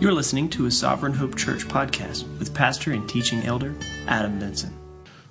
You're 0.00 0.12
listening 0.14 0.48
to 0.50 0.64
a 0.64 0.70
Sovereign 0.70 1.12
Hope 1.12 1.36
Church 1.36 1.68
podcast 1.68 2.26
with 2.38 2.54
pastor 2.54 2.92
and 2.92 3.06
teaching 3.06 3.42
elder 3.42 3.76
Adam 4.06 4.40
Vinson. 4.40 4.74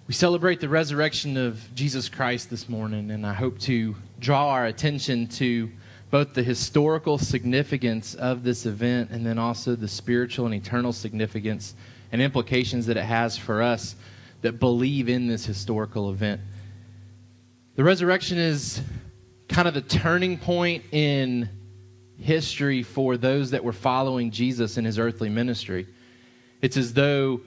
We 0.05 0.13
celebrate 0.13 0.59
the 0.59 0.69
resurrection 0.69 1.38
of 1.38 1.74
Jesus 1.74 2.08
Christ 2.08 2.51
this 2.51 2.69
morning, 2.69 3.09
and 3.09 3.25
I 3.25 3.33
hope 3.33 3.58
to 3.61 3.95
draw 4.19 4.50
our 4.50 4.67
attention 4.67 5.25
to 5.29 5.71
both 6.11 6.35
the 6.35 6.43
historical 6.43 7.17
significance 7.17 8.13
of 8.13 8.43
this 8.43 8.68
event 8.68 9.09
and 9.09 9.25
then 9.25 9.39
also 9.39 9.75
the 9.75 9.87
spiritual 9.87 10.45
and 10.45 10.54
eternal 10.54 10.93
significance 10.93 11.73
and 12.11 12.21
implications 12.21 12.86
that 12.86 12.95
it 12.95 13.05
has 13.05 13.36
for 13.36 13.63
us 13.63 13.95
that 14.41 14.59
believe 14.59 15.09
in 15.09 15.25
this 15.25 15.47
historical 15.47 16.11
event. 16.11 16.41
The 17.75 17.83
resurrection 17.83 18.38
is 18.38 18.83
kind 19.47 19.67
of 19.67 19.73
the 19.73 19.81
turning 19.81 20.38
point 20.38 20.83
in 20.91 21.49
history 22.20 22.83
for 22.83 23.17
those 23.17 23.51
that 23.51 23.63
were 23.63 23.73
following 23.73 24.31
Jesus 24.31 24.78
in 24.78 24.86
his 24.86 25.00
earthly 25.00 25.29
ministry. 25.29 25.87
It's 26.61 26.78
as 26.78 26.93
though 26.93 27.42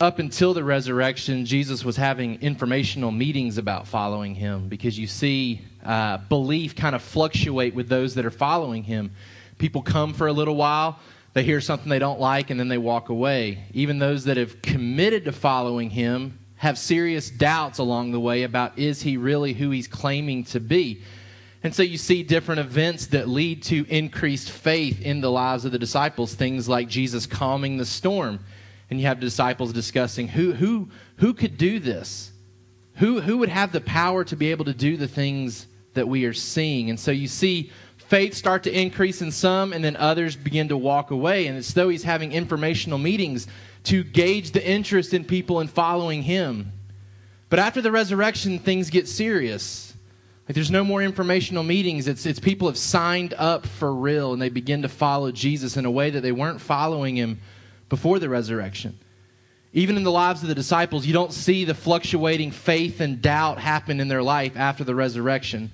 up 0.00 0.18
until 0.18 0.54
the 0.54 0.62
resurrection, 0.62 1.44
Jesus 1.44 1.84
was 1.84 1.96
having 1.96 2.40
informational 2.40 3.10
meetings 3.10 3.58
about 3.58 3.86
following 3.86 4.34
him 4.34 4.68
because 4.68 4.98
you 4.98 5.06
see 5.08 5.60
uh, 5.84 6.18
belief 6.28 6.76
kind 6.76 6.94
of 6.94 7.02
fluctuate 7.02 7.74
with 7.74 7.88
those 7.88 8.14
that 8.14 8.24
are 8.24 8.30
following 8.30 8.84
him. 8.84 9.10
People 9.58 9.82
come 9.82 10.14
for 10.14 10.28
a 10.28 10.32
little 10.32 10.54
while, 10.54 11.00
they 11.34 11.42
hear 11.42 11.60
something 11.60 11.88
they 11.88 11.98
don't 11.98 12.20
like, 12.20 12.50
and 12.50 12.60
then 12.60 12.68
they 12.68 12.78
walk 12.78 13.08
away. 13.08 13.64
Even 13.72 13.98
those 13.98 14.24
that 14.24 14.36
have 14.36 14.62
committed 14.62 15.24
to 15.24 15.32
following 15.32 15.90
him 15.90 16.38
have 16.56 16.78
serious 16.78 17.30
doubts 17.30 17.78
along 17.78 18.12
the 18.12 18.20
way 18.20 18.44
about 18.44 18.78
is 18.78 19.02
he 19.02 19.16
really 19.16 19.52
who 19.52 19.70
he's 19.70 19.88
claiming 19.88 20.44
to 20.44 20.60
be. 20.60 21.02
And 21.62 21.74
so 21.74 21.82
you 21.82 21.98
see 21.98 22.22
different 22.22 22.60
events 22.60 23.06
that 23.08 23.28
lead 23.28 23.62
to 23.64 23.84
increased 23.88 24.50
faith 24.50 25.02
in 25.02 25.20
the 25.20 25.30
lives 25.30 25.64
of 25.64 25.72
the 25.72 25.78
disciples, 25.78 26.34
things 26.34 26.68
like 26.68 26.88
Jesus 26.88 27.26
calming 27.26 27.76
the 27.76 27.86
storm. 27.86 28.38
And 28.90 29.00
you 29.00 29.06
have 29.06 29.20
disciples 29.20 29.72
discussing 29.72 30.28
who, 30.28 30.52
who, 30.52 30.88
who 31.16 31.34
could 31.34 31.58
do 31.58 31.80
this? 31.80 32.32
Who, 32.94 33.20
who 33.20 33.38
would 33.38 33.48
have 33.48 33.72
the 33.72 33.80
power 33.80 34.24
to 34.24 34.36
be 34.36 34.50
able 34.50 34.64
to 34.66 34.74
do 34.74 34.96
the 34.96 35.08
things 35.08 35.66
that 35.94 36.08
we 36.08 36.24
are 36.24 36.32
seeing? 36.32 36.90
And 36.90 36.98
so 36.98 37.10
you 37.10 37.26
see 37.26 37.72
faith 37.96 38.34
start 38.34 38.62
to 38.62 38.80
increase 38.80 39.20
in 39.20 39.30
some, 39.30 39.72
and 39.72 39.84
then 39.84 39.96
others 39.96 40.36
begin 40.36 40.68
to 40.68 40.76
walk 40.76 41.10
away. 41.10 41.48
And 41.48 41.58
it's 41.58 41.72
though 41.72 41.88
he's 41.88 42.04
having 42.04 42.32
informational 42.32 42.98
meetings 42.98 43.46
to 43.84 44.04
gauge 44.04 44.52
the 44.52 44.66
interest 44.66 45.12
in 45.12 45.24
people 45.24 45.60
in 45.60 45.68
following 45.68 46.22
him. 46.22 46.72
But 47.50 47.58
after 47.58 47.80
the 47.82 47.92
resurrection, 47.92 48.58
things 48.58 48.90
get 48.90 49.08
serious 49.08 49.87
like 50.48 50.54
there's 50.54 50.70
no 50.70 50.82
more 50.82 51.02
informational 51.02 51.62
meetings. 51.62 52.08
It's, 52.08 52.24
it's 52.24 52.40
people 52.40 52.68
have 52.68 52.78
signed 52.78 53.34
up 53.36 53.66
for 53.66 53.94
real 53.94 54.32
and 54.32 54.40
they 54.40 54.48
begin 54.48 54.80
to 54.80 54.88
follow 54.88 55.30
Jesus 55.30 55.76
in 55.76 55.84
a 55.84 55.90
way 55.90 56.08
that 56.08 56.22
they 56.22 56.32
weren't 56.32 56.62
following 56.62 57.16
him 57.16 57.40
before 57.90 58.18
the 58.18 58.30
resurrection. 58.30 58.98
Even 59.74 59.98
in 59.98 60.04
the 60.04 60.10
lives 60.10 60.40
of 60.40 60.48
the 60.48 60.54
disciples, 60.54 61.04
you 61.04 61.12
don't 61.12 61.34
see 61.34 61.66
the 61.66 61.74
fluctuating 61.74 62.50
faith 62.50 63.02
and 63.02 63.20
doubt 63.20 63.58
happen 63.58 64.00
in 64.00 64.08
their 64.08 64.22
life 64.22 64.56
after 64.56 64.84
the 64.84 64.94
resurrection. 64.94 65.70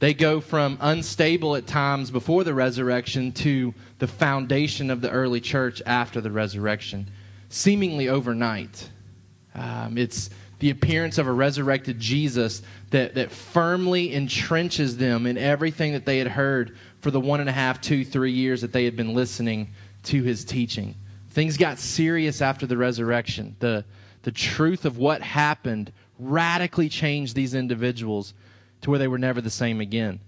They 0.00 0.12
go 0.12 0.40
from 0.40 0.76
unstable 0.80 1.54
at 1.54 1.68
times 1.68 2.10
before 2.10 2.42
the 2.42 2.52
resurrection 2.52 3.30
to 3.32 3.72
the 4.00 4.08
foundation 4.08 4.90
of 4.90 5.00
the 5.00 5.10
early 5.10 5.40
church 5.40 5.80
after 5.86 6.20
the 6.20 6.32
resurrection, 6.32 7.08
seemingly 7.48 8.08
overnight. 8.08 8.90
Um, 9.54 9.96
it's 9.96 10.30
the 10.58 10.70
appearance 10.70 11.18
of 11.18 11.26
a 11.26 11.32
resurrected 11.32 12.00
Jesus 12.00 12.62
that, 12.90 13.14
that 13.14 13.30
firmly 13.30 14.10
entrenches 14.10 14.96
them 14.96 15.26
in 15.26 15.36
everything 15.36 15.92
that 15.92 16.06
they 16.06 16.18
had 16.18 16.28
heard 16.28 16.76
for 17.00 17.10
the 17.10 17.20
one 17.20 17.40
and 17.40 17.48
a 17.48 17.52
half, 17.52 17.80
two, 17.80 18.04
three 18.04 18.32
years 18.32 18.62
that 18.62 18.72
they 18.72 18.84
had 18.84 18.96
been 18.96 19.14
listening 19.14 19.68
to 20.04 20.22
his 20.22 20.44
teaching. 20.44 20.94
Things 21.30 21.56
got 21.56 21.78
serious 21.78 22.40
after 22.40 22.66
the 22.66 22.76
resurrection. 22.76 23.56
The, 23.58 23.84
the 24.22 24.32
truth 24.32 24.84
of 24.86 24.96
what 24.96 25.20
happened 25.20 25.92
radically 26.18 26.88
changed 26.88 27.34
these 27.34 27.54
individuals 27.54 28.32
to 28.80 28.90
where 28.90 28.98
they 28.98 29.08
were 29.08 29.18
never 29.18 29.40
the 29.40 29.50
same 29.50 29.80
again. 29.80 30.20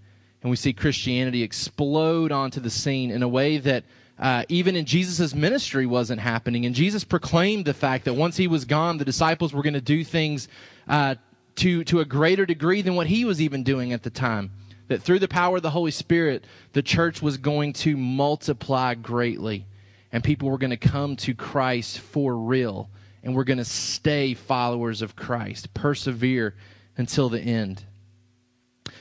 And 0.43 0.51
we 0.51 0.57
see 0.57 0.73
Christianity 0.73 1.43
explode 1.43 2.31
onto 2.31 2.61
the 2.61 2.71
scene 2.71 3.11
in 3.11 3.23
a 3.23 3.29
way 3.29 3.59
that 3.59 3.85
uh, 4.19 4.45
even 4.49 4.75
in 4.75 4.85
Jesus' 4.85 5.35
ministry 5.35 5.87
wasn't 5.87 6.21
happening. 6.21 6.67
And 6.67 6.75
Jesus 6.75 7.05
proclaimed 7.05 7.65
the 7.65 7.75
fact 7.75 8.05
that 8.05 8.15
once 8.15 8.37
he 8.37 8.49
was 8.49 8.65
gone, 8.65 8.99
the 8.99 9.05
disciples 9.05 9.53
were 9.53 9.63
going 9.63 9.75
to 9.75 9.81
do 9.81 10.03
things 10.03 10.49
uh, 10.89 11.15
to, 11.57 11.85
to 11.85 12.01
a 12.01 12.05
greater 12.05 12.45
degree 12.45 12.83
than 12.83 12.95
what 12.95 13.07
he 13.07 13.25
was 13.25 13.41
even 13.41 13.63
doing 13.63 13.93
at 13.93 14.03
the 14.03 14.11
time. 14.11 14.51
That 14.89 15.03
through 15.03 15.19
the 15.21 15.29
power 15.29 15.57
of 15.57 15.63
the 15.63 15.71
Holy 15.71 15.91
Spirit, 15.91 16.45
the 16.73 16.83
church 16.83 17.23
was 17.23 17.37
going 17.37 17.75
to 17.75 17.97
multiply 17.97 18.95
greatly. 18.95 19.67
And 20.11 20.25
people 20.25 20.51
were 20.51 20.59
going 20.59 20.71
to 20.71 20.77
come 20.77 21.17
to 21.17 21.35
Christ 21.35 21.99
for 22.01 22.37
real. 22.37 22.89
And 23.23 23.37
we're 23.37 23.45
going 23.45 23.59
to 23.59 23.65
stay 23.65 24.35
followers 24.35 25.03
of 25.03 25.15
Christ, 25.15 25.75
persevere 25.75 26.55
until 26.97 27.29
the 27.29 27.41
end. 27.41 27.85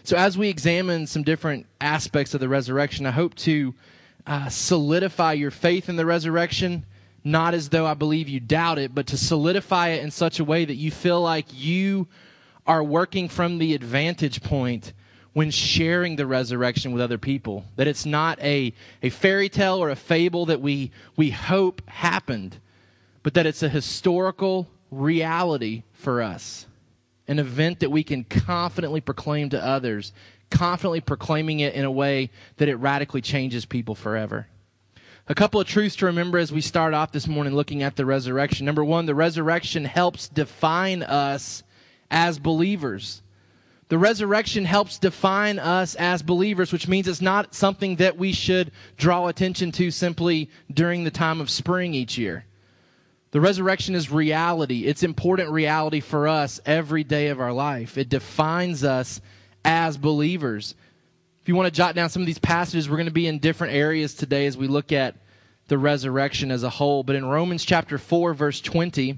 So, 0.03 0.17
as 0.17 0.37
we 0.37 0.49
examine 0.49 1.07
some 1.07 1.23
different 1.23 1.65
aspects 1.79 2.33
of 2.33 2.39
the 2.39 2.49
resurrection, 2.49 3.05
I 3.05 3.11
hope 3.11 3.35
to 3.35 3.73
uh, 4.27 4.49
solidify 4.49 5.33
your 5.33 5.51
faith 5.51 5.87
in 5.87 5.95
the 5.95 6.05
resurrection, 6.05 6.85
not 7.23 7.53
as 7.53 7.69
though 7.69 7.85
I 7.85 7.93
believe 7.93 8.27
you 8.27 8.41
doubt 8.41 8.77
it, 8.77 8.93
but 8.93 9.07
to 9.07 9.17
solidify 9.17 9.89
it 9.89 10.03
in 10.03 10.11
such 10.11 10.39
a 10.39 10.43
way 10.43 10.65
that 10.65 10.75
you 10.75 10.91
feel 10.91 11.21
like 11.21 11.45
you 11.51 12.07
are 12.67 12.83
working 12.83 13.29
from 13.29 13.57
the 13.57 13.73
advantage 13.73 14.43
point 14.43 14.91
when 15.31 15.49
sharing 15.49 16.17
the 16.17 16.25
resurrection 16.25 16.91
with 16.91 17.01
other 17.01 17.17
people. 17.17 17.63
That 17.77 17.87
it's 17.87 18.05
not 18.05 18.39
a, 18.41 18.73
a 19.01 19.09
fairy 19.09 19.47
tale 19.47 19.81
or 19.81 19.89
a 19.89 19.95
fable 19.95 20.47
that 20.47 20.61
we, 20.61 20.91
we 21.15 21.29
hope 21.29 21.87
happened, 21.87 22.59
but 23.23 23.33
that 23.35 23.45
it's 23.45 23.63
a 23.63 23.69
historical 23.69 24.67
reality 24.91 25.83
for 25.93 26.21
us. 26.21 26.65
An 27.29 27.39
event 27.39 27.79
that 27.79 27.91
we 27.91 28.03
can 28.03 28.23
confidently 28.25 28.99
proclaim 28.99 29.49
to 29.49 29.63
others 29.63 30.11
confidently 30.49 31.01
proclaiming 31.01 31.59
it 31.59 31.73
in 31.73 31.85
a 31.85 31.91
way 31.91 32.29
that 32.57 32.69
it 32.69 32.75
radically 32.75 33.21
changes 33.21 33.65
people 33.65 33.95
forever. 33.95 34.47
A 35.29 35.35
couple 35.35 35.59
of 35.59 35.67
truths 35.67 35.97
to 35.97 36.05
remember 36.05 36.37
as 36.37 36.53
we 36.53 36.61
start 36.61 36.93
off 36.93 37.11
this 37.11 37.27
morning 37.27 37.53
looking 37.53 37.83
at 37.83 37.97
the 37.97 38.05
resurrection. 38.05 38.65
Number 38.65 38.83
one, 38.83 39.05
the 39.05 39.15
resurrection 39.15 39.83
helps 39.83 40.29
define 40.29 41.03
us 41.03 41.63
as 42.09 42.39
believers. 42.39 43.21
The 43.89 43.97
resurrection 43.97 44.65
helps 44.65 44.97
define 44.97 45.59
us 45.59 45.95
as 45.95 46.21
believers, 46.21 46.71
which 46.71 46.87
means 46.87 47.07
it's 47.07 47.21
not 47.21 47.53
something 47.53 47.97
that 47.97 48.17
we 48.17 48.31
should 48.33 48.71
draw 48.97 49.27
attention 49.27 49.71
to 49.73 49.91
simply 49.91 50.49
during 50.73 51.03
the 51.03 51.11
time 51.11 51.41
of 51.41 51.49
spring 51.49 51.93
each 51.93 52.17
year. 52.17 52.45
The 53.31 53.41
resurrection 53.41 53.95
is 53.95 54.09
reality. 54.09 54.85
It's 54.85 55.03
important 55.03 55.51
reality 55.51 55.99
for 55.99 56.27
us 56.27 56.61
every 56.65 57.03
day 57.03 57.27
of 57.27 57.41
our 57.41 57.53
life. 57.53 57.97
It 57.97 58.09
defines 58.09 58.83
us 58.83 59.21
as 59.65 59.97
believers. 59.97 60.75
If 61.41 61.47
you 61.47 61.55
want 61.55 61.67
to 61.67 61.77
jot 61.77 61.95
down 61.95 62.09
some 62.09 62.21
of 62.21 62.25
these 62.25 62.39
passages, 62.39 62.89
we're 62.89 62.97
going 62.97 63.07
to 63.07 63.11
be 63.11 63.27
in 63.27 63.39
different 63.39 63.73
areas 63.73 64.13
today 64.13 64.47
as 64.47 64.57
we 64.57 64.67
look 64.67 64.91
at 64.91 65.15
the 65.67 65.77
resurrection 65.77 66.51
as 66.51 66.63
a 66.63 66.69
whole. 66.69 67.03
But 67.03 67.15
in 67.15 67.25
Romans 67.25 67.63
chapter 67.65 67.97
4, 67.97 68.33
verse 68.33 68.61
20, 68.61 69.17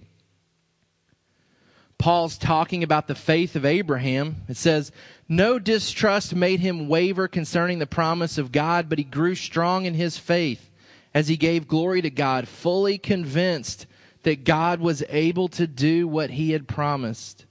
Paul's 1.97 2.37
talking 2.37 2.83
about 2.83 3.07
the 3.07 3.15
faith 3.15 3.55
of 3.55 3.65
Abraham. 3.65 4.37
It 4.47 4.57
says, 4.57 4.91
No 5.27 5.59
distrust 5.59 6.33
made 6.33 6.61
him 6.61 6.87
waver 6.87 7.27
concerning 7.27 7.79
the 7.79 7.85
promise 7.85 8.37
of 8.37 8.51
God, 8.51 8.89
but 8.89 8.99
he 8.99 9.03
grew 9.03 9.35
strong 9.35 9.85
in 9.85 9.95
his 9.95 10.17
faith 10.17 10.69
as 11.13 11.27
he 11.27 11.35
gave 11.35 11.67
glory 11.67 12.01
to 12.01 12.09
God, 12.09 12.47
fully 12.47 12.97
convinced 12.97 13.85
that 14.23 14.43
God 14.43 14.79
was 14.79 15.03
able 15.09 15.47
to 15.49 15.67
do 15.67 16.07
what 16.07 16.29
he 16.29 16.51
had 16.51 16.67
promised. 16.67 17.45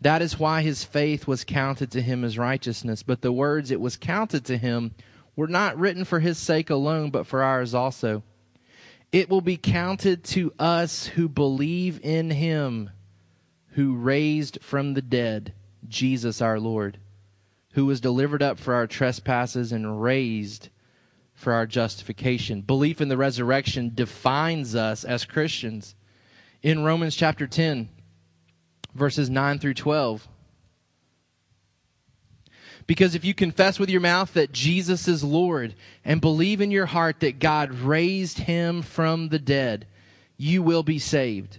That 0.00 0.22
is 0.22 0.38
why 0.38 0.62
his 0.62 0.84
faith 0.84 1.26
was 1.26 1.44
counted 1.44 1.90
to 1.92 2.02
him 2.02 2.24
as 2.24 2.38
righteousness. 2.38 3.02
But 3.02 3.22
the 3.22 3.32
words 3.32 3.70
it 3.70 3.80
was 3.80 3.96
counted 3.96 4.44
to 4.46 4.58
him 4.58 4.94
were 5.34 5.48
not 5.48 5.78
written 5.78 6.04
for 6.04 6.20
his 6.20 6.38
sake 6.38 6.70
alone, 6.70 7.10
but 7.10 7.26
for 7.26 7.42
ours 7.42 7.74
also. 7.74 8.22
It 9.12 9.30
will 9.30 9.40
be 9.40 9.56
counted 9.56 10.24
to 10.24 10.52
us 10.58 11.06
who 11.06 11.28
believe 11.28 12.00
in 12.02 12.30
him 12.30 12.90
who 13.76 13.94
raised 13.94 14.58
from 14.62 14.94
the 14.94 15.02
dead 15.02 15.52
Jesus 15.86 16.40
our 16.40 16.58
Lord, 16.58 16.98
who 17.72 17.84
was 17.84 18.00
delivered 18.00 18.42
up 18.42 18.58
for 18.58 18.72
our 18.72 18.86
trespasses 18.86 19.70
and 19.70 20.02
raised 20.02 20.70
for 21.34 21.52
our 21.52 21.66
justification. 21.66 22.62
Belief 22.62 23.02
in 23.02 23.08
the 23.08 23.18
resurrection 23.18 23.92
defines 23.94 24.74
us 24.74 25.04
as 25.04 25.26
Christians. 25.26 25.94
In 26.62 26.84
Romans 26.84 27.14
chapter 27.14 27.46
10, 27.46 27.90
verses 28.96 29.30
9 29.30 29.58
through 29.58 29.74
12. 29.74 30.28
Because 32.86 33.14
if 33.14 33.24
you 33.24 33.34
confess 33.34 33.78
with 33.78 33.90
your 33.90 34.00
mouth 34.00 34.32
that 34.34 34.52
Jesus 34.52 35.08
is 35.08 35.24
Lord 35.24 35.74
and 36.04 36.20
believe 36.20 36.60
in 36.60 36.70
your 36.70 36.86
heart 36.86 37.20
that 37.20 37.40
God 37.40 37.72
raised 37.72 38.38
him 38.38 38.82
from 38.82 39.28
the 39.28 39.40
dead, 39.40 39.86
you 40.36 40.62
will 40.62 40.84
be 40.84 40.98
saved. 40.98 41.58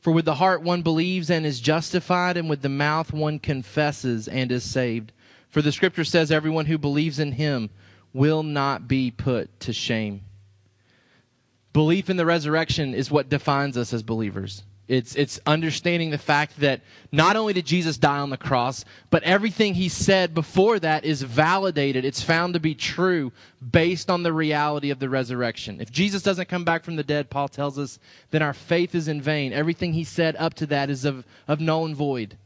For 0.00 0.12
with 0.12 0.24
the 0.24 0.36
heart 0.36 0.62
one 0.62 0.82
believes 0.82 1.28
and 1.28 1.44
is 1.44 1.60
justified, 1.60 2.36
and 2.36 2.48
with 2.48 2.62
the 2.62 2.68
mouth 2.68 3.12
one 3.12 3.38
confesses 3.38 4.28
and 4.28 4.50
is 4.50 4.64
saved. 4.64 5.12
For 5.50 5.60
the 5.60 5.72
scripture 5.72 6.04
says, 6.04 6.32
Everyone 6.32 6.66
who 6.66 6.78
believes 6.78 7.18
in 7.18 7.32
him 7.32 7.70
will 8.14 8.42
not 8.42 8.88
be 8.88 9.10
put 9.10 9.60
to 9.60 9.72
shame. 9.72 10.22
Belief 11.72 12.08
in 12.08 12.16
the 12.16 12.26
resurrection 12.26 12.94
is 12.94 13.10
what 13.10 13.28
defines 13.28 13.76
us 13.76 13.92
as 13.92 14.02
believers. 14.02 14.64
It's, 14.90 15.14
it's 15.14 15.38
understanding 15.46 16.10
the 16.10 16.18
fact 16.18 16.58
that 16.58 16.80
not 17.12 17.36
only 17.36 17.52
did 17.52 17.64
Jesus 17.64 17.96
die 17.96 18.18
on 18.18 18.30
the 18.30 18.36
cross, 18.36 18.84
but 19.08 19.22
everything 19.22 19.74
he 19.74 19.88
said 19.88 20.34
before 20.34 20.80
that 20.80 21.04
is 21.04 21.22
validated. 21.22 22.04
It's 22.04 22.24
found 22.24 22.54
to 22.54 22.60
be 22.60 22.74
true 22.74 23.30
based 23.70 24.10
on 24.10 24.24
the 24.24 24.32
reality 24.32 24.90
of 24.90 24.98
the 24.98 25.08
resurrection. 25.08 25.80
If 25.80 25.92
Jesus 25.92 26.24
doesn't 26.24 26.48
come 26.48 26.64
back 26.64 26.82
from 26.82 26.96
the 26.96 27.04
dead, 27.04 27.30
Paul 27.30 27.46
tells 27.46 27.78
us, 27.78 28.00
then 28.32 28.42
our 28.42 28.52
faith 28.52 28.96
is 28.96 29.06
in 29.06 29.22
vain. 29.22 29.52
Everything 29.52 29.92
he 29.92 30.02
said 30.02 30.34
up 30.40 30.54
to 30.54 30.66
that 30.66 30.90
is 30.90 31.04
of, 31.04 31.24
of 31.46 31.60
null 31.60 31.84
and 31.84 31.94
void. 31.94 32.36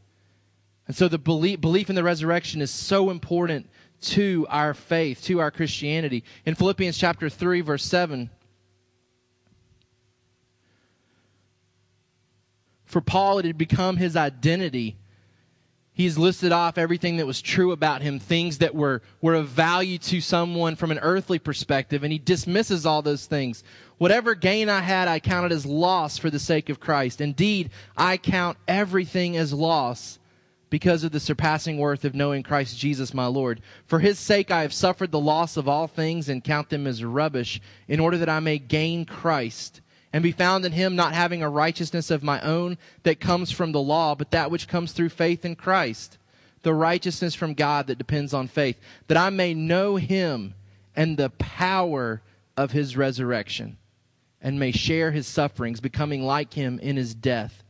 And 0.87 0.95
so 0.95 1.09
the 1.09 1.17
belief, 1.17 1.63
belief 1.63 1.89
in 1.89 1.97
the 1.97 2.05
resurrection 2.05 2.61
is 2.61 2.71
so 2.71 3.09
important 3.09 3.71
to 4.03 4.47
our 4.51 4.75
faith, 4.75 5.23
to 5.25 5.41
our 5.41 5.51
Christianity. 5.51 6.25
In 6.45 6.55
Philippians 6.55 6.99
chapter 6.99 7.31
3, 7.31 7.63
verse 7.63 7.87
7, 7.87 8.29
For 12.95 13.01
Paul, 13.01 13.41
it 13.41 13.45
had 13.45 13.59
become 13.59 13.97
his 13.97 14.15
identity. 14.15 14.97
He's 15.93 16.17
listed 16.17 16.53
off 16.53 16.79
everything 16.79 17.17
that 17.17 17.27
was 17.27 17.43
true 17.43 17.73
about 17.73 18.03
him, 18.03 18.21
things 18.21 18.59
that 18.59 18.73
were, 18.73 19.03
were 19.21 19.35
of 19.35 19.49
value 19.49 19.99
to 19.99 20.21
someone 20.21 20.77
from 20.77 20.93
an 20.93 21.01
earthly 21.01 21.41
perspective, 21.41 22.05
and 22.05 22.13
he 22.13 22.21
dismisses 22.21 22.87
all 22.87 23.03
those 23.03 23.27
things. 23.27 23.65
Whatever 23.99 24.37
gain 24.37 24.69
I 24.69 24.81
had, 24.81 25.09
I 25.09 25.19
counted 25.19 25.51
as 25.51 25.67
loss 25.67 26.19
for 26.19 26.31
the 26.31 26.39
sake 26.39 26.69
of 26.69 26.79
Christ. 26.79 27.21
Indeed, 27.21 27.71
I 27.97 28.17
count 28.17 28.59
everything 28.69 29.37
as 29.37 29.53
loss 29.53 30.21
because 30.71 31.03
of 31.03 31.11
the 31.11 31.19
surpassing 31.19 31.79
worth 31.79 32.05
of 32.05 32.15
knowing 32.15 32.45
Christ 32.45 32.79
Jesus 32.79 33.13
my 33.13 33.27
Lord. 33.27 33.61
For 33.87 33.99
his 33.99 34.21
sake 34.21 34.53
I 34.53 34.63
have 34.63 34.73
suffered 34.73 35.11
the 35.11 35.19
loss 35.19 35.57
of 35.57 35.67
all 35.67 35.89
things 35.89 36.29
and 36.29 36.45
count 36.45 36.69
them 36.69 36.87
as 36.87 37.03
rubbish, 37.03 37.61
in 37.89 37.99
order 37.99 38.19
that 38.19 38.29
I 38.29 38.39
may 38.39 38.61
gain 38.61 39.05
Christ 39.05 39.81
and 40.15 40.23
be 40.23 40.31
found 40.31 40.65
in 40.65 40.71
him, 40.71 40.95
not 40.95 41.13
having 41.13 41.43
a 41.43 41.51
righteousness 41.51 42.09
of 42.09 42.23
my 42.23 42.41
own 42.43 42.79
that 43.03 43.19
comes 43.19 43.51
from 43.51 43.73
the 43.73 43.81
law, 43.81 44.15
but 44.15 44.31
that 44.31 44.49
which 44.49 44.69
comes 44.69 44.93
through 44.93 45.09
faith 45.09 45.45
in 45.45 45.57
Christ, 45.57 46.19
the 46.63 46.73
righteousness 46.73 47.35
from 47.35 47.53
God 47.53 47.89
that 47.89 47.99
depends 47.99 48.33
on 48.33 48.47
faith, 48.47 48.79
that 49.09 49.17
I 49.17 49.31
may 49.31 49.55
know 49.55 49.97
him 49.97 50.55
and 50.95 51.17
the 51.17 51.31
power 51.31 52.23
of 52.57 52.71
his 52.71 52.97
resurrection, 52.97 53.77
and 54.41 54.61
may 54.61 54.71
share 54.71 55.11
his 55.11 55.27
sufferings, 55.27 55.81
becoming 55.81 56.23
like 56.23 56.55
him 56.55 56.79
in 56.79 56.97
his 56.97 57.13
death, 57.17 57.65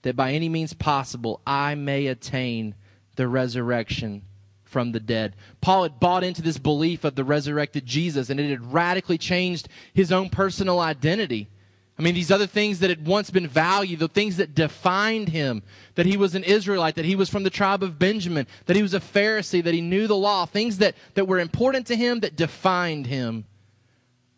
that 0.00 0.16
by 0.16 0.32
any 0.32 0.48
means 0.48 0.72
possible 0.72 1.42
I 1.46 1.74
may 1.74 2.06
attain 2.06 2.76
the 3.16 3.28
resurrection 3.28 4.22
from 4.64 4.92
the 4.92 5.00
dead. 5.00 5.36
Paul 5.60 5.82
had 5.82 6.00
bought 6.00 6.24
into 6.24 6.40
this 6.40 6.56
belief 6.56 7.04
of 7.04 7.14
the 7.14 7.24
resurrected 7.24 7.84
Jesus, 7.84 8.30
and 8.30 8.40
it 8.40 8.48
had 8.48 8.72
radically 8.72 9.18
changed 9.18 9.68
his 9.92 10.10
own 10.10 10.30
personal 10.30 10.80
identity. 10.80 11.50
I 11.96 12.02
mean, 12.02 12.14
these 12.14 12.32
other 12.32 12.48
things 12.48 12.80
that 12.80 12.90
had 12.90 13.06
once 13.06 13.30
been 13.30 13.46
valued, 13.46 14.00
the 14.00 14.08
things 14.08 14.36
that 14.38 14.54
defined 14.54 15.28
him, 15.28 15.62
that 15.94 16.06
he 16.06 16.16
was 16.16 16.34
an 16.34 16.42
Israelite, 16.42 16.96
that 16.96 17.04
he 17.04 17.14
was 17.14 17.30
from 17.30 17.44
the 17.44 17.50
tribe 17.50 17.84
of 17.84 18.00
Benjamin, 18.00 18.48
that 18.66 18.74
he 18.74 18.82
was 18.82 18.94
a 18.94 19.00
Pharisee, 19.00 19.62
that 19.62 19.74
he 19.74 19.80
knew 19.80 20.08
the 20.08 20.16
law, 20.16 20.44
things 20.44 20.78
that, 20.78 20.96
that 21.14 21.28
were 21.28 21.38
important 21.38 21.86
to 21.86 21.96
him, 21.96 22.20
that 22.20 22.34
defined 22.34 23.06
him, 23.06 23.44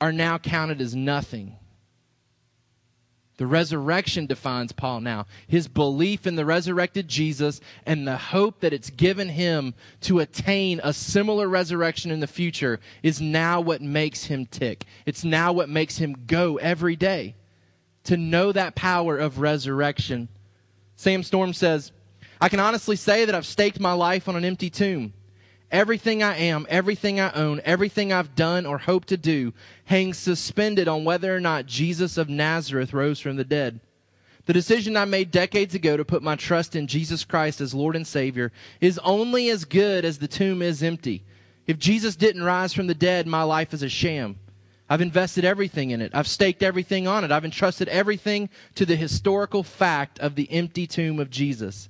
are 0.03 0.13
now 0.13 0.37
counted 0.37 0.83
as 0.83 0.95
nothing. 0.95 1.57
The 3.39 3.47
resurrection 3.47 4.27
defines 4.27 4.73
Paul 4.73 5.01
now. 5.01 5.27
His 5.47 5.67
belief 5.67 6.27
in 6.27 6.37
the 6.37 6.45
resurrected 6.45 7.09
Jesus 7.09 7.61
and 7.87 8.07
the 8.07 8.17
hope 8.17 8.61
that 8.61 8.75
it's 8.75 8.91
given 8.91 9.31
him 9.31 9.75
to 10.03 10.21
attain 10.21 10.81
a 10.85 10.93
similar 10.93 11.49
resurrection 11.49 12.11
in 12.11 12.21
the 12.21 12.27
future 12.27 12.81
is 13.03 13.21
now 13.21 13.63
what 13.63 13.81
makes 13.81 14.25
him 14.25 14.45
tick. 14.45 14.85
It's 15.07 15.25
now 15.25 15.53
what 15.53 15.71
makes 15.71 15.97
him 15.97 16.25
go 16.27 16.57
every 16.59 16.97
day 16.97 17.35
to 18.07 18.17
know 18.17 18.53
that 18.53 18.75
power 18.75 19.17
of 19.17 19.39
resurrection. 19.39 20.29
Sam 20.97 21.23
Storms 21.23 21.59
says, 21.59 21.93
I 22.41 22.49
can 22.49 22.61
honestly 22.61 22.97
say 22.97 23.25
that 23.25 23.35
I've 23.35 23.47
staked 23.47 23.81
my 23.81 23.93
life 23.93 24.29
on 24.29 24.37
an 24.37 24.45
empty 24.45 24.71
tomb. 24.71 25.13
Everything 25.71 26.23
I 26.23 26.37
am, 26.37 26.67
everything 26.69 27.19
I 27.19 27.33
own, 27.33 27.61
everything 27.65 28.13
I've 28.13 28.37
done 28.37 28.67
or 28.67 28.79
hope 28.79 29.05
to 29.07 29.17
do 29.17 29.53
hangs 29.85 30.17
suspended 30.17 30.87
on 30.87 31.05
whether 31.05 31.35
or 31.35 31.41
not 31.41 31.67
Jesus 31.67 32.17
of 32.17 32.29
Nazareth 32.29 32.93
rose 32.93 33.19
from 33.19 33.37
the 33.37 33.45
dead. 33.45 33.81
The 34.45 34.53
decision 34.53 34.97
I 34.97 35.07
made 35.07 35.33
decades 35.33 35.75
ago 35.75 35.97
to 35.97 36.05
put 36.05 36.23
my 36.23 36.37
trust 36.37 36.77
in 36.77 36.87
Jesus 36.87 37.25
Christ 37.25 37.61
as 37.61 37.75
Lord 37.75 37.97
and 37.97 38.07
Savior 38.07 38.53
is 38.81 39.01
only 39.01 39.51
as 39.51 39.65
good 39.65 40.05
as 40.05 40.19
the 40.19 40.29
tomb 40.29 40.63
is 40.63 40.85
empty. 40.85 41.25
If 41.67 41.81
Jesus 41.81 42.15
didn't 42.15 42.45
rise 42.45 42.73
from 42.73 42.87
the 42.87 42.95
dead, 42.95 43.27
my 43.27 43.43
life 43.43 43.75
is 43.75 43.83
a 43.83 43.89
sham. 43.89 44.39
I've 44.89 45.01
invested 45.01 45.45
everything 45.45 45.91
in 45.91 46.01
it. 46.01 46.13
I've 46.15 46.29
staked 46.29 46.63
everything 46.63 47.09
on 47.09 47.25
it. 47.25 47.33
I've 47.33 47.45
entrusted 47.45 47.89
everything 47.89 48.49
to 48.77 48.87
the 48.87 48.97
historical 48.97 49.63
fact 49.63 50.19
of 50.21 50.37
the 50.37 50.51
empty 50.53 50.87
tomb 50.87 51.19
of 51.19 51.31
Jesus. 51.31 51.89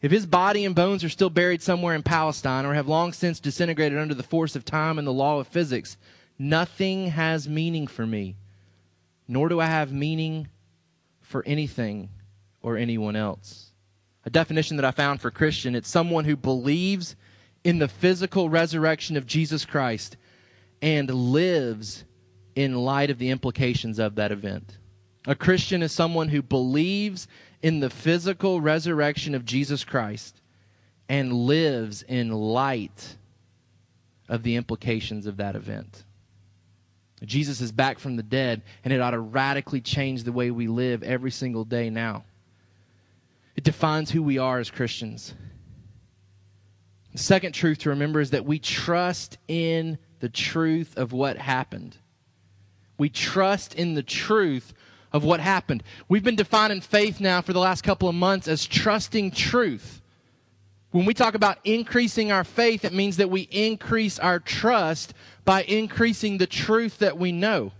If 0.00 0.10
his 0.10 0.26
body 0.26 0.64
and 0.64 0.74
bones 0.74 1.04
are 1.04 1.08
still 1.08 1.30
buried 1.30 1.62
somewhere 1.62 1.94
in 1.94 2.02
Palestine 2.02 2.66
or 2.66 2.74
have 2.74 2.88
long 2.88 3.12
since 3.12 3.38
disintegrated 3.38 3.98
under 3.98 4.14
the 4.14 4.24
force 4.24 4.56
of 4.56 4.64
time 4.64 4.98
and 4.98 5.06
the 5.06 5.12
law 5.12 5.38
of 5.38 5.46
physics, 5.46 5.96
nothing 6.36 7.10
has 7.10 7.48
meaning 7.48 7.86
for 7.86 8.04
me, 8.04 8.34
nor 9.28 9.48
do 9.48 9.60
I 9.60 9.66
have 9.66 9.92
meaning 9.92 10.48
for 11.20 11.44
anything 11.46 12.10
or 12.60 12.76
anyone 12.76 13.14
else. 13.14 13.70
A 14.24 14.30
definition 14.30 14.76
that 14.76 14.84
I 14.84 14.90
found 14.90 15.20
for 15.20 15.30
Christian, 15.30 15.76
it's 15.76 15.88
someone 15.88 16.24
who 16.24 16.36
believes 16.36 17.14
in 17.62 17.78
the 17.78 17.88
physical 17.88 18.50
resurrection 18.50 19.16
of 19.16 19.26
Jesus 19.26 19.64
Christ 19.64 20.16
and 20.80 21.08
lives 21.08 22.04
in 22.54 22.74
light 22.74 23.10
of 23.10 23.18
the 23.18 23.30
implications 23.30 23.98
of 23.98 24.14
that 24.16 24.32
event. 24.32 24.78
A 25.26 25.34
Christian 25.34 25.82
is 25.82 25.92
someone 25.92 26.28
who 26.28 26.42
believes 26.42 27.28
in 27.62 27.80
the 27.80 27.90
physical 27.90 28.60
resurrection 28.60 29.34
of 29.34 29.44
Jesus 29.44 29.84
Christ 29.84 30.40
and 31.08 31.32
lives 31.32 32.02
in 32.02 32.30
light 32.30 33.16
of 34.28 34.42
the 34.42 34.56
implications 34.56 35.26
of 35.26 35.36
that 35.36 35.54
event. 35.54 36.04
Jesus 37.24 37.60
is 37.60 37.70
back 37.70 38.00
from 38.00 38.16
the 38.16 38.22
dead, 38.22 38.62
and 38.84 38.92
it 38.92 39.00
ought 39.00 39.12
to 39.12 39.20
radically 39.20 39.80
change 39.80 40.24
the 40.24 40.32
way 40.32 40.50
we 40.50 40.66
live 40.66 41.04
every 41.04 41.30
single 41.30 41.64
day 41.64 41.88
now. 41.88 42.24
It 43.54 43.62
defines 43.62 44.10
who 44.10 44.22
we 44.22 44.38
are 44.38 44.58
as 44.58 44.70
Christians. 44.70 45.34
The 47.12 47.18
second 47.18 47.52
truth 47.52 47.78
to 47.80 47.90
remember 47.90 48.20
is 48.20 48.30
that 48.30 48.46
we 48.46 48.58
trust 48.58 49.38
in 49.46 49.98
the 50.20 50.30
truth 50.30 50.96
of 50.96 51.12
what 51.12 51.36
happened. 51.36 51.96
We 53.02 53.08
trust 53.08 53.74
in 53.74 53.94
the 53.94 54.02
truth 54.04 54.72
of 55.12 55.24
what 55.24 55.40
happened. 55.40 55.82
We've 56.08 56.22
been 56.22 56.36
defining 56.36 56.80
faith 56.80 57.20
now 57.20 57.40
for 57.40 57.52
the 57.52 57.58
last 57.58 57.82
couple 57.82 58.08
of 58.08 58.14
months 58.14 58.46
as 58.46 58.64
trusting 58.64 59.32
truth. 59.32 60.00
When 60.92 61.04
we 61.04 61.12
talk 61.12 61.34
about 61.34 61.58
increasing 61.64 62.30
our 62.30 62.44
faith, 62.44 62.84
it 62.84 62.92
means 62.92 63.16
that 63.16 63.28
we 63.28 63.48
increase 63.50 64.20
our 64.20 64.38
trust 64.38 65.14
by 65.44 65.64
increasing 65.64 66.38
the 66.38 66.46
truth 66.46 66.98
that 66.98 67.18
we 67.18 67.32
know. 67.32 67.72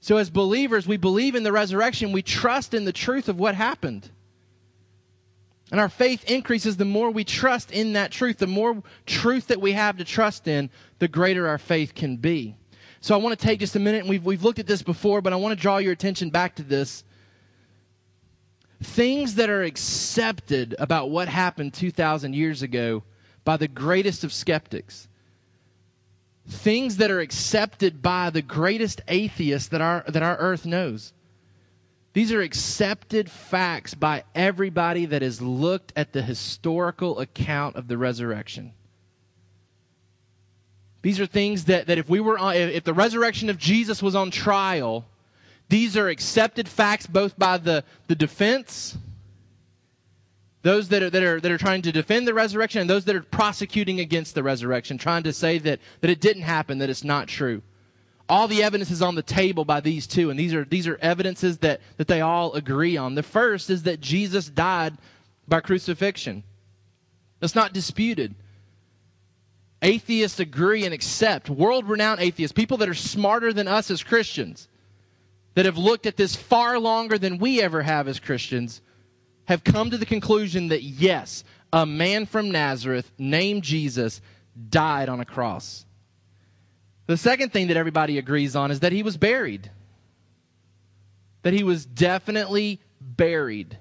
So, 0.00 0.16
as 0.16 0.28
believers, 0.28 0.88
we 0.88 0.96
believe 0.96 1.36
in 1.36 1.44
the 1.44 1.52
resurrection, 1.52 2.10
we 2.10 2.22
trust 2.22 2.74
in 2.74 2.84
the 2.84 2.92
truth 2.92 3.28
of 3.28 3.38
what 3.38 3.54
happened. 3.54 4.10
And 5.70 5.78
our 5.78 5.88
faith 5.88 6.28
increases 6.28 6.78
the 6.78 6.84
more 6.84 7.12
we 7.12 7.22
trust 7.22 7.70
in 7.70 7.92
that 7.92 8.10
truth. 8.10 8.38
The 8.38 8.48
more 8.48 8.82
truth 9.06 9.46
that 9.46 9.60
we 9.60 9.70
have 9.70 9.98
to 9.98 10.04
trust 10.04 10.48
in, 10.48 10.68
the 10.98 11.06
greater 11.06 11.46
our 11.46 11.58
faith 11.58 11.94
can 11.94 12.16
be. 12.16 12.56
So 13.02 13.16
I 13.16 13.18
want 13.18 13.36
to 13.36 13.46
take 13.46 13.58
just 13.58 13.74
a 13.74 13.80
minute, 13.80 14.02
and 14.02 14.08
we've, 14.08 14.24
we've 14.24 14.44
looked 14.44 14.60
at 14.60 14.68
this 14.68 14.80
before, 14.80 15.20
but 15.20 15.32
I 15.32 15.36
want 15.36 15.58
to 15.58 15.60
draw 15.60 15.78
your 15.78 15.92
attention 15.92 16.30
back 16.30 16.54
to 16.54 16.62
this. 16.62 17.02
Things 18.80 19.34
that 19.34 19.50
are 19.50 19.64
accepted 19.64 20.76
about 20.78 21.10
what 21.10 21.26
happened 21.26 21.74
2,000 21.74 22.32
years 22.32 22.62
ago 22.62 23.02
by 23.44 23.56
the 23.56 23.66
greatest 23.66 24.22
of 24.22 24.32
skeptics. 24.32 25.08
Things 26.48 26.98
that 26.98 27.10
are 27.10 27.18
accepted 27.18 28.02
by 28.02 28.30
the 28.30 28.40
greatest 28.40 29.00
atheists 29.08 29.68
that 29.70 29.80
our, 29.80 30.04
that 30.06 30.22
our 30.22 30.36
earth 30.36 30.64
knows. 30.64 31.12
These 32.12 32.30
are 32.30 32.40
accepted 32.40 33.28
facts 33.28 33.94
by 33.94 34.22
everybody 34.32 35.06
that 35.06 35.22
has 35.22 35.42
looked 35.42 35.92
at 35.96 36.12
the 36.12 36.22
historical 36.22 37.18
account 37.18 37.74
of 37.74 37.88
the 37.88 37.98
resurrection. 37.98 38.74
These 41.02 41.18
are 41.18 41.26
things 41.26 41.64
that, 41.64 41.88
that 41.88 41.98
if 41.98 42.08
we 42.08 42.20
were 42.20 42.38
on, 42.38 42.54
if 42.54 42.84
the 42.84 42.94
resurrection 42.94 43.50
of 43.50 43.58
Jesus 43.58 44.02
was 44.02 44.14
on 44.14 44.30
trial, 44.30 45.04
these 45.68 45.96
are 45.96 46.08
accepted 46.08 46.68
facts 46.68 47.06
both 47.06 47.36
by 47.36 47.58
the, 47.58 47.84
the 48.06 48.14
defense, 48.14 48.96
those 50.62 50.88
that 50.90 51.02
are, 51.02 51.10
that, 51.10 51.22
are, 51.22 51.40
that 51.40 51.50
are 51.50 51.58
trying 51.58 51.82
to 51.82 51.92
defend 51.92 52.28
the 52.28 52.34
resurrection, 52.34 52.80
and 52.80 52.88
those 52.88 53.04
that 53.06 53.16
are 53.16 53.22
prosecuting 53.22 53.98
against 53.98 54.36
the 54.36 54.44
resurrection, 54.44 54.96
trying 54.96 55.24
to 55.24 55.32
say 55.32 55.58
that, 55.58 55.80
that 56.02 56.10
it 56.10 56.20
didn't 56.20 56.42
happen, 56.42 56.78
that 56.78 56.90
it's 56.90 57.02
not 57.02 57.26
true. 57.26 57.62
All 58.28 58.46
the 58.46 58.62
evidence 58.62 58.92
is 58.92 59.02
on 59.02 59.16
the 59.16 59.22
table 59.22 59.64
by 59.64 59.80
these 59.80 60.06
two, 60.06 60.30
and 60.30 60.38
these 60.38 60.54
are, 60.54 60.64
these 60.64 60.86
are 60.86 60.98
evidences 61.02 61.58
that, 61.58 61.80
that 61.96 62.06
they 62.06 62.20
all 62.20 62.52
agree 62.52 62.96
on. 62.96 63.16
The 63.16 63.24
first 63.24 63.70
is 63.70 63.82
that 63.82 64.00
Jesus 64.00 64.48
died 64.48 64.96
by 65.48 65.60
crucifixion. 65.60 66.44
That's 67.40 67.56
not 67.56 67.72
disputed 67.72 68.36
atheists 69.82 70.40
agree 70.40 70.84
and 70.84 70.94
accept, 70.94 71.50
world 71.50 71.88
renowned 71.88 72.20
atheists, 72.20 72.52
people 72.52 72.78
that 72.78 72.88
are 72.88 72.94
smarter 72.94 73.52
than 73.52 73.68
us 73.68 73.90
as 73.90 74.02
Christians, 74.02 74.68
that 75.54 75.66
have 75.66 75.76
looked 75.76 76.06
at 76.06 76.16
this 76.16 76.34
far 76.34 76.78
longer 76.78 77.18
than 77.18 77.38
we 77.38 77.60
ever 77.60 77.82
have 77.82 78.08
as 78.08 78.20
Christians 78.20 78.80
have 79.46 79.64
come 79.64 79.90
to 79.90 79.98
the 79.98 80.06
conclusion 80.06 80.68
that 80.68 80.82
yes, 80.82 81.44
a 81.72 81.84
man 81.84 82.26
from 82.26 82.50
Nazareth 82.50 83.10
named 83.18 83.62
Jesus 83.62 84.20
died 84.70 85.08
on 85.08 85.20
a 85.20 85.24
cross. 85.24 85.84
The 87.06 87.16
second 87.16 87.52
thing 87.52 87.66
that 87.66 87.76
everybody 87.76 88.18
agrees 88.18 88.54
on 88.54 88.70
is 88.70 88.80
that 88.80 88.92
he 88.92 89.02
was 89.02 89.16
buried. 89.16 89.70
That 91.42 91.52
he 91.52 91.64
was 91.64 91.84
definitely 91.84 92.80
buried. 93.00 93.76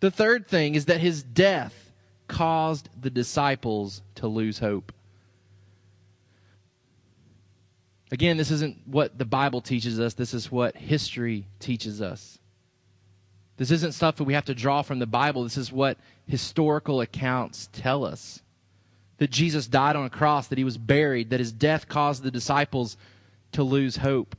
The 0.00 0.10
third 0.10 0.46
thing 0.46 0.74
is 0.74 0.84
that 0.86 1.00
his 1.00 1.22
death 1.22 1.81
caused 2.32 2.88
the 2.98 3.10
disciples 3.10 4.00
to 4.14 4.26
lose 4.26 4.58
hope. 4.58 4.90
Again, 8.10 8.38
this 8.38 8.50
isn't 8.50 8.78
what 8.86 9.18
the 9.18 9.24
Bible 9.26 9.60
teaches 9.60 10.00
us, 10.00 10.14
this 10.14 10.34
is 10.34 10.50
what 10.50 10.76
history 10.76 11.46
teaches 11.60 12.00
us. 12.00 12.38
This 13.58 13.70
isn't 13.70 13.92
stuff 13.92 14.16
that 14.16 14.24
we 14.24 14.32
have 14.32 14.46
to 14.46 14.54
draw 14.54 14.82
from 14.82 14.98
the 14.98 15.06
Bible. 15.06 15.44
This 15.44 15.58
is 15.58 15.70
what 15.70 15.98
historical 16.26 17.02
accounts 17.02 17.68
tell 17.72 18.04
us. 18.04 18.42
That 19.18 19.30
Jesus 19.30 19.66
died 19.66 19.94
on 19.94 20.06
a 20.06 20.10
cross, 20.10 20.48
that 20.48 20.58
he 20.58 20.64
was 20.64 20.78
buried, 20.78 21.30
that 21.30 21.38
his 21.38 21.52
death 21.52 21.86
caused 21.86 22.22
the 22.22 22.30
disciples 22.30 22.96
to 23.52 23.62
lose 23.62 23.98
hope. 23.98 24.36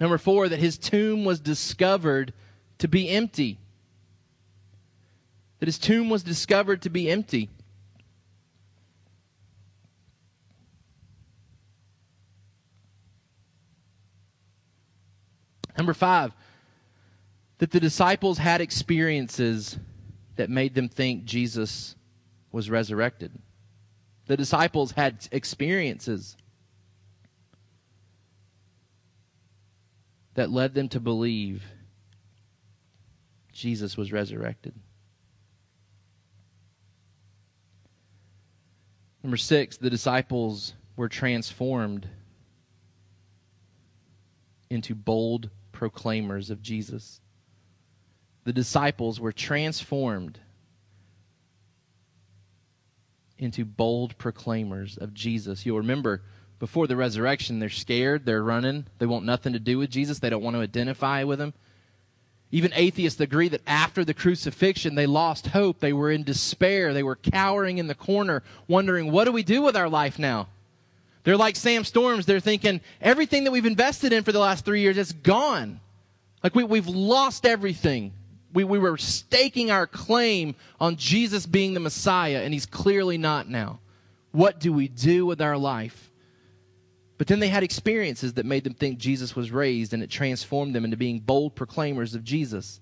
Number 0.00 0.18
four, 0.18 0.48
that 0.48 0.58
his 0.58 0.76
tomb 0.76 1.24
was 1.24 1.40
discovered 1.40 2.32
to 2.78 2.88
be 2.88 3.08
empty. 3.08 3.58
That 5.58 5.66
his 5.66 5.78
tomb 5.78 6.08
was 6.08 6.22
discovered 6.22 6.82
to 6.82 6.90
be 6.90 7.10
empty. 7.10 7.50
Number 15.76 15.94
five, 15.94 16.32
that 17.58 17.70
the 17.70 17.80
disciples 17.80 18.38
had 18.38 18.60
experiences 18.60 19.78
that 20.36 20.50
made 20.50 20.74
them 20.74 20.88
think 20.88 21.24
Jesus 21.24 21.96
was 22.50 22.68
resurrected. 22.68 23.32
The 24.26 24.36
disciples 24.36 24.92
had 24.92 25.28
experiences 25.32 26.36
that 30.34 30.50
led 30.50 30.74
them 30.74 30.88
to 30.90 31.00
believe 31.00 31.64
Jesus 33.52 33.96
was 33.96 34.12
resurrected. 34.12 34.74
Number 39.22 39.36
six, 39.36 39.76
the 39.76 39.90
disciples 39.90 40.74
were 40.96 41.08
transformed 41.08 42.08
into 44.70 44.94
bold 44.94 45.50
proclaimers 45.72 46.50
of 46.50 46.62
Jesus. 46.62 47.20
The 48.44 48.52
disciples 48.52 49.20
were 49.20 49.32
transformed 49.32 50.40
into 53.38 53.64
bold 53.64 54.18
proclaimers 54.18 54.96
of 54.96 55.14
Jesus. 55.14 55.64
You'll 55.64 55.78
remember 55.78 56.22
before 56.58 56.86
the 56.86 56.96
resurrection, 56.96 57.60
they're 57.60 57.68
scared, 57.68 58.26
they're 58.26 58.42
running, 58.42 58.86
they 58.98 59.06
want 59.06 59.24
nothing 59.24 59.52
to 59.52 59.60
do 59.60 59.78
with 59.78 59.90
Jesus, 59.90 60.18
they 60.18 60.30
don't 60.30 60.42
want 60.42 60.56
to 60.56 60.62
identify 60.62 61.22
with 61.22 61.40
him. 61.40 61.54
Even 62.50 62.72
atheists 62.74 63.20
agree 63.20 63.48
that 63.48 63.60
after 63.66 64.04
the 64.04 64.14
crucifixion, 64.14 64.94
they 64.94 65.06
lost 65.06 65.48
hope. 65.48 65.80
They 65.80 65.92
were 65.92 66.10
in 66.10 66.22
despair. 66.22 66.94
They 66.94 67.02
were 67.02 67.16
cowering 67.16 67.78
in 67.78 67.88
the 67.88 67.94
corner, 67.94 68.42
wondering, 68.66 69.12
what 69.12 69.24
do 69.24 69.32
we 69.32 69.42
do 69.42 69.60
with 69.62 69.76
our 69.76 69.88
life 69.88 70.18
now? 70.18 70.48
They're 71.24 71.36
like 71.36 71.56
Sam 71.56 71.84
Storms. 71.84 72.24
They're 72.24 72.40
thinking 72.40 72.80
everything 73.02 73.44
that 73.44 73.50
we've 73.50 73.66
invested 73.66 74.14
in 74.14 74.24
for 74.24 74.32
the 74.32 74.38
last 74.38 74.64
three 74.64 74.80
years 74.80 74.96
is 74.96 75.12
gone. 75.12 75.80
Like 76.42 76.54
we, 76.54 76.64
we've 76.64 76.86
lost 76.86 77.44
everything. 77.44 78.12
We, 78.54 78.64
we 78.64 78.78
were 78.78 78.96
staking 78.96 79.70
our 79.70 79.86
claim 79.86 80.54
on 80.80 80.96
Jesus 80.96 81.44
being 81.44 81.74
the 81.74 81.80
Messiah, 81.80 82.40
and 82.42 82.54
he's 82.54 82.64
clearly 82.64 83.18
not 83.18 83.46
now. 83.46 83.78
What 84.32 84.58
do 84.58 84.72
we 84.72 84.88
do 84.88 85.26
with 85.26 85.42
our 85.42 85.58
life? 85.58 86.07
But 87.18 87.26
then 87.26 87.40
they 87.40 87.48
had 87.48 87.64
experiences 87.64 88.34
that 88.34 88.46
made 88.46 88.62
them 88.62 88.74
think 88.74 88.98
Jesus 88.98 89.34
was 89.34 89.50
raised, 89.50 89.92
and 89.92 90.02
it 90.02 90.08
transformed 90.08 90.74
them 90.74 90.84
into 90.84 90.96
being 90.96 91.18
bold 91.18 91.56
proclaimers 91.56 92.14
of 92.14 92.22
Jesus. 92.22 92.80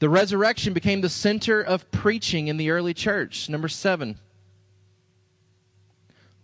The 0.00 0.08
resurrection 0.08 0.72
became 0.72 1.02
the 1.02 1.08
center 1.08 1.60
of 1.60 1.90
preaching 1.90 2.48
in 2.48 2.56
the 2.56 2.70
early 2.70 2.94
church. 2.94 3.48
Number 3.48 3.68
seven. 3.68 4.18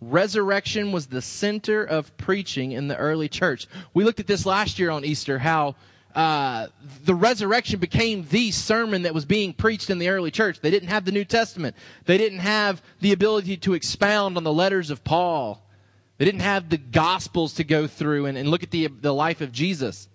Resurrection 0.01 0.91
was 0.91 1.07
the 1.07 1.21
center 1.21 1.83
of 1.83 2.15
preaching 2.17 2.73
in 2.73 2.89
the 2.89 2.97
early 2.97 3.27
church. 3.27 3.65
We 3.93 4.03
looked 4.03 4.19
at 4.19 4.27
this 4.27 4.45
last 4.45 4.77
year 4.77 4.91
on 4.91 5.03
Easter, 5.03 5.39
how 5.39 5.75
uh, 6.13 6.67
the 7.05 7.15
resurrection 7.15 7.79
became 7.79 8.27
the 8.29 8.51
sermon 8.51 9.01
that 9.01 9.15
was 9.15 9.25
being 9.25 9.51
preached 9.51 9.89
in 9.89 9.97
the 9.97 10.09
early 10.09 10.31
church. 10.31 10.59
They 10.61 10.69
didn't 10.69 10.89
have 10.89 11.05
the 11.05 11.11
New 11.11 11.25
Testament. 11.25 11.75
They 12.05 12.17
didn't 12.19 12.39
have 12.39 12.83
the 12.99 13.13
ability 13.13 13.57
to 13.57 13.73
expound 13.73 14.37
on 14.37 14.43
the 14.43 14.53
letters 14.53 14.91
of 14.91 15.03
Paul. 15.03 15.64
They 16.17 16.25
didn't 16.25 16.41
have 16.41 16.69
the 16.69 16.77
Gospels 16.77 17.53
to 17.55 17.63
go 17.63 17.87
through 17.87 18.25
and, 18.25 18.37
and 18.37 18.49
look 18.49 18.63
at 18.63 18.71
the, 18.71 18.87
the 18.87 19.13
life 19.13 19.41
of 19.41 19.51
Jesus. 19.51 20.07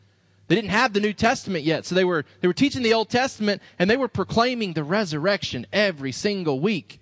They 0.48 0.54
didn't 0.54 0.70
have 0.70 0.92
the 0.92 1.00
New 1.00 1.12
Testament 1.12 1.64
yet, 1.64 1.86
so 1.86 1.94
they 1.94 2.04
were, 2.04 2.24
they 2.40 2.48
were 2.48 2.54
teaching 2.54 2.82
the 2.82 2.94
Old 2.94 3.08
Testament 3.08 3.62
and 3.78 3.88
they 3.88 3.96
were 3.96 4.08
proclaiming 4.08 4.72
the 4.72 4.82
resurrection 4.82 5.66
every 5.72 6.12
single 6.12 6.58
week. 6.58 7.00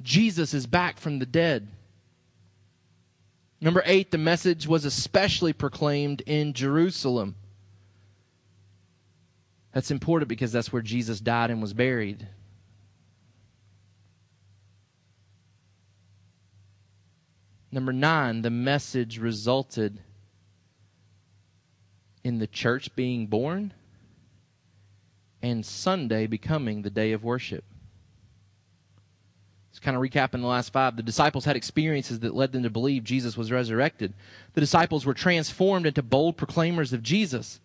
Jesus 0.00 0.54
is 0.54 0.66
back 0.66 0.98
from 0.98 1.18
the 1.18 1.26
dead. 1.26 1.68
Number 3.60 3.82
eight, 3.84 4.10
the 4.10 4.18
message 4.18 4.66
was 4.66 4.84
especially 4.84 5.52
proclaimed 5.52 6.22
in 6.22 6.52
Jerusalem. 6.52 7.36
That's 9.72 9.90
important 9.90 10.28
because 10.28 10.50
that's 10.52 10.72
where 10.72 10.82
Jesus 10.82 11.20
died 11.20 11.50
and 11.50 11.62
was 11.62 11.72
buried. 11.72 12.26
Number 17.72 17.92
nine, 17.92 18.42
the 18.42 18.50
message 18.50 19.18
resulted 19.18 20.00
in 22.22 22.38
the 22.38 22.46
church 22.46 22.94
being 22.94 23.26
born 23.26 23.72
and 25.42 25.66
Sunday 25.66 26.26
becoming 26.26 26.82
the 26.82 26.90
day 26.90 27.12
of 27.12 27.24
worship 27.24 27.64
It's 29.70 29.80
kind 29.80 29.96
of 29.96 30.02
recapping 30.02 30.42
the 30.42 30.48
last 30.48 30.72
five, 30.72 30.96
the 30.96 31.02
disciples 31.02 31.46
had 31.46 31.56
experiences 31.56 32.20
that 32.20 32.34
led 32.34 32.52
them 32.52 32.64
to 32.64 32.70
believe 32.70 33.04
Jesus 33.04 33.38
was 33.38 33.50
resurrected. 33.50 34.12
The 34.52 34.60
disciples 34.60 35.06
were 35.06 35.14
transformed 35.14 35.86
into 35.86 36.02
bold 36.02 36.36
proclaimers 36.36 36.92
of 36.92 37.02
Jesus. 37.02 37.60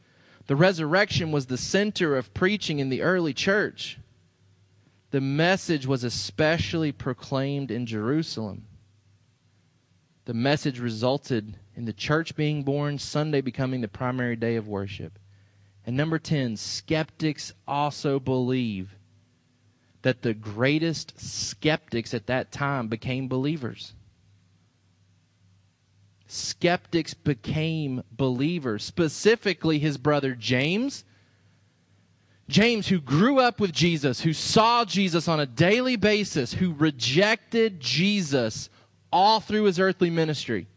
The 0.48 0.56
resurrection 0.56 1.34
was 1.34 1.48
the 1.48 1.58
center 1.58 2.16
of 2.16 2.34
preaching 2.34 2.80
in 2.80 2.88
the 2.90 3.02
early 3.02 3.34
church. 3.34 4.00
The 5.12 5.20
message 5.20 5.86
was 5.86 6.06
especially 6.06 6.94
proclaimed 6.94 7.72
in 7.72 7.86
Jerusalem. 7.86 8.67
The 10.28 10.34
message 10.34 10.82
resulted 10.82 11.56
in 11.74 11.86
the 11.86 11.94
church 11.94 12.36
being 12.36 12.64
born, 12.64 13.00
Sunday 13.00 13.40
becoming 13.40 13.80
the 13.80 13.88
primary 13.88 14.36
day 14.36 14.58
of 14.58 14.68
worship. 14.68 15.18
And 15.86 15.96
number 15.96 16.20
10, 16.20 16.58
skeptics 16.58 17.54
also 17.66 18.20
believe 18.20 18.98
that 20.02 20.24
the 20.24 20.34
greatest 20.34 21.18
skeptics 21.18 22.14
at 22.14 22.28
that 22.28 22.52
time 22.52 22.90
became 22.90 23.30
believers. 23.30 23.94
Skeptics 26.28 27.14
became 27.14 28.04
believers, 28.12 28.84
specifically 28.84 29.80
his 29.80 29.98
brother 29.98 30.36
James. 30.36 31.06
James, 32.50 32.90
who 32.90 33.00
grew 33.00 33.40
up 33.40 33.62
with 33.62 33.72
Jesus, 33.72 34.20
who 34.20 34.34
saw 34.34 34.84
Jesus 34.84 35.30
on 35.30 35.40
a 35.40 35.46
daily 35.46 35.96
basis, 35.96 36.56
who 36.56 36.74
rejected 36.74 37.80
Jesus 37.80 38.70
all 39.18 39.40
through 39.40 39.64
his 39.64 39.80
earthly 39.80 40.12
ministry, 40.12 40.68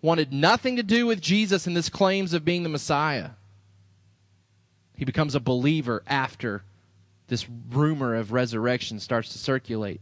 wanted 0.00 0.32
nothing 0.32 0.76
to 0.76 0.82
do 0.82 1.04
with 1.04 1.20
Jesus 1.20 1.66
and 1.66 1.76
his 1.76 1.90
claims 1.90 2.32
of 2.32 2.42
being 2.42 2.62
the 2.62 2.70
Messiah. 2.70 3.32
He 4.96 5.04
becomes 5.04 5.34
a 5.34 5.40
believer 5.40 6.02
after 6.06 6.62
this 7.28 7.46
rumor 7.70 8.14
of 8.14 8.32
resurrection 8.32 8.98
starts 8.98 9.30
to 9.32 9.38
circulate. 9.38 10.00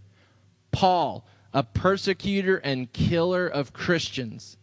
Paul, 0.70 1.26
a 1.52 1.64
persecutor 1.64 2.58
and 2.58 2.92
killer 2.92 3.48
of 3.48 3.72
Christians, 3.72 4.56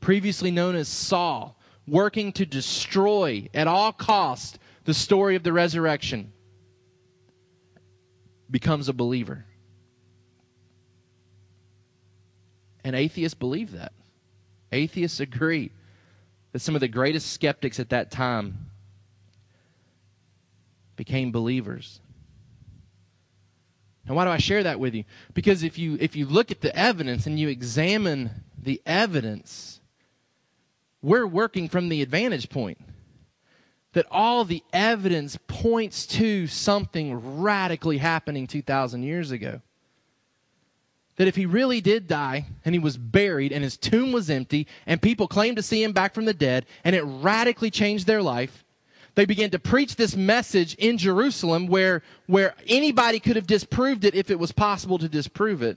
previously 0.00 0.50
known 0.50 0.74
as 0.76 0.86
Saul, 0.86 1.58
working 1.86 2.32
to 2.32 2.44
destroy 2.44 3.48
at 3.54 3.66
all 3.66 3.92
cost 3.92 4.58
the 4.84 4.92
story 4.92 5.34
of 5.34 5.44
the 5.44 5.52
resurrection, 5.54 6.30
becomes 8.50 8.90
a 8.90 8.92
believer. 8.92 9.46
And 12.88 12.96
atheists 12.96 13.34
believe 13.34 13.72
that. 13.72 13.92
Atheists 14.72 15.20
agree 15.20 15.72
that 16.52 16.60
some 16.60 16.74
of 16.74 16.80
the 16.80 16.88
greatest 16.88 17.34
skeptics 17.34 17.78
at 17.78 17.90
that 17.90 18.10
time 18.10 18.70
became 20.96 21.30
believers. 21.30 22.00
Now, 24.08 24.14
why 24.14 24.24
do 24.24 24.30
I 24.30 24.38
share 24.38 24.62
that 24.62 24.80
with 24.80 24.94
you? 24.94 25.04
Because 25.34 25.64
if 25.64 25.76
you 25.76 25.98
if 26.00 26.16
you 26.16 26.24
look 26.24 26.50
at 26.50 26.62
the 26.62 26.74
evidence 26.74 27.26
and 27.26 27.38
you 27.38 27.48
examine 27.48 28.30
the 28.56 28.80
evidence, 28.86 29.80
we're 31.02 31.26
working 31.26 31.68
from 31.68 31.90
the 31.90 32.00
advantage 32.00 32.48
point. 32.48 32.78
That 33.92 34.06
all 34.10 34.46
the 34.46 34.62
evidence 34.72 35.38
points 35.46 36.06
to 36.06 36.46
something 36.46 37.38
radically 37.42 37.98
happening 37.98 38.46
2,000 38.46 39.02
years 39.02 39.30
ago. 39.30 39.60
That 41.18 41.28
if 41.28 41.36
he 41.36 41.46
really 41.46 41.80
did 41.80 42.06
die 42.06 42.46
and 42.64 42.74
he 42.74 42.78
was 42.78 42.96
buried 42.96 43.52
and 43.52 43.62
his 43.62 43.76
tomb 43.76 44.12
was 44.12 44.30
empty 44.30 44.66
and 44.86 45.02
people 45.02 45.28
claimed 45.28 45.56
to 45.56 45.62
see 45.62 45.82
him 45.82 45.92
back 45.92 46.14
from 46.14 46.24
the 46.24 46.32
dead 46.32 46.64
and 46.84 46.96
it 46.96 47.02
radically 47.02 47.70
changed 47.70 48.06
their 48.06 48.22
life, 48.22 48.64
they 49.16 49.26
began 49.26 49.50
to 49.50 49.58
preach 49.58 49.96
this 49.96 50.14
message 50.14 50.74
in 50.74 50.96
Jerusalem 50.96 51.66
where, 51.66 52.02
where 52.28 52.54
anybody 52.68 53.18
could 53.18 53.34
have 53.34 53.48
disproved 53.48 54.04
it 54.04 54.14
if 54.14 54.30
it 54.30 54.38
was 54.38 54.52
possible 54.52 54.96
to 54.98 55.08
disprove 55.08 55.60
it. 55.60 55.76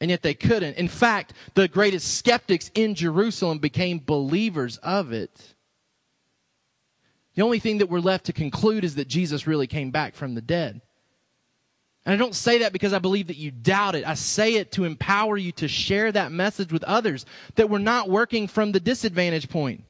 And 0.00 0.10
yet 0.10 0.22
they 0.22 0.34
couldn't. 0.34 0.76
In 0.76 0.88
fact, 0.88 1.32
the 1.54 1.68
greatest 1.68 2.18
skeptics 2.18 2.72
in 2.74 2.96
Jerusalem 2.96 3.58
became 3.58 4.00
believers 4.04 4.78
of 4.78 5.12
it. 5.12 5.54
The 7.36 7.42
only 7.42 7.60
thing 7.60 7.78
that 7.78 7.88
we're 7.88 8.00
left 8.00 8.26
to 8.26 8.32
conclude 8.32 8.82
is 8.82 8.96
that 8.96 9.06
Jesus 9.06 9.46
really 9.46 9.68
came 9.68 9.92
back 9.92 10.16
from 10.16 10.34
the 10.34 10.42
dead. 10.42 10.80
And 12.08 12.14
I 12.14 12.16
don't 12.16 12.34
say 12.34 12.60
that 12.60 12.72
because 12.72 12.94
I 12.94 13.00
believe 13.00 13.26
that 13.26 13.36
you 13.36 13.50
doubt 13.50 13.94
it. 13.94 14.08
I 14.08 14.14
say 14.14 14.54
it 14.54 14.72
to 14.72 14.86
empower 14.86 15.36
you 15.36 15.52
to 15.52 15.68
share 15.68 16.10
that 16.10 16.32
message 16.32 16.72
with 16.72 16.82
others 16.84 17.26
that 17.56 17.68
we're 17.68 17.76
not 17.76 18.08
working 18.08 18.48
from 18.48 18.72
the 18.72 18.80
disadvantage 18.80 19.50
point 19.50 19.84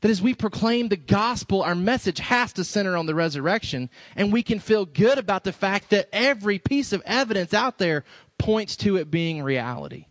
that 0.00 0.12
as 0.12 0.22
we 0.22 0.32
proclaim 0.32 0.90
the 0.90 0.96
gospel, 0.96 1.60
our 1.60 1.74
message 1.74 2.20
has 2.20 2.52
to 2.52 2.62
center 2.62 2.96
on 2.96 3.06
the 3.06 3.16
resurrection, 3.16 3.90
and 4.14 4.32
we 4.32 4.44
can 4.44 4.60
feel 4.60 4.86
good 4.86 5.18
about 5.18 5.42
the 5.42 5.52
fact 5.52 5.90
that 5.90 6.08
every 6.12 6.60
piece 6.60 6.92
of 6.92 7.02
evidence 7.04 7.52
out 7.52 7.78
there 7.78 8.04
points 8.38 8.76
to 8.76 8.96
it 8.96 9.10
being 9.10 9.42
reality. 9.42 10.06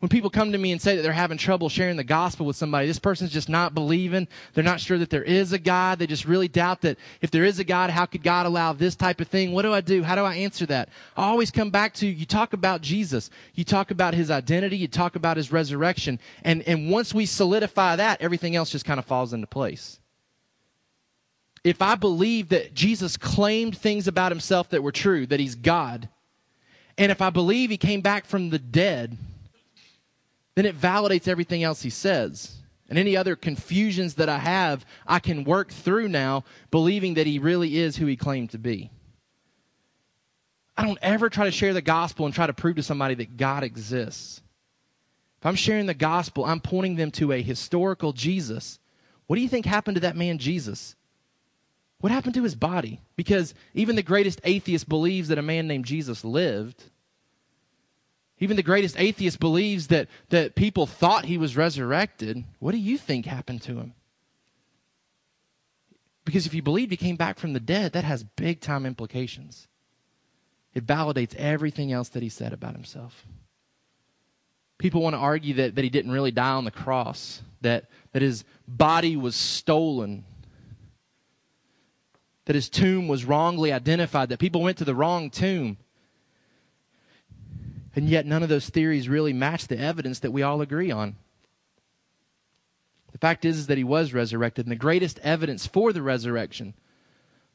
When 0.00 0.08
people 0.08 0.30
come 0.30 0.52
to 0.52 0.58
me 0.58 0.72
and 0.72 0.80
say 0.80 0.96
that 0.96 1.02
they're 1.02 1.12
having 1.12 1.36
trouble 1.36 1.68
sharing 1.68 1.98
the 1.98 2.04
gospel 2.04 2.46
with 2.46 2.56
somebody, 2.56 2.86
this 2.86 2.98
person's 2.98 3.32
just 3.32 3.50
not 3.50 3.74
believing. 3.74 4.28
They're 4.54 4.64
not 4.64 4.80
sure 4.80 4.96
that 4.96 5.10
there 5.10 5.22
is 5.22 5.52
a 5.52 5.58
God. 5.58 5.98
They 5.98 6.06
just 6.06 6.24
really 6.24 6.48
doubt 6.48 6.80
that 6.80 6.96
if 7.20 7.30
there 7.30 7.44
is 7.44 7.58
a 7.58 7.64
God, 7.64 7.90
how 7.90 8.06
could 8.06 8.22
God 8.22 8.46
allow 8.46 8.72
this 8.72 8.96
type 8.96 9.20
of 9.20 9.28
thing? 9.28 9.52
What 9.52 9.60
do 9.60 9.74
I 9.74 9.82
do? 9.82 10.02
How 10.02 10.14
do 10.14 10.22
I 10.22 10.36
answer 10.36 10.64
that? 10.66 10.88
I 11.18 11.24
always 11.24 11.50
come 11.50 11.68
back 11.68 11.92
to 11.94 12.06
you 12.06 12.24
talk 12.24 12.54
about 12.54 12.80
Jesus. 12.80 13.28
You 13.54 13.62
talk 13.62 13.90
about 13.90 14.14
his 14.14 14.30
identity. 14.30 14.78
You 14.78 14.88
talk 14.88 15.16
about 15.16 15.36
his 15.36 15.52
resurrection. 15.52 16.18
And, 16.44 16.62
and 16.62 16.90
once 16.90 17.12
we 17.12 17.26
solidify 17.26 17.96
that, 17.96 18.22
everything 18.22 18.56
else 18.56 18.70
just 18.70 18.86
kind 18.86 18.98
of 18.98 19.04
falls 19.04 19.34
into 19.34 19.46
place. 19.46 20.00
If 21.62 21.82
I 21.82 21.94
believe 21.94 22.48
that 22.48 22.72
Jesus 22.72 23.18
claimed 23.18 23.76
things 23.76 24.08
about 24.08 24.32
himself 24.32 24.70
that 24.70 24.82
were 24.82 24.92
true, 24.92 25.26
that 25.26 25.40
he's 25.40 25.56
God, 25.56 26.08
and 26.96 27.12
if 27.12 27.20
I 27.20 27.28
believe 27.28 27.68
he 27.68 27.76
came 27.76 28.00
back 28.00 28.24
from 28.24 28.48
the 28.48 28.58
dead, 28.58 29.18
then 30.60 30.66
it 30.66 30.78
validates 30.78 31.26
everything 31.26 31.62
else 31.62 31.80
he 31.80 31.88
says. 31.88 32.58
And 32.90 32.98
any 32.98 33.16
other 33.16 33.34
confusions 33.34 34.16
that 34.16 34.28
I 34.28 34.36
have, 34.36 34.84
I 35.06 35.18
can 35.18 35.44
work 35.44 35.72
through 35.72 36.08
now, 36.08 36.44
believing 36.70 37.14
that 37.14 37.26
he 37.26 37.38
really 37.38 37.78
is 37.78 37.96
who 37.96 38.04
he 38.04 38.16
claimed 38.16 38.50
to 38.50 38.58
be. 38.58 38.90
I 40.76 40.84
don't 40.84 40.98
ever 41.00 41.30
try 41.30 41.46
to 41.46 41.50
share 41.50 41.72
the 41.72 41.80
gospel 41.80 42.26
and 42.26 42.34
try 42.34 42.46
to 42.46 42.52
prove 42.52 42.76
to 42.76 42.82
somebody 42.82 43.14
that 43.14 43.38
God 43.38 43.62
exists. 43.62 44.42
If 45.40 45.46
I'm 45.46 45.56
sharing 45.56 45.86
the 45.86 45.94
gospel, 45.94 46.44
I'm 46.44 46.60
pointing 46.60 46.96
them 46.96 47.10
to 47.12 47.32
a 47.32 47.40
historical 47.40 48.12
Jesus. 48.12 48.78
What 49.28 49.36
do 49.36 49.42
you 49.42 49.48
think 49.48 49.64
happened 49.64 49.94
to 49.94 50.02
that 50.02 50.16
man, 50.16 50.36
Jesus? 50.36 50.94
What 52.00 52.12
happened 52.12 52.34
to 52.34 52.42
his 52.42 52.54
body? 52.54 53.00
Because 53.16 53.54
even 53.72 53.96
the 53.96 54.02
greatest 54.02 54.42
atheist 54.44 54.90
believes 54.90 55.28
that 55.28 55.38
a 55.38 55.42
man 55.42 55.66
named 55.66 55.86
Jesus 55.86 56.22
lived. 56.22 56.84
Even 58.40 58.56
the 58.56 58.62
greatest 58.62 58.98
atheist 58.98 59.38
believes 59.38 59.88
that, 59.88 60.08
that 60.30 60.54
people 60.54 60.86
thought 60.86 61.26
he 61.26 61.36
was 61.36 61.56
resurrected. 61.56 62.44
What 62.58 62.72
do 62.72 62.78
you 62.78 62.96
think 62.96 63.26
happened 63.26 63.60
to 63.62 63.76
him? 63.76 63.92
Because 66.24 66.46
if 66.46 66.54
you 66.54 66.62
believe 66.62 66.90
he 66.90 66.96
came 66.96 67.16
back 67.16 67.38
from 67.38 67.52
the 67.52 67.60
dead, 67.60 67.92
that 67.92 68.04
has 68.04 68.24
big 68.24 68.60
time 68.60 68.86
implications. 68.86 69.68
It 70.72 70.86
validates 70.86 71.34
everything 71.36 71.92
else 71.92 72.08
that 72.10 72.22
he 72.22 72.28
said 72.28 72.52
about 72.52 72.74
himself. 72.74 73.26
People 74.78 75.02
want 75.02 75.14
to 75.14 75.18
argue 75.18 75.54
that, 75.54 75.74
that 75.74 75.84
he 75.84 75.90
didn't 75.90 76.12
really 76.12 76.30
die 76.30 76.52
on 76.52 76.64
the 76.64 76.70
cross, 76.70 77.42
that, 77.60 77.90
that 78.12 78.22
his 78.22 78.44
body 78.66 79.16
was 79.16 79.36
stolen, 79.36 80.24
that 82.46 82.54
his 82.54 82.70
tomb 82.70 83.06
was 83.06 83.26
wrongly 83.26 83.72
identified, 83.72 84.30
that 84.30 84.38
people 84.38 84.62
went 84.62 84.78
to 84.78 84.84
the 84.84 84.94
wrong 84.94 85.28
tomb. 85.28 85.76
And 87.94 88.08
yet, 88.08 88.26
none 88.26 88.42
of 88.42 88.48
those 88.48 88.68
theories 88.68 89.08
really 89.08 89.32
match 89.32 89.66
the 89.66 89.78
evidence 89.78 90.20
that 90.20 90.30
we 90.30 90.42
all 90.42 90.60
agree 90.60 90.90
on. 90.90 91.16
The 93.12 93.18
fact 93.18 93.44
is, 93.44 93.58
is 93.58 93.66
that 93.66 93.78
he 93.78 93.84
was 93.84 94.14
resurrected, 94.14 94.66
and 94.66 94.72
the 94.72 94.76
greatest 94.76 95.18
evidence 95.22 95.66
for 95.66 95.92
the 95.92 96.02
resurrection, 96.02 96.74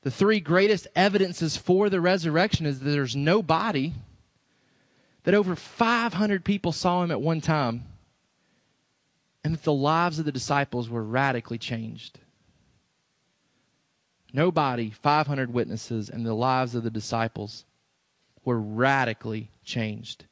the 0.01 0.11
three 0.11 0.39
greatest 0.39 0.87
evidences 0.95 1.57
for 1.57 1.89
the 1.89 2.01
resurrection 2.01 2.65
is 2.65 2.79
that 2.79 2.89
there's 2.89 3.15
no 3.15 3.41
body, 3.41 3.93
that 5.23 5.33
over 5.33 5.55
500 5.55 6.43
people 6.43 6.71
saw 6.71 7.03
him 7.03 7.11
at 7.11 7.21
one 7.21 7.41
time, 7.41 7.85
and 9.43 9.53
that 9.53 9.63
the 9.63 9.73
lives 9.73 10.19
of 10.19 10.25
the 10.25 10.31
disciples 10.31 10.89
were 10.89 11.03
radically 11.03 11.57
changed. 11.57 12.19
No 14.33 14.51
body, 14.51 14.91
500 14.91 15.53
witnesses, 15.53 16.09
and 16.09 16.25
the 16.25 16.33
lives 16.33 16.75
of 16.75 16.83
the 16.83 16.91
disciples 16.91 17.63
were 18.43 18.59
radically 18.59 19.49
changed. 19.65 20.25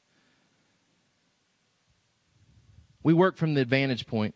We 3.03 3.13
work 3.13 3.35
from 3.37 3.53
the 3.53 3.61
advantage 3.61 4.07
point. 4.07 4.35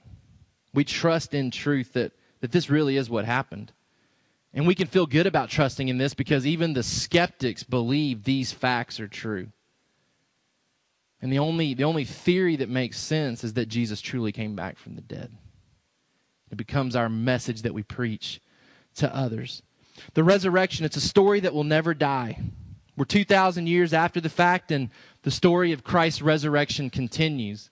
We 0.74 0.84
trust 0.84 1.34
in 1.34 1.52
truth 1.52 1.94
that, 1.94 2.12
that 2.42 2.52
this 2.52 2.70
really 2.70 2.98
is 2.98 3.10
what 3.10 3.26
happened. 3.26 3.72
And 4.54 4.68
we 4.68 4.76
can 4.76 4.88
feel 4.88 5.06
good 5.06 5.28
about 5.28 5.50
trusting 5.50 5.88
in 5.88 5.98
this 5.98 6.14
because 6.14 6.46
even 6.46 6.74
the 6.74 6.84
skeptics 6.84 7.64
believe 7.64 8.24
these 8.24 8.52
facts 8.52 9.00
are 9.00 9.08
true. 9.08 9.48
And 11.22 11.32
the 11.32 11.40
only, 11.40 11.74
the 11.74 11.84
only 11.84 12.06
theory 12.06 12.56
that 12.58 12.70
makes 12.70 13.00
sense 13.00 13.44
is 13.44 13.54
that 13.54 13.68
Jesus 13.68 14.02
truly 14.02 14.32
came 14.32 14.56
back 14.56 14.78
from 14.78 14.96
the 14.96 15.02
dead. 15.02 15.32
It 16.52 16.58
becomes 16.58 16.96
our 16.96 17.10
message 17.10 17.64
that 17.64 17.74
we 17.74 17.84
preach 17.84 18.40
to 18.96 19.14
others. 19.16 19.64
The 20.14 20.24
resurrection, 20.24 20.86
it's 20.86 20.96
a 20.98 21.02
story 21.02 21.40
that 21.42 21.54
will 21.54 21.64
never 21.64 21.94
die. 21.94 22.40
We're 22.98 23.06
2,000 23.06 23.68
years 23.68 23.94
after 23.94 24.20
the 24.20 24.30
fact, 24.30 24.72
and 24.72 24.90
the 25.22 25.30
story 25.30 25.72
of 25.72 25.84
Christ's 25.84 26.24
resurrection 26.24 26.90
continues. 26.90 27.70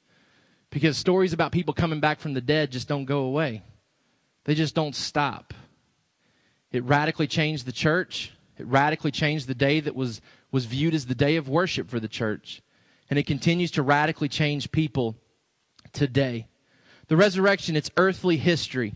Because 0.69 0.97
stories 0.97 1.33
about 1.33 1.51
people 1.51 1.73
coming 1.73 1.99
back 1.99 2.19
from 2.19 2.33
the 2.33 2.41
dead 2.41 2.71
just 2.71 2.87
don't 2.87 3.05
go 3.05 3.19
away, 3.21 3.63
they 4.45 4.53
just 4.53 4.75
don't 4.75 4.95
stop. 4.95 5.53
It 6.71 6.83
radically 6.83 7.27
changed 7.27 7.65
the 7.65 7.71
church. 7.71 8.33
It 8.57 8.67
radically 8.67 9.11
changed 9.11 9.47
the 9.47 9.55
day 9.55 9.79
that 9.79 9.95
was, 9.95 10.21
was 10.51 10.65
viewed 10.65 10.93
as 10.93 11.05
the 11.05 11.15
day 11.15 11.37
of 11.37 11.49
worship 11.49 11.89
for 11.89 11.99
the 11.99 12.07
church. 12.07 12.61
And 13.09 13.17
it 13.17 13.25
continues 13.25 13.71
to 13.71 13.81
radically 13.81 14.29
change 14.29 14.71
people 14.71 15.15
today. 15.93 16.47
The 17.07 17.17
resurrection, 17.17 17.75
it's 17.75 17.91
earthly 17.97 18.37
history. 18.37 18.93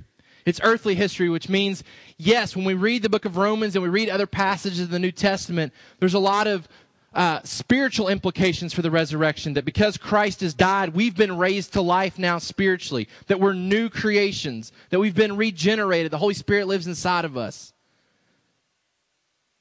It's 0.50 0.60
earthly 0.64 0.96
history, 0.96 1.30
which 1.30 1.48
means, 1.48 1.84
yes, 2.18 2.56
when 2.56 2.66
we 2.66 2.74
read 2.74 3.04
the 3.04 3.10
book 3.10 3.26
of 3.26 3.38
Romans 3.38 3.76
and 3.76 3.84
we 3.84 3.90
read 3.90 4.10
other 4.10 4.26
passages 4.26 4.80
of 4.80 4.90
the 4.90 4.98
New 4.98 5.12
Testament, 5.12 5.72
there's 6.00 6.16
a 6.16 6.20
lot 6.20 6.48
of 6.48 6.68
uh, 7.14 7.40
spiritual 7.44 8.08
implications 8.08 8.74
for 8.74 8.82
the 8.82 8.90
resurrection 8.90 9.54
that 9.54 9.66
because 9.66 9.96
Christ 9.96 10.42
has 10.42 10.56
died, 10.56 10.96
we've 10.96 11.16
been 11.16 11.38
raised 11.38 11.74
to 11.74 11.82
life 11.82 12.18
now 12.18 12.40
spiritually, 12.40 13.08
that 13.28 13.40
we're 13.40 13.54
new 13.54 13.90
creations, 13.90 14.72
that 14.90 15.00
we've 15.00 15.16
been 15.16 15.38
regenerated, 15.38 16.12
the 16.12 16.18
Holy 16.18 16.34
Spirit 16.34 16.68
lives 16.68 16.88
inside 16.88 17.26
of 17.26 17.38
us. 17.38 17.72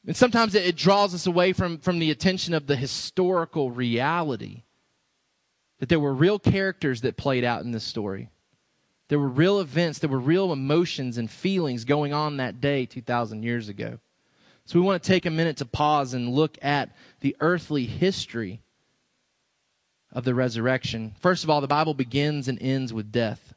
And 0.07 0.17
sometimes 0.17 0.55
it, 0.55 0.67
it 0.67 0.77
draws 0.77 1.15
us 1.15 1.27
away 1.27 1.53
from, 1.53 1.79
from 1.79 1.99
the 1.99 2.11
attention 2.11 2.55
of 2.55 2.67
the 2.67 2.77
historical 2.77 3.71
reality 3.71 4.63
that 5.81 5.91
there 5.91 6.01
were 6.01 6.15
real 6.15 6.39
characters 6.39 7.03
that 7.03 7.19
played 7.19 7.45
out 7.45 7.63
in 7.63 7.73
this 7.73 7.85
story. 7.85 8.31
There 9.09 9.19
were 9.19 9.29
real 9.29 9.59
events, 9.61 9.99
there 9.99 10.11
were 10.11 10.19
real 10.19 10.53
emotions 10.53 11.19
and 11.19 11.31
feelings 11.31 11.85
going 11.85 12.13
on 12.13 12.37
that 12.37 12.61
day 12.61 12.87
2,000 12.87 13.43
years 13.43 13.69
ago. 13.69 13.99
So 14.67 14.79
we 14.79 14.85
want 14.85 15.03
to 15.03 15.07
take 15.07 15.25
a 15.25 15.31
minute 15.31 15.57
to 15.59 15.65
pause 15.65 16.13
and 16.13 16.35
look 16.35 16.59
at 16.61 16.91
the 17.21 17.35
earthly 17.41 17.87
history 17.87 18.61
of 20.13 20.25
the 20.25 20.35
resurrection. 20.35 21.15
First 21.21 21.43
of 21.43 21.49
all, 21.49 21.63
the 21.63 21.67
Bible 21.67 21.95
begins 21.95 22.49
and 22.49 22.61
ends 22.61 22.93
with 22.93 23.11
death. 23.11 23.55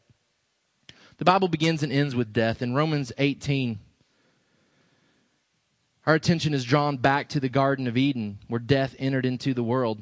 The 1.18 1.26
Bible 1.26 1.50
begins 1.50 1.84
and 1.84 1.92
ends 1.92 2.16
with 2.16 2.32
death. 2.32 2.62
In 2.62 2.74
Romans 2.74 3.12
18, 3.18 3.78
our 6.06 6.16
attention 6.16 6.54
is 6.54 6.64
drawn 6.64 6.98
back 6.98 7.28
to 7.30 7.40
the 7.40 7.50
Garden 7.50 7.88
of 7.88 7.98
Eden, 7.98 8.40
where 8.48 8.60
death 8.60 8.96
entered 8.98 9.26
into 9.26 9.54
the 9.54 9.64
world. 9.64 10.02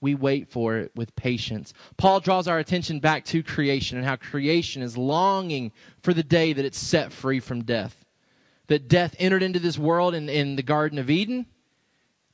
we 0.00 0.14
wait 0.14 0.48
for 0.48 0.76
it 0.76 0.92
with 0.94 1.14
patience. 1.16 1.74
Paul 1.96 2.20
draws 2.20 2.46
our 2.46 2.58
attention 2.58 3.00
back 3.00 3.24
to 3.26 3.42
creation 3.42 3.98
and 3.98 4.06
how 4.06 4.16
creation 4.16 4.82
is 4.82 4.96
longing 4.96 5.72
for 6.02 6.14
the 6.14 6.22
day 6.22 6.52
that 6.52 6.64
it's 6.64 6.78
set 6.78 7.12
free 7.12 7.40
from 7.40 7.64
death. 7.64 8.04
That 8.68 8.88
death 8.88 9.16
entered 9.18 9.42
into 9.42 9.58
this 9.58 9.78
world 9.78 10.14
in, 10.14 10.28
in 10.28 10.56
the 10.56 10.62
Garden 10.62 10.98
of 10.98 11.10
Eden. 11.10 11.46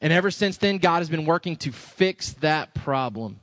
And 0.01 0.13
ever 0.13 0.31
since 0.31 0.59
then, 0.59 0.79
God 0.79 0.99
has 0.99 1.09
been 1.09 1.25
working 1.25 1.57
to 1.57 1.73
fix 1.73 2.33
that 2.35 2.75
problem. 2.75 3.41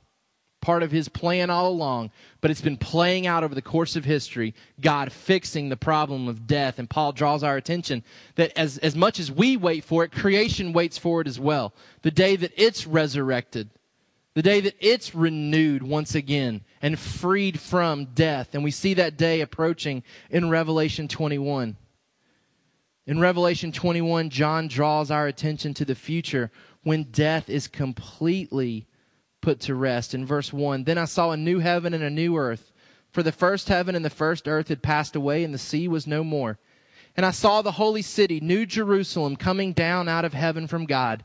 Part 0.60 0.84
of 0.84 0.92
his 0.92 1.08
plan 1.08 1.50
all 1.50 1.68
along, 1.68 2.12
but 2.40 2.52
it's 2.52 2.60
been 2.60 2.76
playing 2.76 3.26
out 3.26 3.42
over 3.42 3.52
the 3.52 3.60
course 3.60 3.96
of 3.96 4.04
history, 4.04 4.54
God 4.80 5.10
fixing 5.10 5.68
the 5.68 5.76
problem 5.76 6.28
of 6.28 6.46
death. 6.46 6.78
And 6.78 6.88
Paul 6.88 7.10
draws 7.10 7.42
our 7.42 7.56
attention 7.56 8.04
that 8.36 8.56
as, 8.56 8.78
as 8.78 8.94
much 8.94 9.18
as 9.18 9.32
we 9.32 9.56
wait 9.56 9.82
for 9.82 10.04
it, 10.04 10.12
creation 10.12 10.72
waits 10.72 10.98
for 10.98 11.20
it 11.20 11.26
as 11.26 11.40
well. 11.40 11.74
The 12.02 12.12
day 12.12 12.36
that 12.36 12.52
it's 12.56 12.86
resurrected 12.86 13.70
the 14.34 14.42
day 14.42 14.60
that 14.60 14.76
it's 14.80 15.14
renewed 15.14 15.82
once 15.82 16.14
again 16.14 16.62
and 16.80 16.98
freed 16.98 17.60
from 17.60 18.06
death. 18.06 18.54
And 18.54 18.64
we 18.64 18.70
see 18.70 18.94
that 18.94 19.16
day 19.16 19.40
approaching 19.40 20.02
in 20.30 20.48
Revelation 20.48 21.08
21. 21.08 21.76
In 23.06 23.20
Revelation 23.20 23.72
21, 23.72 24.30
John 24.30 24.68
draws 24.68 25.10
our 25.10 25.26
attention 25.26 25.74
to 25.74 25.84
the 25.84 25.94
future 25.94 26.50
when 26.82 27.04
death 27.04 27.50
is 27.50 27.68
completely 27.68 28.86
put 29.40 29.60
to 29.60 29.74
rest. 29.74 30.14
In 30.14 30.24
verse 30.24 30.52
1, 30.52 30.84
then 30.84 30.98
I 30.98 31.04
saw 31.04 31.30
a 31.30 31.36
new 31.36 31.58
heaven 31.58 31.94
and 31.94 32.04
a 32.04 32.10
new 32.10 32.36
earth, 32.36 32.72
for 33.10 33.22
the 33.22 33.32
first 33.32 33.68
heaven 33.68 33.94
and 33.94 34.04
the 34.04 34.10
first 34.10 34.48
earth 34.48 34.68
had 34.68 34.82
passed 34.82 35.16
away, 35.16 35.44
and 35.44 35.52
the 35.52 35.58
sea 35.58 35.88
was 35.88 36.06
no 36.06 36.24
more. 36.24 36.58
And 37.16 37.26
I 37.26 37.32
saw 37.32 37.60
the 37.60 37.72
holy 37.72 38.02
city, 38.02 38.40
New 38.40 38.64
Jerusalem, 38.64 39.36
coming 39.36 39.72
down 39.72 40.08
out 40.08 40.24
of 40.24 40.32
heaven 40.32 40.66
from 40.66 40.86
God 40.86 41.24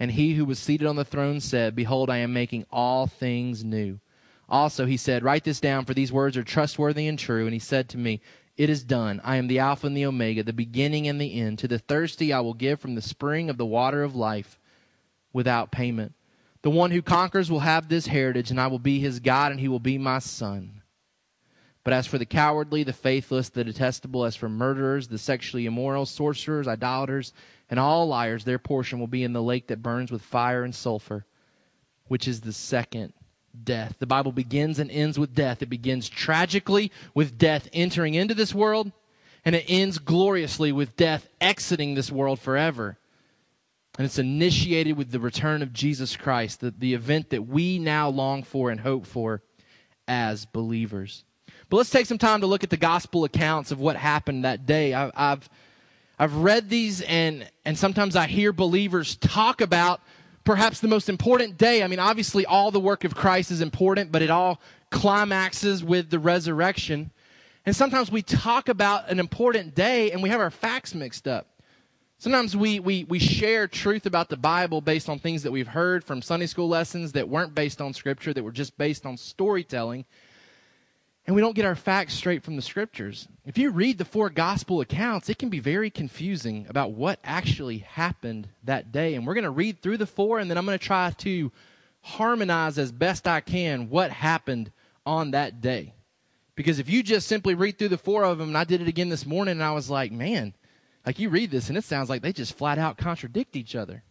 And 0.00 0.10
he 0.10 0.32
who 0.32 0.46
was 0.46 0.58
seated 0.58 0.86
on 0.86 0.96
the 0.96 1.04
throne 1.04 1.40
said, 1.40 1.76
Behold, 1.76 2.08
I 2.08 2.16
am 2.16 2.32
making 2.32 2.64
all 2.72 3.06
things 3.06 3.62
new. 3.62 4.00
Also, 4.48 4.86
he 4.86 4.96
said, 4.96 5.22
Write 5.22 5.44
this 5.44 5.60
down, 5.60 5.84
for 5.84 5.92
these 5.92 6.10
words 6.10 6.38
are 6.38 6.42
trustworthy 6.42 7.06
and 7.06 7.18
true. 7.18 7.44
And 7.44 7.52
he 7.52 7.58
said 7.58 7.90
to 7.90 7.98
me, 7.98 8.22
It 8.56 8.70
is 8.70 8.82
done. 8.82 9.20
I 9.22 9.36
am 9.36 9.46
the 9.46 9.58
Alpha 9.58 9.86
and 9.86 9.96
the 9.96 10.06
Omega, 10.06 10.42
the 10.42 10.54
beginning 10.54 11.06
and 11.06 11.20
the 11.20 11.38
end. 11.38 11.58
To 11.58 11.68
the 11.68 11.78
thirsty 11.78 12.32
I 12.32 12.40
will 12.40 12.54
give 12.54 12.80
from 12.80 12.94
the 12.94 13.02
spring 13.02 13.50
of 13.50 13.58
the 13.58 13.66
water 13.66 14.02
of 14.02 14.16
life 14.16 14.58
without 15.34 15.70
payment. 15.70 16.14
The 16.62 16.70
one 16.70 16.90
who 16.90 17.02
conquers 17.02 17.50
will 17.50 17.60
have 17.60 17.88
this 17.88 18.06
heritage, 18.06 18.50
and 18.50 18.60
I 18.60 18.68
will 18.68 18.78
be 18.78 19.00
his 19.00 19.20
God, 19.20 19.52
and 19.52 19.60
he 19.60 19.68
will 19.68 19.80
be 19.80 19.98
my 19.98 20.18
son. 20.18 20.80
But 21.84 21.94
as 21.94 22.06
for 22.06 22.18
the 22.18 22.26
cowardly, 22.26 22.82
the 22.84 22.92
faithless, 22.92 23.48
the 23.48 23.64
detestable, 23.64 24.24
as 24.24 24.36
for 24.36 24.48
murderers, 24.48 25.08
the 25.08 25.18
sexually 25.18 25.64
immoral, 25.64 26.04
sorcerers, 26.04 26.68
idolaters, 26.68 27.32
and 27.70 27.78
all 27.78 28.08
liars, 28.08 28.44
their 28.44 28.58
portion 28.58 28.98
will 28.98 29.06
be 29.06 29.22
in 29.22 29.32
the 29.32 29.42
lake 29.42 29.68
that 29.68 29.82
burns 29.82 30.10
with 30.10 30.22
fire 30.22 30.64
and 30.64 30.74
sulfur, 30.74 31.24
which 32.08 32.26
is 32.26 32.40
the 32.40 32.52
second 32.52 33.12
death. 33.64 33.94
The 33.98 34.06
Bible 34.06 34.32
begins 34.32 34.78
and 34.80 34.90
ends 34.90 35.18
with 35.18 35.34
death. 35.34 35.62
It 35.62 35.70
begins 35.70 36.08
tragically 36.08 36.90
with 37.14 37.38
death 37.38 37.68
entering 37.72 38.14
into 38.14 38.34
this 38.34 38.52
world, 38.52 38.90
and 39.44 39.54
it 39.54 39.64
ends 39.68 39.98
gloriously 39.98 40.72
with 40.72 40.96
death 40.96 41.28
exiting 41.40 41.94
this 41.94 42.10
world 42.10 42.40
forever. 42.40 42.98
And 43.98 44.04
it's 44.04 44.18
initiated 44.18 44.96
with 44.96 45.10
the 45.12 45.20
return 45.20 45.62
of 45.62 45.72
Jesus 45.72 46.16
Christ, 46.16 46.60
the, 46.60 46.72
the 46.76 46.94
event 46.94 47.30
that 47.30 47.46
we 47.46 47.78
now 47.78 48.08
long 48.08 48.42
for 48.42 48.70
and 48.70 48.80
hope 48.80 49.06
for 49.06 49.42
as 50.08 50.44
believers. 50.44 51.24
But 51.68 51.76
let's 51.76 51.90
take 51.90 52.06
some 52.06 52.18
time 52.18 52.40
to 52.40 52.46
look 52.46 52.64
at 52.64 52.70
the 52.70 52.76
gospel 52.76 53.24
accounts 53.24 53.70
of 53.70 53.78
what 53.78 53.96
happened 53.96 54.44
that 54.44 54.66
day. 54.66 54.92
I, 54.94 55.10
I've 55.14 55.48
I've 56.20 56.36
read 56.36 56.68
these 56.68 57.00
and, 57.00 57.50
and 57.64 57.78
sometimes 57.78 58.14
I 58.14 58.26
hear 58.26 58.52
believers 58.52 59.16
talk 59.16 59.62
about 59.62 60.02
perhaps 60.44 60.80
the 60.80 60.86
most 60.86 61.08
important 61.08 61.56
day. 61.56 61.82
I 61.82 61.86
mean, 61.86 61.98
obviously, 61.98 62.44
all 62.44 62.70
the 62.70 62.78
work 62.78 63.04
of 63.04 63.14
Christ 63.14 63.50
is 63.50 63.62
important, 63.62 64.12
but 64.12 64.20
it 64.20 64.28
all 64.28 64.60
climaxes 64.90 65.82
with 65.82 66.10
the 66.10 66.18
resurrection. 66.18 67.10
And 67.64 67.74
sometimes 67.74 68.12
we 68.12 68.20
talk 68.20 68.68
about 68.68 69.08
an 69.08 69.18
important 69.18 69.74
day 69.74 70.10
and 70.10 70.22
we 70.22 70.28
have 70.28 70.42
our 70.42 70.50
facts 70.50 70.94
mixed 70.94 71.26
up. 71.26 71.46
Sometimes 72.18 72.54
we, 72.54 72.80
we, 72.80 73.04
we 73.04 73.18
share 73.18 73.66
truth 73.66 74.04
about 74.04 74.28
the 74.28 74.36
Bible 74.36 74.82
based 74.82 75.08
on 75.08 75.18
things 75.18 75.42
that 75.44 75.52
we've 75.52 75.68
heard 75.68 76.04
from 76.04 76.20
Sunday 76.20 76.48
school 76.48 76.68
lessons 76.68 77.12
that 77.12 77.30
weren't 77.30 77.54
based 77.54 77.80
on 77.80 77.94
Scripture, 77.94 78.34
that 78.34 78.44
were 78.44 78.52
just 78.52 78.76
based 78.76 79.06
on 79.06 79.16
storytelling 79.16 80.04
and 81.26 81.36
we 81.36 81.42
don't 81.42 81.54
get 81.54 81.64
our 81.64 81.76
facts 81.76 82.14
straight 82.14 82.42
from 82.42 82.56
the 82.56 82.62
scriptures. 82.62 83.28
If 83.44 83.58
you 83.58 83.70
read 83.70 83.98
the 83.98 84.04
four 84.04 84.30
gospel 84.30 84.80
accounts, 84.80 85.28
it 85.28 85.38
can 85.38 85.48
be 85.48 85.60
very 85.60 85.90
confusing 85.90 86.66
about 86.68 86.92
what 86.92 87.20
actually 87.22 87.78
happened 87.78 88.48
that 88.64 88.90
day. 88.90 89.14
And 89.14 89.26
we're 89.26 89.34
going 89.34 89.44
to 89.44 89.50
read 89.50 89.80
through 89.80 89.98
the 89.98 90.06
four, 90.06 90.38
and 90.38 90.50
then 90.50 90.58
I'm 90.58 90.66
going 90.66 90.78
to 90.78 90.84
try 90.84 91.10
to 91.18 91.52
harmonize 92.00 92.78
as 92.78 92.90
best 92.90 93.28
I 93.28 93.40
can 93.40 93.90
what 93.90 94.10
happened 94.10 94.72
on 95.04 95.32
that 95.32 95.60
day. 95.60 95.94
Because 96.56 96.78
if 96.78 96.90
you 96.90 97.02
just 97.02 97.28
simply 97.28 97.54
read 97.54 97.78
through 97.78 97.88
the 97.88 97.98
four 97.98 98.24
of 98.24 98.38
them, 98.38 98.48
and 98.48 98.58
I 98.58 98.64
did 98.64 98.80
it 98.80 98.88
again 98.88 99.08
this 99.08 99.26
morning, 99.26 99.52
and 99.52 99.62
I 99.62 99.72
was 99.72 99.88
like, 99.88 100.12
man, 100.12 100.54
like 101.06 101.18
you 101.18 101.30
read 101.30 101.50
this, 101.50 101.68
and 101.68 101.78
it 101.78 101.84
sounds 101.84 102.08
like 102.08 102.22
they 102.22 102.32
just 102.32 102.56
flat 102.56 102.78
out 102.78 102.98
contradict 102.98 103.56
each 103.56 103.74
other. 103.74 104.02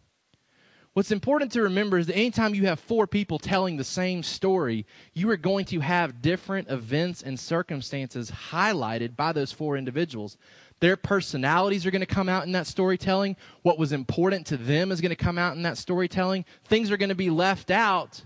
What's 0.92 1.12
important 1.12 1.52
to 1.52 1.62
remember 1.62 1.98
is 1.98 2.08
that 2.08 2.16
anytime 2.16 2.52
you 2.52 2.66
have 2.66 2.80
four 2.80 3.06
people 3.06 3.38
telling 3.38 3.76
the 3.76 3.84
same 3.84 4.24
story, 4.24 4.86
you 5.14 5.30
are 5.30 5.36
going 5.36 5.64
to 5.66 5.78
have 5.78 6.20
different 6.20 6.68
events 6.68 7.22
and 7.22 7.38
circumstances 7.38 8.30
highlighted 8.50 9.14
by 9.14 9.32
those 9.32 9.52
four 9.52 9.76
individuals. 9.76 10.36
Their 10.80 10.96
personalities 10.96 11.86
are 11.86 11.92
going 11.92 12.00
to 12.00 12.06
come 12.06 12.28
out 12.28 12.44
in 12.44 12.52
that 12.52 12.66
storytelling. 12.66 13.36
What 13.62 13.78
was 13.78 13.92
important 13.92 14.46
to 14.48 14.56
them 14.56 14.90
is 14.90 15.00
going 15.00 15.10
to 15.10 15.16
come 15.16 15.38
out 15.38 15.54
in 15.54 15.62
that 15.62 15.78
storytelling. 15.78 16.44
Things 16.64 16.90
are 16.90 16.96
going 16.96 17.10
to 17.10 17.14
be 17.14 17.30
left 17.30 17.70
out 17.70 18.24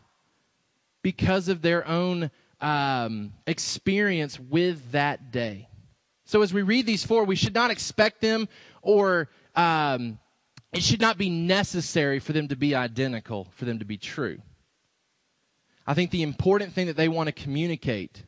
because 1.03 1.49
of 1.49 1.61
their 1.61 1.87
own 1.87 2.31
um, 2.63 3.35
experience 3.47 4.41
with 4.41 4.93
that 4.93 5.31
day. 5.31 5.69
So 6.25 6.41
as 6.41 6.55
we 6.55 6.63
read 6.63 6.87
these 6.87 7.05
four, 7.05 7.25
we 7.25 7.37
should 7.37 7.55
not 7.55 7.71
expect 7.71 8.23
them 8.23 8.49
or 8.81 9.29
um, 9.55 10.19
it 10.75 10.83
should 10.83 11.01
not 11.01 11.17
be 11.17 11.31
necessary 11.31 12.19
for 12.19 12.33
them 12.33 12.49
to 12.49 12.57
be 12.57 12.75
identical, 12.75 13.49
for 13.55 13.65
them 13.65 13.79
to 13.79 13.85
be 13.85 13.97
true. 13.97 14.39
I 15.87 15.95
think 15.95 16.11
the 16.11 16.23
important 16.23 16.73
thing 16.73 16.89
that 16.89 16.97
they 16.97 17.09
want 17.09 17.29
to 17.29 17.33
communicate 17.33 18.25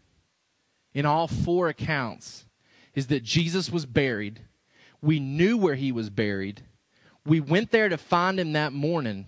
in 0.95 1.05
all 1.07 1.27
four 1.27 1.69
accounts 1.69 2.47
is 2.95 3.09
that 3.09 3.23
Jesus 3.23 3.71
was 3.71 3.85
buried. 3.85 4.41
We 5.03 5.21
knew 5.21 5.59
where 5.59 5.75
he 5.75 5.91
was 5.91 6.09
buried. 6.09 6.63
We 7.25 7.41
went 7.41 7.71
there 7.71 7.89
to 7.89 7.99
find 7.99 8.39
him 8.39 8.53
that 8.53 8.73
morning. 8.73 9.27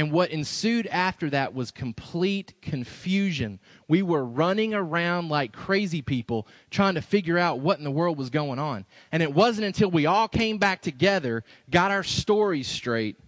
And 0.00 0.10
what 0.10 0.30
ensued 0.30 0.86
after 0.86 1.28
that 1.28 1.52
was 1.52 1.70
complete 1.70 2.54
confusion. 2.62 3.60
We 3.86 4.00
were 4.00 4.24
running 4.24 4.72
around 4.72 5.28
like 5.28 5.52
crazy 5.52 6.00
people 6.00 6.48
trying 6.70 6.94
to 6.94 7.02
figure 7.02 7.36
out 7.36 7.60
what 7.60 7.76
in 7.76 7.84
the 7.84 7.90
world 7.90 8.16
was 8.16 8.30
going 8.30 8.58
on. 8.58 8.86
And 9.12 9.22
it 9.22 9.34
wasn't 9.34 9.66
until 9.66 9.90
we 9.90 10.06
all 10.06 10.26
came 10.26 10.56
back 10.56 10.80
together, 10.80 11.44
got 11.68 11.90
our 11.90 12.02
stories 12.02 12.66
straight, 12.66 13.20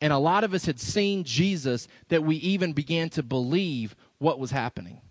and 0.00 0.10
a 0.10 0.16
lot 0.16 0.42
of 0.42 0.54
us 0.54 0.64
had 0.64 0.80
seen 0.80 1.22
Jesus 1.22 1.86
that 2.08 2.24
we 2.24 2.36
even 2.36 2.72
began 2.72 3.10
to 3.10 3.22
believe 3.22 3.94
what 4.16 4.38
was 4.38 4.50
happening. 4.50 5.02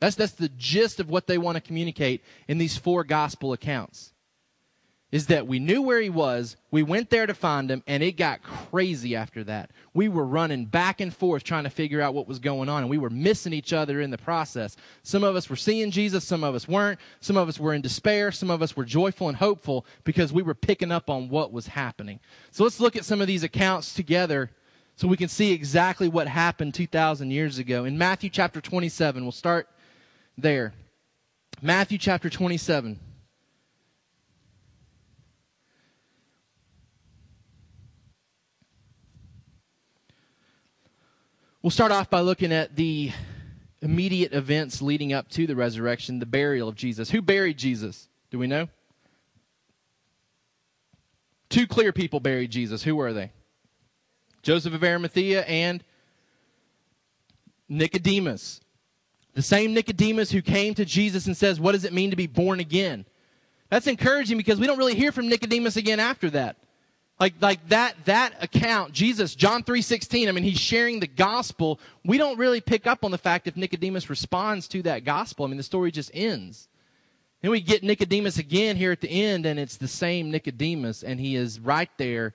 That's, 0.00 0.16
that's 0.16 0.32
the 0.32 0.48
gist 0.48 1.00
of 1.00 1.10
what 1.10 1.26
they 1.26 1.36
want 1.36 1.56
to 1.56 1.60
communicate 1.60 2.24
in 2.48 2.56
these 2.56 2.78
four 2.78 3.04
gospel 3.04 3.52
accounts. 3.52 4.13
Is 5.14 5.28
that 5.28 5.46
we 5.46 5.60
knew 5.60 5.80
where 5.80 6.00
he 6.00 6.10
was, 6.10 6.56
we 6.72 6.82
went 6.82 7.08
there 7.08 7.24
to 7.24 7.34
find 7.34 7.70
him, 7.70 7.84
and 7.86 8.02
it 8.02 8.16
got 8.16 8.42
crazy 8.42 9.14
after 9.14 9.44
that. 9.44 9.70
We 9.92 10.08
were 10.08 10.26
running 10.26 10.64
back 10.64 11.00
and 11.00 11.14
forth 11.14 11.44
trying 11.44 11.62
to 11.62 11.70
figure 11.70 12.00
out 12.00 12.14
what 12.14 12.26
was 12.26 12.40
going 12.40 12.68
on, 12.68 12.82
and 12.82 12.90
we 12.90 12.98
were 12.98 13.10
missing 13.10 13.52
each 13.52 13.72
other 13.72 14.00
in 14.00 14.10
the 14.10 14.18
process. 14.18 14.76
Some 15.04 15.22
of 15.22 15.36
us 15.36 15.48
were 15.48 15.54
seeing 15.54 15.92
Jesus, 15.92 16.24
some 16.24 16.42
of 16.42 16.56
us 16.56 16.66
weren't. 16.66 16.98
Some 17.20 17.36
of 17.36 17.48
us 17.48 17.60
were 17.60 17.74
in 17.74 17.80
despair, 17.80 18.32
some 18.32 18.50
of 18.50 18.60
us 18.60 18.76
were 18.76 18.84
joyful 18.84 19.28
and 19.28 19.36
hopeful 19.36 19.86
because 20.02 20.32
we 20.32 20.42
were 20.42 20.52
picking 20.52 20.90
up 20.90 21.08
on 21.08 21.28
what 21.28 21.52
was 21.52 21.68
happening. 21.68 22.18
So 22.50 22.64
let's 22.64 22.80
look 22.80 22.96
at 22.96 23.04
some 23.04 23.20
of 23.20 23.28
these 23.28 23.44
accounts 23.44 23.94
together 23.94 24.50
so 24.96 25.06
we 25.06 25.16
can 25.16 25.28
see 25.28 25.52
exactly 25.52 26.08
what 26.08 26.26
happened 26.26 26.74
2,000 26.74 27.30
years 27.30 27.58
ago. 27.58 27.84
In 27.84 27.96
Matthew 27.96 28.30
chapter 28.30 28.60
27, 28.60 29.22
we'll 29.22 29.30
start 29.30 29.68
there. 30.36 30.74
Matthew 31.62 31.98
chapter 31.98 32.28
27. 32.28 32.98
We'll 41.64 41.70
start 41.70 41.92
off 41.92 42.10
by 42.10 42.20
looking 42.20 42.52
at 42.52 42.76
the 42.76 43.10
immediate 43.80 44.34
events 44.34 44.82
leading 44.82 45.14
up 45.14 45.30
to 45.30 45.46
the 45.46 45.56
resurrection, 45.56 46.18
the 46.18 46.26
burial 46.26 46.68
of 46.68 46.74
Jesus. 46.74 47.08
Who 47.08 47.22
buried 47.22 47.56
Jesus? 47.56 48.10
Do 48.30 48.38
we 48.38 48.46
know? 48.46 48.68
Two 51.48 51.66
clear 51.66 51.90
people 51.90 52.20
buried 52.20 52.50
Jesus. 52.50 52.82
Who 52.82 52.94
were 52.96 53.14
they? 53.14 53.32
Joseph 54.42 54.74
of 54.74 54.84
Arimathea 54.84 55.40
and 55.44 55.82
Nicodemus. 57.66 58.60
The 59.32 59.40
same 59.40 59.72
Nicodemus 59.72 60.30
who 60.30 60.42
came 60.42 60.74
to 60.74 60.84
Jesus 60.84 61.24
and 61.24 61.34
says, 61.34 61.58
What 61.58 61.72
does 61.72 61.86
it 61.86 61.94
mean 61.94 62.10
to 62.10 62.16
be 62.16 62.26
born 62.26 62.60
again? 62.60 63.06
That's 63.70 63.86
encouraging 63.86 64.36
because 64.36 64.60
we 64.60 64.66
don't 64.66 64.76
really 64.76 64.96
hear 64.96 65.12
from 65.12 65.30
Nicodemus 65.30 65.78
again 65.78 65.98
after 65.98 66.28
that. 66.28 66.58
Like, 67.20 67.34
like 67.40 67.68
that, 67.68 67.94
that 68.06 68.34
account, 68.42 68.92
Jesus, 68.92 69.36
John 69.36 69.62
3.16, 69.62 70.28
I 70.28 70.32
mean, 70.32 70.42
he's 70.42 70.58
sharing 70.58 70.98
the 70.98 71.06
gospel. 71.06 71.78
We 72.04 72.18
don't 72.18 72.38
really 72.38 72.60
pick 72.60 72.86
up 72.86 73.04
on 73.04 73.12
the 73.12 73.18
fact 73.18 73.46
if 73.46 73.56
Nicodemus 73.56 74.10
responds 74.10 74.66
to 74.68 74.82
that 74.82 75.04
gospel. 75.04 75.44
I 75.44 75.48
mean, 75.48 75.56
the 75.56 75.62
story 75.62 75.92
just 75.92 76.10
ends. 76.12 76.68
Then 77.40 77.52
we 77.52 77.60
get 77.60 77.84
Nicodemus 77.84 78.38
again 78.38 78.76
here 78.76 78.90
at 78.90 79.00
the 79.00 79.10
end, 79.10 79.46
and 79.46 79.60
it's 79.60 79.76
the 79.76 79.86
same 79.86 80.30
Nicodemus, 80.30 81.04
and 81.04 81.20
he 81.20 81.36
is 81.36 81.60
right 81.60 81.90
there 81.98 82.34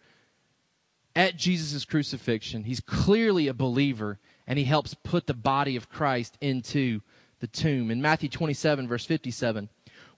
at 1.16 1.36
Jesus' 1.36 1.84
crucifixion. 1.84 2.64
He's 2.64 2.80
clearly 2.80 3.48
a 3.48 3.54
believer, 3.54 4.20
and 4.48 4.58
he 4.58 4.66
helps 4.66 4.94
put 4.94 5.28
the 5.28 5.34
body 5.34 5.76
of 5.76 5.90
Christ 5.90 6.38
into 6.40 7.02
the 7.40 7.48
tomb. 7.48 7.92
In 7.92 8.02
Matthew 8.02 8.30
27, 8.30 8.88
verse 8.88 9.06
57, 9.06 9.68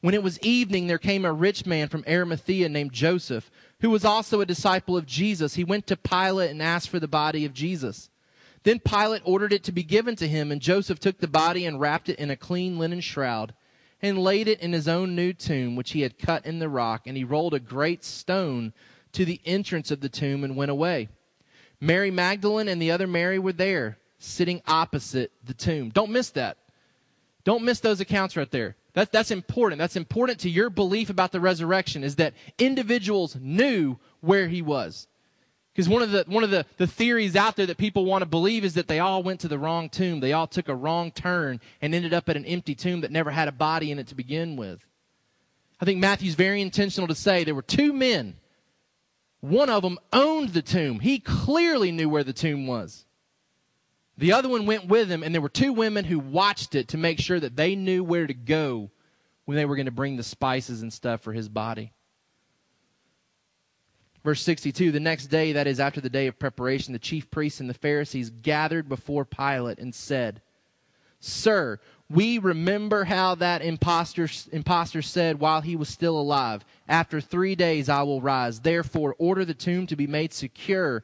when 0.01 0.13
it 0.13 0.23
was 0.23 0.39
evening, 0.41 0.87
there 0.87 0.97
came 0.97 1.25
a 1.25 1.31
rich 1.33 1.65
man 1.65 1.87
from 1.87 2.03
Arimathea 2.07 2.67
named 2.69 2.91
Joseph, 2.91 3.49
who 3.81 3.89
was 3.89 4.05
also 4.05 4.41
a 4.41 4.45
disciple 4.45 4.95
of 4.95 5.05
Jesus. 5.05 5.55
He 5.55 5.63
went 5.63 5.87
to 5.87 5.97
Pilate 5.97 6.51
and 6.51 6.61
asked 6.61 6.89
for 6.89 6.99
the 6.99 7.07
body 7.07 7.45
of 7.45 7.53
Jesus. 7.53 8.09
Then 8.63 8.79
Pilate 8.79 9.23
ordered 9.25 9.53
it 9.53 9.63
to 9.65 9.71
be 9.71 9.83
given 9.83 10.15
to 10.17 10.27
him, 10.27 10.51
and 10.51 10.61
Joseph 10.61 10.99
took 10.99 11.19
the 11.19 11.27
body 11.27 11.65
and 11.65 11.79
wrapped 11.79 12.07
it 12.07 12.19
in 12.19 12.29
a 12.29 12.35
clean 12.35 12.77
linen 12.77 13.01
shroud 13.01 13.53
and 14.01 14.17
laid 14.17 14.47
it 14.47 14.59
in 14.59 14.73
his 14.73 14.87
own 14.87 15.15
new 15.15 15.33
tomb, 15.33 15.75
which 15.75 15.91
he 15.91 16.01
had 16.01 16.17
cut 16.17 16.45
in 16.45 16.59
the 16.59 16.69
rock, 16.69 17.03
and 17.05 17.17
he 17.17 17.23
rolled 17.23 17.53
a 17.53 17.59
great 17.59 18.03
stone 18.03 18.73
to 19.13 19.25
the 19.25 19.41
entrance 19.45 19.91
of 19.91 19.99
the 20.01 20.09
tomb 20.09 20.43
and 20.43 20.55
went 20.55 20.71
away. 20.71 21.09
Mary 21.79 22.11
Magdalene 22.11 22.67
and 22.67 22.81
the 22.81 22.91
other 22.91 23.07
Mary 23.07 23.39
were 23.39 23.53
there, 23.53 23.97
sitting 24.19 24.61
opposite 24.67 25.31
the 25.43 25.53
tomb. 25.53 25.89
Don't 25.89 26.11
miss 26.11 26.29
that. 26.31 26.57
Don't 27.43 27.63
miss 27.63 27.79
those 27.79 27.99
accounts 27.99 28.37
right 28.37 28.49
there. 28.51 28.75
That, 28.93 29.11
that's 29.11 29.31
important. 29.31 29.79
That's 29.79 29.95
important 29.95 30.39
to 30.39 30.49
your 30.49 30.69
belief 30.69 31.09
about 31.09 31.31
the 31.31 31.39
resurrection 31.39 32.03
is 32.03 32.17
that 32.17 32.33
individuals 32.57 33.37
knew 33.39 33.97
where 34.19 34.47
he 34.47 34.61
was. 34.61 35.07
Because 35.73 35.87
one 35.87 36.01
of 36.01 36.11
the 36.11 36.25
one 36.27 36.43
of 36.43 36.49
the, 36.49 36.65
the 36.75 36.87
theories 36.87 37.37
out 37.37 37.55
there 37.55 37.65
that 37.65 37.77
people 37.77 38.03
want 38.03 38.23
to 38.23 38.25
believe 38.25 38.65
is 38.65 38.73
that 38.73 38.89
they 38.89 38.99
all 38.99 39.23
went 39.23 39.39
to 39.41 39.47
the 39.47 39.57
wrong 39.57 39.87
tomb. 39.87 40.19
They 40.19 40.33
all 40.33 40.47
took 40.47 40.67
a 40.67 40.75
wrong 40.75 41.11
turn 41.11 41.61
and 41.81 41.95
ended 41.95 42.13
up 42.13 42.27
at 42.27 42.35
an 42.35 42.45
empty 42.45 42.75
tomb 42.75 43.01
that 43.01 43.11
never 43.11 43.31
had 43.31 43.47
a 43.47 43.53
body 43.53 43.89
in 43.89 43.97
it 43.97 44.07
to 44.07 44.15
begin 44.15 44.57
with. 44.57 44.85
I 45.79 45.85
think 45.85 45.99
Matthew's 45.99 46.35
very 46.35 46.61
intentional 46.61 47.07
to 47.07 47.15
say 47.15 47.43
there 47.43 47.55
were 47.55 47.61
two 47.61 47.93
men 47.93 48.35
one 49.41 49.71
of 49.71 49.81
them 49.81 49.97
owned 50.13 50.49
the 50.49 50.61
tomb. 50.61 50.99
He 50.99 51.19
clearly 51.19 51.91
knew 51.91 52.07
where 52.07 52.23
the 52.23 52.33
tomb 52.33 52.67
was. 52.67 53.05
The 54.17 54.33
other 54.33 54.49
one 54.49 54.65
went 54.65 54.87
with 54.87 55.09
him, 55.09 55.23
and 55.23 55.33
there 55.33 55.41
were 55.41 55.49
two 55.49 55.73
women 55.73 56.05
who 56.05 56.19
watched 56.19 56.75
it 56.75 56.89
to 56.89 56.97
make 56.97 57.19
sure 57.19 57.39
that 57.39 57.55
they 57.55 57.75
knew 57.75 58.03
where 58.03 58.27
to 58.27 58.33
go 58.33 58.91
when 59.45 59.57
they 59.57 59.65
were 59.65 59.75
going 59.75 59.85
to 59.85 59.91
bring 59.91 60.17
the 60.17 60.23
spices 60.23 60.81
and 60.81 60.91
stuff 60.91 61.21
for 61.21 61.33
his 61.33 61.49
body. 61.49 61.91
Verse 64.23 64.41
62 64.41 64.91
The 64.91 64.99
next 64.99 65.27
day, 65.27 65.53
that 65.53 65.67
is 65.67 65.79
after 65.79 66.01
the 66.01 66.09
day 66.09 66.27
of 66.27 66.39
preparation, 66.39 66.93
the 66.93 66.99
chief 66.99 67.31
priests 67.31 67.59
and 67.59 67.69
the 67.69 67.73
Pharisees 67.73 68.29
gathered 68.29 68.87
before 68.87 69.25
Pilate 69.25 69.79
and 69.79 69.95
said, 69.95 70.41
Sir, 71.19 71.79
we 72.09 72.37
remember 72.37 73.05
how 73.05 73.35
that 73.35 73.61
impostor, 73.61 74.27
impostor 74.51 75.01
said 75.01 75.39
while 75.39 75.61
he 75.61 75.75
was 75.75 75.87
still 75.89 76.19
alive, 76.19 76.65
After 76.87 77.21
three 77.21 77.55
days 77.55 77.89
I 77.89 78.03
will 78.03 78.21
rise. 78.21 78.59
Therefore, 78.59 79.15
order 79.17 79.45
the 79.45 79.53
tomb 79.53 79.87
to 79.87 79.95
be 79.95 80.07
made 80.07 80.33
secure 80.33 81.03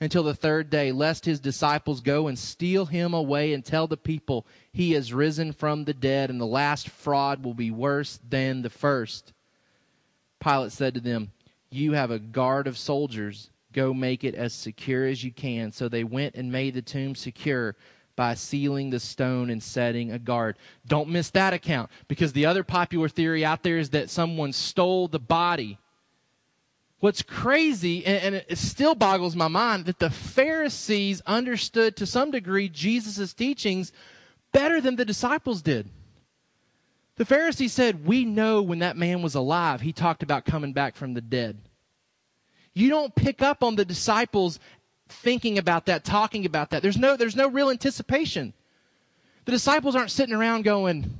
until 0.00 0.22
the 0.22 0.34
third 0.34 0.70
day, 0.70 0.92
lest 0.92 1.24
his 1.24 1.40
disciples 1.40 2.00
go 2.00 2.26
and 2.26 2.38
steal 2.38 2.86
him 2.86 3.14
away 3.14 3.52
and 3.52 3.64
tell 3.64 3.86
the 3.86 3.96
people 3.96 4.46
he 4.72 4.92
has 4.92 5.12
risen 5.12 5.52
from 5.52 5.84
the 5.84 5.94
dead, 5.94 6.30
and 6.30 6.40
the 6.40 6.46
last 6.46 6.88
fraud 6.88 7.44
will 7.44 7.54
be 7.54 7.70
worse 7.70 8.18
than 8.28 8.62
the 8.62 8.70
first. 8.70 9.32
Pilate 10.40 10.72
said 10.72 10.94
to 10.94 11.00
them, 11.00 11.32
You 11.70 11.92
have 11.92 12.10
a 12.10 12.18
guard 12.18 12.66
of 12.66 12.76
soldiers. 12.76 13.50
Go 13.72 13.94
make 13.94 14.24
it 14.24 14.34
as 14.34 14.52
secure 14.52 15.06
as 15.06 15.24
you 15.24 15.32
can. 15.32 15.72
So 15.72 15.88
they 15.88 16.04
went 16.04 16.34
and 16.34 16.52
made 16.52 16.74
the 16.74 16.82
tomb 16.82 17.14
secure 17.14 17.74
by 18.16 18.34
sealing 18.34 18.90
the 18.90 19.00
stone 19.00 19.50
and 19.50 19.62
setting 19.62 20.12
a 20.12 20.18
guard. 20.18 20.56
Don't 20.86 21.08
miss 21.08 21.30
that 21.30 21.52
account 21.52 21.90
because 22.06 22.32
the 22.32 22.46
other 22.46 22.62
popular 22.62 23.08
theory 23.08 23.44
out 23.44 23.62
there 23.62 23.78
is 23.78 23.90
that 23.90 24.10
someone 24.10 24.52
stole 24.52 25.08
the 25.08 25.18
body. 25.18 25.78
What's 27.04 27.20
crazy, 27.20 28.02
and, 28.06 28.34
it 28.34 28.56
still 28.56 28.94
boggles 28.94 29.36
my 29.36 29.48
mind, 29.48 29.84
that 29.84 29.98
the 29.98 30.08
Pharisees 30.08 31.20
understood 31.26 31.96
to 31.96 32.06
some 32.06 32.30
degree 32.30 32.70
Jesus' 32.70 33.34
teachings 33.34 33.92
better 34.52 34.80
than 34.80 34.96
the 34.96 35.04
disciples 35.04 35.60
did. 35.60 35.90
The 37.16 37.26
Pharisees 37.26 37.74
said, 37.74 38.06
We 38.06 38.24
know 38.24 38.62
when 38.62 38.78
that 38.78 38.96
man 38.96 39.20
was 39.20 39.34
alive, 39.34 39.82
he 39.82 39.92
talked 39.92 40.22
about 40.22 40.46
coming 40.46 40.72
back 40.72 40.96
from 40.96 41.12
the 41.12 41.20
dead. 41.20 41.58
You 42.72 42.88
don't 42.88 43.14
pick 43.14 43.42
up 43.42 43.62
on 43.62 43.76
the 43.76 43.84
disciples 43.84 44.58
thinking 45.06 45.58
about 45.58 45.84
that, 45.84 46.04
talking 46.04 46.46
about 46.46 46.70
that. 46.70 46.80
There's 46.80 46.96
no, 46.96 47.18
there's 47.18 47.36
no 47.36 47.48
real 47.48 47.68
anticipation. 47.68 48.54
The 49.44 49.52
disciples 49.52 49.94
aren't 49.94 50.10
sitting 50.10 50.34
around 50.34 50.62
going, 50.62 51.18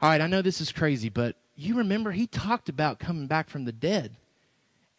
All 0.00 0.08
right, 0.08 0.22
I 0.22 0.28
know 0.28 0.40
this 0.40 0.62
is 0.62 0.72
crazy, 0.72 1.10
but 1.10 1.36
you 1.56 1.76
remember 1.76 2.12
he 2.12 2.26
talked 2.26 2.70
about 2.70 2.98
coming 2.98 3.26
back 3.26 3.50
from 3.50 3.66
the 3.66 3.72
dead. 3.72 4.16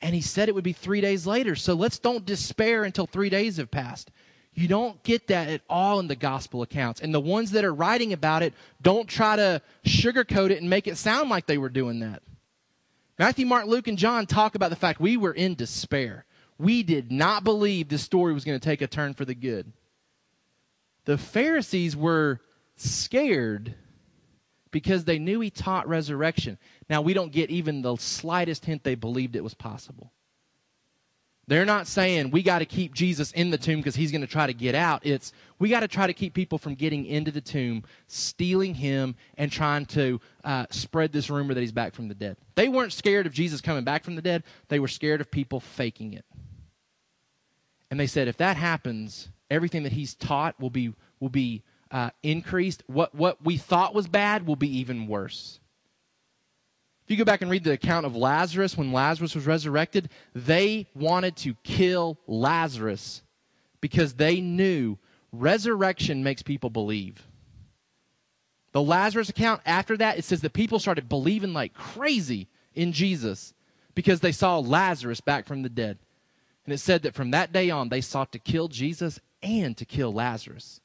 And 0.01 0.13
he 0.13 0.21
said 0.21 0.47
it 0.47 0.55
would 0.55 0.63
be 0.63 0.73
three 0.73 1.01
days 1.01 1.25
later. 1.25 1.55
So 1.55 1.73
let's 1.73 1.99
don't 1.99 2.25
despair 2.25 2.83
until 2.83 3.07
three 3.07 3.29
days 3.29 3.57
have 3.57 3.71
passed. 3.71 4.11
You 4.53 4.67
don't 4.67 5.01
get 5.03 5.27
that 5.27 5.49
at 5.49 5.61
all 5.69 5.99
in 5.99 6.07
the 6.07 6.15
gospel 6.15 6.61
accounts. 6.61 7.01
And 7.01 7.13
the 7.13 7.19
ones 7.19 7.51
that 7.51 7.63
are 7.63 7.73
writing 7.73 8.13
about 8.13 8.41
it 8.43 8.53
don't 8.81 9.07
try 9.07 9.35
to 9.35 9.61
sugarcoat 9.85 10.49
it 10.49 10.59
and 10.61 10.69
make 10.69 10.87
it 10.87 10.97
sound 10.97 11.29
like 11.29 11.45
they 11.45 11.57
were 11.57 11.69
doing 11.69 11.99
that. 11.99 12.23
Matthew, 13.19 13.45
Mark, 13.45 13.65
Luke, 13.65 13.87
and 13.87 13.97
John 13.97 14.25
talk 14.25 14.55
about 14.55 14.69
the 14.69 14.75
fact 14.75 14.99
we 14.99 15.17
were 15.17 15.33
in 15.33 15.55
despair. 15.55 16.25
We 16.59 16.83
did 16.83 17.11
not 17.11 17.43
believe 17.43 17.87
this 17.87 18.03
story 18.03 18.33
was 18.33 18.45
going 18.45 18.59
to 18.59 18.63
take 18.63 18.81
a 18.81 18.87
turn 18.87 19.13
for 19.13 19.25
the 19.25 19.35
good. 19.35 19.71
The 21.05 21.17
Pharisees 21.17 21.95
were 21.95 22.41
scared 22.75 23.75
because 24.71 25.05
they 25.05 25.19
knew 25.19 25.39
he 25.39 25.49
taught 25.49 25.87
resurrection. 25.87 26.57
Now, 26.89 27.01
we 27.01 27.13
don't 27.13 27.31
get 27.31 27.49
even 27.49 27.81
the 27.81 27.97
slightest 27.97 28.65
hint 28.65 28.83
they 28.83 28.95
believed 28.95 29.35
it 29.35 29.43
was 29.43 29.53
possible. 29.53 30.11
They're 31.49 31.65
not 31.65 31.87
saying 31.87 32.31
we 32.31 32.43
got 32.43 32.59
to 32.59 32.65
keep 32.65 32.93
Jesus 32.93 33.31
in 33.31 33.51
the 33.51 33.57
tomb 33.57 33.79
because 33.79 33.95
he's 33.95 34.11
going 34.11 34.21
to 34.21 34.27
try 34.27 34.47
to 34.47 34.53
get 34.53 34.75
out. 34.75 35.05
It's 35.05 35.31
we 35.59 35.69
got 35.69 35.79
to 35.79 35.87
try 35.87 36.05
to 36.05 36.13
keep 36.13 36.33
people 36.33 36.57
from 36.57 36.75
getting 36.75 37.05
into 37.05 37.31
the 37.31 37.39
tomb, 37.39 37.83
stealing 38.07 38.75
him, 38.75 39.15
and 39.37 39.49
trying 39.49 39.85
to 39.87 40.19
uh, 40.43 40.65
spread 40.71 41.13
this 41.13 41.29
rumor 41.29 41.53
that 41.53 41.61
he's 41.61 41.71
back 41.71 41.93
from 41.93 42.09
the 42.09 42.13
dead. 42.13 42.35
They 42.55 42.67
weren't 42.67 42.91
scared 42.91 43.25
of 43.25 43.33
Jesus 43.33 43.61
coming 43.61 43.85
back 43.85 44.03
from 44.03 44.15
the 44.15 44.21
dead, 44.21 44.43
they 44.67 44.79
were 44.79 44.89
scared 44.89 45.21
of 45.21 45.31
people 45.31 45.61
faking 45.61 46.13
it. 46.13 46.25
And 47.89 47.97
they 47.97 48.07
said, 48.07 48.27
if 48.27 48.35
that 48.37 48.57
happens, 48.57 49.29
everything 49.49 49.83
that 49.83 49.93
he's 49.93 50.15
taught 50.15 50.59
will 50.59 50.69
be, 50.69 50.93
will 51.21 51.29
be 51.29 51.63
uh, 51.89 52.09
increased. 52.21 52.83
What, 52.87 53.15
what 53.15 53.41
we 53.41 53.55
thought 53.55 53.95
was 53.95 54.09
bad 54.09 54.45
will 54.45 54.57
be 54.57 54.79
even 54.79 55.07
worse. 55.07 55.61
If 57.07 57.11
you 57.11 57.17
go 57.17 57.23
back 57.23 57.41
and 57.41 57.49
read 57.49 57.63
the 57.63 57.71
account 57.71 58.05
of 58.05 58.17
Lazarus, 58.17 58.77
when 58.77 58.91
Lazarus 58.91 59.33
was 59.33 59.47
resurrected, 59.47 60.09
they 60.35 60.89
wanted 60.93 61.37
to 61.37 61.55
kill 61.63 62.17
Lazarus 62.27 63.21
because 63.79 64.15
they 64.15 64.41
knew 64.41 64.97
resurrection 65.31 66.21
makes 66.21 66.41
people 66.41 66.69
believe. 66.69 67.25
The 68.73 68.81
Lazarus 68.81 69.29
account, 69.29 69.61
after 69.65 69.95
that, 69.95 70.17
it 70.17 70.25
says 70.25 70.41
that 70.41 70.51
people 70.51 70.79
started 70.79 71.07
believing 71.07 71.53
like 71.53 71.73
crazy 71.73 72.49
in 72.75 72.91
Jesus 72.91 73.53
because 73.95 74.19
they 74.19 74.33
saw 74.33 74.59
Lazarus 74.59 75.21
back 75.21 75.45
from 75.45 75.61
the 75.61 75.69
dead. 75.69 75.99
And 76.65 76.73
it 76.73 76.79
said 76.79 77.03
that 77.03 77.15
from 77.15 77.31
that 77.31 77.53
day 77.53 77.69
on, 77.69 77.87
they 77.87 78.01
sought 78.01 78.33
to 78.33 78.39
kill 78.39 78.67
Jesus 78.67 79.17
and 79.41 79.77
to 79.77 79.85
kill 79.85 80.11
Lazarus. 80.11 80.81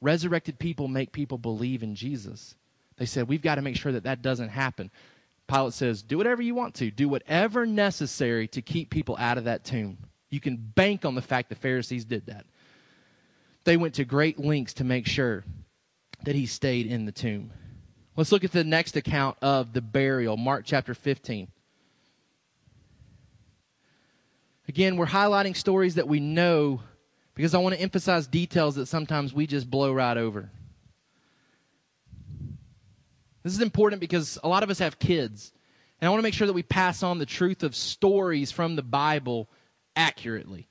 Resurrected 0.00 0.58
people 0.58 0.88
make 0.88 1.12
people 1.12 1.36
believe 1.36 1.82
in 1.82 1.94
Jesus. 1.94 2.54
They 2.96 3.04
said, 3.04 3.28
We've 3.28 3.42
got 3.42 3.56
to 3.56 3.62
make 3.62 3.76
sure 3.76 3.92
that 3.92 4.04
that 4.04 4.22
doesn't 4.22 4.48
happen. 4.48 4.90
Pilate 5.50 5.72
says, 5.74 6.02
Do 6.02 6.16
whatever 6.16 6.42
you 6.42 6.54
want 6.54 6.74
to. 6.76 6.90
Do 6.90 7.08
whatever 7.08 7.66
necessary 7.66 8.46
to 8.48 8.62
keep 8.62 8.90
people 8.90 9.16
out 9.18 9.38
of 9.38 9.44
that 9.44 9.64
tomb. 9.64 9.98
You 10.30 10.40
can 10.40 10.56
bank 10.56 11.04
on 11.04 11.14
the 11.14 11.22
fact 11.22 11.48
the 11.48 11.56
Pharisees 11.56 12.04
did 12.04 12.26
that. 12.26 12.46
They 13.64 13.76
went 13.76 13.94
to 13.94 14.04
great 14.04 14.38
lengths 14.38 14.74
to 14.74 14.84
make 14.84 15.06
sure 15.06 15.44
that 16.24 16.34
he 16.34 16.46
stayed 16.46 16.86
in 16.86 17.04
the 17.04 17.12
tomb. 17.12 17.52
Let's 18.16 18.32
look 18.32 18.44
at 18.44 18.52
the 18.52 18.64
next 18.64 18.96
account 18.96 19.38
of 19.42 19.72
the 19.72 19.80
burial, 19.80 20.36
Mark 20.36 20.64
chapter 20.66 20.94
15. 20.94 21.48
Again, 24.68 24.96
we're 24.96 25.06
highlighting 25.06 25.56
stories 25.56 25.96
that 25.96 26.06
we 26.06 26.20
know 26.20 26.80
because 27.34 27.54
I 27.54 27.58
want 27.58 27.74
to 27.74 27.80
emphasize 27.80 28.26
details 28.26 28.76
that 28.76 28.86
sometimes 28.86 29.32
we 29.32 29.46
just 29.46 29.68
blow 29.68 29.92
right 29.92 30.16
over. 30.16 30.50
This 33.42 33.54
is 33.54 33.60
important 33.60 34.00
because 34.00 34.38
a 34.42 34.48
lot 34.48 34.62
of 34.62 34.70
us 34.70 34.78
have 34.78 34.98
kids, 34.98 35.52
and 36.00 36.06
I 36.06 36.10
want 36.10 36.20
to 36.20 36.22
make 36.22 36.34
sure 36.34 36.46
that 36.46 36.52
we 36.52 36.62
pass 36.62 37.02
on 37.02 37.18
the 37.18 37.26
truth 37.26 37.62
of 37.62 37.74
stories 37.74 38.52
from 38.52 38.76
the 38.76 38.82
Bible 38.82 39.48
accurately. 39.96 40.68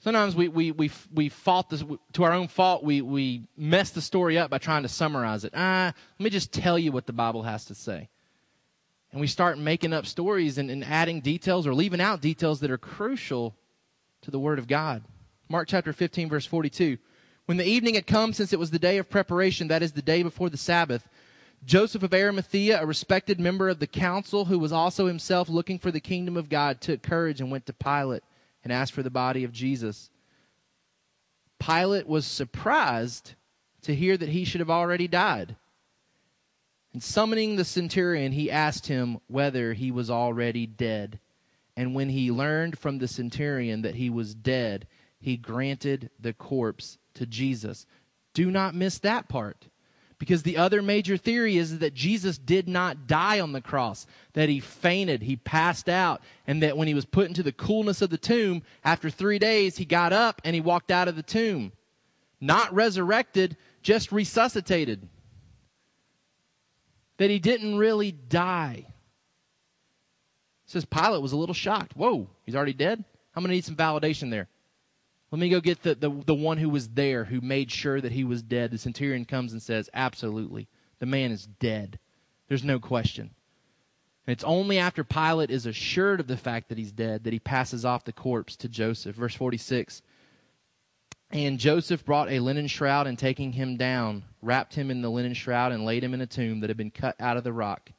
Sometimes 0.00 0.36
we, 0.36 0.48
we, 0.48 0.70
we, 0.70 0.90
we 1.12 1.28
fault 1.28 1.70
this, 1.70 1.82
to 2.12 2.24
our 2.24 2.32
own 2.32 2.48
fault, 2.48 2.84
we, 2.84 3.00
we 3.00 3.42
mess 3.56 3.90
the 3.90 4.02
story 4.02 4.38
up 4.38 4.50
by 4.50 4.58
trying 4.58 4.82
to 4.82 4.88
summarize 4.88 5.44
it. 5.44 5.52
Ah, 5.56 5.92
let 6.18 6.24
me 6.24 6.30
just 6.30 6.52
tell 6.52 6.78
you 6.78 6.92
what 6.92 7.06
the 7.06 7.12
Bible 7.12 7.42
has 7.42 7.64
to 7.64 7.74
say. 7.74 8.08
And 9.10 9.20
we 9.20 9.26
start 9.26 9.58
making 9.58 9.92
up 9.92 10.06
stories 10.06 10.58
and, 10.58 10.70
and 10.70 10.84
adding 10.84 11.20
details 11.22 11.66
or 11.66 11.74
leaving 11.74 12.00
out 12.00 12.20
details 12.20 12.60
that 12.60 12.70
are 12.70 12.78
crucial 12.78 13.56
to 14.22 14.30
the 14.30 14.38
Word 14.38 14.58
of 14.58 14.68
God. 14.68 15.02
Mark 15.48 15.68
chapter 15.68 15.92
15, 15.92 16.28
verse 16.28 16.44
42. 16.46 16.98
When 17.46 17.56
the 17.56 17.66
evening 17.66 17.94
had 17.94 18.06
come, 18.06 18.32
since 18.32 18.52
it 18.52 18.58
was 18.58 18.70
the 18.70 18.78
day 18.78 18.98
of 18.98 19.08
preparation, 19.08 19.68
that 19.68 19.82
is 19.82 19.92
the 19.92 20.02
day 20.02 20.22
before 20.22 20.50
the 20.50 20.56
Sabbath, 20.56 21.08
Joseph 21.64 22.02
of 22.02 22.14
Arimathea, 22.14 22.80
a 22.80 22.86
respected 22.86 23.40
member 23.40 23.68
of 23.68 23.80
the 23.80 23.86
council, 23.86 24.44
who 24.44 24.58
was 24.58 24.72
also 24.72 25.06
himself 25.06 25.48
looking 25.48 25.78
for 25.78 25.90
the 25.90 26.00
kingdom 26.00 26.36
of 26.36 26.48
God, 26.48 26.80
took 26.80 27.02
courage 27.02 27.40
and 27.40 27.50
went 27.50 27.66
to 27.66 27.72
Pilate 27.72 28.22
and 28.62 28.72
asked 28.72 28.92
for 28.92 29.02
the 29.02 29.10
body 29.10 29.44
of 29.44 29.52
Jesus. 29.52 30.10
Pilate 31.58 32.06
was 32.06 32.26
surprised 32.26 33.34
to 33.82 33.94
hear 33.94 34.16
that 34.16 34.28
he 34.28 34.44
should 34.44 34.60
have 34.60 34.70
already 34.70 35.08
died. 35.08 35.56
And 36.92 37.02
summoning 37.02 37.56
the 37.56 37.64
centurion, 37.64 38.32
he 38.32 38.50
asked 38.50 38.86
him 38.86 39.18
whether 39.26 39.72
he 39.72 39.90
was 39.90 40.10
already 40.10 40.66
dead. 40.66 41.20
And 41.76 41.94
when 41.94 42.08
he 42.08 42.30
learned 42.30 42.78
from 42.78 42.98
the 42.98 43.08
centurion 43.08 43.82
that 43.82 43.96
he 43.96 44.08
was 44.08 44.34
dead, 44.34 44.86
he 45.20 45.36
granted 45.36 46.10
the 46.18 46.32
corpse 46.32 46.98
to 47.14 47.26
Jesus. 47.26 47.86
Do 48.32 48.50
not 48.50 48.74
miss 48.74 48.98
that 48.98 49.28
part. 49.28 49.68
Because 50.18 50.42
the 50.42 50.56
other 50.56 50.80
major 50.80 51.18
theory 51.18 51.58
is 51.58 51.78
that 51.80 51.92
Jesus 51.92 52.38
did 52.38 52.68
not 52.68 53.06
die 53.06 53.38
on 53.38 53.52
the 53.52 53.60
cross, 53.60 54.06
that 54.32 54.48
he 54.48 54.60
fainted, 54.60 55.22
he 55.22 55.36
passed 55.36 55.88
out, 55.90 56.22
and 56.46 56.62
that 56.62 56.76
when 56.76 56.88
he 56.88 56.94
was 56.94 57.04
put 57.04 57.28
into 57.28 57.42
the 57.42 57.52
coolness 57.52 58.00
of 58.00 58.08
the 58.08 58.16
tomb, 58.16 58.62
after 58.82 59.10
three 59.10 59.38
days, 59.38 59.76
he 59.76 59.84
got 59.84 60.14
up 60.14 60.40
and 60.42 60.54
he 60.54 60.60
walked 60.60 60.90
out 60.90 61.08
of 61.08 61.16
the 61.16 61.22
tomb. 61.22 61.72
Not 62.40 62.72
resurrected, 62.74 63.56
just 63.82 64.10
resuscitated. 64.10 65.06
That 67.18 67.30
he 67.30 67.38
didn't 67.38 67.76
really 67.76 68.12
die. 68.12 68.86
It 68.86 70.70
says 70.70 70.84
Pilate 70.86 71.22
was 71.22 71.32
a 71.32 71.36
little 71.36 71.54
shocked. 71.54 71.94
Whoa, 71.94 72.28
he's 72.44 72.56
already 72.56 72.72
dead? 72.72 73.04
I'm 73.34 73.42
going 73.42 73.50
to 73.50 73.54
need 73.54 73.64
some 73.64 73.76
validation 73.76 74.30
there. 74.30 74.48
Let 75.30 75.40
me 75.40 75.48
go 75.48 75.60
get 75.60 75.82
the, 75.82 75.94
the, 75.94 76.10
the 76.10 76.34
one 76.34 76.58
who 76.58 76.68
was 76.68 76.90
there, 76.90 77.24
who 77.24 77.40
made 77.40 77.70
sure 77.70 78.00
that 78.00 78.12
he 78.12 78.24
was 78.24 78.42
dead. 78.42 78.70
The 78.70 78.78
centurion 78.78 79.24
comes 79.24 79.52
and 79.52 79.62
says, 79.62 79.90
Absolutely. 79.92 80.68
The 80.98 81.06
man 81.06 81.30
is 81.30 81.46
dead. 81.46 81.98
There's 82.48 82.64
no 82.64 82.78
question. 82.78 83.30
And 84.26 84.32
it's 84.32 84.44
only 84.44 84.78
after 84.78 85.04
Pilate 85.04 85.50
is 85.50 85.66
assured 85.66 86.20
of 86.20 86.26
the 86.26 86.36
fact 86.36 86.68
that 86.68 86.78
he's 86.78 86.92
dead 86.92 87.24
that 87.24 87.32
he 87.32 87.38
passes 87.38 87.84
off 87.84 88.04
the 88.04 88.12
corpse 88.12 88.56
to 88.56 88.68
Joseph. 88.68 89.16
Verse 89.16 89.34
46. 89.34 90.02
And 91.30 91.58
Joseph 91.58 92.04
brought 92.04 92.30
a 92.30 92.40
linen 92.40 92.68
shroud 92.68 93.06
and 93.06 93.18
taking 93.18 93.52
him 93.52 93.76
down, 93.76 94.24
wrapped 94.42 94.74
him 94.74 94.90
in 94.90 95.02
the 95.02 95.10
linen 95.10 95.34
shroud 95.34 95.72
and 95.72 95.84
laid 95.84 96.04
him 96.04 96.14
in 96.14 96.20
a 96.20 96.26
tomb 96.26 96.60
that 96.60 96.70
had 96.70 96.76
been 96.76 96.90
cut 96.92 97.16
out 97.20 97.36
of 97.36 97.44
the 97.44 97.52
rock. 97.52 97.90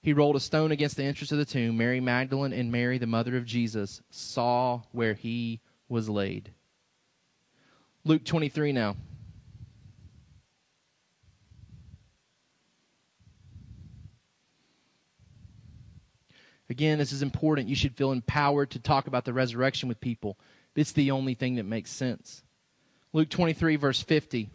He 0.00 0.12
rolled 0.12 0.36
a 0.36 0.40
stone 0.40 0.70
against 0.70 0.96
the 0.96 1.02
entrance 1.02 1.32
of 1.32 1.38
the 1.38 1.44
tomb. 1.44 1.76
Mary 1.76 2.00
Magdalene 2.00 2.52
and 2.52 2.70
Mary, 2.70 2.98
the 2.98 3.06
mother 3.06 3.36
of 3.36 3.44
Joses, 3.44 4.00
saw 4.10 4.82
where 4.92 5.14
he 5.14 5.60
was 5.88 6.08
laid. 6.08 6.52
Luke 8.08 8.24
23 8.24 8.72
now. 8.72 8.96
Again, 16.70 16.96
this 16.96 17.12
is 17.12 17.20
important. 17.20 17.68
You 17.68 17.76
should 17.76 17.94
feel 17.94 18.12
empowered 18.12 18.70
to 18.70 18.78
talk 18.78 19.08
about 19.08 19.26
the 19.26 19.34
resurrection 19.34 19.90
with 19.90 20.00
people. 20.00 20.38
It's 20.74 20.92
the 20.92 21.10
only 21.10 21.34
thing 21.34 21.56
that 21.56 21.64
makes 21.64 21.90
sense. 21.90 22.42
Luke 23.12 23.28
23, 23.28 23.76
verse 23.76 24.00
50. 24.00 24.48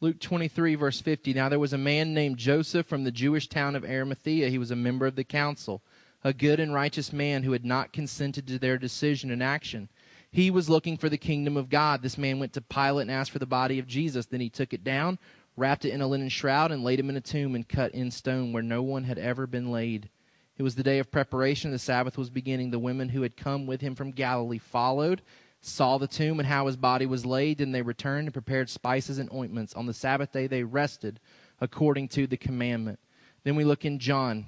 Luke 0.00 0.20
23, 0.20 0.76
verse 0.76 1.00
50. 1.00 1.34
Now 1.34 1.48
there 1.48 1.58
was 1.58 1.72
a 1.72 1.78
man 1.78 2.14
named 2.14 2.36
Joseph 2.36 2.86
from 2.86 3.02
the 3.02 3.10
Jewish 3.10 3.48
town 3.48 3.74
of 3.74 3.84
Arimathea. 3.84 4.50
He 4.50 4.58
was 4.58 4.70
a 4.70 4.76
member 4.76 5.06
of 5.06 5.16
the 5.16 5.24
council 5.24 5.82
a 6.24 6.32
good 6.32 6.60
and 6.60 6.74
righteous 6.74 7.12
man 7.12 7.42
who 7.42 7.52
had 7.52 7.64
not 7.64 7.92
consented 7.92 8.46
to 8.46 8.58
their 8.58 8.78
decision 8.78 9.30
and 9.30 9.42
action. 9.42 9.88
He 10.30 10.50
was 10.50 10.68
looking 10.68 10.96
for 10.96 11.08
the 11.08 11.16
kingdom 11.16 11.56
of 11.56 11.70
God. 11.70 12.02
This 12.02 12.18
man 12.18 12.38
went 12.38 12.52
to 12.54 12.60
Pilate 12.60 13.02
and 13.02 13.10
asked 13.10 13.30
for 13.30 13.38
the 13.38 13.46
body 13.46 13.78
of 13.78 13.86
Jesus. 13.86 14.26
Then 14.26 14.40
he 14.40 14.50
took 14.50 14.72
it 14.72 14.84
down, 14.84 15.18
wrapped 15.56 15.84
it 15.84 15.92
in 15.92 16.00
a 16.00 16.06
linen 16.06 16.28
shroud, 16.28 16.72
and 16.72 16.84
laid 16.84 17.00
him 17.00 17.10
in 17.10 17.16
a 17.16 17.20
tomb 17.20 17.54
and 17.54 17.68
cut 17.68 17.92
in 17.92 18.10
stone 18.10 18.52
where 18.52 18.62
no 18.62 18.82
one 18.82 19.04
had 19.04 19.18
ever 19.18 19.46
been 19.46 19.70
laid. 19.70 20.10
It 20.58 20.62
was 20.62 20.74
the 20.74 20.82
day 20.82 20.98
of 20.98 21.10
preparation. 21.10 21.70
The 21.70 21.78
Sabbath 21.78 22.18
was 22.18 22.30
beginning. 22.30 22.70
The 22.70 22.78
women 22.78 23.10
who 23.10 23.22
had 23.22 23.36
come 23.36 23.66
with 23.66 23.80
him 23.80 23.94
from 23.94 24.10
Galilee 24.12 24.58
followed, 24.58 25.22
saw 25.60 25.98
the 25.98 26.06
tomb 26.06 26.38
and 26.38 26.48
how 26.48 26.66
his 26.66 26.76
body 26.76 27.06
was 27.06 27.26
laid. 27.26 27.58
Then 27.58 27.72
they 27.72 27.82
returned 27.82 28.26
and 28.26 28.32
prepared 28.32 28.70
spices 28.70 29.18
and 29.18 29.32
ointments. 29.32 29.74
On 29.74 29.86
the 29.86 29.94
Sabbath 29.94 30.32
day 30.32 30.46
they 30.46 30.64
rested 30.64 31.20
according 31.60 32.08
to 32.08 32.26
the 32.26 32.36
commandment. 32.36 32.98
Then 33.44 33.56
we 33.56 33.64
look 33.64 33.84
in 33.84 33.98
John 33.98 34.46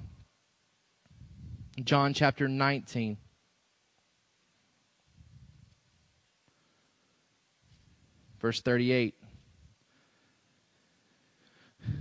John 1.85 2.13
chapter 2.13 2.47
19. 2.47 3.17
Verse 8.39 8.61
38. 8.61 9.15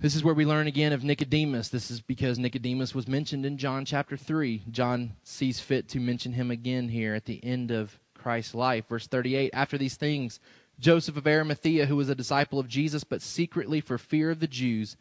This 0.01 0.15
is 0.15 0.23
where 0.23 0.35
we 0.35 0.45
learn 0.45 0.67
again 0.67 0.93
of 0.93 1.03
Nicodemus. 1.03 1.69
This 1.69 1.91
is 1.91 2.01
because 2.01 2.39
Nicodemus 2.39 2.95
was 2.95 3.09
mentioned 3.09 3.45
in 3.45 3.59
John 3.59 3.85
chapter 3.85 4.17
3. 4.17 4.63
John 4.71 5.15
sees 5.25 5.61
fit 5.61 5.89
to 5.89 6.01
mention 6.01 6.33
him 6.33 6.51
again 6.51 6.89
here 6.89 7.15
at 7.15 7.25
the 7.25 7.43
end 7.45 7.71
of 7.71 7.99
Christ's 8.15 8.55
life. 8.55 8.87
Verse 8.89 9.07
38 9.07 9.51
After 9.53 9.77
these 9.77 9.97
things, 9.97 10.39
Joseph 10.79 11.17
of 11.17 11.27
Arimathea, 11.27 11.87
who 11.87 11.97
was 11.97 12.09
a 12.09 12.15
disciple 12.15 12.59
of 12.59 12.69
Jesus, 12.69 13.03
but 13.03 13.23
secretly 13.23 13.81
for 13.81 13.99
fear 13.99 14.31
of 14.31 14.41
the 14.41 14.47
Jews, 14.47 14.97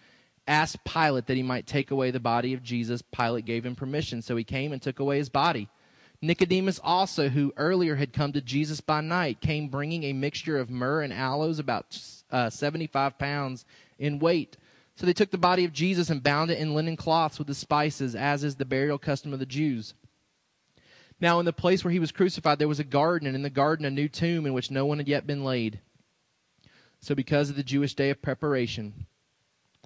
asked 0.48 0.84
Pilate 0.84 1.28
that 1.28 1.38
he 1.38 1.44
might 1.44 1.68
take 1.68 1.92
away 1.92 2.12
the 2.12 2.20
body 2.20 2.54
of 2.54 2.64
Jesus. 2.64 3.02
Pilate 3.02 3.46
gave 3.46 3.66
him 3.66 3.76
permission, 3.76 4.22
so 4.22 4.36
he 4.36 4.44
came 4.44 4.72
and 4.72 4.82
took 4.82 5.00
away 5.00 5.18
his 5.18 5.30
body. 5.30 5.70
Nicodemus 6.22 6.80
also, 6.84 7.30
who 7.30 7.54
earlier 7.58 7.96
had 7.96 8.14
come 8.14 8.34
to 8.34 8.42
Jesus 8.42 8.82
by 8.82 9.02
night, 9.02 9.40
came 9.40 9.68
bringing 9.68 10.04
a 10.04 10.14
mixture 10.14 10.58
of 10.58 10.70
myrrh 10.70 11.04
and 11.04 11.14
aloes, 11.14 11.60
about 11.60 12.00
uh, 12.32 12.50
75 12.50 13.20
pounds 13.20 13.66
in 14.00 14.20
weight. 14.20 14.58
So 14.96 15.06
they 15.06 15.14
took 15.14 15.30
the 15.30 15.38
body 15.38 15.64
of 15.64 15.74
Jesus 15.74 16.10
and 16.10 16.24
bound 16.24 16.50
it 16.50 16.58
in 16.58 16.74
linen 16.74 16.96
cloths 16.96 17.38
with 17.38 17.48
the 17.48 17.54
spices, 17.54 18.16
as 18.16 18.44
is 18.44 18.56
the 18.56 18.66
burial 18.66 18.98
custom 18.98 19.32
of 19.32 19.40
the 19.40 19.46
Jews. 19.46 19.94
Now, 21.20 21.40
in 21.40 21.46
the 21.46 21.54
place 21.54 21.84
where 21.84 21.92
he 21.92 22.00
was 22.00 22.12
crucified, 22.12 22.58
there 22.58 22.68
was 22.68 22.80
a 22.80 22.84
garden, 22.84 23.28
and 23.28 23.36
in 23.36 23.44
the 23.44 23.50
garden 23.50 23.86
a 23.86 23.92
new 23.92 24.08
tomb 24.08 24.46
in 24.46 24.54
which 24.54 24.72
no 24.72 24.86
one 24.86 24.98
had 24.98 25.08
yet 25.08 25.28
been 25.28 25.44
laid. 25.44 25.82
So, 27.00 27.14
because 27.14 27.50
of 27.50 27.56
the 27.56 27.64
Jewish 27.64 27.94
day 27.94 28.10
of 28.10 28.22
preparation, 28.22 29.06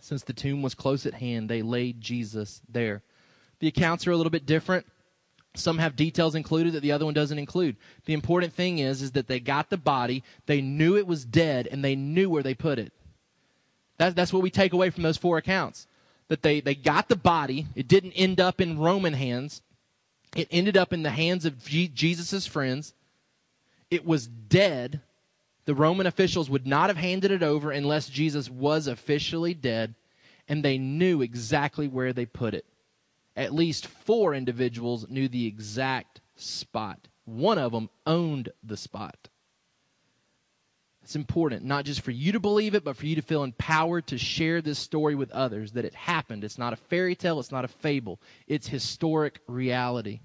since 0.02 0.24
the 0.24 0.34
tomb 0.34 0.62
was 0.62 0.76
close 0.76 1.06
at 1.06 1.16
hand, 1.16 1.50
they 1.50 1.62
laid 1.62 2.02
Jesus 2.02 2.62
there. 2.68 3.04
The 3.60 3.68
accounts 3.68 4.08
are 4.08 4.12
a 4.12 4.18
little 4.18 4.32
bit 4.32 4.46
different. 4.46 4.86
Some 5.54 5.78
have 5.80 5.96
details 5.96 6.36
included 6.36 6.74
that 6.74 6.80
the 6.80 6.94
other 6.94 7.06
one 7.06 7.14
doesn't 7.14 7.38
include. 7.38 7.76
The 8.06 8.14
important 8.14 8.54
thing 8.54 8.80
is, 8.80 9.02
is 9.02 9.12
that 9.12 9.28
they 9.28 9.40
got 9.40 9.70
the 9.70 9.78
body, 9.78 10.24
they 10.46 10.62
knew 10.62 10.98
it 10.98 11.06
was 11.06 11.26
dead, 11.26 11.68
and 11.70 11.84
they 11.84 11.96
knew 11.96 12.30
where 12.30 12.44
they 12.44 12.54
put 12.54 12.80
it. 12.80 12.94
That, 13.98 14.16
that's 14.16 14.34
what 14.34 14.44
we 14.44 14.50
take 14.50 14.74
away 14.74 14.90
from 14.90 15.04
those 15.04 15.18
four 15.18 15.38
accounts. 15.38 15.88
That 16.30 16.42
they, 16.42 16.62
they 16.62 16.76
got 16.76 17.10
the 17.10 17.16
body, 17.16 17.68
it 17.76 17.88
didn't 17.88 18.14
end 18.14 18.40
up 18.40 18.62
in 18.62 18.80
Roman 18.80 19.14
hands, 19.14 19.62
it 20.36 20.48
ended 20.50 20.78
up 20.78 20.94
in 20.94 21.04
the 21.04 21.10
hands 21.10 21.46
of 21.46 21.64
Jesus' 21.64 22.48
friends. 22.48 22.94
it 23.92 24.06
was 24.06 24.26
dead. 24.28 25.02
The 25.66 25.76
Roman 25.76 26.08
officials 26.08 26.50
would 26.50 26.66
not 26.66 26.90
have 26.90 26.98
handed 26.98 27.32
it 27.32 27.44
over 27.44 27.72
unless 27.72 28.10
Jesus 28.10 28.50
was 28.50 28.88
officially 28.88 29.54
dead, 29.54 29.96
and 30.48 30.64
they 30.64 30.78
knew 30.78 31.22
exactly 31.22 31.88
where 31.88 32.14
they 32.14 32.26
put 32.26 32.54
it. 32.54 32.66
At 33.36 33.54
least 33.54 33.88
four 33.88 34.34
individuals 34.34 35.08
knew 35.10 35.28
the 35.28 35.46
exact 35.46 36.22
spot. 36.36 37.08
One 37.26 37.58
of 37.58 37.72
them 37.72 37.90
owned 38.06 38.50
the 38.64 38.78
spot. 38.78 39.30
It's 41.04 41.16
important, 41.16 41.64
not 41.64 41.86
just 41.86 42.02
for 42.02 42.12
you 42.12 42.32
to 42.32 42.40
believe 42.40 42.76
it, 42.76 42.84
but 42.84 42.96
for 42.96 43.06
you 43.06 43.16
to 43.16 43.22
feel 43.22 43.44
empowered 43.44 44.08
to 44.08 44.18
share 44.18 44.62
this 44.62 44.80
story 44.80 45.16
with 45.16 45.32
others 45.32 45.72
that 45.74 45.86
it 45.86 45.96
happened. 45.96 46.44
It's 46.44 46.58
not 46.58 46.74
a 46.74 46.78
fairy 46.78 47.16
tale, 47.16 47.40
it's 47.40 47.52
not 47.52 47.66
a 47.66 47.70
fable, 47.70 48.22
it's 48.48 48.68
historic 48.68 49.40
reality. 49.48 50.22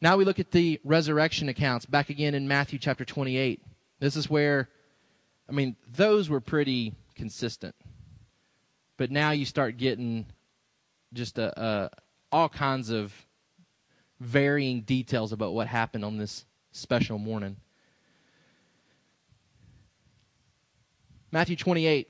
Now 0.00 0.16
we 0.16 0.24
look 0.24 0.38
at 0.38 0.50
the 0.50 0.80
resurrection 0.84 1.48
accounts 1.48 1.86
back 1.86 2.10
again 2.10 2.34
in 2.34 2.46
Matthew 2.46 2.78
chapter 2.78 3.04
28. 3.04 3.60
This 4.00 4.16
is 4.16 4.28
where, 4.28 4.68
I 5.48 5.52
mean, 5.52 5.76
those 5.92 6.28
were 6.28 6.40
pretty 6.40 6.94
consistent. 7.14 7.74
But 8.96 9.10
now 9.10 9.30
you 9.30 9.44
start 9.44 9.76
getting 9.76 10.26
just 11.12 11.38
a, 11.38 11.60
a, 11.60 11.90
all 12.30 12.48
kinds 12.48 12.90
of 12.90 13.14
varying 14.20 14.82
details 14.82 15.32
about 15.32 15.52
what 15.52 15.66
happened 15.66 16.04
on 16.04 16.16
this 16.16 16.44
special 16.72 17.18
morning. 17.18 17.56
Matthew 21.30 21.56
28. 21.56 22.08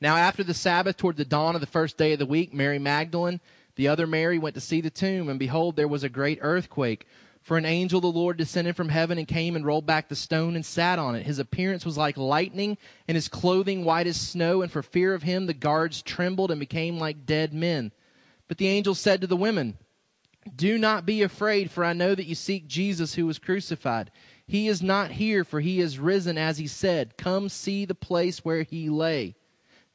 Now, 0.00 0.16
after 0.16 0.42
the 0.42 0.52
Sabbath, 0.52 0.96
toward 0.96 1.16
the 1.16 1.24
dawn 1.24 1.54
of 1.54 1.60
the 1.60 1.66
first 1.68 1.96
day 1.96 2.12
of 2.12 2.18
the 2.18 2.26
week, 2.26 2.52
Mary 2.52 2.80
Magdalene, 2.80 3.40
the 3.76 3.86
other 3.86 4.04
Mary, 4.04 4.36
went 4.36 4.56
to 4.56 4.60
see 4.60 4.80
the 4.80 4.90
tomb, 4.90 5.28
and 5.28 5.38
behold, 5.38 5.76
there 5.76 5.86
was 5.86 6.02
a 6.02 6.08
great 6.08 6.40
earthquake. 6.42 7.06
For 7.42 7.58
an 7.58 7.64
angel 7.64 7.98
of 7.98 8.02
the 8.02 8.18
Lord 8.18 8.36
descended 8.36 8.76
from 8.76 8.88
heaven 8.88 9.18
and 9.18 9.26
came 9.26 9.56
and 9.56 9.66
rolled 9.66 9.84
back 9.84 10.08
the 10.08 10.14
stone 10.14 10.54
and 10.54 10.64
sat 10.64 11.00
on 11.00 11.16
it. 11.16 11.26
His 11.26 11.40
appearance 11.40 11.84
was 11.84 11.98
like 11.98 12.16
lightning, 12.16 12.78
and 13.08 13.16
his 13.16 13.26
clothing 13.26 13.84
white 13.84 14.06
as 14.06 14.16
snow, 14.16 14.62
and 14.62 14.70
for 14.70 14.82
fear 14.82 15.12
of 15.12 15.24
him 15.24 15.46
the 15.46 15.54
guards 15.54 16.02
trembled 16.02 16.52
and 16.52 16.60
became 16.60 16.98
like 16.98 17.26
dead 17.26 17.52
men. 17.52 17.90
But 18.46 18.58
the 18.58 18.68
angel 18.68 18.94
said 18.94 19.20
to 19.20 19.26
the 19.26 19.36
women, 19.36 19.76
Do 20.54 20.78
not 20.78 21.04
be 21.04 21.22
afraid, 21.22 21.70
for 21.70 21.84
I 21.84 21.94
know 21.94 22.14
that 22.14 22.26
you 22.26 22.36
seek 22.36 22.68
Jesus 22.68 23.14
who 23.14 23.26
was 23.26 23.40
crucified. 23.40 24.12
He 24.46 24.68
is 24.68 24.80
not 24.80 25.12
here, 25.12 25.42
for 25.42 25.60
he 25.60 25.80
is 25.80 25.98
risen 25.98 26.38
as 26.38 26.58
he 26.58 26.68
said. 26.68 27.16
Come 27.16 27.48
see 27.48 27.84
the 27.84 27.94
place 27.94 28.44
where 28.44 28.62
he 28.62 28.88
lay. 28.88 29.34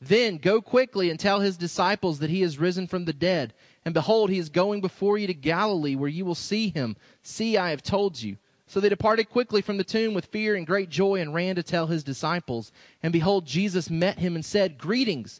Then 0.01 0.37
go 0.37 0.61
quickly 0.61 1.09
and 1.09 1.19
tell 1.19 1.39
his 1.39 1.57
disciples 1.57 2.19
that 2.19 2.29
he 2.29 2.43
is 2.43 2.59
risen 2.59 2.87
from 2.87 3.05
the 3.05 3.13
dead. 3.13 3.53
And 3.87 3.93
behold, 3.93 4.29
he 4.29 4.37
is 4.37 4.49
going 4.49 4.81
before 4.81 5.17
you 5.17 5.27
to 5.27 5.33
Galilee, 5.33 5.95
where 5.95 6.09
you 6.09 6.25
will 6.25 6.35
see 6.35 6.67
him. 6.67 6.97
See, 7.21 7.55
I 7.55 7.69
have 7.69 7.81
told 7.81 8.21
you. 8.21 8.35
So 8.65 8.81
they 8.81 8.89
departed 8.89 9.29
quickly 9.29 9.61
from 9.61 9.77
the 9.77 9.85
tomb 9.85 10.13
with 10.13 10.25
fear 10.25 10.55
and 10.55 10.67
great 10.67 10.89
joy 10.89 11.21
and 11.21 11.33
ran 11.33 11.55
to 11.55 11.63
tell 11.63 11.87
his 11.87 12.03
disciples. 12.03 12.73
And 13.01 13.13
behold, 13.13 13.45
Jesus 13.45 13.89
met 13.89 14.19
him 14.19 14.35
and 14.35 14.43
said, 14.43 14.77
Greetings. 14.77 15.39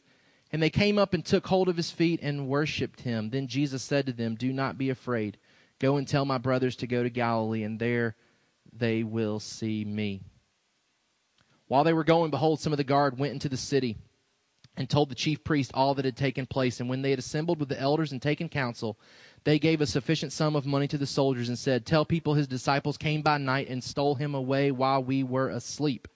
And 0.49 0.63
they 0.63 0.69
came 0.69 0.97
up 0.97 1.13
and 1.13 1.25
took 1.25 1.45
hold 1.45 1.67
of 1.67 1.75
his 1.75 1.91
feet 1.91 2.21
and 2.23 2.47
worshipped 2.47 3.01
him. 3.01 3.31
Then 3.31 3.47
Jesus 3.47 3.83
said 3.83 4.05
to 4.05 4.13
them, 4.13 4.35
Do 4.35 4.53
not 4.53 4.77
be 4.77 4.89
afraid. 4.89 5.37
Go 5.77 5.97
and 5.97 6.07
tell 6.07 6.23
my 6.23 6.37
brothers 6.37 6.77
to 6.77 6.87
go 6.87 7.03
to 7.03 7.09
Galilee, 7.09 7.63
and 7.63 7.77
there 7.77 8.15
they 8.71 9.03
will 9.03 9.41
see 9.41 9.83
me. 9.83 10.21
While 11.67 11.83
they 11.83 11.91
were 11.91 12.05
going, 12.05 12.31
behold, 12.31 12.61
some 12.61 12.71
of 12.71 12.77
the 12.77 12.85
guard 12.85 13.19
went 13.19 13.33
into 13.33 13.49
the 13.49 13.57
city 13.57 13.97
and 14.77 14.89
told 14.89 15.09
the 15.09 15.15
chief 15.15 15.43
priest 15.43 15.71
all 15.73 15.95
that 15.95 16.05
had 16.05 16.15
taken 16.15 16.45
place. 16.45 16.79
And 16.79 16.87
when 16.87 17.01
they 17.01 17.09
had 17.09 17.19
assembled 17.19 17.59
with 17.59 17.67
the 17.67 17.79
elders 17.79 18.11
and 18.11 18.21
taken 18.21 18.47
counsel, 18.47 18.97
they 19.43 19.57
gave 19.57 19.81
a 19.81 19.87
sufficient 19.87 20.31
sum 20.31 20.55
of 20.55 20.65
money 20.65 20.87
to 20.87 20.97
the 20.97 21.07
soldiers 21.07 21.49
and 21.49 21.57
said, 21.57 21.85
Tell 21.85 22.05
people 22.05 22.35
his 22.35 22.47
disciples 22.47 22.97
came 22.97 23.23
by 23.23 23.39
night 23.39 23.69
and 23.69 23.83
stole 23.83 24.15
him 24.15 24.35
away 24.35 24.71
while 24.71 25.03
we 25.03 25.23
were 25.23 25.49
asleep. 25.49 26.07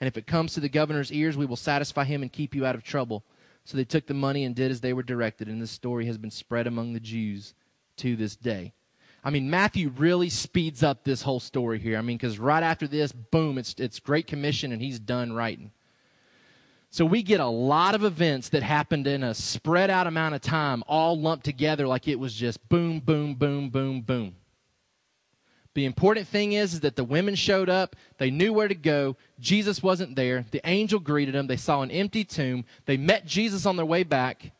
And 0.00 0.06
if 0.06 0.16
it 0.16 0.26
comes 0.26 0.54
to 0.54 0.60
the 0.60 0.68
governor's 0.68 1.12
ears, 1.12 1.36
we 1.36 1.46
will 1.46 1.56
satisfy 1.56 2.04
him 2.04 2.22
and 2.22 2.32
keep 2.32 2.54
you 2.54 2.64
out 2.64 2.74
of 2.74 2.84
trouble. 2.84 3.24
So 3.64 3.76
they 3.76 3.84
took 3.84 4.06
the 4.06 4.14
money 4.14 4.44
and 4.44 4.54
did 4.54 4.70
as 4.70 4.80
they 4.80 4.92
were 4.92 5.02
directed. 5.02 5.48
And 5.48 5.60
this 5.60 5.70
story 5.70 6.06
has 6.06 6.18
been 6.18 6.30
spread 6.30 6.66
among 6.66 6.92
the 6.92 7.00
Jews 7.00 7.54
to 7.96 8.14
this 8.14 8.36
day. 8.36 8.74
I 9.24 9.30
mean, 9.30 9.48
Matthew 9.48 9.88
really 9.88 10.28
speeds 10.28 10.82
up 10.82 11.02
this 11.02 11.22
whole 11.22 11.40
story 11.40 11.78
here. 11.78 11.96
I 11.96 12.02
mean, 12.02 12.18
because 12.18 12.38
right 12.38 12.62
after 12.62 12.86
this, 12.86 13.10
boom, 13.10 13.56
it's, 13.56 13.74
it's 13.78 13.98
Great 13.98 14.26
Commission 14.26 14.70
and 14.70 14.82
he's 14.82 14.98
done 14.98 15.32
writing. 15.32 15.72
So 16.94 17.04
we 17.04 17.24
get 17.24 17.40
a 17.40 17.46
lot 17.46 17.96
of 17.96 18.04
events 18.04 18.50
that 18.50 18.62
happened 18.62 19.08
in 19.08 19.24
a 19.24 19.34
spread 19.34 19.90
out 19.90 20.06
amount 20.06 20.36
of 20.36 20.42
time, 20.42 20.84
all 20.86 21.20
lumped 21.20 21.44
together 21.44 21.88
like 21.88 22.06
it 22.06 22.20
was 22.20 22.32
just 22.32 22.68
boom, 22.68 23.00
boom, 23.00 23.34
boom, 23.34 23.68
boom, 23.68 24.00
boom. 24.00 24.36
The 25.74 25.86
important 25.86 26.28
thing 26.28 26.52
is, 26.52 26.74
is 26.74 26.80
that 26.82 26.94
the 26.94 27.02
women 27.02 27.34
showed 27.34 27.68
up. 27.68 27.96
They 28.18 28.30
knew 28.30 28.52
where 28.52 28.68
to 28.68 28.76
go. 28.76 29.16
Jesus 29.40 29.82
wasn't 29.82 30.14
there. 30.14 30.46
The 30.52 30.60
angel 30.62 31.00
greeted 31.00 31.34
them. 31.34 31.48
They 31.48 31.56
saw 31.56 31.82
an 31.82 31.90
empty 31.90 32.22
tomb. 32.22 32.64
They 32.86 32.96
met 32.96 33.26
Jesus 33.26 33.66
on 33.66 33.74
their 33.74 33.84
way 33.84 34.04
back. 34.04 34.52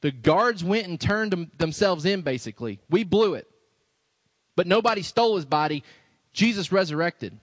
The 0.00 0.10
guards 0.10 0.64
went 0.64 0.86
and 0.86 0.98
turned 0.98 1.32
them, 1.32 1.50
themselves 1.58 2.06
in, 2.06 2.22
basically. 2.22 2.80
We 2.88 3.04
blew 3.04 3.34
it. 3.34 3.46
But 4.56 4.66
nobody 4.66 5.02
stole 5.02 5.36
his 5.36 5.44
body. 5.44 5.84
Jesus 6.32 6.72
resurrected. 6.72 7.38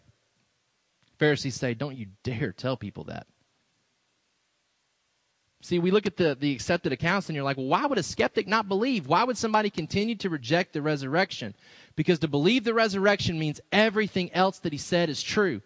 Pharisees 1.19 1.53
say, 1.53 1.75
Don't 1.75 1.95
you 1.95 2.07
dare 2.23 2.53
tell 2.53 2.75
people 2.75 3.03
that. 3.03 3.27
See, 5.61 5.77
we 5.77 5.91
look 5.91 6.07
at 6.07 6.17
the, 6.17 6.35
the 6.39 6.51
accepted 6.51 6.91
accounts 6.91 7.29
and 7.29 7.35
you're 7.35 7.45
like, 7.45 7.57
well, 7.57 7.67
why 7.67 7.85
would 7.85 7.99
a 7.99 8.03
skeptic 8.03 8.47
not 8.47 8.67
believe? 8.67 9.07
Why 9.07 9.23
would 9.23 9.37
somebody 9.37 9.69
continue 9.69 10.15
to 10.15 10.29
reject 10.29 10.73
the 10.73 10.81
resurrection? 10.81 11.53
Because 11.95 12.19
to 12.19 12.27
believe 12.27 12.63
the 12.63 12.73
resurrection 12.73 13.37
means 13.37 13.61
everything 13.71 14.33
else 14.33 14.59
that 14.59 14.71
he 14.71 14.77
said 14.79 15.09
is 15.09 15.21
true. 15.21 15.61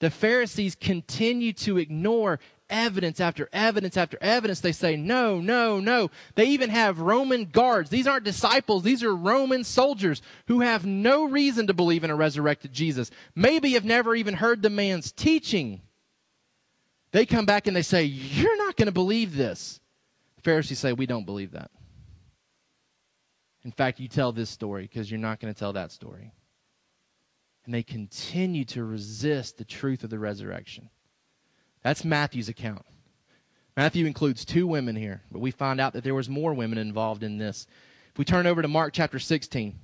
The 0.00 0.10
Pharisees 0.10 0.74
continue 0.74 1.52
to 1.54 1.78
ignore 1.78 2.40
evidence 2.68 3.20
after 3.20 3.48
evidence 3.52 3.96
after 3.96 4.18
evidence. 4.20 4.60
They 4.60 4.72
say, 4.72 4.96
no, 4.96 5.40
no, 5.40 5.78
no. 5.78 6.10
They 6.34 6.46
even 6.46 6.70
have 6.70 6.98
Roman 6.98 7.44
guards. 7.44 7.88
These 7.88 8.06
aren't 8.06 8.24
disciples. 8.24 8.82
These 8.82 9.02
are 9.02 9.14
Roman 9.14 9.62
soldiers 9.62 10.20
who 10.48 10.60
have 10.60 10.84
no 10.84 11.24
reason 11.24 11.68
to 11.68 11.74
believe 11.74 12.02
in 12.02 12.10
a 12.10 12.16
resurrected 12.16 12.72
Jesus. 12.72 13.10
Maybe 13.34 13.72
have 13.72 13.84
never 13.84 14.14
even 14.14 14.34
heard 14.34 14.62
the 14.62 14.70
man's 14.70 15.12
teaching. 15.12 15.82
They 17.12 17.26
come 17.26 17.46
back 17.46 17.66
and 17.66 17.76
they 17.76 17.82
say, 17.82 18.04
you're 18.04 18.56
not 18.56 18.76
going 18.76 18.86
to 18.86 18.92
believe 18.92 19.36
this. 19.36 19.80
The 20.36 20.42
Pharisees 20.42 20.78
say, 20.78 20.92
we 20.92 21.06
don't 21.06 21.26
believe 21.26 21.52
that. 21.52 21.70
In 23.64 23.70
fact, 23.70 24.00
you 24.00 24.08
tell 24.08 24.32
this 24.32 24.50
story 24.50 24.82
because 24.82 25.10
you're 25.10 25.20
not 25.20 25.38
going 25.38 25.52
to 25.52 25.58
tell 25.58 25.74
that 25.74 25.92
story. 25.92 26.32
And 27.64 27.72
they 27.72 27.82
continue 27.82 28.64
to 28.66 28.84
resist 28.84 29.56
the 29.56 29.64
truth 29.64 30.02
of 30.02 30.10
the 30.10 30.18
resurrection. 30.18 30.90
That's 31.82 32.04
Matthew's 32.04 32.48
account. 32.48 32.84
Matthew 33.76 34.06
includes 34.06 34.44
two 34.44 34.66
women 34.66 34.96
here, 34.96 35.22
but 35.30 35.38
we 35.40 35.50
find 35.50 35.80
out 35.80 35.92
that 35.92 36.04
there 36.04 36.14
was 36.14 36.28
more 36.28 36.54
women 36.54 36.78
involved 36.78 37.22
in 37.22 37.38
this. 37.38 37.66
If 38.10 38.18
we 38.18 38.24
turn 38.24 38.46
over 38.46 38.62
to 38.62 38.68
Mark 38.68 38.92
chapter 38.92 39.18
16. 39.18 39.78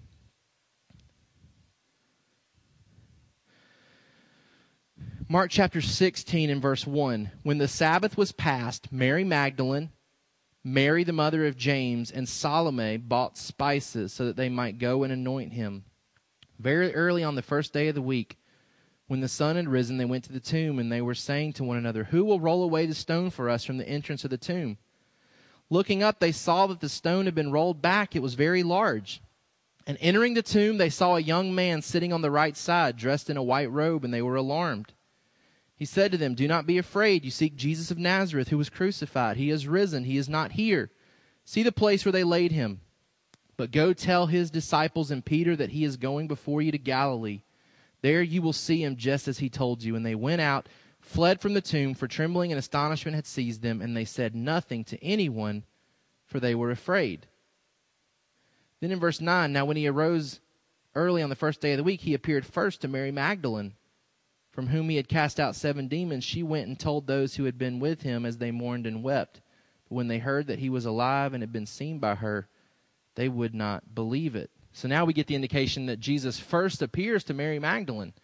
Mark 5.31 5.51
chapter 5.51 5.83
16 5.83 6.49
and 6.49 6.63
verse 6.63 6.87
1. 6.87 7.31
When 7.43 7.59
the 7.59 7.69
Sabbath 7.69 8.17
was 8.17 8.33
past, 8.33 8.91
Mary 8.91 9.25
Magdalene, 9.25 9.91
Mary 10.65 11.05
the 11.05 11.13
mother 11.13 11.47
of 11.47 11.55
James, 11.55 12.11
and 12.11 12.27
Salome 12.27 12.97
bought 12.97 13.37
spices 13.37 14.11
so 14.11 14.25
that 14.25 14.37
they 14.37 14.49
might 14.49 14.79
go 14.79 15.03
and 15.03 15.13
anoint 15.13 15.53
him. 15.53 15.85
Very 16.59 16.95
early 16.95 17.23
on 17.23 17.35
the 17.35 17.43
first 17.43 17.75
day 17.75 17.89
of 17.89 17.95
the 17.95 18.01
week, 18.01 18.39
when 19.07 19.21
the 19.21 19.29
sun 19.29 19.57
had 19.57 19.69
risen, 19.69 19.99
they 19.99 20.07
went 20.07 20.25
to 20.25 20.33
the 20.33 20.41
tomb, 20.41 20.79
and 20.79 20.91
they 20.91 21.03
were 21.03 21.15
saying 21.15 21.53
to 21.55 21.65
one 21.65 21.77
another, 21.77 22.05
Who 22.05 22.25
will 22.25 22.41
roll 22.41 22.63
away 22.63 22.87
the 22.87 22.95
stone 22.95 23.29
for 23.29 23.51
us 23.51 23.67
from 23.67 23.77
the 23.77 23.89
entrance 23.89 24.25
of 24.25 24.31
the 24.31 24.39
tomb? 24.39 24.79
Looking 25.69 26.03
up, 26.03 26.21
they 26.21 26.33
saw 26.33 26.67
that 26.69 26.81
the 26.81 26.89
stone 26.89 27.27
had 27.27 27.35
been 27.35 27.53
rolled 27.53 27.83
back. 27.83 28.17
It 28.17 28.23
was 28.23 28.33
very 28.33 28.63
large. 28.63 29.21
And 29.87 29.99
entering 30.01 30.33
the 30.33 30.43
tomb, 30.43 30.79
they 30.79 30.89
saw 30.89 31.17
a 31.17 31.21
young 31.21 31.55
man 31.55 31.83
sitting 31.83 32.15
on 32.15 32.23
the 32.23 32.31
right 32.31 32.57
side, 32.57 32.97
dressed 32.97 33.29
in 33.29 33.37
a 33.37 33.43
white 33.43 33.71
robe, 33.71 34.07
and 34.07 34.15
they 34.15 34.23
were 34.23 34.37
alarmed. 34.37 34.95
He 35.79 35.85
said 35.85 36.11
to 36.11 36.19
them, 36.19 36.35
Do 36.35 36.49
not 36.49 36.67
be 36.67 36.77
afraid. 36.77 37.25
You 37.25 37.31
seek 37.31 37.55
Jesus 37.55 37.93
of 37.93 37.99
Nazareth, 37.99 38.49
who 38.49 38.59
was 38.59 38.69
crucified. 38.69 39.37
He 39.37 39.51
has 39.51 39.69
risen. 39.69 40.05
He 40.05 40.17
is 40.17 40.29
not 40.29 40.53
here. 40.53 40.91
See 41.45 41.63
the 41.63 41.71
place 41.71 42.05
where 42.05 42.13
they 42.13 42.25
laid 42.25 42.51
him. 42.51 42.81
But 43.57 43.71
go 43.71 43.93
tell 43.93 44.27
his 44.27 44.51
disciples 44.51 45.11
and 45.11 45.25
Peter 45.25 45.55
that 45.57 45.71
he 45.71 45.85
is 45.85 45.97
going 45.97 46.27
before 46.27 46.63
you 46.63 46.73
to 46.73 46.79
Galilee. 46.79 47.43
There 48.03 48.23
you 48.23 48.43
will 48.43 48.53
see 48.53 48.83
him 48.83 48.97
just 48.97 49.29
as 49.29 49.39
he 49.39 49.49
told 49.49 49.83
you. 49.83 49.95
And 49.95 50.05
they 50.05 50.17
went 50.17 50.41
out, 50.41 50.69
fled 51.01 51.41
from 51.41 51.55
the 51.55 51.61
tomb, 51.61 51.95
for 51.95 52.09
trembling 52.09 52.51
and 52.51 52.59
astonishment 52.59 53.15
had 53.15 53.27
seized 53.27 53.63
them, 53.63 53.81
and 53.81 53.97
they 53.97 54.05
said 54.05 54.35
nothing 54.35 54.85
to 54.85 55.03
anyone, 55.03 55.65
for 56.27 56.41
they 56.41 56.55
were 56.55 56.71
afraid. 56.71 57.27
Then 58.81 58.93
in 58.93 59.01
verse 59.01 59.21
9, 59.21 59.53
now 59.53 59.65
when 59.65 59.77
he 59.77 59.89
arose 59.89 60.41
early 60.95 61.23
on 61.23 61.31
the 61.31 61.37
first 61.37 61.61
day 61.61 61.73
of 61.73 61.79
the 61.79 61.85
week, 61.85 62.01
he 62.01 62.15
appeared 62.15 62.47
first 62.47 62.81
to 62.81 62.89
Mary 62.89 63.11
Magdalene, 63.11 63.75
from 64.59 64.67
whom 64.67 64.89
he 64.89 64.97
had 64.97 65.09
cast 65.09 65.39
out 65.39 65.55
seven 65.55 65.87
demons. 65.87 66.25
She 66.25 66.43
went 66.43 66.67
and 66.67 66.77
told 66.77 67.07
those 67.07 67.37
who 67.37 67.45
had 67.45 67.59
been 67.59 67.79
with 67.79 68.03
him 68.03 68.27
as 68.27 68.39
they 68.39 68.51
mourned 68.51 68.89
and 68.89 69.05
wept. 69.05 69.41
But 69.89 69.95
when 69.95 70.09
they 70.09 70.19
heard 70.19 70.49
that 70.49 70.59
he 70.59 70.69
was 70.69 70.85
alive 70.85 71.33
and 71.33 71.45
had 71.45 71.53
been 71.53 71.65
seen 71.65 72.01
by 72.01 72.17
her, 72.17 72.49
they 73.15 73.29
would 73.29 73.55
not 73.55 73.95
believe 73.95 74.35
it 74.35 74.51
So 74.73 74.89
now 74.89 75.05
we 75.05 75.13
get 75.13 75.29
the 75.29 75.37
indication 75.37 75.87
that 75.87 76.01
Jesus 76.01 76.41
first 76.41 76.83
appears 76.83 77.23
to 77.23 77.35
Mary 77.35 77.61
Magdalene, 77.61 78.15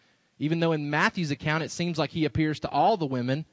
even 0.40 0.58
though 0.58 0.72
in 0.72 0.90
Matthew's 0.90 1.30
account 1.30 1.62
it 1.62 1.70
seems 1.70 1.98
like 1.98 2.10
he 2.10 2.24
appears 2.24 2.58
to 2.58 2.68
all 2.68 2.96
the 2.96 3.06
women, 3.06 3.44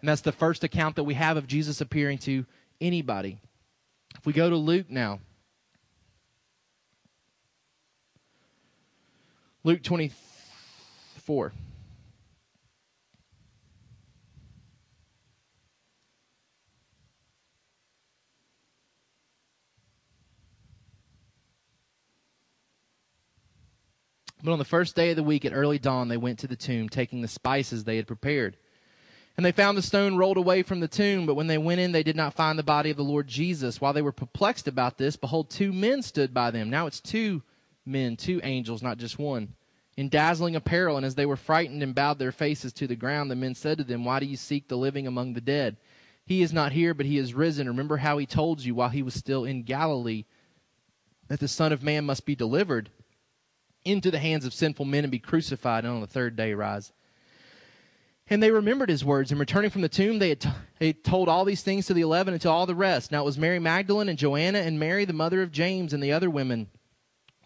and 0.00 0.08
that's 0.08 0.22
the 0.22 0.32
first 0.32 0.64
account 0.64 0.96
that 0.96 1.04
we 1.04 1.14
have 1.14 1.36
of 1.36 1.46
Jesus 1.46 1.80
appearing 1.80 2.18
to 2.18 2.46
anybody. 2.80 3.38
If 4.18 4.26
we 4.26 4.32
go 4.32 4.50
to 4.50 4.56
Luke 4.56 4.90
now, 4.90 5.20
Luke 9.62 9.84
24. 9.84 11.52
But 24.44 24.52
on 24.52 24.58
the 24.58 24.64
first 24.66 24.94
day 24.94 25.08
of 25.08 25.16
the 25.16 25.22
week 25.22 25.46
at 25.46 25.54
early 25.54 25.78
dawn, 25.78 26.08
they 26.08 26.18
went 26.18 26.38
to 26.40 26.46
the 26.46 26.54
tomb, 26.54 26.90
taking 26.90 27.22
the 27.22 27.28
spices 27.28 27.82
they 27.82 27.96
had 27.96 28.06
prepared. 28.06 28.58
And 29.38 29.44
they 29.44 29.52
found 29.52 29.78
the 29.78 29.82
stone 29.82 30.18
rolled 30.18 30.36
away 30.36 30.62
from 30.62 30.80
the 30.80 30.86
tomb, 30.86 31.24
but 31.24 31.34
when 31.34 31.46
they 31.46 31.56
went 31.56 31.80
in, 31.80 31.92
they 31.92 32.02
did 32.02 32.14
not 32.14 32.34
find 32.34 32.58
the 32.58 32.62
body 32.62 32.90
of 32.90 32.98
the 32.98 33.02
Lord 33.02 33.26
Jesus. 33.26 33.80
While 33.80 33.94
they 33.94 34.02
were 34.02 34.12
perplexed 34.12 34.68
about 34.68 34.98
this, 34.98 35.16
behold, 35.16 35.48
two 35.48 35.72
men 35.72 36.02
stood 36.02 36.34
by 36.34 36.50
them. 36.50 36.68
Now 36.68 36.86
it's 36.86 37.00
two 37.00 37.42
men, 37.86 38.18
two 38.18 38.38
angels, 38.44 38.82
not 38.82 38.98
just 38.98 39.18
one, 39.18 39.54
in 39.96 40.10
dazzling 40.10 40.54
apparel. 40.54 40.98
And 40.98 41.06
as 41.06 41.14
they 41.14 41.26
were 41.26 41.36
frightened 41.36 41.82
and 41.82 41.94
bowed 41.94 42.18
their 42.18 42.30
faces 42.30 42.74
to 42.74 42.86
the 42.86 42.94
ground, 42.94 43.30
the 43.30 43.36
men 43.36 43.54
said 43.54 43.78
to 43.78 43.84
them, 43.84 44.04
Why 44.04 44.20
do 44.20 44.26
you 44.26 44.36
seek 44.36 44.68
the 44.68 44.76
living 44.76 45.06
among 45.06 45.32
the 45.32 45.40
dead? 45.40 45.78
He 46.26 46.42
is 46.42 46.52
not 46.52 46.72
here, 46.72 46.92
but 46.92 47.06
he 47.06 47.16
is 47.16 47.32
risen. 47.32 47.66
Remember 47.66 47.96
how 47.96 48.18
he 48.18 48.26
told 48.26 48.62
you 48.62 48.74
while 48.74 48.90
he 48.90 49.02
was 49.02 49.14
still 49.14 49.46
in 49.46 49.62
Galilee 49.62 50.26
that 51.28 51.40
the 51.40 51.48
Son 51.48 51.72
of 51.72 51.82
Man 51.82 52.04
must 52.04 52.26
be 52.26 52.36
delivered 52.36 52.90
into 53.84 54.10
the 54.10 54.18
hands 54.18 54.44
of 54.44 54.54
sinful 54.54 54.84
men 54.84 55.04
and 55.04 55.10
be 55.10 55.18
crucified, 55.18 55.84
and 55.84 55.94
on 55.94 56.00
the 56.00 56.06
third 56.06 56.36
day 56.36 56.54
rise. 56.54 56.92
And 58.30 58.42
they 58.42 58.50
remembered 58.50 58.88
his 58.88 59.04
words, 59.04 59.30
and 59.30 59.38
returning 59.38 59.70
from 59.70 59.82
the 59.82 59.88
tomb, 59.88 60.18
they 60.18 60.30
had, 60.30 60.40
t- 60.40 60.48
they 60.78 60.92
told 60.94 61.28
all 61.28 61.44
these 61.44 61.62
things 61.62 61.86
to 61.86 61.94
the 61.94 62.00
eleven 62.00 62.32
and 62.32 62.40
to 62.40 62.50
all 62.50 62.64
the 62.64 62.74
rest. 62.74 63.12
Now 63.12 63.20
it 63.20 63.26
was 63.26 63.36
Mary 63.36 63.58
Magdalene 63.58 64.08
and 64.08 64.18
Joanna 64.18 64.60
and 64.60 64.80
Mary, 64.80 65.04
the 65.04 65.12
mother 65.12 65.42
of 65.42 65.52
James, 65.52 65.92
and 65.92 66.02
the 66.02 66.12
other 66.12 66.30
women 66.30 66.68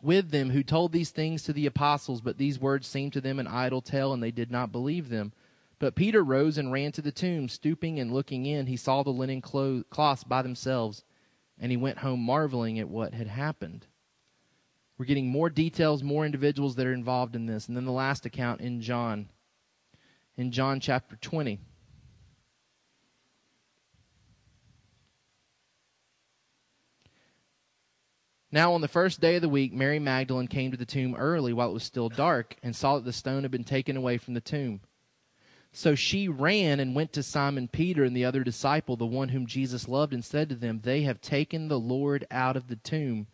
with 0.01 0.31
them 0.31 0.51
who 0.51 0.63
told 0.63 0.93
these 0.93 1.11
things 1.11 1.43
to 1.43 1.53
the 1.53 1.67
apostles. 1.67 2.21
But 2.21 2.39
these 2.39 2.61
words 2.61 2.87
seemed 2.87 3.13
to 3.15 3.21
them 3.21 3.41
an 3.41 3.49
idle 3.49 3.83
tale, 3.83 4.13
and 4.13 4.23
they 4.23 4.31
did 4.31 4.53
not 4.53 4.71
believe 4.71 5.09
them. 5.09 5.33
But 5.81 5.97
Peter 5.97 6.23
rose 6.23 6.59
and 6.59 6.71
ran 6.71 6.93
to 6.93 7.03
the 7.03 7.11
tomb. 7.11 7.49
Stooping 7.49 7.99
and 7.99 8.13
looking 8.13 8.47
in, 8.47 8.67
he 8.67 8.77
saw 8.77 9.03
the 9.03 9.11
linen 9.11 9.41
cloths 9.41 10.23
by 10.23 10.43
themselves, 10.43 11.03
and 11.59 11.73
he 11.73 11.77
went 11.77 11.99
home 11.99 12.21
marveling 12.21 12.79
at 12.79 12.89
what 12.89 13.15
had 13.15 13.27
happened. 13.27 13.87
We're 14.99 15.05
getting 15.05 15.29
more 15.29 15.49
details, 15.49 16.03
more 16.03 16.27
individuals 16.27 16.75
that 16.75 16.87
are 16.87 16.93
involved 16.93 17.37
in 17.37 17.47
this. 17.47 17.69
And 17.69 17.77
then 17.77 17.85
the 17.85 17.93
last 17.93 18.27
account 18.27 18.61
in 18.61 18.81
John, 18.81 19.29
in 20.37 20.51
John 20.51 20.81
chapter 20.81 21.15
20. 21.15 21.61
Now, 28.51 28.73
on 28.73 28.81
the 28.81 28.89
first 28.89 29.21
day 29.21 29.37
of 29.37 29.43
the 29.43 29.49
week, 29.49 29.73
Mary 29.73 29.99
Magdalene 29.99 30.49
came 30.49 30.71
to 30.73 30.77
the 30.77 30.87
tomb 30.87 31.15
early 31.15 31.53
while 31.53 31.71
it 31.71 31.75
was 31.75 31.85
still 31.85 32.09
dark 32.09 32.57
and 32.63 32.75
saw 32.75 32.97
that 32.97 33.05
the 33.05 33.13
stone 33.13 33.43
had 33.43 33.53
been 33.53 33.63
taken 33.63 33.97
away 33.97 34.19
from 34.19 34.35
the 34.35 34.41
tomb. 34.41 34.81
So 35.71 35.95
she 35.95 36.29
ran 36.29 36.81
and 36.81 36.95
went 36.95 37.13
to 37.13 37.23
Simon 37.23 37.69
Peter 37.69 38.05
and 38.05 38.17
the 38.17 38.25
other 38.25 38.43
disciple, 38.43 38.97
the 38.97 39.07
one 39.07 39.29
whom 39.29 39.47
Jesus 39.47 39.87
loved, 39.87 40.15
and 40.15 40.25
said 40.25 40.49
to 40.49 40.55
them, 40.55 40.81
They 40.83 41.03
have 41.03 41.21
taken 41.21 41.69
the 41.69 41.79
Lord 41.79 42.27
out 42.31 42.57
of 42.57 42.69
the 42.69 42.77
tomb 42.77 43.27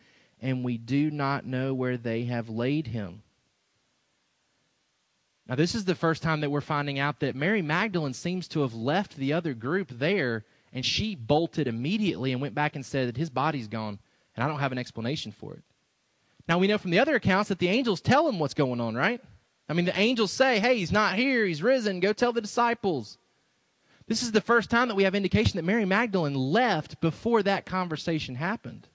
and 0.44 0.62
we 0.62 0.76
do 0.76 1.10
not 1.10 1.46
know 1.46 1.72
where 1.72 1.96
they 1.96 2.24
have 2.24 2.50
laid 2.50 2.86
him. 2.86 3.22
Now, 5.48 5.54
this 5.54 5.74
is 5.74 5.86
the 5.86 5.94
first 5.94 6.22
time 6.22 6.42
that 6.42 6.50
we're 6.50 6.60
finding 6.60 6.98
out 6.98 7.20
that 7.20 7.34
Mary 7.34 7.62
Magdalene 7.62 8.12
seems 8.12 8.46
to 8.48 8.60
have 8.60 8.74
left 8.74 9.16
the 9.16 9.32
other 9.32 9.54
group 9.54 9.88
there, 9.88 10.44
and 10.70 10.84
she 10.84 11.14
bolted 11.14 11.66
immediately 11.66 12.32
and 12.32 12.42
went 12.42 12.54
back 12.54 12.76
and 12.76 12.84
said 12.84 13.08
that 13.08 13.16
his 13.16 13.30
body's 13.30 13.68
gone, 13.68 13.98
and 14.36 14.44
I 14.44 14.46
don't 14.46 14.60
have 14.60 14.72
an 14.72 14.76
explanation 14.76 15.32
for 15.32 15.54
it. 15.54 15.62
Now, 16.46 16.58
we 16.58 16.66
know 16.66 16.76
from 16.76 16.90
the 16.90 16.98
other 16.98 17.14
accounts 17.14 17.48
that 17.48 17.58
the 17.58 17.68
angels 17.68 18.02
tell 18.02 18.28
him 18.28 18.38
what's 18.38 18.52
going 18.52 18.82
on, 18.82 18.94
right? 18.94 19.22
I 19.66 19.72
mean, 19.72 19.86
the 19.86 19.98
angels 19.98 20.30
say, 20.30 20.60
hey, 20.60 20.76
he's 20.76 20.92
not 20.92 21.14
here, 21.14 21.46
he's 21.46 21.62
risen, 21.62 22.00
go 22.00 22.12
tell 22.12 22.34
the 22.34 22.42
disciples. 22.42 23.16
This 24.06 24.22
is 24.22 24.32
the 24.32 24.42
first 24.42 24.68
time 24.68 24.88
that 24.88 24.94
we 24.94 25.04
have 25.04 25.14
indication 25.14 25.56
that 25.56 25.64
Mary 25.64 25.86
Magdalene 25.86 26.34
left 26.34 27.00
before 27.00 27.42
that 27.44 27.64
conversation 27.64 28.34
happened. 28.34 28.88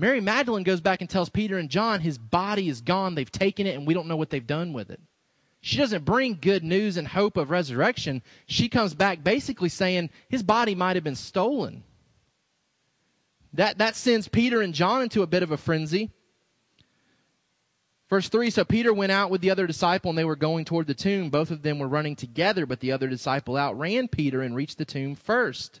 Mary 0.00 0.22
Magdalene 0.22 0.64
goes 0.64 0.80
back 0.80 1.02
and 1.02 1.10
tells 1.10 1.28
Peter 1.28 1.58
and 1.58 1.68
John 1.68 2.00
his 2.00 2.16
body 2.16 2.70
is 2.70 2.80
gone. 2.80 3.14
They've 3.14 3.30
taken 3.30 3.66
it 3.66 3.76
and 3.76 3.86
we 3.86 3.92
don't 3.92 4.08
know 4.08 4.16
what 4.16 4.30
they've 4.30 4.46
done 4.46 4.72
with 4.72 4.90
it. 4.90 4.98
She 5.60 5.76
doesn't 5.76 6.06
bring 6.06 6.38
good 6.40 6.64
news 6.64 6.96
and 6.96 7.06
hope 7.06 7.36
of 7.36 7.50
resurrection. 7.50 8.22
She 8.46 8.70
comes 8.70 8.94
back 8.94 9.22
basically 9.22 9.68
saying 9.68 10.08
his 10.30 10.42
body 10.42 10.74
might 10.74 10.96
have 10.96 11.04
been 11.04 11.16
stolen. 11.16 11.84
That, 13.52 13.76
that 13.76 13.94
sends 13.94 14.26
Peter 14.26 14.62
and 14.62 14.72
John 14.72 15.02
into 15.02 15.20
a 15.20 15.26
bit 15.26 15.42
of 15.42 15.50
a 15.50 15.58
frenzy. 15.58 16.10
Verse 18.08 18.30
3 18.30 18.48
So 18.48 18.64
Peter 18.64 18.94
went 18.94 19.12
out 19.12 19.30
with 19.30 19.42
the 19.42 19.50
other 19.50 19.66
disciple, 19.66 20.08
and 20.08 20.16
they 20.16 20.24
were 20.24 20.36
going 20.36 20.64
toward 20.64 20.86
the 20.86 20.94
tomb. 20.94 21.28
Both 21.28 21.50
of 21.50 21.60
them 21.62 21.78
were 21.78 21.88
running 21.88 22.16
together, 22.16 22.64
but 22.64 22.80
the 22.80 22.92
other 22.92 23.08
disciple 23.08 23.58
outran 23.58 24.08
Peter 24.08 24.40
and 24.40 24.56
reached 24.56 24.78
the 24.78 24.84
tomb 24.86 25.14
first. 25.14 25.80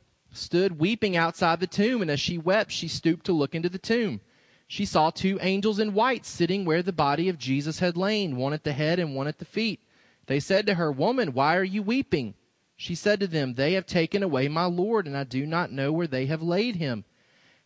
stood 0.31 0.79
weeping 0.79 1.17
outside 1.17 1.59
the 1.59 1.67
tomb, 1.67 2.01
and 2.01 2.09
as 2.09 2.19
she 2.19 2.37
wept, 2.37 2.71
she 2.71 2.87
stooped 2.87 3.25
to 3.25 3.33
look 3.33 3.53
into 3.53 3.69
the 3.69 3.77
tomb. 3.77 4.21
She 4.67 4.85
saw 4.85 5.09
two 5.09 5.37
angels 5.41 5.79
in 5.79 5.93
white 5.93 6.25
sitting 6.25 6.63
where 6.63 6.81
the 6.81 6.93
body 6.93 7.27
of 7.27 7.37
Jesus 7.37 7.79
had 7.79 7.97
lain, 7.97 8.37
one 8.37 8.53
at 8.53 8.63
the 8.63 8.71
head 8.71 8.99
and 8.99 9.15
one 9.15 9.27
at 9.27 9.39
the 9.39 9.45
feet. 9.45 9.81
They 10.27 10.39
said 10.39 10.65
to 10.67 10.75
her, 10.75 10.91
Woman, 10.91 11.33
why 11.33 11.57
are 11.57 11.63
you 11.63 11.83
weeping? 11.83 12.35
She 12.77 12.95
said 12.95 13.19
to 13.19 13.27
them, 13.27 13.55
They 13.55 13.73
have 13.73 13.85
taken 13.85 14.23
away 14.23 14.47
my 14.47 14.65
Lord, 14.65 15.07
and 15.07 15.17
I 15.17 15.25
do 15.25 15.45
not 15.45 15.71
know 15.71 15.91
where 15.91 16.07
they 16.07 16.27
have 16.27 16.41
laid 16.41 16.77
him. 16.77 17.03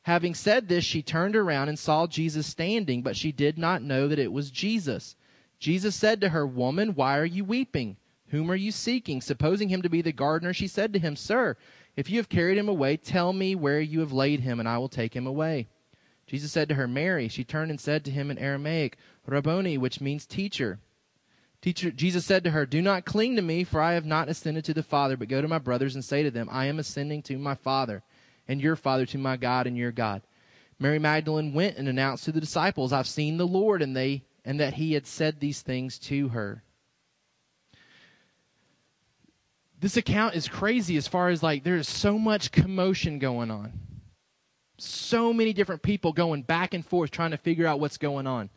Having 0.01 0.35
said 0.35 0.67
this, 0.67 0.83
she 0.83 1.01
turned 1.01 1.35
around 1.35 1.69
and 1.69 1.79
saw 1.79 2.07
Jesus 2.07 2.47
standing, 2.47 3.01
but 3.01 3.15
she 3.15 3.31
did 3.31 3.57
not 3.57 3.81
know 3.81 4.07
that 4.07 4.19
it 4.19 4.31
was 4.31 4.51
Jesus. 4.51 5.15
Jesus 5.59 5.95
said 5.95 6.21
to 6.21 6.29
her, 6.29 6.45
Woman, 6.45 6.95
why 6.95 7.17
are 7.17 7.25
you 7.25 7.45
weeping? 7.45 7.97
Whom 8.29 8.51
are 8.51 8.55
you 8.55 8.71
seeking? 8.71 9.21
Supposing 9.21 9.69
him 9.69 9.81
to 9.81 9.89
be 9.89 10.01
the 10.01 10.11
gardener, 10.11 10.53
she 10.53 10.67
said 10.67 10.91
to 10.93 10.99
him, 10.99 11.15
Sir, 11.15 11.55
if 11.95 12.09
you 12.09 12.17
have 12.17 12.29
carried 12.29 12.57
him 12.57 12.69
away, 12.69 12.97
tell 12.97 13.33
me 13.33 13.55
where 13.55 13.79
you 13.79 14.01
have 14.01 14.11
laid 14.11 14.41
him, 14.41 14.59
and 14.59 14.67
I 14.67 14.77
will 14.77 14.89
take 14.89 15.15
him 15.15 15.27
away. 15.27 15.67
Jesus 16.27 16.51
said 16.51 16.69
to 16.69 16.75
her, 16.75 16.87
Mary. 16.87 17.27
She 17.27 17.43
turned 17.43 17.69
and 17.71 17.79
said 17.79 18.03
to 18.05 18.11
him 18.11 18.31
in 18.31 18.37
Aramaic, 18.37 18.97
Rabboni, 19.25 19.77
which 19.77 20.01
means 20.01 20.25
teacher. 20.25 20.79
Teacher, 21.61 21.91
Jesus 21.91 22.25
said 22.25 22.43
to 22.43 22.51
her, 22.51 22.65
Do 22.65 22.81
not 22.81 23.05
cling 23.05 23.35
to 23.35 23.41
me, 23.41 23.63
for 23.63 23.81
I 23.81 23.93
have 23.93 24.05
not 24.05 24.29
ascended 24.29 24.65
to 24.65 24.73
the 24.73 24.83
Father, 24.83 25.17
but 25.17 25.27
go 25.27 25.41
to 25.41 25.47
my 25.47 25.59
brothers 25.59 25.95
and 25.95 26.03
say 26.03 26.23
to 26.23 26.31
them, 26.31 26.49
I 26.51 26.65
am 26.65 26.79
ascending 26.79 27.21
to 27.23 27.37
my 27.37 27.55
Father, 27.55 28.03
and 28.47 28.61
your 28.61 28.75
Father, 28.75 29.05
to 29.07 29.17
my 29.17 29.37
God 29.37 29.67
and 29.67 29.77
your 29.77 29.91
God. 29.91 30.21
Mary 30.79 30.99
Magdalene 30.99 31.53
went 31.53 31.77
and 31.77 31.87
announced 31.87 32.25
to 32.25 32.31
the 32.31 32.41
disciples, 32.41 32.91
I've 32.91 33.07
seen 33.07 33.37
the 33.37 33.47
Lord, 33.47 33.81
and 33.81 33.95
they 33.95 34.23
and 34.45 34.59
that 34.59 34.75
he 34.75 34.93
had 34.93 35.07
said 35.07 35.39
these 35.39 35.61
things 35.61 35.97
to 35.97 36.29
her. 36.29 36.63
This 39.79 39.97
account 39.97 40.35
is 40.35 40.47
crazy 40.47 40.97
as 40.97 41.07
far 41.07 41.29
as 41.29 41.43
like 41.43 41.63
there's 41.63 41.89
so 41.89 42.17
much 42.17 42.51
commotion 42.51 43.19
going 43.19 43.51
on. 43.51 43.73
So 44.77 45.31
many 45.31 45.53
different 45.53 45.81
people 45.81 46.11
going 46.11 46.41
back 46.43 46.73
and 46.73 46.85
forth 46.85 47.11
trying 47.11 47.31
to 47.31 47.37
figure 47.37 47.67
out 47.67 47.79
what's 47.79 47.97
going 47.97 48.27
on. 48.27 48.49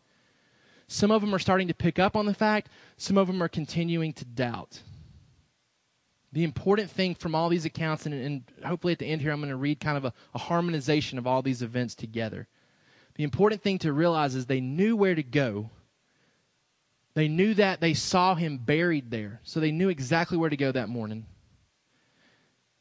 Some 0.88 1.10
of 1.10 1.20
them 1.20 1.34
are 1.34 1.38
starting 1.38 1.68
to 1.68 1.74
pick 1.74 1.98
up 1.98 2.16
on 2.16 2.26
the 2.26 2.34
fact, 2.34 2.70
some 2.96 3.18
of 3.18 3.26
them 3.26 3.42
are 3.42 3.48
continuing 3.48 4.12
to 4.14 4.24
doubt. 4.24 4.80
The 6.32 6.44
important 6.44 6.90
thing 6.90 7.14
from 7.14 7.34
all 7.34 7.48
these 7.48 7.64
accounts, 7.64 8.06
and, 8.06 8.14
and 8.14 8.42
hopefully 8.64 8.92
at 8.92 8.98
the 8.98 9.06
end 9.06 9.20
here, 9.20 9.32
I'm 9.32 9.40
going 9.40 9.50
to 9.50 9.56
read 9.56 9.80
kind 9.80 9.96
of 9.96 10.04
a, 10.04 10.12
a 10.34 10.38
harmonization 10.38 11.18
of 11.18 11.26
all 11.26 11.42
these 11.42 11.62
events 11.62 11.94
together. 11.94 12.48
The 13.14 13.24
important 13.24 13.62
thing 13.62 13.78
to 13.78 13.92
realize 13.92 14.34
is 14.34 14.46
they 14.46 14.60
knew 14.60 14.96
where 14.96 15.14
to 15.14 15.22
go 15.22 15.70
they 17.18 17.26
knew 17.26 17.52
that 17.54 17.80
they 17.80 17.94
saw 17.94 18.36
him 18.36 18.58
buried 18.58 19.10
there, 19.10 19.40
so 19.42 19.58
they 19.58 19.72
knew 19.72 19.88
exactly 19.88 20.38
where 20.38 20.50
to 20.50 20.56
go 20.56 20.70
that 20.70 20.88
morning. 20.88 21.26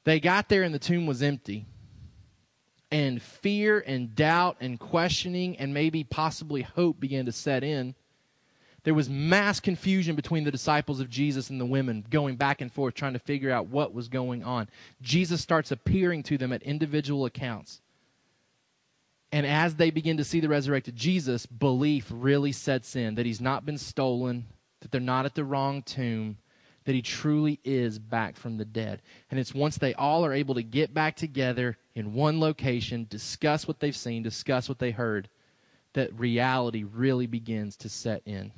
They 0.03 0.19
got 0.19 0.47
there 0.47 0.61
and 0.61 0.75
the 0.75 0.77
tomb 0.77 1.07
was 1.07 1.23
empty. 1.23 1.65
And 2.91 3.19
fear 3.19 3.83
and 3.87 4.13
doubt 4.13 4.57
and 4.61 4.79
questioning 4.79 5.57
and 5.57 5.73
maybe 5.73 6.03
possibly 6.03 6.61
hope 6.61 6.99
began 6.99 7.25
to 7.25 7.31
set 7.31 7.63
in. 7.63 7.95
there 8.83 8.93
was 8.93 9.09
mass 9.09 9.59
confusion 9.59 10.15
between 10.15 10.43
the 10.43 10.51
disciples 10.51 10.99
of 10.99 11.09
Jesus 11.09 11.49
and 11.49 11.59
the 11.59 11.65
women, 11.65 12.05
going 12.07 12.35
back 12.35 12.61
and 12.61 12.71
forth, 12.71 12.93
trying 12.93 13.13
to 13.13 13.19
figure 13.19 13.49
out 13.49 13.69
what 13.69 13.91
was 13.91 14.07
going 14.07 14.43
on. 14.43 14.69
Jesus 15.01 15.41
starts 15.41 15.71
appearing 15.71 16.21
to 16.21 16.37
them 16.37 16.53
at 16.53 16.61
individual 16.61 17.25
accounts. 17.25 17.81
And 19.31 19.45
as 19.45 19.75
they 19.75 19.91
begin 19.91 20.17
to 20.17 20.23
see 20.23 20.39
the 20.39 20.49
resurrected 20.49 20.95
Jesus, 20.95 21.45
belief 21.45 22.07
really 22.09 22.51
sets 22.51 22.95
in 22.95 23.15
that 23.15 23.25
he's 23.25 23.41
not 23.41 23.65
been 23.65 23.77
stolen, 23.77 24.45
that 24.81 24.91
they're 24.91 25.01
not 25.01 25.25
at 25.25 25.35
the 25.35 25.43
wrong 25.43 25.81
tomb, 25.81 26.37
that 26.85 26.95
he 26.95 27.01
truly 27.01 27.59
is 27.65 27.99
back 27.99 28.37
from 28.37 28.57
the 28.57 28.65
dead. 28.65 29.01
And 29.29 29.39
it's 29.39 29.53
once 29.53 29.77
they 29.77 29.93
all 29.93 30.25
are 30.25 30.33
able 30.33 30.55
to 30.55 30.63
get 30.63 30.93
back 30.93 31.17
together 31.17 31.77
in 31.93 32.13
one 32.13 32.39
location, 32.39 33.05
discuss 33.09 33.67
what 33.67 33.81
they've 33.81 33.95
seen, 33.95 34.23
discuss 34.23 34.69
what 34.69 34.79
they 34.79 34.91
heard, 34.91 35.27
that 35.93 36.17
reality 36.17 36.83
really 36.83 37.27
begins 37.27 37.75
to 37.77 37.89
set 37.89 38.21
in 38.25 38.53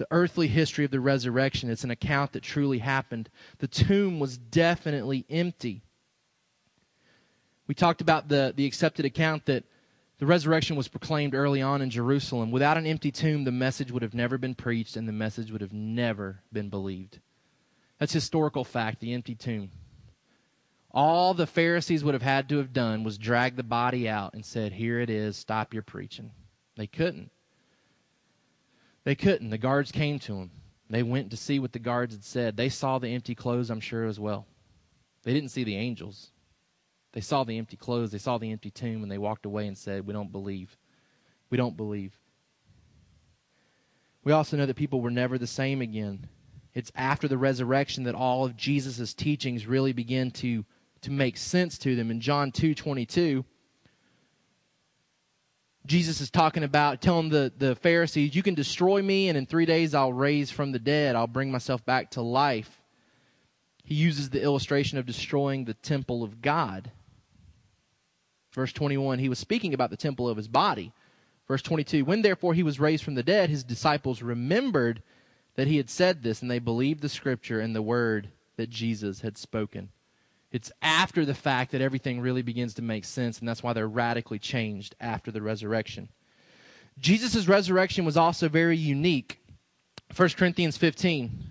the 0.00 0.06
earthly 0.10 0.48
history 0.48 0.86
of 0.86 0.90
the 0.90 0.98
resurrection. 0.98 1.68
It's 1.68 1.84
an 1.84 1.90
account 1.90 2.32
that 2.32 2.42
truly 2.42 2.78
happened. 2.78 3.28
The 3.58 3.68
tomb 3.68 4.18
was 4.18 4.38
definitely 4.38 5.26
empty. 5.28 5.82
We 7.70 7.74
talked 7.74 8.00
about 8.00 8.26
the, 8.26 8.52
the 8.56 8.66
accepted 8.66 9.04
account 9.04 9.46
that 9.46 9.62
the 10.18 10.26
resurrection 10.26 10.74
was 10.74 10.88
proclaimed 10.88 11.36
early 11.36 11.62
on 11.62 11.82
in 11.82 11.88
Jerusalem. 11.88 12.50
Without 12.50 12.76
an 12.76 12.84
empty 12.84 13.12
tomb, 13.12 13.44
the 13.44 13.52
message 13.52 13.92
would 13.92 14.02
have 14.02 14.12
never 14.12 14.38
been 14.38 14.56
preached 14.56 14.96
and 14.96 15.06
the 15.06 15.12
message 15.12 15.52
would 15.52 15.60
have 15.60 15.72
never 15.72 16.40
been 16.52 16.68
believed. 16.68 17.20
That's 18.00 18.12
historical 18.12 18.64
fact, 18.64 18.98
the 18.98 19.14
empty 19.14 19.36
tomb. 19.36 19.70
All 20.90 21.32
the 21.32 21.46
Pharisees 21.46 22.02
would 22.02 22.14
have 22.14 22.24
had 22.24 22.48
to 22.48 22.56
have 22.56 22.72
done 22.72 23.04
was 23.04 23.16
drag 23.16 23.54
the 23.54 23.62
body 23.62 24.08
out 24.08 24.34
and 24.34 24.44
said, 24.44 24.72
Here 24.72 24.98
it 24.98 25.08
is, 25.08 25.36
stop 25.36 25.72
your 25.72 25.84
preaching. 25.84 26.32
They 26.76 26.88
couldn't. 26.88 27.30
They 29.04 29.14
couldn't. 29.14 29.50
The 29.50 29.58
guards 29.58 29.92
came 29.92 30.18
to 30.18 30.34
them. 30.34 30.50
They 30.88 31.04
went 31.04 31.30
to 31.30 31.36
see 31.36 31.60
what 31.60 31.72
the 31.72 31.78
guards 31.78 32.16
had 32.16 32.24
said. 32.24 32.56
They 32.56 32.68
saw 32.68 32.98
the 32.98 33.14
empty 33.14 33.36
clothes, 33.36 33.70
I'm 33.70 33.78
sure, 33.78 34.06
as 34.06 34.18
well. 34.18 34.48
They 35.22 35.32
didn't 35.32 35.50
see 35.50 35.62
the 35.62 35.76
angels. 35.76 36.32
They 37.12 37.20
saw 37.20 37.44
the 37.44 37.58
empty 37.58 37.76
clothes, 37.76 38.12
they 38.12 38.18
saw 38.18 38.38
the 38.38 38.52
empty 38.52 38.70
tomb, 38.70 39.02
and 39.02 39.10
they 39.10 39.18
walked 39.18 39.46
away 39.46 39.66
and 39.66 39.76
said, 39.76 40.06
We 40.06 40.12
don't 40.12 40.30
believe. 40.30 40.76
We 41.50 41.56
don't 41.56 41.76
believe. 41.76 42.16
We 44.22 44.32
also 44.32 44.56
know 44.56 44.66
that 44.66 44.76
people 44.76 45.00
were 45.00 45.10
never 45.10 45.38
the 45.38 45.46
same 45.46 45.80
again. 45.80 46.28
It's 46.74 46.92
after 46.94 47.26
the 47.26 47.38
resurrection 47.38 48.04
that 48.04 48.14
all 48.14 48.44
of 48.44 48.56
Jesus' 48.56 49.12
teachings 49.14 49.66
really 49.66 49.92
begin 49.92 50.30
to, 50.32 50.64
to 51.02 51.10
make 51.10 51.36
sense 51.36 51.78
to 51.78 51.96
them. 51.96 52.10
In 52.10 52.20
John 52.20 52.52
2 52.52 52.74
22, 52.74 53.44
Jesus 55.86 56.20
is 56.20 56.30
talking 56.30 56.62
about 56.62 57.00
telling 57.00 57.30
the, 57.30 57.52
the 57.56 57.74
Pharisees, 57.74 58.36
You 58.36 58.42
can 58.42 58.54
destroy 58.54 59.02
me, 59.02 59.28
and 59.28 59.36
in 59.36 59.46
three 59.46 59.66
days 59.66 59.94
I'll 59.94 60.12
raise 60.12 60.50
from 60.50 60.70
the 60.70 60.78
dead. 60.78 61.16
I'll 61.16 61.26
bring 61.26 61.50
myself 61.50 61.84
back 61.84 62.12
to 62.12 62.22
life. 62.22 62.80
He 63.82 63.96
uses 63.96 64.30
the 64.30 64.42
illustration 64.42 64.98
of 64.98 65.06
destroying 65.06 65.64
the 65.64 65.74
temple 65.74 66.22
of 66.22 66.40
God. 66.40 66.92
Verse 68.52 68.72
21, 68.72 69.18
he 69.18 69.28
was 69.28 69.38
speaking 69.38 69.74
about 69.74 69.90
the 69.90 69.96
temple 69.96 70.28
of 70.28 70.36
his 70.36 70.48
body. 70.48 70.92
Verse 71.46 71.62
22, 71.62 72.04
when 72.04 72.22
therefore 72.22 72.54
he 72.54 72.62
was 72.62 72.80
raised 72.80 73.04
from 73.04 73.14
the 73.14 73.22
dead, 73.22 73.50
his 73.50 73.64
disciples 73.64 74.22
remembered 74.22 75.02
that 75.56 75.66
he 75.66 75.76
had 75.76 75.90
said 75.90 76.22
this, 76.22 76.42
and 76.42 76.50
they 76.50 76.58
believed 76.58 77.00
the 77.00 77.08
scripture 77.08 77.60
and 77.60 77.74
the 77.74 77.82
word 77.82 78.30
that 78.56 78.70
Jesus 78.70 79.20
had 79.20 79.36
spoken. 79.36 79.90
It's 80.52 80.72
after 80.82 81.24
the 81.24 81.34
fact 81.34 81.72
that 81.72 81.80
everything 81.80 82.20
really 82.20 82.42
begins 82.42 82.74
to 82.74 82.82
make 82.82 83.04
sense, 83.04 83.38
and 83.38 83.48
that's 83.48 83.62
why 83.62 83.72
they're 83.72 83.88
radically 83.88 84.38
changed 84.38 84.96
after 85.00 85.30
the 85.30 85.42
resurrection. 85.42 86.08
Jesus' 86.98 87.48
resurrection 87.48 88.04
was 88.04 88.16
also 88.16 88.48
very 88.48 88.76
unique. 88.76 89.40
1 90.14 90.28
Corinthians 90.30 90.76
15. 90.76 91.49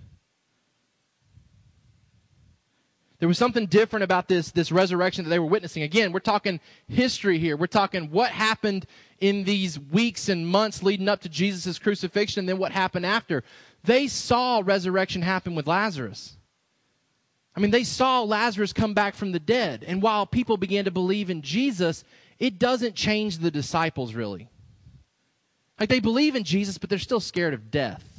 There 3.20 3.28
was 3.28 3.38
something 3.38 3.66
different 3.66 4.02
about 4.02 4.28
this, 4.28 4.50
this 4.50 4.72
resurrection 4.72 5.24
that 5.24 5.30
they 5.30 5.38
were 5.38 5.46
witnessing. 5.46 5.82
Again, 5.82 6.10
we're 6.10 6.20
talking 6.20 6.58
history 6.88 7.38
here. 7.38 7.54
We're 7.54 7.66
talking 7.66 8.10
what 8.10 8.30
happened 8.30 8.86
in 9.20 9.44
these 9.44 9.78
weeks 9.78 10.30
and 10.30 10.48
months 10.48 10.82
leading 10.82 11.08
up 11.08 11.20
to 11.20 11.28
Jesus' 11.28 11.78
crucifixion 11.78 12.40
and 12.40 12.48
then 12.48 12.58
what 12.58 12.72
happened 12.72 13.04
after. 13.04 13.44
They 13.84 14.08
saw 14.08 14.62
resurrection 14.64 15.20
happen 15.20 15.54
with 15.54 15.66
Lazarus. 15.66 16.38
I 17.54 17.60
mean, 17.60 17.70
they 17.70 17.84
saw 17.84 18.22
Lazarus 18.22 18.72
come 18.72 18.94
back 18.94 19.14
from 19.14 19.32
the 19.32 19.40
dead. 19.40 19.84
And 19.86 20.00
while 20.00 20.24
people 20.24 20.56
began 20.56 20.86
to 20.86 20.90
believe 20.90 21.28
in 21.28 21.42
Jesus, 21.42 22.04
it 22.38 22.58
doesn't 22.58 22.94
change 22.94 23.38
the 23.38 23.50
disciples 23.50 24.14
really. 24.14 24.48
Like 25.78 25.90
they 25.90 26.00
believe 26.00 26.36
in 26.36 26.44
Jesus, 26.44 26.78
but 26.78 26.88
they're 26.88 26.98
still 26.98 27.20
scared 27.20 27.52
of 27.52 27.70
death. 27.70 28.09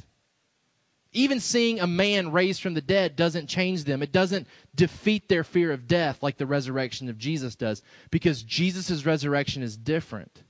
Even 1.12 1.40
seeing 1.40 1.78
a 1.78 1.86
man 1.86 2.32
raised 2.32 2.62
from 2.62 2.74
the 2.74 2.80
dead 2.80 3.16
doesn't 3.16 3.46
change 3.46 3.84
them. 3.84 4.02
It 4.02 4.12
doesn't 4.12 4.46
defeat 4.74 5.28
their 5.28 5.44
fear 5.44 5.70
of 5.70 5.86
death 5.86 6.22
like 6.22 6.38
the 6.38 6.46
resurrection 6.46 7.08
of 7.08 7.18
Jesus 7.18 7.54
does, 7.54 7.82
because 8.10 8.42
Jesus' 8.42 9.04
resurrection 9.04 9.62
is 9.62 9.76
different. 9.76 10.42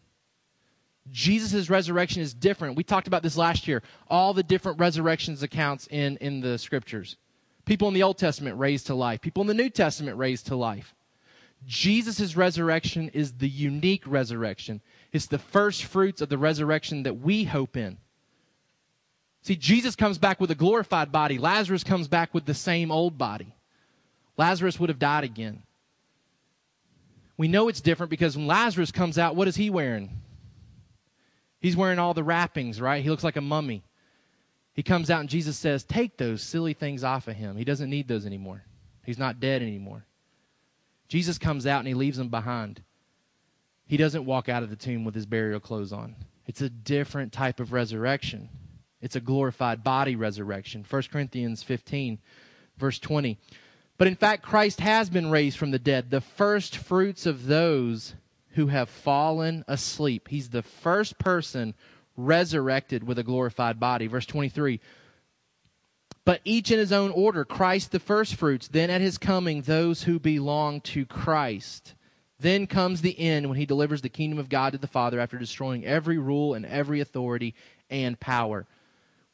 Jesus' 1.11 1.69
resurrection 1.69 2.23
is 2.23 2.33
different. 2.33 2.77
We 2.77 2.85
talked 2.85 3.09
about 3.09 3.25
this 3.25 3.37
last 3.37 3.67
year. 3.67 3.83
All 4.09 4.35
the 4.35 4.45
different 4.45 4.79
resurrections 4.79 5.43
accounts 5.43 5.89
in, 5.89 6.17
in 6.19 6.41
the 6.41 6.57
scriptures. 6.59 7.17
People 7.65 7.89
in 7.89 7.95
the 7.95 8.05
Old 8.05 8.19
Testament 8.19 8.59
raised 8.59 8.87
to 8.87 8.95
life, 8.95 9.21
people 9.21 9.41
in 9.41 9.49
the 9.49 9.55
New 9.55 9.71
Testament 9.71 10.17
raised 10.17 10.47
to 10.47 10.57
life. 10.57 10.95
Jesus' 11.67 12.37
resurrection 12.37 13.09
is 13.11 13.35
the 13.35 13.49
unique 13.49 14.03
resurrection. 14.07 14.81
It's 15.13 15.27
the 15.27 15.39
first 15.39 15.85
fruits 15.85 16.21
of 16.21 16.29
the 16.29 16.39
resurrection 16.39 17.05
that 17.05 17.21
we 17.21 17.45
hope 17.45 17.77
in. 17.77 17.99
See, 19.43 19.57
Jesus 19.57 19.97
comes 19.97 20.19
back 20.19 20.41
with 20.41 20.51
a 20.53 20.57
glorified 20.57 21.11
body. 21.11 21.37
Lazarus 21.37 21.83
comes 21.83 22.07
back 22.07 22.33
with 22.33 22.45
the 22.45 22.55
same 22.55 22.93
old 22.93 23.19
body. 23.19 23.55
Lazarus 24.37 24.79
would 24.79 24.89
have 24.89 25.01
died 25.01 25.25
again. 25.25 25.65
We 27.37 27.49
know 27.49 27.69
it's 27.69 27.81
different 27.81 28.11
because 28.11 28.37
when 28.37 28.47
Lazarus 28.47 28.93
comes 28.93 29.19
out, 29.19 29.35
what 29.35 29.49
is 29.49 29.57
he 29.57 29.69
wearing? 29.69 30.11
He's 31.61 31.77
wearing 31.77 31.99
all 31.99 32.15
the 32.15 32.23
wrappings, 32.23 32.81
right? 32.81 33.03
He 33.03 33.11
looks 33.11 33.25
like 33.25 33.37
a 33.37 33.41
mummy. 33.41 33.83
He 34.75 34.83
comes 34.83 35.11
out 35.11 35.21
and 35.21 35.29
Jesus 35.29 35.57
says, 35.57 35.85
Take 35.85 36.17
those 36.17 36.43
silly 36.43 36.73
things 36.73 37.03
off 37.03 37.27
of 37.27 37.35
him. 37.35 37.57
He 37.57 37.65
doesn't 37.65 37.91
need 37.91 38.07
those 38.09 38.27
anymore. 38.27 38.65
He's 39.05 39.19
not 39.19 39.41
dead 39.41 39.61
anymore. 39.61 40.05
Jesus 41.09 41.37
comes 41.37 41.67
out 41.67 41.81
and 41.81 41.89
he 41.89 41.95
leaves 41.95 42.17
them 42.17 42.29
behind. 42.29 42.81
He 43.87 43.97
doesn't 43.97 44.25
walk 44.25 44.49
out 44.49 44.63
of 44.63 44.71
the 44.71 44.77
tomb 44.77 45.05
with 45.05 45.15
his 45.15 45.27
burial 45.27 45.61
clothes 45.61 45.93
on. 45.93 46.15
It's 46.47 46.63
a 46.63 46.71
different 46.71 47.33
type 47.33 47.61
of 47.61 47.73
resurrection. 47.73 48.49
It's 49.03 49.17
a 49.17 49.21
glorified 49.21 49.83
body 49.85 50.17
resurrection. 50.17 50.87
1 50.89 51.03
Corinthians 51.13 51.63
15, 51.63 52.19
verse 52.79 52.99
20. 53.01 53.37
But 53.99 54.09
in 54.09 54.15
fact, 54.15 54.43
Christ 54.43 54.81
has 54.81 55.11
been 55.11 55.31
raised 55.31 55.59
from 55.59 55.73
the 55.73 55.79
dead, 55.79 56.11
the 56.11 56.21
first 56.21 56.77
fruits 56.77 57.27
of 57.27 57.47
those 57.47 58.15
who 58.51 58.69
have 58.69 58.89
fallen 58.89 59.65
asleep. 59.67 60.29
He's 60.29 60.51
the 60.51 60.63
first 60.63 61.19
person 61.19 61.75
resurrected 62.17 63.05
with 63.05 63.19
a 63.19 63.25
glorified 63.25 63.81
body. 63.81 64.07
Verse 64.07 64.27
23 64.27 64.81
But 66.25 66.41
each 66.45 66.71
in 66.71 66.79
his 66.79 66.93
own 66.93 67.11
order 67.11 67.45
Christ 67.45 67.93
the 67.93 67.99
firstfruits, 67.99 68.69
then 68.69 68.89
at 68.89 69.01
his 69.01 69.19
coming, 69.19 69.63
those 69.63 70.05
who 70.05 70.19
belong 70.19 70.81
to 70.83 71.05
Christ. 71.05 71.95
Then 72.39 72.67
comes 72.67 73.03
the 73.03 73.19
end 73.19 73.49
when 73.49 73.59
he 73.59 73.67
delivers 73.67 74.03
the 74.03 74.09
kingdom 74.09 74.39
of 74.39 74.49
God 74.49 74.73
to 74.73 74.79
the 74.79 74.89
Father 74.89 75.21
after 75.21 75.39
destroying 75.39 75.85
every 75.85 76.19
rule 76.19 76.55
and 76.55 76.67
every 76.67 77.01
authority 77.01 77.55
and 77.89 78.19
power. 78.19 78.67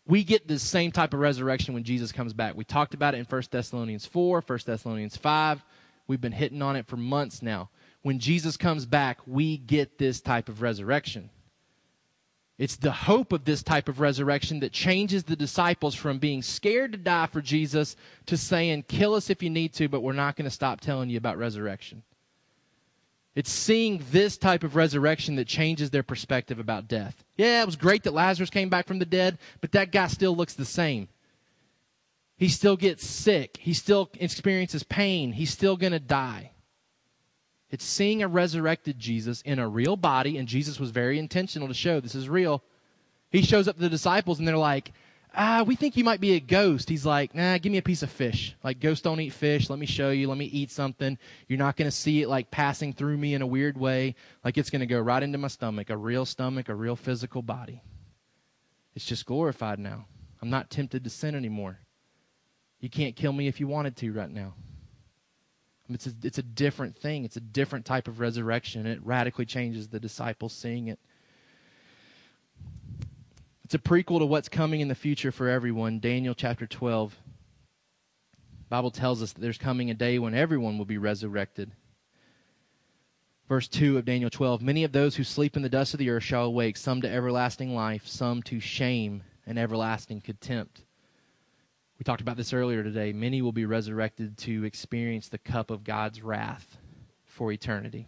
We 0.08 0.24
get 0.24 0.48
the 0.48 0.58
same 0.58 0.90
type 0.90 1.12
of 1.12 1.20
resurrection 1.20 1.74
when 1.74 1.84
Jesus 1.84 2.12
comes 2.12 2.32
back. 2.32 2.56
We 2.56 2.64
talked 2.64 2.94
about 2.94 3.14
it 3.14 3.18
in 3.18 3.26
1 3.26 3.42
Thessalonians 3.50 4.06
4, 4.06 4.42
1 4.44 4.58
Thessalonians 4.64 5.18
5. 5.18 5.62
We've 6.06 6.20
been 6.20 6.32
hitting 6.32 6.62
on 6.62 6.76
it 6.76 6.86
for 6.86 6.96
months 6.96 7.42
now. 7.42 7.68
When 8.02 8.18
Jesus 8.18 8.56
comes 8.56 8.86
back, 8.86 9.18
we 9.26 9.58
get 9.58 9.98
this 9.98 10.22
type 10.22 10.48
of 10.48 10.62
resurrection. 10.62 11.28
It's 12.56 12.76
the 12.76 12.90
hope 12.90 13.32
of 13.32 13.44
this 13.44 13.62
type 13.62 13.88
of 13.88 14.00
resurrection 14.00 14.60
that 14.60 14.72
changes 14.72 15.24
the 15.24 15.36
disciples 15.36 15.94
from 15.94 16.18
being 16.18 16.40
scared 16.40 16.92
to 16.92 16.98
die 16.98 17.26
for 17.26 17.42
Jesus 17.42 17.94
to 18.26 18.36
saying, 18.38 18.84
kill 18.88 19.14
us 19.14 19.28
if 19.28 19.42
you 19.42 19.50
need 19.50 19.74
to, 19.74 19.88
but 19.88 20.00
we're 20.00 20.14
not 20.14 20.36
going 20.36 20.44
to 20.44 20.50
stop 20.50 20.80
telling 20.80 21.10
you 21.10 21.18
about 21.18 21.36
resurrection. 21.36 22.02
It's 23.38 23.52
seeing 23.52 24.02
this 24.10 24.36
type 24.36 24.64
of 24.64 24.74
resurrection 24.74 25.36
that 25.36 25.46
changes 25.46 25.90
their 25.90 26.02
perspective 26.02 26.58
about 26.58 26.88
death. 26.88 27.22
Yeah, 27.36 27.62
it 27.62 27.66
was 27.66 27.76
great 27.76 28.02
that 28.02 28.12
Lazarus 28.12 28.50
came 28.50 28.68
back 28.68 28.88
from 28.88 28.98
the 28.98 29.06
dead, 29.06 29.38
but 29.60 29.70
that 29.70 29.92
guy 29.92 30.08
still 30.08 30.34
looks 30.34 30.54
the 30.54 30.64
same. 30.64 31.06
He 32.36 32.48
still 32.48 32.76
gets 32.76 33.06
sick. 33.06 33.56
He 33.60 33.74
still 33.74 34.10
experiences 34.14 34.82
pain. 34.82 35.30
He's 35.30 35.52
still 35.52 35.76
going 35.76 35.92
to 35.92 36.00
die. 36.00 36.50
It's 37.70 37.84
seeing 37.84 38.24
a 38.24 38.28
resurrected 38.28 38.98
Jesus 38.98 39.40
in 39.42 39.60
a 39.60 39.68
real 39.68 39.94
body, 39.94 40.36
and 40.36 40.48
Jesus 40.48 40.80
was 40.80 40.90
very 40.90 41.16
intentional 41.16 41.68
to 41.68 41.74
show 41.74 42.00
this 42.00 42.16
is 42.16 42.28
real. 42.28 42.64
He 43.30 43.42
shows 43.42 43.68
up 43.68 43.76
to 43.76 43.82
the 43.82 43.88
disciples, 43.88 44.40
and 44.40 44.48
they're 44.48 44.56
like, 44.56 44.90
ah, 45.34 45.64
we 45.66 45.76
think 45.76 45.96
you 45.96 46.04
might 46.04 46.20
be 46.20 46.34
a 46.34 46.40
ghost. 46.40 46.88
He's 46.88 47.06
like, 47.06 47.34
nah, 47.34 47.58
give 47.58 47.72
me 47.72 47.78
a 47.78 47.82
piece 47.82 48.02
of 48.02 48.10
fish. 48.10 48.56
Like, 48.62 48.80
ghosts 48.80 49.02
don't 49.02 49.20
eat 49.20 49.32
fish. 49.32 49.70
Let 49.70 49.78
me 49.78 49.86
show 49.86 50.10
you. 50.10 50.28
Let 50.28 50.38
me 50.38 50.46
eat 50.46 50.70
something. 50.70 51.18
You're 51.46 51.58
not 51.58 51.76
going 51.76 51.90
to 51.90 51.96
see 51.96 52.22
it 52.22 52.28
like 52.28 52.50
passing 52.50 52.92
through 52.92 53.16
me 53.16 53.34
in 53.34 53.42
a 53.42 53.46
weird 53.46 53.78
way. 53.78 54.14
Like, 54.44 54.58
it's 54.58 54.70
going 54.70 54.80
to 54.80 54.86
go 54.86 55.00
right 55.00 55.22
into 55.22 55.38
my 55.38 55.48
stomach, 55.48 55.90
a 55.90 55.96
real 55.96 56.24
stomach, 56.24 56.68
a 56.68 56.74
real 56.74 56.96
physical 56.96 57.42
body. 57.42 57.82
It's 58.94 59.04
just 59.04 59.26
glorified 59.26 59.78
now. 59.78 60.06
I'm 60.42 60.50
not 60.50 60.70
tempted 60.70 61.04
to 61.04 61.10
sin 61.10 61.34
anymore. 61.34 61.78
You 62.80 62.90
can't 62.90 63.16
kill 63.16 63.32
me 63.32 63.48
if 63.48 63.60
you 63.60 63.66
wanted 63.66 63.96
to 63.96 64.12
right 64.12 64.30
now. 64.30 64.54
It's 65.90 66.06
a, 66.06 66.12
it's 66.22 66.38
a 66.38 66.42
different 66.42 66.96
thing. 66.96 67.24
It's 67.24 67.36
a 67.36 67.40
different 67.40 67.86
type 67.86 68.08
of 68.08 68.20
resurrection. 68.20 68.86
It 68.86 69.04
radically 69.04 69.46
changes 69.46 69.88
the 69.88 69.98
disciples 69.98 70.52
seeing 70.52 70.88
it. 70.88 70.98
It's 73.68 73.74
a 73.74 73.78
prequel 73.78 74.20
to 74.20 74.24
what's 74.24 74.48
coming 74.48 74.80
in 74.80 74.88
the 74.88 74.94
future 74.94 75.30
for 75.30 75.46
everyone. 75.46 75.98
Daniel 75.98 76.34
chapter 76.34 76.66
12. 76.66 77.14
Bible 78.70 78.90
tells 78.90 79.22
us 79.22 79.34
that 79.34 79.42
there's 79.42 79.58
coming 79.58 79.90
a 79.90 79.94
day 79.94 80.18
when 80.18 80.32
everyone 80.32 80.78
will 80.78 80.86
be 80.86 80.96
resurrected. 80.96 81.72
Verse 83.46 83.68
2 83.68 83.98
of 83.98 84.06
Daniel 84.06 84.30
12 84.30 84.62
Many 84.62 84.84
of 84.84 84.92
those 84.92 85.16
who 85.16 85.22
sleep 85.22 85.54
in 85.54 85.60
the 85.60 85.68
dust 85.68 85.92
of 85.92 85.98
the 85.98 86.08
earth 86.08 86.22
shall 86.22 86.44
awake, 86.44 86.78
some 86.78 87.02
to 87.02 87.12
everlasting 87.12 87.74
life, 87.74 88.06
some 88.06 88.42
to 88.44 88.58
shame 88.58 89.22
and 89.46 89.58
everlasting 89.58 90.22
contempt. 90.22 90.84
We 91.98 92.04
talked 92.04 92.22
about 92.22 92.38
this 92.38 92.54
earlier 92.54 92.82
today. 92.82 93.12
Many 93.12 93.42
will 93.42 93.52
be 93.52 93.66
resurrected 93.66 94.38
to 94.38 94.64
experience 94.64 95.28
the 95.28 95.36
cup 95.36 95.70
of 95.70 95.84
God's 95.84 96.22
wrath 96.22 96.78
for 97.26 97.52
eternity. 97.52 98.06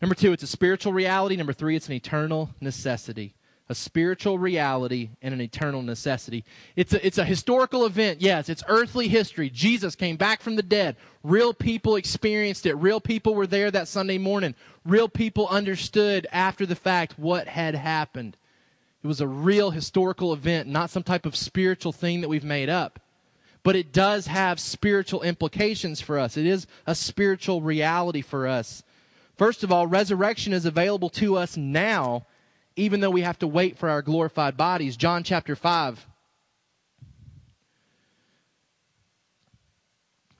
Number 0.00 0.14
two, 0.14 0.32
it's 0.32 0.44
a 0.44 0.46
spiritual 0.46 0.92
reality. 0.92 1.34
Number 1.34 1.52
three, 1.52 1.74
it's 1.74 1.88
an 1.88 1.94
eternal 1.94 2.50
necessity 2.60 3.34
a 3.70 3.74
spiritual 3.74 4.36
reality 4.36 5.10
and 5.22 5.32
an 5.32 5.40
eternal 5.40 5.80
necessity. 5.80 6.44
It's 6.74 6.92
a, 6.92 7.06
it's 7.06 7.18
a 7.18 7.24
historical 7.24 7.86
event, 7.86 8.20
yes. 8.20 8.48
It's 8.48 8.64
earthly 8.66 9.06
history. 9.06 9.48
Jesus 9.48 9.94
came 9.94 10.16
back 10.16 10.42
from 10.42 10.56
the 10.56 10.62
dead. 10.64 10.96
Real 11.22 11.54
people 11.54 11.94
experienced 11.94 12.66
it. 12.66 12.74
Real 12.74 13.00
people 13.00 13.32
were 13.32 13.46
there 13.46 13.70
that 13.70 13.86
Sunday 13.86 14.18
morning. 14.18 14.56
Real 14.84 15.08
people 15.08 15.46
understood 15.46 16.26
after 16.32 16.66
the 16.66 16.74
fact 16.74 17.16
what 17.16 17.46
had 17.46 17.76
happened. 17.76 18.36
It 19.04 19.06
was 19.06 19.20
a 19.20 19.28
real 19.28 19.70
historical 19.70 20.32
event, 20.32 20.68
not 20.68 20.90
some 20.90 21.04
type 21.04 21.24
of 21.24 21.36
spiritual 21.36 21.92
thing 21.92 22.22
that 22.22 22.28
we've 22.28 22.42
made 22.42 22.68
up. 22.68 22.98
But 23.62 23.76
it 23.76 23.92
does 23.92 24.26
have 24.26 24.58
spiritual 24.58 25.22
implications 25.22 26.00
for 26.00 26.18
us. 26.18 26.36
It 26.36 26.44
is 26.44 26.66
a 26.88 26.96
spiritual 26.96 27.62
reality 27.62 28.20
for 28.20 28.48
us. 28.48 28.82
First 29.38 29.62
of 29.62 29.70
all, 29.70 29.86
resurrection 29.86 30.52
is 30.52 30.66
available 30.66 31.10
to 31.10 31.36
us 31.36 31.56
now 31.56 32.26
even 32.76 33.00
though 33.00 33.10
we 33.10 33.22
have 33.22 33.38
to 33.40 33.46
wait 33.46 33.78
for 33.78 33.88
our 33.88 34.02
glorified 34.02 34.56
bodies. 34.56 34.96
John 34.96 35.22
chapter 35.22 35.56
5. 35.56 36.06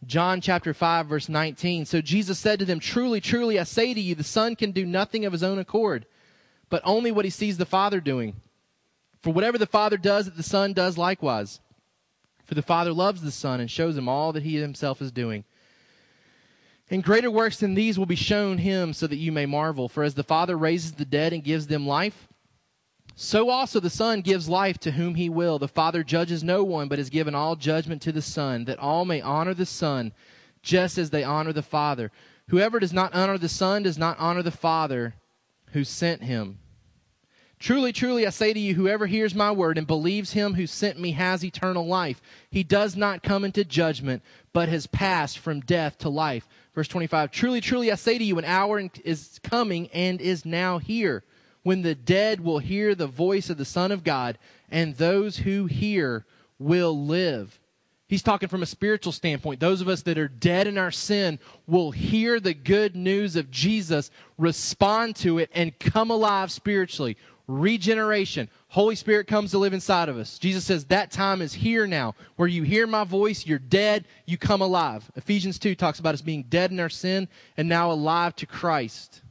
John 0.07 0.41
chapter 0.41 0.73
5, 0.73 1.07
verse 1.07 1.29
19. 1.29 1.85
So 1.85 2.01
Jesus 2.01 2.39
said 2.39 2.59
to 2.59 2.65
them, 2.65 2.81
Truly, 2.81 3.21
truly, 3.21 3.59
I 3.59 3.65
say 3.65 3.93
to 3.93 4.01
you, 4.01 4.15
the 4.15 4.25
Son 4.25 4.57
can 4.57 4.73
do 4.73 4.87
nothing 4.87 5.25
of 5.25 5.33
his 5.33 5.43
own 5.43 5.59
accord, 5.59 6.07
but 6.69 6.83
only 6.85 7.13
what 7.13 7.25
he 7.25 7.31
sees 7.31 7.59
the 7.59 7.67
Father 7.67 8.01
doing. 8.01 8.41
For 9.21 9.33
whatever 9.33 9.59
the 9.59 9.67
Father 9.67 9.99
does, 9.99 10.25
that 10.25 10.37
the 10.37 10.43
Son 10.43 10.73
does 10.73 10.97
likewise. 10.97 11.61
For 12.47 12.55
the 12.55 12.63
Father 12.63 12.93
loves 12.93 13.21
the 13.21 13.31
Son 13.31 13.61
and 13.61 13.71
shows 13.71 13.97
him 13.97 14.09
all 14.09 14.33
that 14.33 14.43
he 14.43 14.57
himself 14.57 15.03
is 15.03 15.13
doing. 15.13 15.45
And 16.91 17.05
greater 17.05 17.31
works 17.31 17.59
than 17.59 17.75
these 17.75 17.99
will 17.99 18.07
be 18.07 18.17
shown 18.17 18.59
him 18.59 18.93
so 18.93 19.07
that 19.07 19.17
you 19.17 19.31
may 19.31 19.47
marvel. 19.47 19.89
For 19.89 20.03
as 20.03 20.15
the 20.15 20.25
Father 20.25 20.59
raises 20.59 20.93
the 20.93 21.05
dead 21.05 21.33
and 21.33 21.45
gives 21.45 21.69
them 21.69 21.87
life, 21.87 22.27
so 23.15 23.51
also 23.51 23.81
the 23.81 23.91
Son 23.91 24.23
gives 24.23 24.49
life 24.49 24.79
to 24.79 24.93
whom 24.93 25.15
he 25.15 25.29
will. 25.29 25.59
The 25.59 25.69
Father 25.69 26.03
judges 26.03 26.43
no 26.43 26.65
one, 26.65 26.89
but 26.89 26.99
has 26.99 27.11
given 27.11 27.35
all 27.35 27.55
judgment 27.55 28.03
to 28.03 28.13
the 28.13 28.23
Son, 28.23 28.65
that 28.65 28.79
all 28.79 29.05
may 29.05 29.21
honor 29.21 29.55
the 29.55 29.67
Son, 29.67 30.13
just 30.63 30.99
as 30.99 31.11
they 31.11 31.23
honor 31.23 31.53
the 31.53 31.63
Father. 31.63 32.11
Whoever 32.49 32.81
does 32.81 32.93
not 32.93 33.15
honor 33.15 33.39
the 33.39 33.49
Son 33.49 33.83
does 33.83 33.99
not 33.99 34.19
honor 34.19 34.43
the 34.43 34.51
Father 34.51 35.15
who 35.73 35.85
sent 35.85 36.23
him. 36.23 36.59
Truly, 37.59 37.93
truly, 37.93 38.27
I 38.27 38.31
say 38.31 38.55
to 38.55 38.59
you, 38.59 38.75
whoever 38.75 39.07
hears 39.07 39.35
my 39.35 39.53
word 39.53 39.77
and 39.77 39.87
believes 39.87 40.33
him 40.33 40.55
who 40.55 40.67
sent 40.67 40.99
me 40.99 41.13
has 41.13 41.45
eternal 41.45 41.87
life. 41.87 42.23
He 42.51 42.65
does 42.65 42.97
not 42.97 43.23
come 43.23 43.45
into 43.45 43.65
judgment, 43.65 44.23
but 44.55 44.71
has 44.71 44.87
passed 44.87 45.39
from 45.39 45.61
death 45.61 45.99
to 45.99 46.09
life. 46.09 46.49
Verse 46.75 46.89
25 46.89 47.31
Truly, 47.31 47.61
truly, 47.61 47.93
I 47.93 47.97
say 47.97 48.19
to 48.19 48.25
you, 48.25 48.39
an 48.39 48.45
hour 48.45 48.81
is 49.05 49.41
coming 49.43 49.89
and 49.89 50.21
is 50.21 50.45
now 50.45 50.79
here 50.79 51.25
when 51.63 51.83
the 51.83 51.95
dead 51.95 52.41
will 52.41 52.59
hear 52.59 52.95
the 52.95 53.07
voice 53.07 53.51
of 53.51 53.59
the 53.59 53.65
Son 53.65 53.93
of 53.93 54.05
God, 54.05 54.39
and 54.71 54.97
those 54.97 55.39
who 55.39 55.67
hear 55.67 56.25
will 56.59 57.07
live. 57.07 57.61
He's 58.09 58.23
talking 58.23 58.49
from 58.49 58.63
a 58.63 58.67
spiritual 58.67 59.13
standpoint. 59.13 59.61
Those 59.61 59.81
of 59.81 59.89
us 59.89 60.03
that 60.03 60.19
are 60.19 60.27
dead 60.27 60.67
in 60.67 60.79
our 60.79 60.91
sin 60.91 61.39
will 61.69 61.93
hear 61.93 62.41
the 62.41 62.55
good 62.55 62.97
news 62.97 63.37
of 63.37 63.53
Jesus, 63.53 64.11
respond 64.37 65.15
to 65.17 65.39
it, 65.39 65.49
and 65.55 65.79
come 65.79 66.11
alive 66.11 66.51
spiritually. 66.51 67.17
Regeneration. 67.51 68.49
Holy 68.69 68.95
Spirit 68.95 69.27
comes 69.27 69.51
to 69.51 69.59
live 69.59 69.73
inside 69.73 70.09
of 70.09 70.17
us. 70.17 70.39
Jesus 70.39 70.65
says 70.65 70.85
that 70.85 71.11
time 71.11 71.43
is 71.43 71.53
here 71.53 71.85
now 71.85 72.15
where 72.37 72.47
you 72.47 72.63
hear 72.63 72.87
my 72.87 73.03
voice, 73.03 73.45
you're 73.45 73.59
dead, 73.59 74.05
you 74.25 74.39
come 74.39 74.63
alive. 74.63 75.11
Ephesians 75.17 75.59
2 75.59 75.75
talks 75.75 75.99
about 75.99 76.15
us 76.15 76.23
being 76.23 76.45
dead 76.45 76.71
in 76.71 76.79
our 76.79 76.89
sin 76.89 77.27
and 77.57 77.69
now 77.69 77.91
alive 77.91 78.37
to 78.37 78.47
Christ. 78.47 79.23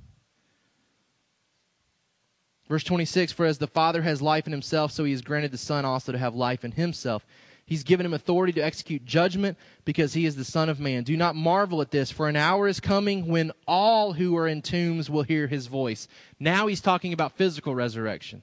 Verse 2.67 2.83
26 2.83 3.31
For 3.31 3.45
as 3.45 3.57
the 3.57 3.67
Father 3.67 4.01
has 4.01 4.21
life 4.21 4.45
in 4.45 4.51
himself, 4.51 4.91
so 4.91 5.05
he 5.05 5.11
has 5.11 5.21
granted 5.21 5.51
the 5.51 5.57
Son 5.57 5.85
also 5.85 6.11
to 6.11 6.17
have 6.17 6.35
life 6.35 6.65
in 6.65 6.73
himself. 6.73 7.25
He's 7.69 7.83
given 7.83 8.03
him 8.03 8.15
authority 8.15 8.51
to 8.53 8.61
execute 8.61 9.05
judgment 9.05 9.55
because 9.85 10.13
he 10.13 10.25
is 10.25 10.35
the 10.35 10.43
Son 10.43 10.69
of 10.69 10.79
Man. 10.79 11.03
Do 11.03 11.15
not 11.15 11.35
marvel 11.35 11.81
at 11.81 11.91
this, 11.91 12.09
for 12.09 12.27
an 12.27 12.35
hour 12.35 12.67
is 12.67 12.79
coming 12.79 13.27
when 13.27 13.51
all 13.67 14.13
who 14.13 14.35
are 14.37 14.47
in 14.47 14.63
tombs 14.63 15.07
will 15.07 15.21
hear 15.21 15.45
his 15.45 15.67
voice. 15.67 16.07
Now 16.39 16.65
he's 16.65 16.81
talking 16.81 17.13
about 17.13 17.37
physical 17.37 17.75
resurrection. 17.75 18.41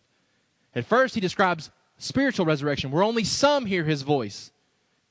At 0.77 0.87
first, 0.87 1.17
he 1.17 1.21
describes 1.21 1.73
spiritual 1.99 2.47
resurrection, 2.47 2.93
where 2.93 3.03
only 3.03 3.25
some 3.25 3.67
hear 3.67 3.83
his 3.83 4.03
voice. 4.03 4.53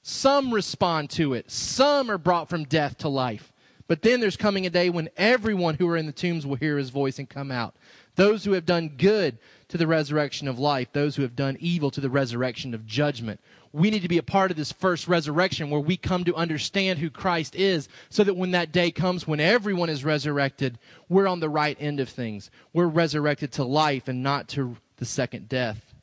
Some 0.02 0.54
respond 0.54 1.10
to 1.10 1.34
it. 1.34 1.52
Some 1.52 2.10
are 2.10 2.18
brought 2.18 2.48
from 2.48 2.64
death 2.64 2.98
to 3.00 3.10
life. 3.10 3.52
But 3.90 4.02
then 4.02 4.22
there's 4.22 4.38
coming 4.38 4.66
a 4.66 4.70
day 4.70 4.90
when 4.90 5.10
everyone 5.18 5.76
who 5.76 5.90
are 5.90 5.98
in 5.98 6.06
the 6.06 6.14
tombs 6.14 6.48
will 6.48 6.56
hear 6.56 6.78
his 6.78 6.90
voice 6.90 7.20
and 7.20 7.30
come 7.30 7.52
out. 7.52 7.76
Those 8.16 8.46
who 8.46 8.54
have 8.54 8.66
done 8.66 8.94
good 8.98 9.40
to 9.70 9.78
the 9.78 9.88
resurrection 9.88 10.48
of 10.48 10.60
life, 10.60 10.92
those 10.92 11.16
who 11.16 11.22
have 11.24 11.36
done 11.36 11.58
evil 11.60 11.92
to 11.92 12.02
the 12.02 12.10
resurrection 12.10 12.74
of 12.74 12.86
judgment. 12.86 13.40
We 13.74 13.90
need 13.90 14.04
to 14.04 14.08
be 14.08 14.18
a 14.18 14.24
part 14.24 14.52
of 14.52 14.58
this 14.58 14.72
first 14.72 15.08
resurrection 15.08 15.70
where 15.70 15.82
we 15.82 15.98
come 15.98 16.24
to 16.26 16.36
understand 16.36 17.00
who 17.00 17.10
Christ 17.10 17.56
is 17.56 17.90
so 18.10 18.24
that 18.24 18.38
when 18.38 18.52
that 18.52 18.72
day 18.72 18.92
comes 18.92 19.28
when 19.28 19.40
everyone 19.40 19.90
is 19.90 20.06
resurrected, 20.06 20.80
we're 21.10 21.28
on 21.28 21.40
the 21.40 21.50
right 21.50 21.78
end 21.80 22.00
of 22.00 22.10
things. 22.10 22.52
We're 22.74 22.88
resurrected 22.88 23.52
to 23.54 23.64
life 23.64 24.08
and 24.08 24.24
not 24.24 24.48
to 24.50 24.78
the 24.98 25.06
second 25.06 25.50
death. 25.50 25.94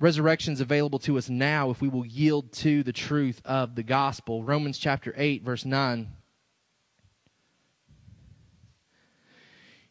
Resurrection 0.00 0.52
is 0.52 0.60
available 0.60 1.00
to 1.00 1.18
us 1.18 1.28
now 1.28 1.70
if 1.70 1.80
we 1.80 1.88
will 1.88 2.06
yield 2.06 2.52
to 2.52 2.82
the 2.84 2.92
truth 2.92 3.42
of 3.44 3.74
the 3.74 3.82
gospel. 3.82 4.44
Romans 4.44 4.78
chapter 4.78 5.12
8, 5.16 5.42
verse 5.42 5.64
9. 5.64 6.08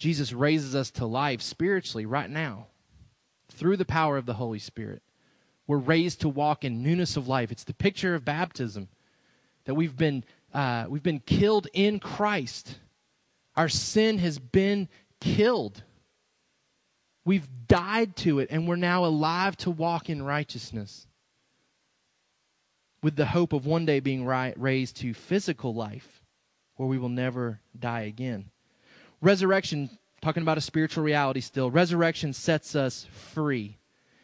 Jesus 0.00 0.32
raises 0.32 0.74
us 0.74 0.90
to 0.92 1.06
life 1.06 1.40
spiritually 1.40 2.06
right 2.06 2.28
now 2.28 2.66
through 3.52 3.76
the 3.76 3.84
power 3.84 4.16
of 4.16 4.26
the 4.26 4.34
Holy 4.34 4.58
Spirit. 4.58 5.02
We're 5.68 5.76
raised 5.76 6.22
to 6.22 6.28
walk 6.28 6.64
in 6.64 6.82
newness 6.82 7.16
of 7.16 7.28
life. 7.28 7.52
It's 7.52 7.62
the 7.62 7.72
picture 7.72 8.16
of 8.16 8.24
baptism 8.24 8.88
that 9.66 9.74
we've 9.74 9.96
been, 9.96 10.24
uh, 10.52 10.86
we've 10.88 11.04
been 11.04 11.20
killed 11.20 11.68
in 11.72 12.00
Christ 12.00 12.80
our 13.56 13.68
sin 13.68 14.18
has 14.18 14.38
been 14.38 14.88
killed. 15.20 15.82
We've 17.24 17.48
died 17.68 18.16
to 18.16 18.38
it, 18.38 18.48
and 18.50 18.66
we're 18.66 18.76
now 18.76 19.04
alive 19.04 19.56
to 19.58 19.70
walk 19.70 20.08
in 20.08 20.22
righteousness 20.22 21.06
with 23.02 23.16
the 23.16 23.26
hope 23.26 23.52
of 23.52 23.66
one 23.66 23.86
day 23.86 24.00
being 24.00 24.24
raised 24.24 24.96
to 24.96 25.14
physical 25.14 25.74
life 25.74 26.22
where 26.76 26.88
we 26.88 26.98
will 26.98 27.10
never 27.10 27.60
die 27.78 28.02
again. 28.02 28.50
Resurrection, 29.22 29.90
talking 30.22 30.42
about 30.42 30.58
a 30.58 30.62
spiritual 30.62 31.04
reality 31.04 31.40
still, 31.40 31.70
resurrection 31.70 32.32
sets 32.32 32.74
us 32.74 33.06
free. 33.12 33.76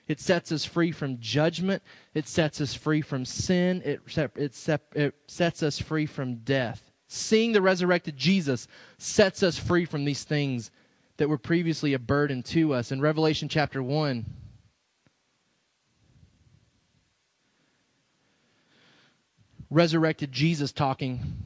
It 0.09 0.21
sets 0.21 0.53
us 0.53 0.65
free 0.65 0.93
from 0.93 1.19
judgment. 1.21 1.83
It 2.15 2.29
sets 2.29 2.61
us 2.61 2.75
free 2.75 3.03
from 3.03 3.25
sin. 3.25 3.83
It, 3.85 4.01
it, 4.37 4.73
it 4.95 5.15
sets 5.27 5.63
us 5.63 5.79
free 5.79 6.07
from 6.07 6.37
death. 6.37 6.91
Seeing 7.09 7.53
the 7.53 7.63
resurrected 7.63 8.17
Jesus 8.17 8.69
sets 8.99 9.43
us 9.43 9.59
free 9.59 9.85
from 9.85 10.05
these 10.05 10.25
things 10.25 10.71
that 11.19 11.29
were 11.29 11.39
previously 11.39 11.93
a 11.93 11.99
burden 11.99 12.43
to 12.45 12.73
us. 12.73 12.93
In 12.93 13.01
Revelation 13.01 13.49
chapter 13.49 13.83
1, 13.83 14.27
resurrected 19.71 20.33
Jesus 20.33 20.73
talking, 20.73 21.46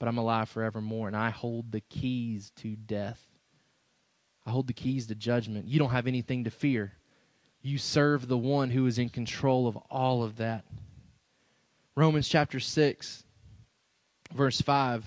but 0.00 0.08
I'm 0.08 0.18
alive 0.18 0.48
forevermore, 0.48 1.06
and 1.06 1.16
I 1.16 1.28
hold 1.28 1.70
the 1.70 1.82
keys 1.82 2.50
to 2.56 2.74
death. 2.74 3.22
I 4.46 4.50
hold 4.50 4.66
the 4.66 4.72
keys 4.72 5.06
to 5.08 5.14
judgment. 5.14 5.68
You 5.68 5.78
don't 5.78 5.90
have 5.90 6.06
anything 6.06 6.44
to 6.44 6.50
fear. 6.50 6.94
You 7.60 7.76
serve 7.76 8.26
the 8.26 8.38
one 8.38 8.70
who 8.70 8.86
is 8.86 8.98
in 8.98 9.10
control 9.10 9.68
of 9.68 9.76
all 9.90 10.22
of 10.22 10.36
that. 10.38 10.64
Romans 11.94 12.28
chapter 12.28 12.58
6, 12.58 13.24
verse 14.32 14.62
5. 14.62 15.06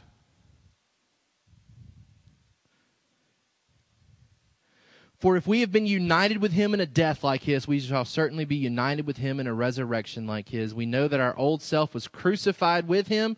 For 5.18 5.36
if 5.36 5.48
we 5.48 5.62
have 5.62 5.72
been 5.72 5.88
united 5.88 6.40
with 6.40 6.52
him 6.52 6.76
in 6.76 6.80
a 6.80 6.86
death 6.86 7.24
like 7.24 7.44
his, 7.44 7.68
we 7.68 7.80
shall 7.80 8.06
certainly 8.06 8.46
be 8.46 8.58
united 8.58 9.08
with 9.08 9.18
him 9.18 9.40
in 9.40 9.48
a 9.48 9.54
resurrection 9.56 10.28
like 10.28 10.50
his. 10.50 10.76
We 10.76 10.86
know 10.86 11.08
that 11.08 11.20
our 11.20 11.36
old 11.36 11.64
self 11.64 11.96
was 11.96 12.08
crucified 12.08 12.88
with 12.88 13.08
him 13.08 13.38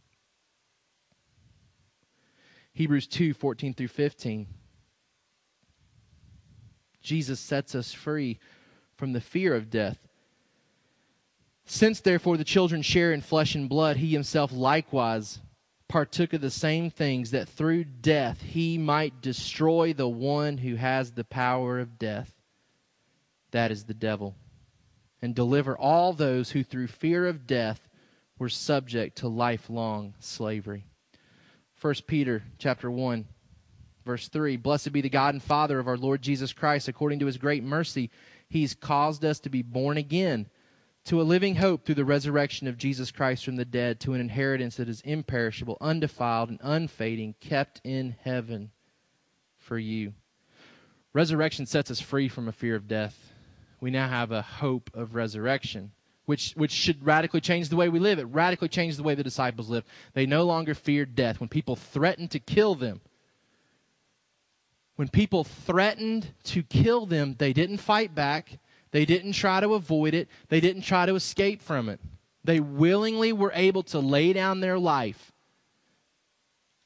Hebrews 2.73 3.07
2 3.07 3.33
14 3.33 3.73
through 3.73 3.87
15. 3.87 4.47
Jesus 7.01 7.39
sets 7.39 7.75
us 7.75 7.91
free 7.93 8.39
from 8.95 9.13
the 9.13 9.21
fear 9.21 9.55
of 9.55 9.69
death. 9.69 9.97
Since 11.65 12.01
therefore 12.01 12.37
the 12.37 12.43
children 12.43 12.81
share 12.81 13.11
in 13.11 13.21
flesh 13.21 13.55
and 13.55 13.67
blood, 13.67 13.97
he 13.97 14.07
himself 14.09 14.51
likewise 14.51 15.39
partook 15.91 16.31
of 16.31 16.39
the 16.39 16.49
same 16.49 16.89
things, 16.89 17.31
that 17.31 17.49
through 17.49 17.83
death 17.83 18.41
he 18.41 18.77
might 18.77 19.21
destroy 19.21 19.91
the 19.91 20.07
one 20.07 20.57
who 20.57 20.75
has 20.75 21.11
the 21.11 21.25
power 21.25 21.79
of 21.79 21.99
death, 21.99 22.33
that 23.51 23.71
is 23.71 23.83
the 23.83 23.93
devil, 23.93 24.33
and 25.21 25.35
deliver 25.35 25.77
all 25.77 26.13
those 26.13 26.51
who 26.51 26.63
through 26.63 26.87
fear 26.87 27.27
of 27.27 27.45
death 27.45 27.89
were 28.39 28.47
subject 28.47 29.17
to 29.17 29.27
lifelong 29.27 30.13
slavery. 30.19 30.85
1 31.81 31.93
Peter 32.07 32.43
chapter 32.57 32.91
1 32.91 33.25
verse 34.05 34.27
3 34.27 34.57
Blessed 34.57 34.91
be 34.91 35.01
the 35.01 35.09
God 35.09 35.33
and 35.33 35.43
Father 35.43 35.79
of 35.79 35.87
our 35.87 35.97
Lord 35.97 36.21
Jesus 36.21 36.53
Christ 36.53 36.87
according 36.87 37.19
to 37.19 37.25
his 37.25 37.37
great 37.37 37.63
mercy 37.63 38.09
he's 38.49 38.73
caused 38.75 39.25
us 39.25 39.39
to 39.39 39.49
be 39.49 39.61
born 39.61 39.97
again 39.97 40.47
to 41.05 41.21
a 41.21 41.23
living 41.23 41.55
hope 41.55 41.85
through 41.85 41.95
the 41.95 42.05
resurrection 42.05 42.67
of 42.67 42.77
Jesus 42.77 43.11
Christ 43.11 43.43
from 43.43 43.55
the 43.55 43.65
dead, 43.65 43.99
to 44.01 44.13
an 44.13 44.21
inheritance 44.21 44.75
that 44.75 44.89
is 44.89 45.01
imperishable, 45.01 45.77
undefiled, 45.81 46.49
and 46.49 46.59
unfading, 46.61 47.35
kept 47.39 47.81
in 47.83 48.15
heaven 48.23 48.71
for 49.57 49.79
you. 49.79 50.13
Resurrection 51.13 51.65
sets 51.65 51.91
us 51.91 51.99
free 51.99 52.29
from 52.29 52.47
a 52.47 52.53
fear 52.53 52.75
of 52.75 52.87
death. 52.87 53.33
We 53.79 53.89
now 53.89 54.07
have 54.07 54.31
a 54.31 54.43
hope 54.43 54.91
of 54.93 55.15
resurrection, 55.15 55.91
which, 56.25 56.53
which 56.53 56.71
should 56.71 57.05
radically 57.05 57.41
change 57.41 57.69
the 57.69 57.75
way 57.75 57.89
we 57.89 57.99
live. 57.99 58.19
It 58.19 58.25
radically 58.25 58.69
changed 58.69 58.97
the 58.97 59.03
way 59.03 59.15
the 59.15 59.23
disciples 59.23 59.69
lived. 59.69 59.87
They 60.13 60.25
no 60.25 60.43
longer 60.43 60.73
feared 60.73 61.15
death. 61.15 61.39
When 61.39 61.49
people 61.49 61.75
threatened 61.75 62.31
to 62.31 62.39
kill 62.39 62.75
them, 62.75 63.01
when 64.95 65.07
people 65.07 65.43
threatened 65.43 66.33
to 66.45 66.63
kill 66.63 67.05
them, 67.05 67.35
they 67.37 67.53
didn't 67.53 67.77
fight 67.77 68.13
back. 68.13 68.59
They 68.91 69.05
didn't 69.05 69.33
try 69.33 69.59
to 69.61 69.73
avoid 69.73 70.13
it, 70.13 70.27
they 70.49 70.59
didn't 70.59 70.83
try 70.83 71.05
to 71.05 71.15
escape 71.15 71.61
from 71.61 71.89
it. 71.89 71.99
They 72.43 72.59
willingly 72.59 73.31
were 73.31 73.51
able 73.55 73.83
to 73.83 73.99
lay 73.99 74.33
down 74.33 74.59
their 74.59 74.77
life 74.77 75.31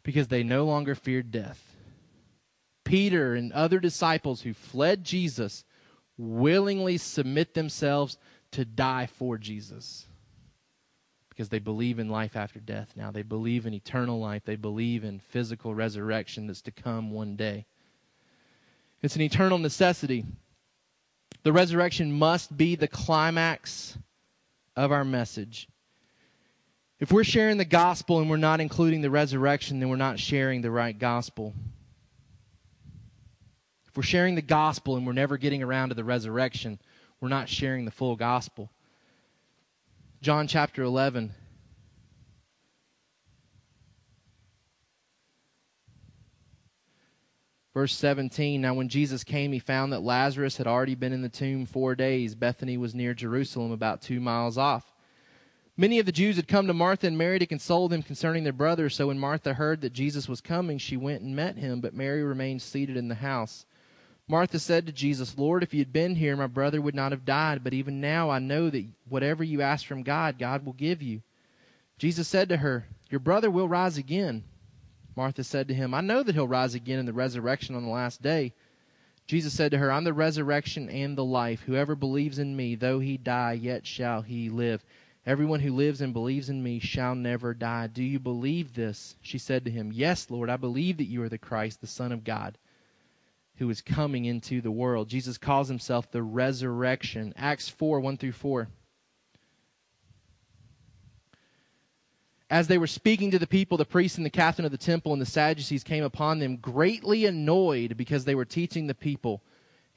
because 0.03 0.27
they 0.27 0.43
no 0.43 0.65
longer 0.65 0.93
feared 0.93 1.31
death. 1.31 1.75
Peter 2.83 3.33
and 3.33 3.51
other 3.53 3.79
disciples 3.79 4.41
who 4.41 4.53
fled 4.53 5.03
Jesus 5.03 5.65
willingly 6.17 6.97
submit 6.97 7.53
themselves 7.53 8.17
to 8.55 8.65
die 8.65 9.05
for 9.05 9.37
Jesus 9.37 10.05
because 11.29 11.49
they 11.49 11.59
believe 11.59 11.99
in 11.99 12.07
life 12.07 12.37
after 12.37 12.59
death 12.59 12.93
now. 12.95 13.11
They 13.11 13.21
believe 13.21 13.65
in 13.65 13.73
eternal 13.73 14.19
life. 14.19 14.43
They 14.45 14.55
believe 14.55 15.03
in 15.03 15.19
physical 15.19 15.75
resurrection 15.75 16.47
that's 16.47 16.61
to 16.61 16.71
come 16.71 17.11
one 17.11 17.35
day. 17.35 17.65
It's 19.01 19.17
an 19.17 19.21
eternal 19.21 19.57
necessity. 19.57 20.23
The 21.43 21.51
resurrection 21.51 22.13
must 22.13 22.55
be 22.55 22.75
the 22.75 22.87
climax 22.87 23.97
of 24.77 24.93
our 24.93 25.03
message. 25.03 25.67
If 27.01 27.11
we're 27.11 27.25
sharing 27.25 27.57
the 27.57 27.65
gospel 27.65 28.19
and 28.19 28.29
we're 28.29 28.37
not 28.37 28.61
including 28.61 29.01
the 29.01 29.09
resurrection, 29.09 29.81
then 29.81 29.89
we're 29.89 29.97
not 29.97 30.17
sharing 30.17 30.61
the 30.61 30.71
right 30.71 30.97
gospel. 30.97 31.53
If 33.89 33.97
we're 33.97 34.03
sharing 34.03 34.35
the 34.35 34.41
gospel 34.41 34.95
and 34.95 35.05
we're 35.05 35.13
never 35.13 35.37
getting 35.37 35.61
around 35.61 35.89
to 35.89 35.95
the 35.95 36.05
resurrection, 36.05 36.79
we're 37.25 37.29
not 37.29 37.49
sharing 37.49 37.85
the 37.85 37.91
full 37.91 38.15
gospel. 38.15 38.69
John 40.21 40.45
chapter 40.45 40.83
11 40.83 41.33
Verse 47.73 47.95
17 47.95 48.61
Now, 48.61 48.75
when 48.75 48.89
Jesus 48.89 49.23
came, 49.23 49.51
he 49.53 49.57
found 49.57 49.91
that 49.91 50.03
Lazarus 50.03 50.57
had 50.57 50.67
already 50.67 50.93
been 50.93 51.13
in 51.13 51.23
the 51.23 51.27
tomb 51.29 51.65
four 51.65 51.95
days. 51.95 52.35
Bethany 52.35 52.77
was 52.77 52.93
near 52.93 53.15
Jerusalem, 53.15 53.71
about 53.71 54.03
two 54.03 54.19
miles 54.19 54.55
off. 54.55 54.93
Many 55.75 55.97
of 55.97 56.05
the 56.05 56.11
Jews 56.11 56.35
had 56.35 56.47
come 56.47 56.67
to 56.67 56.75
Martha 56.75 57.07
and 57.07 57.17
Mary 57.17 57.39
to 57.39 57.47
console 57.47 57.89
them 57.89 58.03
concerning 58.03 58.43
their 58.43 58.53
brother. 58.53 58.87
So 58.87 59.07
when 59.07 59.17
Martha 59.17 59.55
heard 59.55 59.81
that 59.81 59.93
Jesus 59.93 60.29
was 60.29 60.41
coming, 60.41 60.77
she 60.77 60.95
went 60.95 61.23
and 61.23 61.35
met 61.35 61.57
him, 61.57 61.81
but 61.81 61.95
Mary 61.95 62.21
remained 62.21 62.61
seated 62.61 62.95
in 62.95 63.07
the 63.07 63.15
house. 63.15 63.65
Martha 64.27 64.57
said 64.57 64.87
to 64.87 64.91
Jesus, 64.91 65.37
Lord, 65.37 65.61
if 65.61 65.73
you 65.73 65.79
had 65.79 65.93
been 65.93 66.15
here, 66.15 66.35
my 66.35 66.47
brother 66.47 66.81
would 66.81 66.95
not 66.95 67.11
have 67.11 67.25
died. 67.25 67.63
But 67.63 67.73
even 67.73 68.01
now 68.01 68.29
I 68.29 68.39
know 68.39 68.69
that 68.69 68.85
whatever 69.07 69.43
you 69.43 69.61
ask 69.61 69.85
from 69.85 70.03
God, 70.03 70.39
God 70.39 70.65
will 70.65 70.73
give 70.73 71.01
you. 71.01 71.21
Jesus 71.97 72.27
said 72.27 72.49
to 72.49 72.57
her, 72.57 72.87
Your 73.09 73.19
brother 73.19 73.51
will 73.51 73.69
rise 73.69 73.97
again. 73.97 74.43
Martha 75.15 75.43
said 75.43 75.67
to 75.67 75.73
him, 75.73 75.93
I 75.93 76.01
know 76.01 76.23
that 76.23 76.35
he'll 76.35 76.47
rise 76.47 76.75
again 76.75 76.99
in 76.99 77.05
the 77.05 77.13
resurrection 77.13 77.75
on 77.75 77.83
the 77.83 77.91
last 77.91 78.21
day. 78.21 78.53
Jesus 79.27 79.53
said 79.53 79.71
to 79.71 79.77
her, 79.77 79.91
I'm 79.91 80.03
the 80.03 80.13
resurrection 80.13 80.89
and 80.89 81.17
the 81.17 81.23
life. 81.23 81.61
Whoever 81.61 81.95
believes 81.95 82.37
in 82.37 82.55
me, 82.55 82.75
though 82.75 82.99
he 82.99 83.17
die, 83.17 83.53
yet 83.53 83.87
shall 83.87 84.21
he 84.21 84.49
live. 84.49 84.83
Everyone 85.25 85.61
who 85.61 85.73
lives 85.73 86.01
and 86.01 86.13
believes 86.13 86.49
in 86.49 86.61
me 86.61 86.79
shall 86.79 87.15
never 87.15 87.53
die. 87.53 87.87
Do 87.87 88.03
you 88.03 88.19
believe 88.19 88.75
this? 88.75 89.15
She 89.21 89.39
said 89.39 89.65
to 89.65 89.71
him, 89.71 89.91
Yes, 89.91 90.29
Lord, 90.29 90.49
I 90.49 90.57
believe 90.57 90.97
that 90.97 91.07
you 91.07 91.23
are 91.23 91.29
the 91.29 91.39
Christ, 91.39 91.81
the 91.81 91.87
Son 91.87 92.11
of 92.11 92.23
God, 92.23 92.57
who 93.57 93.69
is 93.69 93.81
coming 93.81 94.25
into 94.25 94.61
the 94.61 94.71
world. 94.71 95.09
Jesus 95.09 95.37
calls 95.37 95.67
himself 95.67 96.11
the 96.11 96.23
resurrection. 96.23 97.33
Acts 97.37 97.69
4 97.69 97.99
1 97.99 98.17
through 98.17 98.33
4. 98.33 98.67
As 102.49 102.67
they 102.67 102.77
were 102.77 102.87
speaking 102.87 103.31
to 103.31 103.39
the 103.39 103.47
people, 103.47 103.77
the 103.77 103.85
priests 103.85 104.17
and 104.17 104.25
the 104.25 104.29
captain 104.29 104.65
of 104.65 104.71
the 104.71 104.77
temple 104.77 105.13
and 105.13 105.21
the 105.21 105.25
Sadducees 105.25 105.83
came 105.83 106.03
upon 106.03 106.39
them, 106.39 106.57
greatly 106.57 107.25
annoyed 107.25 107.97
because 107.97 108.25
they 108.25 108.35
were 108.35 108.45
teaching 108.45 108.85
the 108.85 108.93
people 108.93 109.41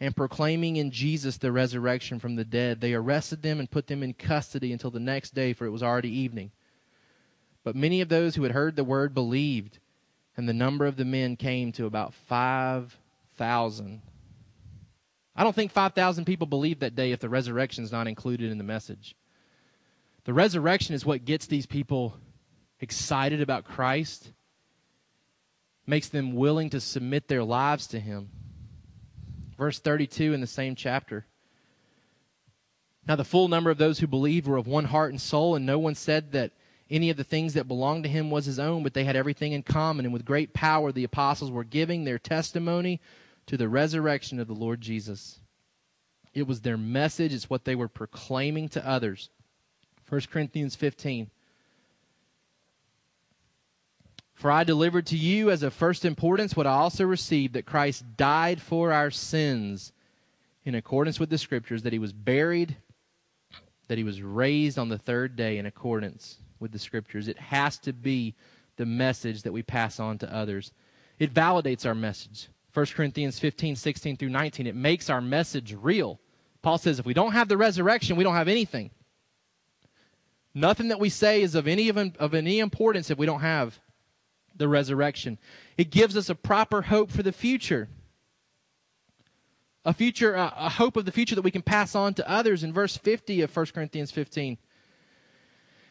and 0.01 0.17
proclaiming 0.17 0.77
in 0.77 0.91
Jesus 0.91 1.37
the 1.37 1.53
resurrection 1.53 2.19
from 2.19 2.37
the 2.37 2.45
dead. 2.45 2.81
They 2.81 2.95
arrested 2.95 3.43
them 3.43 3.59
and 3.59 3.71
put 3.71 3.87
them 3.87 4.03
in 4.03 4.15
custody 4.15 4.73
until 4.73 4.91
the 4.91 5.01
next 5.01 5.35
day, 5.35 5.53
for 5.53 5.67
it 5.67 5.71
was 5.71 5.83
already 5.83 6.11
evening. 6.11 6.53
But 7.65 7.77
many 7.77 8.01
of 8.01 8.09
those 8.09 8.37
who 8.37 8.45
had 8.45 8.53
heard 8.53 8.77
the 8.77 8.85
word 8.85 9.13
believed, 9.13 9.79
and 10.37 10.49
the 10.49 10.55
number 10.55 10.87
of 10.87 10.97
the 10.97 11.05
men 11.05 11.37
came 11.37 11.71
to 11.73 11.85
about 11.85 12.15
5,000 12.15 12.99
5,000. 13.39 14.03
I 15.37 15.45
don't 15.45 15.55
think 15.55 15.71
5,000 15.71 16.25
people 16.25 16.47
believe 16.47 16.81
that 16.81 16.97
day 16.97 17.13
if 17.13 17.21
the 17.21 17.29
resurrection 17.29 17.85
is 17.85 17.93
not 17.93 18.09
included 18.09 18.51
in 18.51 18.59
the 18.59 18.65
message. 18.65 19.15
The 20.25 20.33
resurrection 20.35 20.95
is 20.95 21.07
what 21.07 21.25
gets 21.25 21.47
these 21.47 21.67
people 21.67 22.17
excited 22.81 23.41
about 23.41 23.65
Christ, 23.65 24.33
makes 25.87 26.09
them 26.09 26.35
willing 26.35 26.71
to 26.71 26.81
submit 26.81 27.29
their 27.29 27.45
lives 27.45 27.87
to 27.89 28.01
Him. 28.01 28.31
Verse 29.57 29.79
32 29.79 30.35
in 30.35 30.41
the 30.41 30.47
same 30.47 30.75
chapter. 30.75 31.25
Now, 33.07 33.17
the 33.17 33.25
full 33.25 33.49
number 33.49 33.71
of 33.71 33.79
those 33.79 34.01
who 34.01 34.07
believed 34.07 34.47
were 34.47 34.59
of 34.59 34.67
one 34.67 34.85
heart 34.85 35.13
and 35.13 35.21
soul, 35.21 35.55
and 35.55 35.65
no 35.65 35.79
one 35.79 35.95
said 35.95 36.33
that 36.33 36.53
any 36.91 37.11
of 37.11 37.17
the 37.17 37.25
things 37.25 37.55
that 37.55 37.69
belonged 37.69 38.05
to 38.05 38.11
him 38.11 38.31
was 38.31 38.45
his 38.45 38.59
own, 38.59 38.83
but 38.83 38.95
they 38.95 39.05
had 39.05 39.17
everything 39.17 39.53
in 39.53 39.63
common. 39.63 40.05
And 40.05 40.13
with 40.13 40.25
great 40.25 40.53
power, 40.53 40.91
the 40.91 41.05
apostles 41.05 41.51
were 41.51 41.65
giving 41.65 42.05
their 42.05 42.19
testimony 42.19 43.01
to 43.49 43.57
the 43.57 43.69
resurrection 43.69 44.39
of 44.39 44.47
the 44.47 44.55
Lord 44.55 44.81
Jesus. 44.81 45.41
It 46.35 46.47
was 46.47 46.61
their 46.61 46.77
message, 46.77 47.33
it's 47.33 47.51
what 47.51 47.65
they 47.65 47.75
were 47.75 47.89
proclaiming 47.89 48.69
to 48.71 48.87
others. 48.87 49.31
1 50.09 50.21
Corinthians 50.31 50.77
15. 50.77 51.31
For 54.35 54.51
I 54.51 54.65
delivered 54.65 55.07
to 55.07 55.17
you 55.17 55.51
as 55.51 55.63
of 55.63 55.73
first 55.73 56.05
importance 56.05 56.55
what 56.55 56.67
I 56.67 56.73
also 56.73 57.05
received 57.05 57.55
that 57.55 57.67
Christ 57.67 58.05
died 58.17 58.61
for 58.61 58.93
our 58.93 59.11
sins 59.11 59.93
in 60.65 60.75
accordance 60.75 61.19
with 61.19 61.31
the 61.31 61.39
Scriptures, 61.39 61.83
that 61.83 61.95
he 61.95 61.99
was 61.99 62.13
buried, 62.13 62.77
that 63.89 63.99
he 63.99 64.05
was 64.05 64.21
raised 64.21 64.79
on 64.79 64.91
the 64.91 64.99
third 64.99 65.37
day 65.37 65.57
in 65.57 65.65
accordance 65.65 66.37
with 66.61 66.73
the 66.73 66.79
Scriptures. 66.79 67.29
It 67.29 67.39
has 67.39 67.79
to 67.79 67.95
be 67.95 68.35
the 68.77 68.87
message 68.87 69.43
that 69.43 69.53
we 69.53 69.63
pass 69.63 69.99
on 69.99 70.19
to 70.19 70.33
others. 70.33 70.71
It 71.19 71.33
validates 71.33 71.87
our 71.87 71.95
message. 71.95 72.49
1 72.79 72.87
Corinthians 72.95 73.41
15, 73.41 73.75
16 73.75 74.17
through 74.17 74.29
19. 74.29 74.69
It 74.69 74.77
makes 74.77 75.11
our 75.11 75.21
message 75.21 75.75
real. 75.75 76.21
Paul 76.63 76.79
says 76.79 77.01
if 77.01 77.07
we 77.07 77.13
don't 77.13 77.33
have 77.33 77.49
the 77.49 77.57
resurrection, 77.57 78.17
we 78.17 78.23
don't 78.23 78.37
have 78.37 78.47
anything. 78.47 78.93
Nothing 80.55 80.87
that 80.89 81.01
we 81.01 81.09
say 81.09 81.43
is 81.43 81.57
of 81.57 81.67
any, 81.67 81.89
of, 81.89 81.97
of 81.97 82.35
any 82.35 82.61
importance 82.61 83.11
if 83.11 83.19
we 83.19 83.27
don't 83.27 83.41
have 83.41 83.81
the 84.55 84.69
resurrection. 84.69 85.39
It 85.77 85.91
gives 85.91 86.17
us 86.17 86.29
a 86.29 86.37
proper 86.37 86.83
hope 86.83 87.11
for 87.11 87.25
the 87.25 87.33
future. 87.33 87.89
A 89.85 89.93
future, 89.93 90.37
uh, 90.37 90.53
a 90.57 90.69
hope 90.69 90.97
of 90.97 91.05
the 91.05 91.11
future 91.11 91.35
that 91.35 91.43
we 91.43 91.51
can 91.51 91.63
pass 91.63 91.97
on 91.97 92.15
to 92.15 92.31
others 92.31 92.63
in 92.63 92.73
verse 92.73 92.97
50 92.97 93.41
of 93.41 93.57
1 93.57 93.67
Corinthians 93.75 94.13
15. 94.13 94.57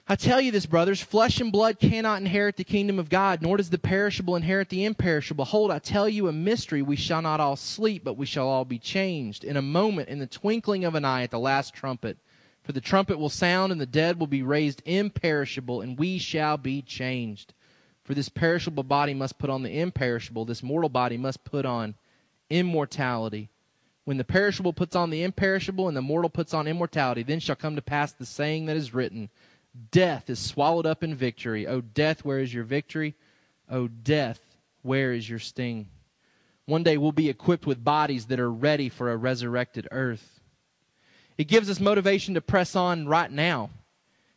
I 0.10 0.16
tell 0.16 0.40
you 0.40 0.54
this, 0.54 0.66
brothers, 0.66 1.02
flesh 1.02 1.42
and 1.42 1.52
blood 1.52 1.80
cannot 1.80 2.22
inherit 2.22 2.56
the 2.56 2.64
kingdom 2.64 2.98
of 2.98 3.10
God, 3.10 3.42
nor 3.42 3.58
does 3.58 3.70
the 3.70 3.78
perishable 3.78 4.38
inherit 4.38 4.70
the 4.70 4.86
imperishable. 4.86 5.44
Behold, 5.44 5.70
I 5.70 5.80
tell 5.80 6.08
you 6.08 6.30
a 6.30 6.32
mystery. 6.32 6.82
We 6.82 6.96
shall 6.96 7.22
not 7.22 7.42
all 7.42 7.58
sleep, 7.58 8.06
but 8.06 8.16
we 8.16 8.26
shall 8.26 8.48
all 8.48 8.64
be 8.64 8.80
changed. 8.80 9.44
In 9.44 9.58
a 9.58 9.62
moment, 9.62 10.08
in 10.08 10.20
the 10.20 10.26
twinkling 10.26 10.86
of 10.86 10.96
an 10.96 11.04
eye, 11.04 11.24
at 11.24 11.32
the 11.32 11.40
last 11.40 11.74
trumpet. 11.74 12.18
For 12.64 12.72
the 12.72 12.80
trumpet 12.80 13.20
will 13.20 13.28
sound, 13.28 13.74
and 13.74 13.82
the 13.82 13.86
dead 13.86 14.18
will 14.18 14.28
be 14.28 14.42
raised 14.42 14.82
imperishable, 14.86 15.82
and 15.82 16.00
we 16.00 16.20
shall 16.20 16.56
be 16.56 16.82
changed. 16.82 17.54
For 18.06 18.14
this 18.14 18.30
perishable 18.30 18.84
body 18.84 19.14
must 19.14 19.38
put 19.38 19.50
on 19.50 19.64
the 19.64 19.78
imperishable, 19.78 20.46
this 20.46 20.64
mortal 20.64 20.90
body 20.90 21.18
must 21.18 21.44
put 21.44 21.66
on 21.66 21.96
immortality. 22.50 23.50
When 24.06 24.16
the 24.16 24.24
perishable 24.24 24.72
puts 24.72 24.96
on 24.96 25.10
the 25.10 25.24
imperishable, 25.24 25.90
and 25.90 25.98
the 25.98 26.02
mortal 26.02 26.30
puts 26.30 26.54
on 26.54 26.66
immortality, 26.66 27.24
then 27.24 27.42
shall 27.42 27.58
come 27.58 27.76
to 27.76 27.82
pass 27.82 28.14
the 28.14 28.26
saying 28.26 28.68
that 28.68 28.78
is 28.78 28.94
written 28.94 29.30
Death 29.92 30.30
is 30.30 30.40
swallowed 30.40 30.86
up 30.86 31.04
in 31.04 31.14
victory. 31.14 31.68
O 31.68 31.82
death, 31.82 32.26
where 32.26 32.40
is 32.40 32.54
your 32.54 32.64
victory? 32.64 33.16
O 33.70 33.88
death, 33.88 34.40
where 34.82 35.14
is 35.14 35.30
your 35.30 35.40
sting? 35.40 35.88
One 36.66 36.84
day 36.84 36.98
we'll 36.98 37.12
be 37.12 37.30
equipped 37.30 37.66
with 37.66 37.84
bodies 37.84 38.26
that 38.26 38.40
are 38.40 38.52
ready 38.52 38.90
for 38.90 39.12
a 39.12 39.18
resurrected 39.18 39.88
earth. 39.92 40.40
It 41.38 41.48
gives 41.48 41.70
us 41.70 41.80
motivation 41.80 42.34
to 42.34 42.42
press 42.42 42.76
on 42.76 43.08
right 43.08 43.32
now. 43.32 43.70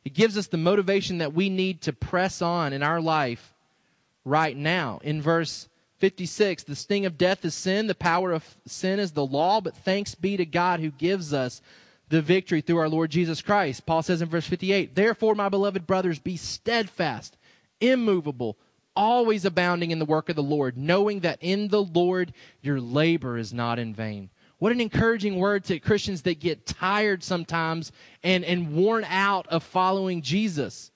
It 0.05 0.15
gives 0.15 0.37
us 0.37 0.47
the 0.47 0.57
motivation 0.57 1.19
that 1.19 1.35
we 1.35 1.49
need 1.49 1.83
to 1.83 1.93
press 1.93 2.41
on 2.43 2.73
in 2.73 2.83
our 2.83 3.01
life 3.01 3.55
right 4.25 4.57
now. 4.57 5.01
In 5.03 5.21
verse 5.21 5.69
56, 5.99 6.65
the 6.65 6.77
sting 6.77 7.05
of 7.05 7.19
death 7.19 7.45
is 7.45 7.55
sin, 7.55 7.87
the 7.87 7.95
power 7.95 8.33
of 8.33 8.57
sin 8.67 8.99
is 8.99 9.13
the 9.13 9.25
law, 9.25 9.61
but 9.61 9.77
thanks 9.77 10.15
be 10.15 10.37
to 10.37 10.47
God 10.47 10.81
who 10.81 10.91
gives 10.91 11.33
us 11.33 11.61
the 12.11 12.21
victory 12.21 12.61
through 12.61 12.79
our 12.79 12.89
Lord 12.89 13.11
Jesus 13.11 13.41
Christ. 13.41 13.87
Paul 13.87 14.03
says 14.03 14.21
in 14.21 14.29
verse 14.29 14.47
58, 14.47 14.95
Therefore, 14.95 15.35
my 15.35 15.49
beloved 15.49 15.87
brothers, 15.87 16.19
be 16.19 16.37
steadfast, 16.37 17.37
immovable, 17.81 18.59
always 18.95 19.45
abounding 19.45 19.93
in 19.93 20.01
the 20.01 20.05
work 20.05 20.29
of 20.29 20.37
the 20.37 20.43
Lord, 20.43 20.77
knowing 20.77 21.21
that 21.21 21.39
in 21.41 21.69
the 21.69 21.83
Lord 21.83 22.33
your 22.61 22.81
labor 22.81 23.39
is 23.39 23.55
not 23.55 23.79
in 23.79 23.95
vain. 23.95 24.29
What 24.59 24.73
an 24.73 24.81
encouraging 24.81 25.37
word 25.37 25.65
to 25.65 25.79
Christians 25.79 26.23
that 26.23 26.41
get 26.41 26.67
tired 26.67 27.23
sometimes 27.23 27.93
and, 28.23 28.45
and 28.45 28.75
worn 28.75 29.05
out 29.05 29.47
of 29.47 29.63
following 29.63 30.21
Jesus 30.21 30.91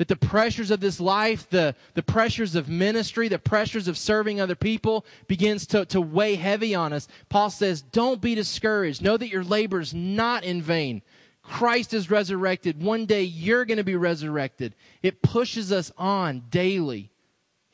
that 0.00 0.08
the 0.08 0.16
pressures 0.16 0.70
of 0.70 0.80
this 0.80 0.98
life, 0.98 1.46
the, 1.50 1.74
the 1.92 2.02
pressures 2.02 2.54
of 2.54 2.70
ministry, 2.70 3.28
the 3.28 3.38
pressures 3.38 3.86
of 3.86 3.98
serving 3.98 4.40
other 4.40 4.54
people 4.54 5.04
begins 5.28 5.66
to, 5.66 5.84
to 5.84 6.00
weigh 6.00 6.36
heavy 6.36 6.74
on 6.74 6.94
us. 6.94 7.06
Paul 7.28 7.50
says, 7.50 7.82
don't 7.82 8.18
be 8.18 8.34
discouraged. 8.34 9.02
Know 9.02 9.18
that 9.18 9.28
your 9.28 9.44
labor 9.44 9.78
is 9.78 9.92
not 9.92 10.42
in 10.42 10.62
vain. 10.62 11.02
Christ 11.42 11.92
is 11.92 12.10
resurrected. 12.10 12.82
One 12.82 13.04
day 13.04 13.24
you're 13.24 13.66
going 13.66 13.76
to 13.76 13.84
be 13.84 13.94
resurrected. 13.94 14.74
It 15.02 15.20
pushes 15.20 15.70
us 15.70 15.92
on 15.98 16.44
daily 16.48 17.10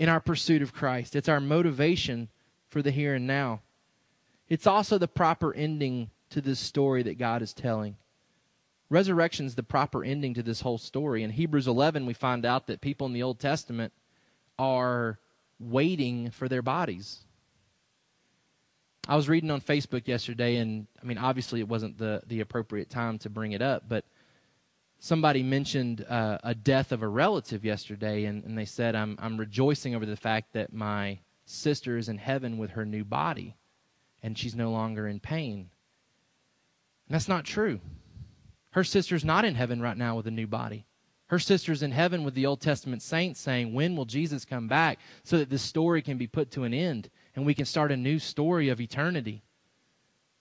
in 0.01 0.09
our 0.09 0.19
pursuit 0.19 0.63
of 0.63 0.73
Christ. 0.73 1.15
It's 1.15 1.29
our 1.29 1.39
motivation 1.39 2.29
for 2.67 2.83
the 2.83 2.91
here 2.91 3.15
and 3.15 3.29
now. 3.29 3.61
It's 4.49 4.67
also 4.67 4.99
the 4.99 5.07
proper 5.07 5.55
ending 5.55 6.11
to 6.31 6.41
this 6.41 6.59
story 6.59 7.05
that 7.05 7.19
God 7.19 7.41
is 7.41 7.55
telling. 7.55 7.97
Resurrection 8.89 9.47
is 9.47 9.55
the 9.57 9.63
proper 9.63 10.05
ending 10.05 10.35
to 10.35 10.43
this 10.43 10.61
whole 10.61 10.79
story. 10.79 11.23
In 11.23 11.31
Hebrews 11.31 11.67
11, 11.67 12.07
we 12.07 12.15
find 12.15 12.47
out 12.47 12.69
that 12.69 12.81
people 12.81 13.07
in 13.07 13.13
the 13.13 13.23
Old 13.23 13.41
Testament 13.41 13.93
are 14.59 15.19
waiting 15.59 16.31
for 16.31 16.49
their 16.49 16.63
bodies. 16.63 17.25
I 19.09 19.17
was 19.17 19.29
reading 19.29 19.51
on 19.51 19.61
Facebook 19.61 20.07
yesterday, 20.07 20.57
and 20.57 20.87
I 21.01 21.07
mean, 21.07 21.19
obviously, 21.19 21.61
it 21.61 21.69
wasn't 21.69 21.99
the, 21.99 22.23
the 22.27 22.41
appropriate 22.41 22.91
time 22.91 23.19
to 23.21 23.31
bring 23.31 23.53
it 23.53 23.63
up, 23.63 23.85
but 23.89 24.05
somebody 24.99 25.43
mentioned 25.43 26.05
uh, 26.09 26.39
a 26.43 26.55
death 26.55 26.93
of 26.93 27.03
a 27.03 27.09
relative 27.09 27.65
yesterday, 27.65 28.25
and, 28.25 28.45
and 28.45 28.57
they 28.57 28.65
said, 28.65 28.95
I'm, 28.95 29.17
I'm 29.21 29.37
rejoicing 29.37 29.95
over 29.95 30.07
the 30.07 30.17
fact 30.17 30.53
that 30.55 30.73
my 30.73 31.21
sister 31.45 31.97
is 31.97 32.09
in 32.09 32.19
heaven 32.19 32.59
with 32.59 32.71
her 32.71 32.85
new 32.85 33.05
body, 33.05 33.57
and 34.23 34.37
she's 34.37 34.57
no 34.57 34.71
longer 34.71 35.07
in 35.07 35.21
pain. 35.21 35.71
And 37.09 37.15
that's 37.15 37.29
not 37.29 37.45
true. 37.45 37.81
Her 38.77 38.85
sister's 38.85 39.25
not 39.25 39.47
in 39.47 39.55
heaven 39.55 39.81
right 39.81 39.97
now 39.97 40.19
with 40.19 40.27
a 40.27 40.31
new 40.31 40.47
body. 40.47 40.85
Her 41.29 41.39
sister's 41.39 41.83
in 41.83 41.93
heaven 41.93 42.25
with 42.25 42.35
the 42.35 42.45
Old 42.45 42.61
Testament 42.61 43.01
saints 43.01 43.41
saying, 43.41 43.73
When 43.73 43.97
will 43.97 44.05
Jesus 44.05 44.45
come 44.45 44.69
back 44.69 44.99
so 45.25 45.39
that 45.39 45.49
this 45.49 45.63
story 45.63 46.03
can 46.03 46.19
be 46.19 46.27
put 46.27 46.51
to 46.51 46.65
an 46.65 46.75
end 46.75 47.09
and 47.35 47.47
we 47.47 47.55
can 47.55 47.65
start 47.65 47.91
a 47.91 47.97
new 47.97 48.19
story 48.19 48.69
of 48.69 48.79
eternity? 48.79 49.43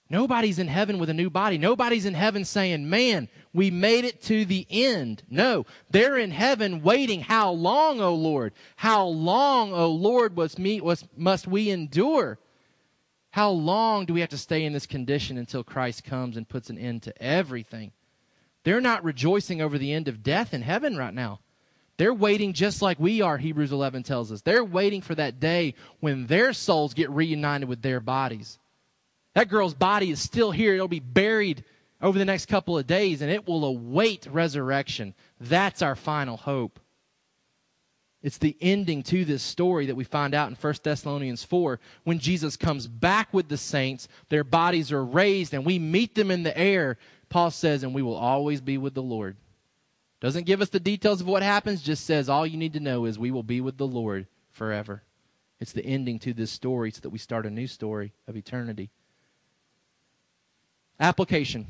Nobody's 0.09 0.59
in 0.59 0.67
heaven 0.67 0.99
with 0.99 1.09
a 1.09 1.13
new 1.13 1.29
body. 1.29 1.57
Nobody's 1.57 2.05
in 2.05 2.13
heaven 2.13 2.43
saying, 2.43 2.89
Man, 2.89 3.29
we 3.53 3.71
made 3.71 4.03
it 4.03 4.21
to 4.23 4.43
the 4.43 4.67
end. 4.69 5.23
No, 5.29 5.65
they're 5.89 6.17
in 6.17 6.31
heaven 6.31 6.81
waiting. 6.83 7.21
How 7.21 7.51
long, 7.51 8.01
O 8.01 8.13
Lord? 8.15 8.51
How 8.75 9.05
long, 9.05 9.71
O 9.71 9.89
Lord, 9.89 10.37
must 11.15 11.47
we 11.47 11.69
endure? 11.69 12.37
How 13.31 13.51
long 13.51 14.05
do 14.05 14.13
we 14.13 14.19
have 14.19 14.29
to 14.31 14.37
stay 14.37 14.65
in 14.65 14.73
this 14.73 14.85
condition 14.85 15.37
until 15.37 15.63
Christ 15.63 16.03
comes 16.03 16.35
and 16.35 16.49
puts 16.49 16.69
an 16.69 16.77
end 16.77 17.03
to 17.03 17.23
everything? 17.23 17.93
They're 18.65 18.81
not 18.81 19.03
rejoicing 19.03 19.61
over 19.61 19.77
the 19.77 19.93
end 19.93 20.07
of 20.07 20.23
death 20.23 20.53
in 20.53 20.63
heaven 20.63 20.97
right 20.97 21.13
now. 21.13 21.39
They're 21.97 22.13
waiting 22.13 22.51
just 22.51 22.81
like 22.81 22.99
we 22.99 23.21
are, 23.21 23.37
Hebrews 23.37 23.71
11 23.71 24.03
tells 24.03 24.31
us. 24.31 24.41
They're 24.41 24.65
waiting 24.65 25.01
for 25.01 25.15
that 25.15 25.39
day 25.39 25.75
when 25.99 26.25
their 26.25 26.51
souls 26.51 26.95
get 26.95 27.11
reunited 27.11 27.69
with 27.69 27.83
their 27.83 27.99
bodies. 27.99 28.57
That 29.35 29.49
girl's 29.49 29.75
body 29.75 30.09
is 30.09 30.19
still 30.19 30.51
here. 30.51 30.73
It'll 30.73 30.87
be 30.87 30.99
buried 30.99 31.63
over 32.01 32.17
the 32.17 32.25
next 32.25 32.47
couple 32.47 32.77
of 32.77 32.87
days 32.87 33.21
and 33.21 33.31
it 33.31 33.47
will 33.47 33.63
await 33.63 34.27
resurrection. 34.29 35.13
That's 35.39 35.83
our 35.83 35.95
final 35.95 36.35
hope. 36.35 36.79
It's 38.25 38.39
the 38.39 38.57
ending 38.59 39.03
to 39.03 39.23
this 39.23 39.43
story 39.43 39.85
that 39.85 39.95
we 39.95 40.03
find 40.03 40.33
out 40.33 40.49
in 40.49 40.55
1 40.55 40.73
Thessalonians 40.81 41.43
4 41.43 41.79
when 42.05 42.17
Jesus 42.17 42.57
comes 42.57 42.87
back 42.87 43.31
with 43.31 43.49
the 43.49 43.57
saints, 43.57 44.07
their 44.29 44.43
bodies 44.43 44.91
are 44.91 45.05
raised, 45.05 45.53
and 45.53 45.63
we 45.63 45.77
meet 45.77 46.15
them 46.15 46.31
in 46.31 46.41
the 46.41 46.57
air 46.57 46.97
Paul 47.35 47.51
says, 47.51 47.83
and 47.83 47.93
we 47.93 48.01
will 48.01 48.15
always 48.15 48.61
be 48.61 48.77
with 48.77 48.93
the 48.93 49.03
Lord. 49.03 49.35
Doesn't 50.21 50.45
give 50.45 50.61
us 50.61 50.69
the 50.69 50.79
details 50.79 51.19
of 51.19 51.27
what 51.27 51.43
happens, 51.43 51.81
just 51.81 52.05
says 52.05 52.29
all 52.29 52.47
you 52.47 52.55
need 52.55 52.71
to 52.71 52.79
know 52.79 53.03
is 53.03 53.19
we 53.19 53.29
will 53.29 53.43
be 53.43 53.59
with 53.59 53.75
the 53.75 53.85
Lord 53.85 54.27
forever. 54.53 55.03
It's 55.59 55.73
the 55.73 55.85
ending 55.85 56.17
to 56.19 56.31
this 56.31 56.49
story 56.49 56.91
so 56.91 57.01
that 57.01 57.09
we 57.09 57.17
start 57.17 57.45
a 57.45 57.49
new 57.49 57.67
story 57.67 58.13
of 58.25 58.37
eternity. 58.37 58.89
Application. 60.97 61.67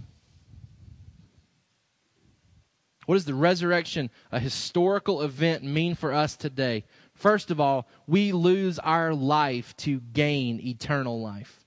What 3.08 3.16
does 3.16 3.26
the 3.26 3.34
resurrection, 3.34 4.12
a 4.32 4.40
historical 4.40 5.24
event, 5.24 5.64
mean 5.64 5.96
for 5.96 6.14
us 6.14 6.36
today? 6.36 6.84
First 7.16 7.50
of 7.50 7.60
all, 7.60 7.88
we 8.06 8.34
lose 8.34 8.78
our 8.78 9.16
life 9.16 9.76
to 9.78 10.00
gain 10.14 10.60
eternal 10.62 11.20
life. 11.20 11.65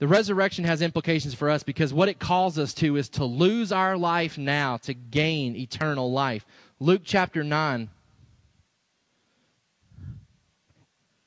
The 0.00 0.08
resurrection 0.08 0.64
has 0.64 0.80
implications 0.80 1.34
for 1.34 1.50
us 1.50 1.62
because 1.62 1.92
what 1.92 2.08
it 2.08 2.18
calls 2.18 2.58
us 2.58 2.72
to 2.74 2.96
is 2.96 3.10
to 3.10 3.24
lose 3.26 3.70
our 3.70 3.98
life 3.98 4.38
now 4.38 4.78
to 4.78 4.94
gain 4.94 5.54
eternal 5.54 6.10
life. 6.10 6.46
Luke 6.78 7.02
chapter 7.04 7.44
9, 7.44 7.90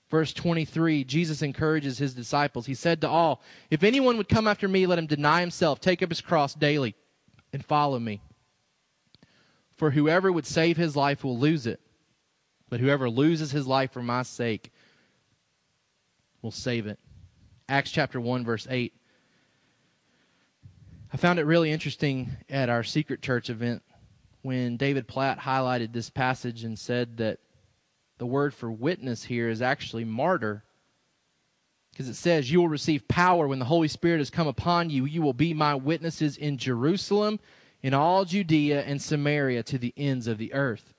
verse 0.10 0.34
23, 0.34 1.04
Jesus 1.04 1.44
encourages 1.44 2.00
his 2.00 2.16
disciples. 2.16 2.66
He 2.66 2.74
said 2.74 3.00
to 3.02 3.08
all, 3.08 3.44
If 3.70 3.84
anyone 3.84 4.18
would 4.18 4.28
come 4.28 4.48
after 4.48 4.68
me, 4.68 4.88
let 4.88 4.98
him 4.98 5.06
deny 5.06 5.42
himself, 5.42 5.80
take 5.80 6.02
up 6.02 6.10
his 6.10 6.22
cross 6.22 6.56
daily, 6.56 6.96
and 7.54 7.64
follow 7.64 8.00
me. 8.00 8.22
For 9.76 9.92
whoever 9.92 10.32
would 10.32 10.48
save 10.48 10.78
his 10.78 10.96
life 10.96 11.24
will 11.24 11.38
lose 11.38 11.68
it, 11.68 11.80
but 12.70 12.80
whoever 12.80 13.08
loses 13.08 13.52
his 13.52 13.68
life 13.68 13.92
for 13.92 14.02
my 14.02 14.24
sake 14.24 14.72
will 16.42 16.50
save 16.50 16.88
it. 16.88 16.98
Acts 17.70 17.92
chapter 17.92 18.20
1, 18.20 18.44
verse 18.44 18.68
8. 18.70 18.94
I 21.14 21.18
found 21.18 21.40
it 21.40 21.46
really 21.46 21.72
interesting 21.72 22.32
at 22.50 22.70
our 22.70 22.84
secret 22.84 23.22
church 23.22 23.50
event 23.50 23.84
when 24.42 24.76
David 24.76 25.08
Platt 25.08 25.40
highlighted 25.40 25.94
this 25.94 26.10
passage 26.10 26.64
and 26.64 26.78
said 26.78 27.18
that 27.18 27.40
the 28.18 28.26
word 28.26 28.54
for 28.54 28.70
witness 28.70 29.24
here 29.24 29.48
is 29.48 29.62
actually 29.62 30.04
martyr. 30.04 30.64
Because 31.92 32.10
it 32.10 32.16
says, 32.16 32.52
You 32.52 32.60
will 32.60 32.70
receive 32.70 33.08
power 33.08 33.48
when 33.48 33.60
the 33.60 33.66
Holy 33.66 33.88
Spirit 33.88 34.18
has 34.18 34.30
come 34.30 34.48
upon 34.48 34.90
you. 34.90 35.06
You 35.06 35.22
will 35.22 35.34
be 35.34 35.54
my 35.54 35.76
witnesses 35.76 36.36
in 36.36 36.58
Jerusalem, 36.58 37.40
in 37.82 37.94
all 37.94 38.26
Judea 38.26 38.82
and 38.82 39.02
Samaria, 39.02 39.64
to 39.64 39.78
the 39.78 39.94
ends 39.96 40.28
of 40.28 40.38
the 40.38 40.54
earth. 40.54 40.94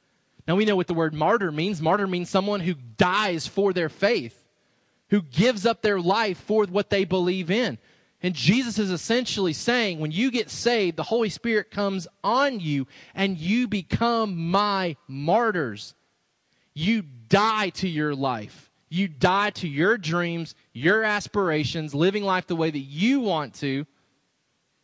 Now 0.49 0.55
we 0.57 0.65
know 0.65 0.77
what 0.77 0.87
the 0.87 0.95
word 0.95 1.13
martyr 1.13 1.53
means. 1.53 1.83
Martyr 1.83 2.07
means 2.07 2.31
someone 2.31 2.61
who 2.61 2.75
dies 2.75 3.47
for 3.47 3.73
their 3.73 3.89
faith 3.89 4.44
who 5.15 5.23
gives 5.23 5.65
up 5.65 5.81
their 5.81 6.01
life 6.01 6.39
for 6.39 6.65
what 6.65 6.91
they 6.91 7.05
believe 7.05 7.49
in. 7.49 7.79
And 8.21 8.35
Jesus 8.35 8.81
is 8.81 8.91
essentially 8.91 9.53
saying, 9.53 10.01
when 10.01 10.11
you 10.11 10.33
get 10.33 10.51
saved, 10.51 10.97
the 10.97 11.05
Holy 11.05 11.29
Spirit 11.29 11.71
comes 11.71 12.09
on 12.25 12.59
you 12.59 12.89
and 13.15 13.39
you 13.39 13.69
become 13.69 14.51
my 14.51 14.97
martyrs. 15.07 15.95
You 16.75 17.03
die 17.29 17.69
to 17.69 17.89
your 17.89 18.13
life. 18.13 18.73
You 18.89 19.07
die 19.07 19.51
to 19.51 19.69
your 19.69 19.99
dreams, 19.99 20.57
your 20.73 21.05
aspirations, 21.05 21.95
living 21.95 22.25
life 22.25 22.49
the 22.49 22.57
way 22.57 22.73
that 22.73 22.77
you 22.77 23.21
want 23.21 23.55
to. 23.61 23.87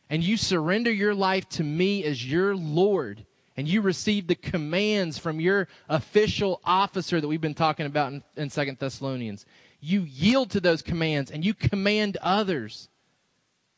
And 0.08 0.22
you 0.22 0.36
surrender 0.36 0.92
your 0.92 1.16
life 1.16 1.48
to 1.48 1.64
me 1.64 2.04
as 2.04 2.24
your 2.24 2.54
Lord. 2.54 3.26
And 3.56 3.68
you 3.68 3.80
receive 3.80 4.26
the 4.26 4.36
commands 4.36 5.18
from 5.18 5.40
your 5.40 5.68
official 5.88 6.60
officer 6.64 7.20
that 7.20 7.28
we've 7.28 7.40
been 7.40 7.54
talking 7.54 7.86
about 7.86 8.12
in, 8.12 8.22
in 8.36 8.48
2 8.48 8.76
Thessalonians 8.78 9.44
you 9.80 10.02
yield 10.02 10.50
to 10.50 10.60
those 10.60 10.82
commands 10.82 11.30
and 11.30 11.44
you 11.44 11.54
command 11.54 12.18
others. 12.20 12.88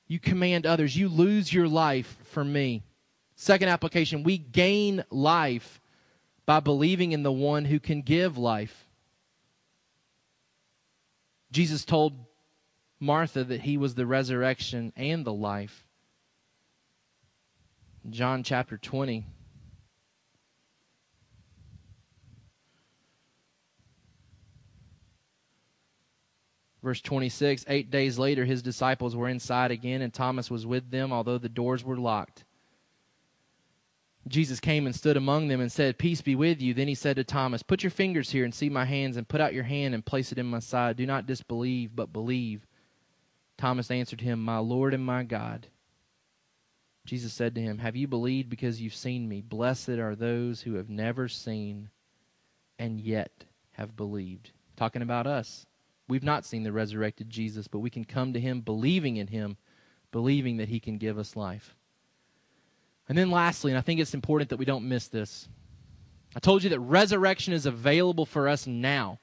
You 0.09 0.19
command 0.19 0.67
others. 0.67 0.97
You 0.97 1.09
lose 1.09 1.53
your 1.53 1.69
life 1.69 2.17
for 2.25 2.45
me. 2.45 2.83
Second 3.37 3.69
application, 3.69 4.25
we 4.25 4.37
gain 4.37 5.05
life 5.11 5.81
by 6.45 6.61
believing 6.61 7.13
in 7.13 7.23
the 7.23 7.33
one 7.33 7.65
who 7.65 7.81
can 7.81 8.03
give 8.03 8.37
life. 8.37 8.87
Jesus 11.51 11.85
told 11.85 12.15
Martha 12.99 13.45
that 13.45 13.63
he 13.63 13.77
was 13.77 13.95
the 13.95 14.07
resurrection 14.07 14.93
and 14.97 15.25
the 15.25 15.33
life. 15.33 15.87
John 18.11 18.43
chapter 18.43 18.77
20. 18.77 19.25
Verse 26.83 27.01
26 27.01 27.65
Eight 27.69 27.91
days 27.91 28.19
later, 28.19 28.45
his 28.45 28.63
disciples 28.63 29.15
were 29.15 29.29
inside 29.29 29.71
again, 29.71 30.03
and 30.03 30.13
Thomas 30.13 30.51
was 30.51 30.67
with 30.67 30.91
them, 30.91 31.13
although 31.13 31.39
the 31.39 31.49
doors 31.49 31.85
were 31.85 31.97
locked. 31.97 32.45
Jesus 34.29 34.61
came 34.61 34.87
and 34.87 34.95
stood 34.95 35.17
among 35.17 35.49
them 35.49 35.61
and 35.61 35.71
said, 35.71 35.99
Peace 35.99 36.21
be 36.21 36.37
with 36.37 36.63
you. 36.63 36.75
Then 36.75 36.87
he 36.87 36.95
said 36.95 37.17
to 37.17 37.25
Thomas, 37.25 37.63
Put 37.63 37.83
your 37.83 37.91
fingers 37.91 38.31
here 38.31 38.45
and 38.45 38.55
see 38.55 38.69
my 38.69 38.85
hands, 38.85 39.17
and 39.17 39.29
put 39.29 39.41
out 39.41 39.55
your 39.55 39.65
hand 39.65 39.95
and 39.95 40.05
place 40.05 40.31
it 40.31 40.39
in 40.39 40.47
my 40.47 40.61
side. 40.61 40.97
Do 40.97 41.07
not 41.07 41.27
disbelieve, 41.27 41.95
but 41.95 42.13
believe. 42.13 42.67
Thomas 43.59 43.91
answered 43.91 44.21
him, 44.21 44.43
My 44.43 44.59
Lord 44.59 44.95
and 44.95 45.05
my 45.05 45.25
God. 45.25 45.69
Jesus 47.05 47.33
said 47.33 47.55
to 47.57 47.61
him, 47.61 47.79
Have 47.79 47.97
you 47.97 48.07
believed 48.07 48.49
because 48.49 48.81
you've 48.81 48.95
seen 48.95 49.29
me? 49.29 49.41
Blessed 49.41 49.89
are 49.89 50.15
those 50.15 50.63
who 50.63 50.75
have 50.75 50.89
never 50.89 51.29
seen 51.29 51.91
and 52.79 53.01
yet 53.01 53.45
have 53.73 53.97
believed. 53.97 54.53
Talking 54.77 55.03
about 55.03 55.27
us. 55.27 55.67
We've 56.09 56.23
not 56.23 56.45
seen 56.45 56.63
the 56.63 56.73
resurrected 56.73 57.31
Jesus, 57.31 57.69
but 57.69 57.79
we 57.79 57.91
can 57.91 58.05
come 58.05 58.33
to 58.33 58.41
him 58.41 58.61
believing 58.61 59.17
in 59.17 59.29
him, 59.29 59.57
believing 60.11 60.59
that 60.59 60.69
he 60.69 60.81
can 60.81 60.99
give 60.99 61.19
us 61.19 61.37
life. 61.37 61.75
And 63.09 63.17
then 63.17 63.31
lastly, 63.31 63.71
and 63.73 63.79
I 63.79 63.83
think 63.83 64.01
it's 64.01 64.15
important 64.15 64.51
that 64.51 64.59
we 64.59 64.65
don't 64.65 64.89
miss 64.89 65.09
this. 65.09 65.49
I 66.35 66.41
told 66.41 66.63
you 66.63 66.71
that 66.71 66.81
resurrection 66.81 67.53
is 67.53 67.67
available 67.67 68.27
for 68.27 68.49
us 68.49 68.67
now. 68.67 69.19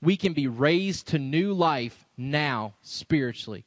We 0.00 0.16
can 0.16 0.32
be 0.32 0.46
raised 0.46 1.08
to 1.08 1.18
new 1.18 1.52
life 1.52 2.06
now, 2.16 2.74
spiritually. 2.82 3.64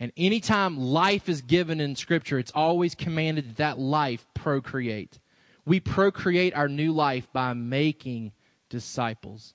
And 0.00 0.12
anytime 0.16 0.78
life 0.78 1.28
is 1.28 1.42
given 1.42 1.80
in 1.80 1.96
Scripture, 1.96 2.38
it's 2.38 2.52
always 2.54 2.94
commanded 2.94 3.48
that 3.48 3.56
that 3.56 3.78
life 3.78 4.26
procreate. 4.34 5.18
We 5.64 5.80
procreate 5.80 6.54
our 6.54 6.68
new 6.68 6.92
life 6.92 7.28
by 7.32 7.52
making 7.52 8.32
disciples. 8.68 9.54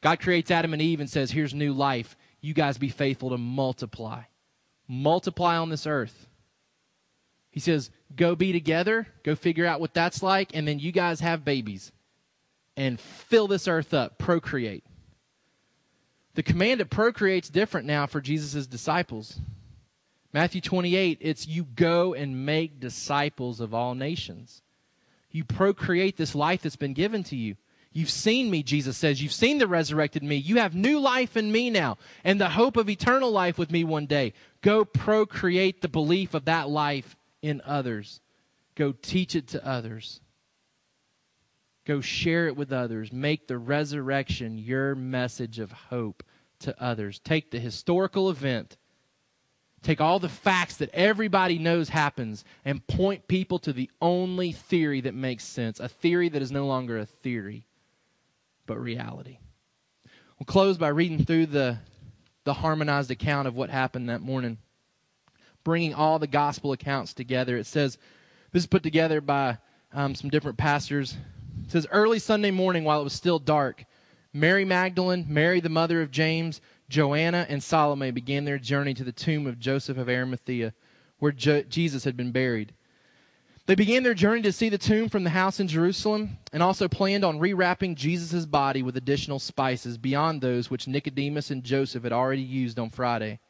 God 0.00 0.20
creates 0.20 0.50
Adam 0.50 0.72
and 0.72 0.82
Eve 0.82 1.00
and 1.00 1.10
says, 1.10 1.30
Here's 1.30 1.54
new 1.54 1.72
life. 1.72 2.16
You 2.40 2.54
guys 2.54 2.78
be 2.78 2.88
faithful 2.88 3.30
to 3.30 3.38
multiply. 3.38 4.22
Multiply 4.86 5.56
on 5.56 5.70
this 5.70 5.86
earth. 5.86 6.28
He 7.50 7.60
says, 7.60 7.90
Go 8.14 8.34
be 8.36 8.52
together, 8.52 9.08
go 9.22 9.34
figure 9.34 9.66
out 9.66 9.80
what 9.80 9.94
that's 9.94 10.22
like, 10.22 10.54
and 10.54 10.66
then 10.66 10.78
you 10.78 10.92
guys 10.92 11.20
have 11.20 11.44
babies 11.44 11.92
and 12.76 13.00
fill 13.00 13.48
this 13.48 13.66
earth 13.66 13.92
up, 13.92 14.18
procreate. 14.18 14.84
The 16.34 16.44
command 16.44 16.78
to 16.78 16.86
procreate's 16.86 17.48
different 17.48 17.88
now 17.88 18.06
for 18.06 18.20
Jesus' 18.20 18.68
disciples. 18.68 19.40
Matthew 20.32 20.60
28, 20.60 21.18
it's 21.20 21.48
you 21.48 21.64
go 21.64 22.14
and 22.14 22.46
make 22.46 22.78
disciples 22.78 23.60
of 23.60 23.74
all 23.74 23.96
nations. 23.96 24.62
You 25.30 25.42
procreate 25.42 26.16
this 26.16 26.36
life 26.36 26.62
that's 26.62 26.76
been 26.76 26.92
given 26.92 27.24
to 27.24 27.36
you. 27.36 27.56
You've 27.98 28.10
seen 28.10 28.48
me, 28.48 28.62
Jesus 28.62 28.96
says. 28.96 29.20
You've 29.20 29.32
seen 29.32 29.58
the 29.58 29.66
resurrected 29.66 30.22
me. 30.22 30.36
You 30.36 30.58
have 30.58 30.72
new 30.72 31.00
life 31.00 31.36
in 31.36 31.50
me 31.50 31.68
now 31.68 31.98
and 32.22 32.40
the 32.40 32.50
hope 32.50 32.76
of 32.76 32.88
eternal 32.88 33.32
life 33.32 33.58
with 33.58 33.72
me 33.72 33.82
one 33.82 34.06
day. 34.06 34.34
Go 34.62 34.84
procreate 34.84 35.82
the 35.82 35.88
belief 35.88 36.32
of 36.32 36.44
that 36.44 36.70
life 36.70 37.16
in 37.42 37.60
others. 37.64 38.20
Go 38.76 38.92
teach 38.92 39.34
it 39.34 39.48
to 39.48 39.66
others. 39.66 40.20
Go 41.86 42.00
share 42.00 42.46
it 42.46 42.56
with 42.56 42.72
others. 42.72 43.12
Make 43.12 43.48
the 43.48 43.58
resurrection 43.58 44.58
your 44.58 44.94
message 44.94 45.58
of 45.58 45.72
hope 45.72 46.22
to 46.60 46.80
others. 46.80 47.18
Take 47.18 47.50
the 47.50 47.58
historical 47.58 48.30
event, 48.30 48.76
take 49.82 50.00
all 50.00 50.20
the 50.20 50.28
facts 50.28 50.76
that 50.76 50.94
everybody 50.94 51.58
knows 51.58 51.88
happens, 51.88 52.44
and 52.64 52.86
point 52.86 53.26
people 53.26 53.58
to 53.58 53.72
the 53.72 53.90
only 54.00 54.52
theory 54.52 55.00
that 55.00 55.14
makes 55.14 55.42
sense 55.42 55.80
a 55.80 55.88
theory 55.88 56.28
that 56.28 56.42
is 56.42 56.52
no 56.52 56.64
longer 56.64 56.96
a 56.96 57.04
theory 57.04 57.64
but 58.68 58.78
reality. 58.80 59.38
We'll 60.38 60.46
close 60.46 60.78
by 60.78 60.88
reading 60.88 61.24
through 61.24 61.46
the, 61.46 61.78
the 62.44 62.54
harmonized 62.54 63.10
account 63.10 63.48
of 63.48 63.56
what 63.56 63.70
happened 63.70 64.08
that 64.08 64.20
morning, 64.20 64.58
bringing 65.64 65.94
all 65.94 66.20
the 66.20 66.28
gospel 66.28 66.70
accounts 66.70 67.12
together. 67.12 67.56
It 67.56 67.66
says, 67.66 67.98
this 68.52 68.62
is 68.62 68.68
put 68.68 68.84
together 68.84 69.20
by 69.20 69.58
um, 69.92 70.14
some 70.14 70.30
different 70.30 70.56
pastors. 70.56 71.16
It 71.64 71.72
says, 71.72 71.88
early 71.90 72.20
Sunday 72.20 72.52
morning 72.52 72.84
while 72.84 73.00
it 73.00 73.04
was 73.04 73.12
still 73.12 73.40
dark, 73.40 73.84
Mary 74.32 74.64
Magdalene, 74.64 75.26
Mary 75.28 75.58
the 75.58 75.68
mother 75.68 76.00
of 76.00 76.12
James, 76.12 76.60
Joanna, 76.88 77.44
and 77.48 77.62
Salome 77.62 78.12
began 78.12 78.44
their 78.44 78.58
journey 78.58 78.94
to 78.94 79.04
the 79.04 79.12
tomb 79.12 79.46
of 79.46 79.58
Joseph 79.58 79.98
of 79.98 80.08
Arimathea, 80.08 80.72
where 81.18 81.32
Jo- 81.32 81.62
Jesus 81.62 82.04
had 82.04 82.16
been 82.16 82.30
buried. 82.30 82.72
They 83.68 83.74
began 83.74 84.02
their 84.02 84.14
journey 84.14 84.40
to 84.42 84.52
see 84.52 84.70
the 84.70 84.78
tomb 84.78 85.10
from 85.10 85.24
the 85.24 85.30
house 85.30 85.60
in 85.60 85.68
Jerusalem 85.68 86.38
and 86.54 86.62
also 86.62 86.88
planned 86.88 87.22
on 87.22 87.38
rewrapping 87.38 87.96
Jesus' 87.96 88.46
body 88.46 88.82
with 88.82 88.96
additional 88.96 89.38
spices 89.38 89.98
beyond 89.98 90.40
those 90.40 90.70
which 90.70 90.88
Nicodemus 90.88 91.50
and 91.50 91.62
Joseph 91.62 92.02
had 92.02 92.12
already 92.12 92.40
used 92.40 92.78
on 92.78 92.88
Friday. 92.88 93.40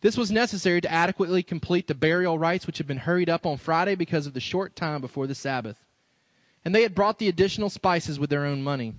This 0.00 0.16
was 0.16 0.32
necessary 0.32 0.80
to 0.80 0.90
adequately 0.90 1.44
complete 1.44 1.86
the 1.86 1.94
burial 1.94 2.36
rites 2.36 2.66
which 2.66 2.78
had 2.78 2.88
been 2.88 2.96
hurried 2.96 3.30
up 3.30 3.46
on 3.46 3.56
Friday 3.56 3.94
because 3.94 4.26
of 4.26 4.34
the 4.34 4.40
short 4.40 4.74
time 4.74 5.00
before 5.00 5.28
the 5.28 5.36
Sabbath. 5.36 5.78
And 6.64 6.74
they 6.74 6.82
had 6.82 6.96
brought 6.96 7.20
the 7.20 7.28
additional 7.28 7.70
spices 7.70 8.18
with 8.18 8.30
their 8.30 8.44
own 8.44 8.60
money. 8.60 8.96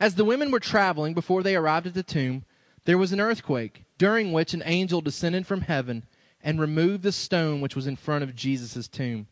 As 0.00 0.16
the 0.16 0.24
women 0.24 0.50
were 0.50 0.58
traveling 0.58 1.14
before 1.14 1.44
they 1.44 1.54
arrived 1.54 1.86
at 1.86 1.94
the 1.94 2.02
tomb, 2.02 2.44
there 2.86 2.98
was 2.98 3.12
an 3.12 3.20
earthquake, 3.20 3.84
during 3.98 4.32
which 4.32 4.52
an 4.52 4.64
angel 4.66 5.00
descended 5.00 5.46
from 5.46 5.60
heaven 5.60 6.07
and 6.42 6.60
removed 6.60 7.02
the 7.02 7.12
stone 7.12 7.60
which 7.60 7.76
was 7.76 7.86
in 7.86 7.96
front 7.96 8.24
of 8.24 8.34
Jesus' 8.34 8.88
tomb. 8.88 9.26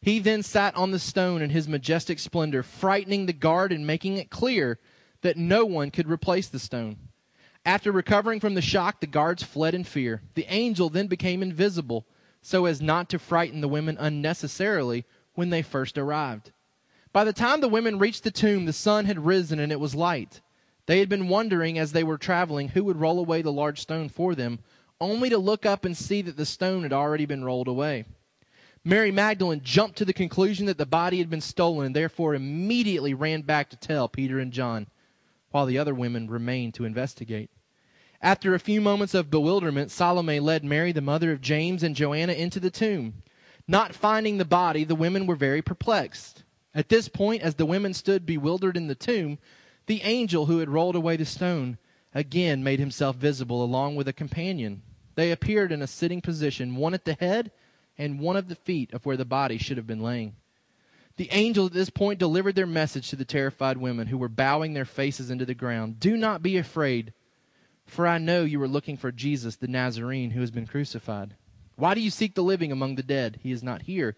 He 0.00 0.18
then 0.18 0.42
sat 0.42 0.76
on 0.76 0.90
the 0.90 0.98
stone 0.98 1.42
in 1.42 1.50
his 1.50 1.68
majestic 1.68 2.18
splendor, 2.18 2.62
frightening 2.62 3.26
the 3.26 3.32
guard 3.32 3.72
and 3.72 3.86
making 3.86 4.16
it 4.16 4.30
clear 4.30 4.78
that 5.22 5.36
no 5.36 5.64
one 5.64 5.90
could 5.90 6.08
replace 6.08 6.48
the 6.48 6.58
stone. 6.58 6.96
After 7.66 7.90
recovering 7.90 8.40
from 8.40 8.54
the 8.54 8.62
shock, 8.62 9.00
the 9.00 9.06
guards 9.06 9.42
fled 9.42 9.74
in 9.74 9.84
fear. 9.84 10.22
The 10.34 10.46
angel 10.48 10.88
then 10.88 11.08
became 11.08 11.42
invisible 11.42 12.06
so 12.40 12.66
as 12.66 12.80
not 12.80 13.08
to 13.10 13.18
frighten 13.18 13.60
the 13.60 13.68
women 13.68 13.96
unnecessarily 13.98 15.04
when 15.34 15.50
they 15.50 15.62
first 15.62 15.98
arrived. 15.98 16.52
By 17.12 17.24
the 17.24 17.32
time 17.32 17.60
the 17.60 17.68
women 17.68 17.98
reached 17.98 18.24
the 18.24 18.30
tomb, 18.30 18.64
the 18.64 18.72
sun 18.72 19.04
had 19.04 19.26
risen 19.26 19.58
and 19.58 19.72
it 19.72 19.80
was 19.80 19.94
light. 19.94 20.40
They 20.86 21.00
had 21.00 21.08
been 21.08 21.28
wondering 21.28 21.78
as 21.78 21.92
they 21.92 22.04
were 22.04 22.16
traveling 22.16 22.68
who 22.68 22.84
would 22.84 23.00
roll 23.00 23.18
away 23.18 23.42
the 23.42 23.52
large 23.52 23.80
stone 23.80 24.08
for 24.08 24.34
them, 24.34 24.60
only 25.00 25.30
to 25.30 25.38
look 25.38 25.64
up 25.64 25.84
and 25.84 25.96
see 25.96 26.22
that 26.22 26.36
the 26.36 26.46
stone 26.46 26.82
had 26.82 26.92
already 26.92 27.26
been 27.26 27.44
rolled 27.44 27.68
away. 27.68 28.04
Mary 28.84 29.10
Magdalene 29.10 29.60
jumped 29.62 29.98
to 29.98 30.04
the 30.04 30.12
conclusion 30.12 30.66
that 30.66 30.78
the 30.78 30.86
body 30.86 31.18
had 31.18 31.28
been 31.28 31.40
stolen 31.40 31.86
and 31.86 31.96
therefore 31.96 32.34
immediately 32.34 33.12
ran 33.12 33.42
back 33.42 33.68
to 33.70 33.76
tell 33.76 34.08
Peter 34.08 34.38
and 34.38 34.52
John, 34.52 34.86
while 35.50 35.66
the 35.66 35.78
other 35.78 35.94
women 35.94 36.30
remained 36.30 36.74
to 36.74 36.84
investigate. 36.84 37.50
After 38.20 38.54
a 38.54 38.60
few 38.60 38.80
moments 38.80 39.14
of 39.14 39.30
bewilderment, 39.30 39.90
Salome 39.90 40.40
led 40.40 40.64
Mary, 40.64 40.90
the 40.92 41.00
mother 41.00 41.32
of 41.32 41.40
James, 41.40 41.82
and 41.82 41.94
Joanna 41.94 42.32
into 42.32 42.58
the 42.58 42.70
tomb. 42.70 43.22
Not 43.68 43.94
finding 43.94 44.38
the 44.38 44.44
body, 44.44 44.84
the 44.84 44.94
women 44.94 45.26
were 45.26 45.36
very 45.36 45.62
perplexed. 45.62 46.42
At 46.74 46.88
this 46.88 47.08
point, 47.08 47.42
as 47.42 47.56
the 47.56 47.66
women 47.66 47.94
stood 47.94 48.26
bewildered 48.26 48.76
in 48.76 48.88
the 48.88 48.94
tomb, 48.94 49.38
the 49.86 50.02
angel 50.02 50.46
who 50.46 50.58
had 50.58 50.68
rolled 50.68 50.96
away 50.96 51.16
the 51.16 51.24
stone 51.24 51.78
again 52.14 52.64
made 52.64 52.80
himself 52.80 53.16
visible 53.16 53.62
along 53.62 53.96
with 53.96 54.08
a 54.08 54.12
companion. 54.12 54.82
They 55.18 55.32
appeared 55.32 55.72
in 55.72 55.82
a 55.82 55.88
sitting 55.88 56.20
position, 56.20 56.76
one 56.76 56.94
at 56.94 57.04
the 57.04 57.14
head 57.14 57.50
and 57.98 58.20
one 58.20 58.36
of 58.36 58.46
the 58.46 58.54
feet 58.54 58.92
of 58.92 59.04
where 59.04 59.16
the 59.16 59.24
body 59.24 59.58
should 59.58 59.76
have 59.76 59.84
been 59.84 60.00
laying. 60.00 60.36
The 61.16 61.28
angel 61.32 61.66
at 61.66 61.72
this 61.72 61.90
point 61.90 62.20
delivered 62.20 62.54
their 62.54 62.68
message 62.68 63.10
to 63.10 63.16
the 63.16 63.24
terrified 63.24 63.78
women 63.78 64.06
who 64.06 64.16
were 64.16 64.28
bowing 64.28 64.74
their 64.74 64.84
faces 64.84 65.28
into 65.28 65.44
the 65.44 65.54
ground. 65.54 65.98
Do 65.98 66.16
not 66.16 66.40
be 66.40 66.56
afraid. 66.56 67.12
For 67.84 68.06
I 68.06 68.18
know 68.18 68.44
you 68.44 68.62
are 68.62 68.68
looking 68.68 68.96
for 68.96 69.10
Jesus 69.10 69.56
the 69.56 69.66
Nazarene 69.66 70.30
who 70.30 70.40
has 70.40 70.52
been 70.52 70.68
crucified. 70.68 71.34
Why 71.74 71.94
do 71.94 72.00
you 72.00 72.10
seek 72.10 72.36
the 72.36 72.44
living 72.44 72.70
among 72.70 72.94
the 72.94 73.02
dead? 73.02 73.40
He 73.42 73.50
is 73.50 73.64
not 73.64 73.82
here. 73.82 74.14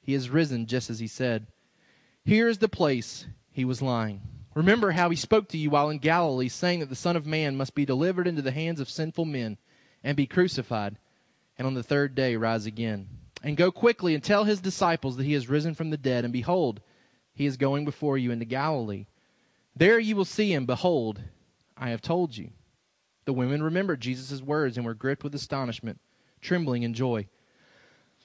He 0.00 0.14
has 0.14 0.30
risen 0.30 0.64
just 0.64 0.88
as 0.88 0.98
he 0.98 1.08
said. 1.08 1.48
Here 2.24 2.48
is 2.48 2.56
the 2.56 2.70
place 2.70 3.26
he 3.52 3.66
was 3.66 3.82
lying. 3.82 4.22
Remember 4.54 4.92
how 4.92 5.10
he 5.10 5.16
spoke 5.16 5.50
to 5.50 5.58
you 5.58 5.68
while 5.68 5.90
in 5.90 5.98
Galilee, 5.98 6.48
saying 6.48 6.80
that 6.80 6.88
the 6.88 6.96
Son 6.96 7.16
of 7.16 7.26
Man 7.26 7.54
must 7.54 7.74
be 7.74 7.84
delivered 7.84 8.26
into 8.26 8.40
the 8.40 8.50
hands 8.50 8.80
of 8.80 8.88
sinful 8.88 9.26
men 9.26 9.58
and 10.02 10.16
be 10.16 10.26
crucified, 10.26 10.96
and 11.56 11.66
on 11.66 11.74
the 11.74 11.82
third 11.82 12.14
day 12.14 12.36
rise 12.36 12.66
again. 12.66 13.08
And 13.42 13.56
go 13.56 13.70
quickly 13.70 14.14
and 14.14 14.22
tell 14.22 14.44
his 14.44 14.60
disciples 14.60 15.16
that 15.16 15.24
he 15.24 15.34
has 15.34 15.48
risen 15.48 15.74
from 15.74 15.90
the 15.90 15.96
dead, 15.96 16.24
and 16.24 16.32
behold, 16.32 16.80
he 17.34 17.46
is 17.46 17.56
going 17.56 17.84
before 17.84 18.18
you 18.18 18.32
into 18.32 18.44
Galilee. 18.44 19.06
There 19.76 19.98
you 19.98 20.16
will 20.16 20.24
see 20.24 20.52
him. 20.52 20.66
Behold, 20.66 21.20
I 21.76 21.90
have 21.90 22.02
told 22.02 22.36
you. 22.36 22.50
The 23.26 23.32
women 23.32 23.62
remembered 23.62 24.00
Jesus' 24.00 24.42
words 24.42 24.76
and 24.76 24.84
were 24.84 24.94
gripped 24.94 25.22
with 25.22 25.34
astonishment, 25.34 26.00
trembling 26.40 26.82
in 26.82 26.94
joy. 26.94 27.28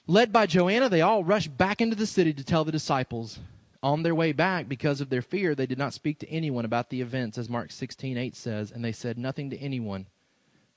Led 0.06 0.32
by 0.32 0.46
Joanna, 0.46 0.88
they 0.88 1.00
all 1.00 1.22
rushed 1.22 1.56
back 1.56 1.80
into 1.80 1.94
the 1.94 2.06
city 2.06 2.32
to 2.34 2.44
tell 2.44 2.64
the 2.64 2.72
disciples. 2.72 3.38
On 3.82 4.02
their 4.02 4.14
way 4.14 4.32
back, 4.32 4.68
because 4.68 5.00
of 5.00 5.10
their 5.10 5.22
fear, 5.22 5.54
they 5.54 5.66
did 5.66 5.78
not 5.78 5.92
speak 5.92 6.18
to 6.20 6.28
anyone 6.28 6.64
about 6.64 6.90
the 6.90 7.00
events, 7.00 7.38
as 7.38 7.48
Mark 7.48 7.70
16:8 7.70 8.34
says, 8.34 8.72
and 8.72 8.84
they 8.84 8.92
said 8.92 9.18
nothing 9.18 9.50
to 9.50 9.58
anyone, 9.58 10.06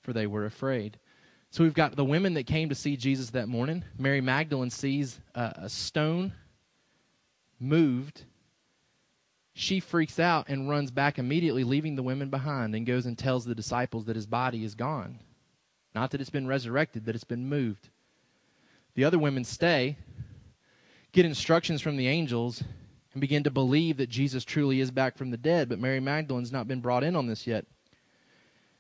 for 0.08 0.14
they 0.14 0.26
were 0.26 0.46
afraid. 0.46 0.98
So 1.52 1.66
we've 1.66 1.74
got 1.74 1.98
the 1.98 2.06
women 2.06 2.34
that 2.36 2.48
came 2.48 2.70
to 2.70 2.76
see 2.76 2.96
Jesus 2.96 3.32
that 3.32 3.50
morning. 3.50 3.84
Mary 3.98 4.22
Magdalene 4.22 4.70
sees 4.70 5.20
a, 5.36 5.68
stone 5.68 6.32
moved 7.60 8.24
she 9.60 9.80
freaks 9.80 10.20
out 10.20 10.50
and 10.50 10.70
runs 10.70 10.92
back 10.92 11.18
immediately, 11.18 11.64
leaving 11.64 11.96
the 11.96 12.04
women 12.04 12.30
behind, 12.30 12.76
and 12.76 12.86
goes 12.86 13.08
and 13.08 13.18
tells 13.18 13.44
the 13.44 13.56
disciples 13.56 14.06
that 14.06 14.16
his 14.16 14.28
body 14.28 14.64
is 14.64 14.76
gone. 14.76 15.18
Not 15.96 16.12
that 16.12 16.22
it's 16.22 16.30
been 16.30 16.46
resurrected, 16.46 17.06
that 17.06 17.16
it's 17.16 17.24
been 17.24 17.50
moved. 17.50 17.90
The 18.94 19.04
other 19.04 19.18
women 19.18 19.44
stay, 19.44 19.98
get 21.12 21.26
instructions 21.26 21.82
from 21.82 21.98
the 21.98 22.08
angels, 22.08 22.64
and 23.14 23.20
begin 23.20 23.42
to 23.46 23.50
believe 23.50 23.98
that 23.98 24.12
Jesus 24.12 24.46
truly 24.46 24.80
is 24.80 24.92
back 24.92 25.18
from 25.18 25.32
the 25.32 25.38
dead, 25.38 25.70
but 25.70 25.80
Mary 25.80 26.00
Magdalene's 26.00 26.52
not 26.52 26.68
been 26.68 26.80
brought 26.80 27.04
in 27.04 27.16
on 27.16 27.26
this 27.26 27.48
yet. 27.48 27.66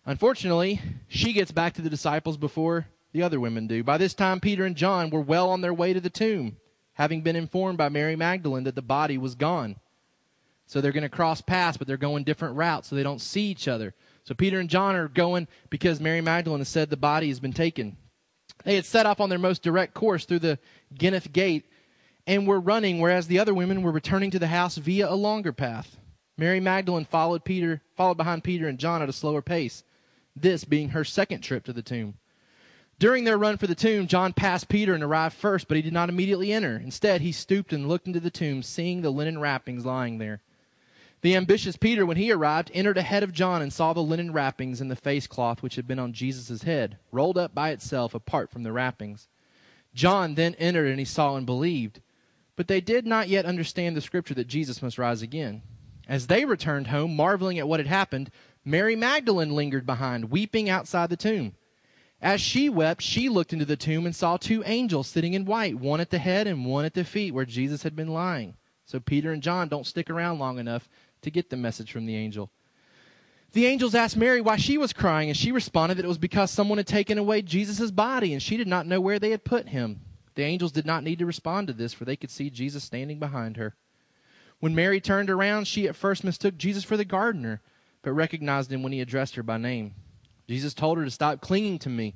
Unfortunately, 0.07 0.81
she 1.09 1.33
gets 1.33 1.51
back 1.51 1.73
to 1.73 1.81
the 1.81 1.89
disciples 1.89 2.37
before 2.37 2.87
the 3.11 3.21
other 3.21 3.41
women 3.41 3.67
do. 3.67 3.83
By 3.83 3.97
this 3.97 4.13
time, 4.13 4.39
Peter 4.39 4.63
and 4.63 4.75
John 4.75 5.09
were 5.09 5.19
well 5.19 5.49
on 5.49 5.59
their 5.59 5.73
way 5.73 5.91
to 5.91 5.99
the 5.99 6.09
tomb, 6.09 6.55
having 6.93 7.21
been 7.21 7.35
informed 7.35 7.77
by 7.77 7.89
Mary 7.89 8.15
Magdalene 8.15 8.63
that 8.63 8.75
the 8.75 8.81
body 8.81 9.17
was 9.17 9.35
gone. 9.35 9.75
So 10.65 10.79
they're 10.79 10.93
going 10.93 11.03
to 11.03 11.09
cross 11.09 11.41
paths, 11.41 11.75
but 11.75 11.87
they're 11.87 11.97
going 11.97 12.23
different 12.23 12.55
routes 12.55 12.87
so 12.87 12.95
they 12.95 13.03
don't 13.03 13.19
see 13.19 13.51
each 13.51 13.67
other. 13.67 13.93
So 14.23 14.33
Peter 14.33 14.61
and 14.61 14.69
John 14.69 14.95
are 14.95 15.09
going 15.09 15.49
because 15.69 15.99
Mary 15.99 16.21
Magdalene 16.21 16.59
has 16.59 16.69
said 16.69 16.89
the 16.89 16.95
body 16.95 17.27
has 17.27 17.41
been 17.41 17.53
taken. 17.53 17.97
They 18.63 18.75
had 18.75 18.85
set 18.85 19.05
off 19.05 19.19
on 19.19 19.27
their 19.27 19.37
most 19.37 19.61
direct 19.61 19.93
course 19.93 20.23
through 20.23 20.39
the 20.39 20.57
Gennath 20.97 21.33
gate 21.33 21.65
and 22.25 22.47
were 22.47 22.61
running, 22.61 22.99
whereas 22.99 23.27
the 23.27 23.39
other 23.39 23.53
women 23.53 23.81
were 23.81 23.91
returning 23.91 24.31
to 24.31 24.39
the 24.39 24.47
house 24.47 24.77
via 24.77 25.09
a 25.09 25.15
longer 25.15 25.51
path. 25.51 25.97
Mary 26.37 26.61
Magdalene 26.61 27.05
followed 27.05 27.43
Peter, 27.43 27.81
followed 27.97 28.17
behind 28.17 28.45
Peter 28.45 28.69
and 28.69 28.79
John 28.79 29.01
at 29.01 29.09
a 29.09 29.13
slower 29.13 29.41
pace, 29.41 29.83
this 30.41 30.63
being 30.65 30.89
her 30.89 31.03
second 31.03 31.41
trip 31.41 31.65
to 31.65 31.73
the 31.73 31.81
tomb. 31.81 32.15
During 32.99 33.25
their 33.25 33.37
run 33.37 33.57
for 33.57 33.67
the 33.67 33.75
tomb, 33.75 34.07
John 34.07 34.33
passed 34.33 34.69
Peter 34.69 34.95
and 34.95 35.03
arrived 35.03 35.35
first, 35.35 35.67
but 35.67 35.77
he 35.77 35.83
did 35.83 35.93
not 35.93 36.09
immediately 36.09 36.51
enter. 36.51 36.77
Instead, 36.77 37.21
he 37.21 37.31
stooped 37.31 37.71
and 37.71 37.87
looked 37.87 38.07
into 38.07 38.19
the 38.19 38.31
tomb, 38.31 38.63
seeing 38.63 39.01
the 39.01 39.11
linen 39.11 39.39
wrappings 39.39 39.85
lying 39.85 40.17
there. 40.17 40.41
The 41.21 41.35
ambitious 41.35 41.77
Peter, 41.77 42.05
when 42.05 42.17
he 42.17 42.31
arrived, 42.31 42.71
entered 42.73 42.97
ahead 42.97 43.23
of 43.23 43.33
John 43.33 43.61
and 43.61 43.71
saw 43.71 43.93
the 43.93 44.01
linen 44.01 44.33
wrappings 44.33 44.81
and 44.81 44.89
the 44.89 44.95
face 44.95 45.27
cloth 45.27 45.61
which 45.61 45.75
had 45.75 45.87
been 45.87 45.99
on 45.99 46.13
Jesus' 46.13 46.63
head, 46.63 46.97
rolled 47.11 47.37
up 47.37 47.53
by 47.53 47.69
itself 47.69 48.13
apart 48.15 48.49
from 48.49 48.63
the 48.63 48.71
wrappings. 48.71 49.27
John 49.93 50.35
then 50.35 50.55
entered 50.55 50.87
and 50.87 50.99
he 50.99 51.05
saw 51.05 51.35
and 51.35 51.45
believed. 51.45 52.01
But 52.55 52.67
they 52.67 52.81
did 52.81 53.05
not 53.05 53.29
yet 53.29 53.45
understand 53.45 53.95
the 53.95 54.01
scripture 54.01 54.33
that 54.35 54.47
Jesus 54.47 54.81
must 54.81 54.97
rise 54.97 55.21
again. 55.21 55.61
As 56.07 56.27
they 56.27 56.45
returned 56.45 56.87
home, 56.87 57.15
marveling 57.15 57.59
at 57.59 57.67
what 57.67 57.79
had 57.79 57.87
happened, 57.87 58.31
Mary 58.67 58.97
Magdalene 58.97 59.55
lingered 59.55 59.85
behind, 59.85 60.29
weeping 60.29 60.69
outside 60.69 61.09
the 61.09 61.15
tomb. 61.15 61.55
As 62.21 62.41
she 62.41 62.67
wept, 62.67 63.01
she 63.01 63.29
looked 63.29 63.53
into 63.53 63.63
the 63.63 63.77
tomb 63.77 64.05
and 64.05 64.13
saw 64.13 64.35
two 64.35 64.61
angels 64.65 65.07
sitting 65.07 65.33
in 65.33 65.45
white, 65.45 65.79
one 65.79 66.01
at 66.01 66.09
the 66.09 66.17
head 66.17 66.47
and 66.47 66.65
one 66.65 66.83
at 66.83 66.93
the 66.93 67.05
feet 67.05 67.33
where 67.33 67.45
Jesus 67.45 67.83
had 67.83 67.95
been 67.95 68.09
lying. 68.09 68.57
So 68.85 68.99
Peter 68.99 69.31
and 69.31 69.41
John 69.41 69.69
don't 69.69 69.87
stick 69.87 70.09
around 70.09 70.39
long 70.39 70.59
enough 70.59 70.89
to 71.21 71.31
get 71.31 71.49
the 71.49 71.55
message 71.55 71.93
from 71.93 72.05
the 72.05 72.17
angel. 72.17 72.51
The 73.53 73.67
angels 73.67 73.95
asked 73.95 74.17
Mary 74.17 74.41
why 74.41 74.57
she 74.57 74.77
was 74.77 74.91
crying, 74.91 75.29
and 75.29 75.37
she 75.37 75.53
responded 75.53 75.97
that 75.97 76.03
it 76.03 76.09
was 76.09 76.17
because 76.17 76.51
someone 76.51 76.77
had 76.77 76.87
taken 76.87 77.17
away 77.17 77.43
Jesus' 77.43 77.89
body, 77.89 78.33
and 78.33 78.43
she 78.43 78.57
did 78.57 78.67
not 78.67 78.85
know 78.85 78.99
where 78.99 79.17
they 79.17 79.31
had 79.31 79.45
put 79.45 79.69
him. 79.69 80.01
The 80.35 80.43
angels 80.43 80.73
did 80.73 80.85
not 80.85 81.05
need 81.05 81.19
to 81.19 81.25
respond 81.25 81.67
to 81.67 81.73
this, 81.73 81.93
for 81.93 82.03
they 82.03 82.17
could 82.17 82.31
see 82.31 82.49
Jesus 82.49 82.83
standing 82.83 83.17
behind 83.17 83.55
her. 83.55 83.75
When 84.59 84.75
Mary 84.75 84.99
turned 84.99 85.29
around, 85.29 85.67
she 85.67 85.87
at 85.87 85.95
first 85.95 86.25
mistook 86.25 86.57
Jesus 86.57 86.83
for 86.83 86.97
the 86.97 87.05
gardener, 87.05 87.61
but 88.07 88.13
recognized 88.13 88.71
him 88.71 88.83
when 88.83 88.93
he 88.93 89.01
addressed 89.01 89.35
her 89.35 89.43
by 89.43 89.57
name. 89.57 89.93
Jesus 90.47 90.73
told 90.73 90.97
her 90.97 91.03
to 91.03 91.11
stop 91.11 91.41
clinging 91.41 91.77
to 91.79 91.89
me. 91.89 92.15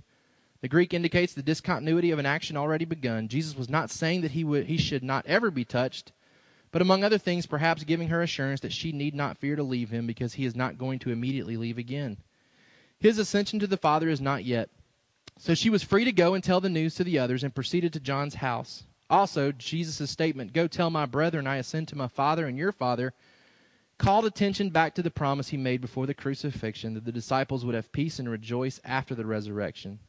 The 0.62 0.70
Greek 0.70 0.94
indicates 0.94 1.34
the 1.34 1.44
discontinuity 1.44 2.12
of 2.12 2.20
an 2.20 2.26
action 2.26 2.56
already 2.56 2.86
begun. 2.86 3.28
Jesus 3.28 3.58
was 3.58 3.68
not 3.68 3.92
saying 3.92 4.22
that 4.22 4.32
he, 4.32 4.46
would, 4.46 4.68
he 4.68 4.78
should 4.78 5.04
not 5.04 5.26
ever 5.26 5.52
be 5.52 5.66
touched, 5.66 6.14
but 6.72 6.82
among 6.82 7.04
other 7.04 7.18
things, 7.18 7.46
perhaps 7.46 7.84
giving 7.84 8.08
her 8.08 8.22
assurance 8.22 8.62
that 8.62 8.72
she 8.72 8.94
need 8.94 9.14
not 9.14 9.38
fear 9.38 9.58
to 9.58 9.64
leave 9.64 9.90
him 9.90 10.08
because 10.08 10.36
he 10.36 10.46
is 10.46 10.56
not 10.56 10.78
going 10.78 10.98
to 11.00 11.12
immediately 11.12 11.58
leave 11.58 11.78
again. 11.78 12.16
His 12.98 13.18
ascension 13.18 13.60
to 13.60 13.68
the 13.68 13.76
Father 13.76 14.08
is 14.08 14.22
not 14.22 14.46
yet. 14.46 14.70
So 15.40 15.54
she 15.54 15.70
was 15.70 15.84
free 15.84 16.06
to 16.06 16.14
go 16.14 16.34
and 16.34 16.42
tell 16.42 16.62
the 16.62 16.70
news 16.70 16.96
to 16.96 17.04
the 17.04 17.20
others 17.20 17.44
and 17.44 17.54
proceeded 17.54 17.92
to 17.92 18.00
John's 18.00 18.36
house. 18.36 18.86
Also, 19.10 19.52
Jesus' 19.52 20.10
statement, 20.10 20.54
Go 20.54 20.68
tell 20.68 20.90
my 20.90 21.06
brethren 21.06 21.48
I 21.48 21.58
ascend 21.58 21.90
to 21.90 21.98
my 21.98 22.08
Father 22.08 22.46
and 22.48 22.58
your 22.58 22.72
Father, 22.72 23.14
called 24.02 24.26
attention 24.26 24.72
back 24.72 24.96
to 24.96 25.04
the 25.04 25.12
promise 25.12 25.50
he 25.50 25.58
made 25.58 25.80
before 25.80 26.08
the 26.08 26.14
crucifixion 26.16 26.96
that 26.96 27.06
the 27.06 27.12
disciples 27.12 27.64
would 27.64 27.76
have 27.76 27.92
peace 27.92 28.18
and 28.18 28.28
rejoice 28.28 28.80
after 28.84 29.14
the 29.14 29.28
resurrection, 29.28 30.00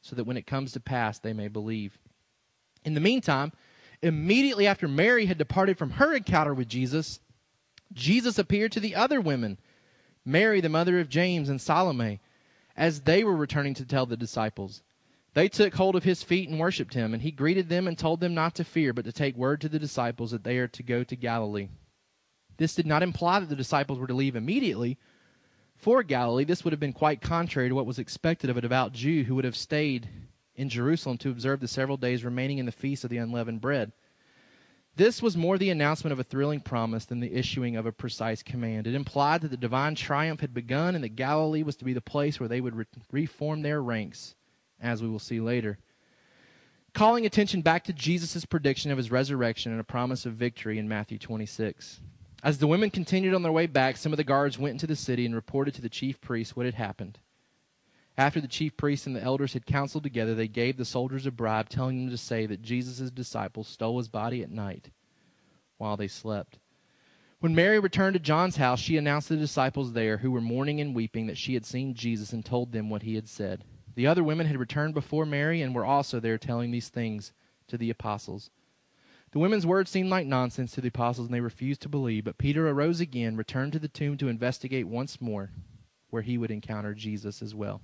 so 0.00 0.16
that 0.16 0.24
when 0.24 0.38
it 0.38 0.46
comes 0.46 0.72
to 0.72 0.80
pass 0.80 1.18
they 1.18 1.34
may 1.34 1.48
believe. 1.48 1.98
In 2.82 2.94
the 2.94 3.00
meantime, 3.00 3.52
immediately 4.00 4.66
after 4.66 4.88
Mary 4.88 5.26
had 5.26 5.36
departed 5.36 5.76
from 5.76 5.90
her 5.90 6.14
encounter 6.14 6.54
with 6.54 6.66
Jesus, 6.66 7.20
Jesus 7.92 8.38
appeared 8.38 8.72
to 8.72 8.80
the 8.80 8.94
other 8.94 9.20
women, 9.20 9.58
Mary, 10.24 10.62
the 10.62 10.70
mother 10.70 10.98
of 10.98 11.10
James, 11.10 11.50
and 11.50 11.60
Salome, 11.60 12.20
as 12.74 13.02
they 13.02 13.22
were 13.22 13.36
returning 13.36 13.74
to 13.74 13.84
tell 13.84 14.06
the 14.06 14.16
disciples. 14.16 14.82
They 15.34 15.50
took 15.50 15.74
hold 15.74 15.94
of 15.94 16.04
his 16.04 16.22
feet 16.22 16.48
and 16.48 16.58
worshipped 16.58 16.94
him, 16.94 17.12
and 17.12 17.22
he 17.22 17.30
greeted 17.30 17.68
them 17.68 17.86
and 17.86 17.98
told 17.98 18.20
them 18.20 18.32
not 18.32 18.54
to 18.54 18.64
fear, 18.64 18.94
but 18.94 19.04
to 19.04 19.12
take 19.12 19.36
word 19.36 19.60
to 19.60 19.68
the 19.68 19.78
disciples 19.78 20.30
that 20.30 20.42
they 20.42 20.56
are 20.56 20.68
to 20.68 20.82
go 20.82 21.04
to 21.04 21.16
Galilee. 21.16 21.68
This 22.56 22.74
did 22.74 22.86
not 22.86 23.02
imply 23.02 23.40
that 23.40 23.48
the 23.48 23.56
disciples 23.56 23.98
were 23.98 24.06
to 24.06 24.14
leave 24.14 24.36
immediately 24.36 24.98
for 25.76 26.02
Galilee. 26.02 26.44
This 26.44 26.64
would 26.64 26.72
have 26.72 26.80
been 26.80 26.92
quite 26.92 27.20
contrary 27.20 27.68
to 27.68 27.74
what 27.74 27.86
was 27.86 27.98
expected 27.98 28.50
of 28.50 28.56
a 28.56 28.60
devout 28.60 28.92
Jew 28.92 29.24
who 29.24 29.34
would 29.34 29.44
have 29.44 29.56
stayed 29.56 30.08
in 30.54 30.68
Jerusalem 30.68 31.18
to 31.18 31.30
observe 31.30 31.60
the 31.60 31.68
several 31.68 31.96
days 31.96 32.24
remaining 32.24 32.58
in 32.58 32.66
the 32.66 32.72
feast 32.72 33.04
of 33.04 33.10
the 33.10 33.16
unleavened 33.16 33.60
bread. 33.60 33.92
This 34.94 35.22
was 35.22 35.38
more 35.38 35.56
the 35.56 35.70
announcement 35.70 36.12
of 36.12 36.18
a 36.18 36.24
thrilling 36.24 36.60
promise 36.60 37.06
than 37.06 37.20
the 37.20 37.32
issuing 37.32 37.76
of 37.76 37.86
a 37.86 37.92
precise 37.92 38.42
command. 38.42 38.86
It 38.86 38.94
implied 38.94 39.40
that 39.40 39.50
the 39.50 39.56
divine 39.56 39.94
triumph 39.94 40.40
had 40.40 40.52
begun 40.52 40.94
and 40.94 41.02
that 41.02 41.16
Galilee 41.16 41.62
was 41.62 41.76
to 41.76 41.84
be 41.86 41.94
the 41.94 42.02
place 42.02 42.38
where 42.38 42.48
they 42.48 42.60
would 42.60 42.76
re- 42.76 42.84
reform 43.10 43.62
their 43.62 43.82
ranks, 43.82 44.34
as 44.80 45.02
we 45.02 45.08
will 45.08 45.18
see 45.18 45.40
later. 45.40 45.78
Calling 46.92 47.24
attention 47.24 47.62
back 47.62 47.84
to 47.84 47.92
Jesus' 47.94 48.44
prediction 48.44 48.90
of 48.90 48.98
his 48.98 49.10
resurrection 49.10 49.72
and 49.72 49.80
a 49.80 49.84
promise 49.84 50.26
of 50.26 50.34
victory 50.34 50.78
in 50.78 50.88
Matthew 50.88 51.18
26. 51.18 52.00
As 52.42 52.58
the 52.58 52.66
women 52.66 52.90
continued 52.90 53.34
on 53.34 53.42
their 53.42 53.52
way 53.52 53.66
back, 53.66 53.96
some 53.96 54.12
of 54.12 54.16
the 54.16 54.24
guards 54.24 54.58
went 54.58 54.72
into 54.72 54.86
the 54.86 54.96
city 54.96 55.24
and 55.24 55.34
reported 55.34 55.74
to 55.74 55.82
the 55.82 55.88
chief 55.88 56.20
priests 56.20 56.56
what 56.56 56.66
had 56.66 56.74
happened. 56.74 57.20
After 58.18 58.40
the 58.40 58.48
chief 58.48 58.76
priests 58.76 59.06
and 59.06 59.14
the 59.14 59.22
elders 59.22 59.52
had 59.52 59.64
counseled 59.64 60.02
together, 60.02 60.34
they 60.34 60.48
gave 60.48 60.76
the 60.76 60.84
soldiers 60.84 61.24
a 61.24 61.30
bribe, 61.30 61.68
telling 61.68 61.98
them 61.98 62.10
to 62.10 62.18
say 62.18 62.44
that 62.46 62.60
Jesus' 62.60 63.10
disciples 63.10 63.68
stole 63.68 63.98
his 63.98 64.08
body 64.08 64.42
at 64.42 64.50
night 64.50 64.90
while 65.78 65.96
they 65.96 66.08
slept. 66.08 66.58
When 67.38 67.54
Mary 67.54 67.78
returned 67.78 68.14
to 68.14 68.20
John's 68.20 68.56
house, 68.56 68.80
she 68.80 68.96
announced 68.96 69.28
to 69.28 69.34
the 69.34 69.40
disciples 69.40 69.92
there, 69.92 70.18
who 70.18 70.30
were 70.30 70.40
mourning 70.40 70.80
and 70.80 70.94
weeping, 70.94 71.26
that 71.26 71.38
she 71.38 71.54
had 71.54 71.64
seen 71.64 71.94
Jesus 71.94 72.32
and 72.32 72.44
told 72.44 72.72
them 72.72 72.90
what 72.90 73.02
he 73.02 73.14
had 73.14 73.28
said. 73.28 73.64
The 73.94 74.06
other 74.06 74.22
women 74.22 74.46
had 74.46 74.58
returned 74.58 74.94
before 74.94 75.26
Mary 75.26 75.62
and 75.62 75.74
were 75.74 75.84
also 75.84 76.20
there 76.20 76.38
telling 76.38 76.70
these 76.70 76.88
things 76.88 77.32
to 77.68 77.78
the 77.78 77.90
apostles. 77.90 78.50
The 79.32 79.38
women's 79.38 79.66
words 79.66 79.90
seemed 79.90 80.10
like 80.10 80.26
nonsense 80.26 80.72
to 80.72 80.82
the 80.82 80.88
apostles, 80.88 81.26
and 81.26 81.34
they 81.34 81.40
refused 81.40 81.80
to 81.82 81.88
believe. 81.88 82.24
But 82.24 82.38
Peter 82.38 82.68
arose 82.68 83.00
again, 83.00 83.36
returned 83.36 83.72
to 83.72 83.78
the 83.78 83.88
tomb 83.88 84.18
to 84.18 84.28
investigate 84.28 84.86
once 84.86 85.20
more, 85.20 85.50
where 86.10 86.22
he 86.22 86.36
would 86.36 86.50
encounter 86.50 86.92
Jesus 86.92 87.40
as 87.40 87.54
well. 87.54 87.80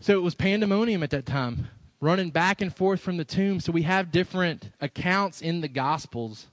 So 0.00 0.12
it 0.12 0.22
was 0.22 0.34
pandemonium 0.34 1.02
at 1.02 1.10
that 1.10 1.24
time, 1.24 1.68
running 2.00 2.30
back 2.30 2.60
and 2.60 2.74
forth 2.74 3.00
from 3.00 3.16
the 3.16 3.24
tomb. 3.24 3.60
So 3.60 3.72
we 3.72 3.82
have 3.82 4.12
different 4.12 4.70
accounts 4.80 5.40
in 5.40 5.62
the 5.62 5.68
Gospels 5.68 6.48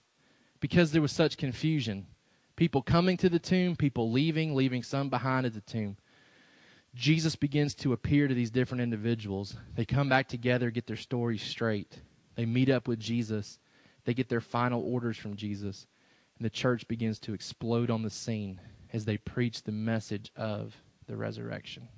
because 0.61 0.91
there 0.91 1.01
was 1.01 1.11
such 1.11 1.37
confusion. 1.37 2.07
People 2.55 2.81
coming 2.81 3.17
to 3.17 3.29
the 3.29 3.39
tomb, 3.39 3.75
people 3.75 4.11
leaving, 4.11 4.55
leaving 4.55 4.83
some 4.83 5.09
behind 5.09 5.45
at 5.45 5.53
the 5.53 5.61
tomb. 5.61 5.97
Jesus 6.95 7.35
begins 7.35 7.75
to 7.75 7.91
appear 7.91 8.29
to 8.29 8.33
these 8.33 8.51
different 8.51 8.81
individuals. 8.81 9.55
They 9.75 9.85
come 9.85 10.07
back 10.07 10.27
together, 10.29 10.71
get 10.71 10.87
their 10.87 10.95
stories 10.95 11.41
straight. 11.41 11.99
They 12.40 12.45
meet 12.45 12.70
up 12.70 12.88
with 12.88 13.02
Jesus. 13.02 13.60
They 14.06 14.14
get 14.14 14.30
their 14.30 14.40
final 14.40 14.82
orders 14.82 15.18
from 15.18 15.36
Jesus. 15.36 15.88
And 16.38 16.45
the 16.45 16.49
church 16.49 16.88
begins 16.88 17.20
to 17.20 17.34
explode 17.34 17.91
on 17.91 18.02
the 18.02 18.10
scene 18.10 18.61
as 18.94 19.03
they 19.03 19.18
preach 19.18 19.61
the 19.61 19.74
message 19.74 20.32
of 20.38 20.74
the 21.06 21.18
resurrection. 21.18 21.90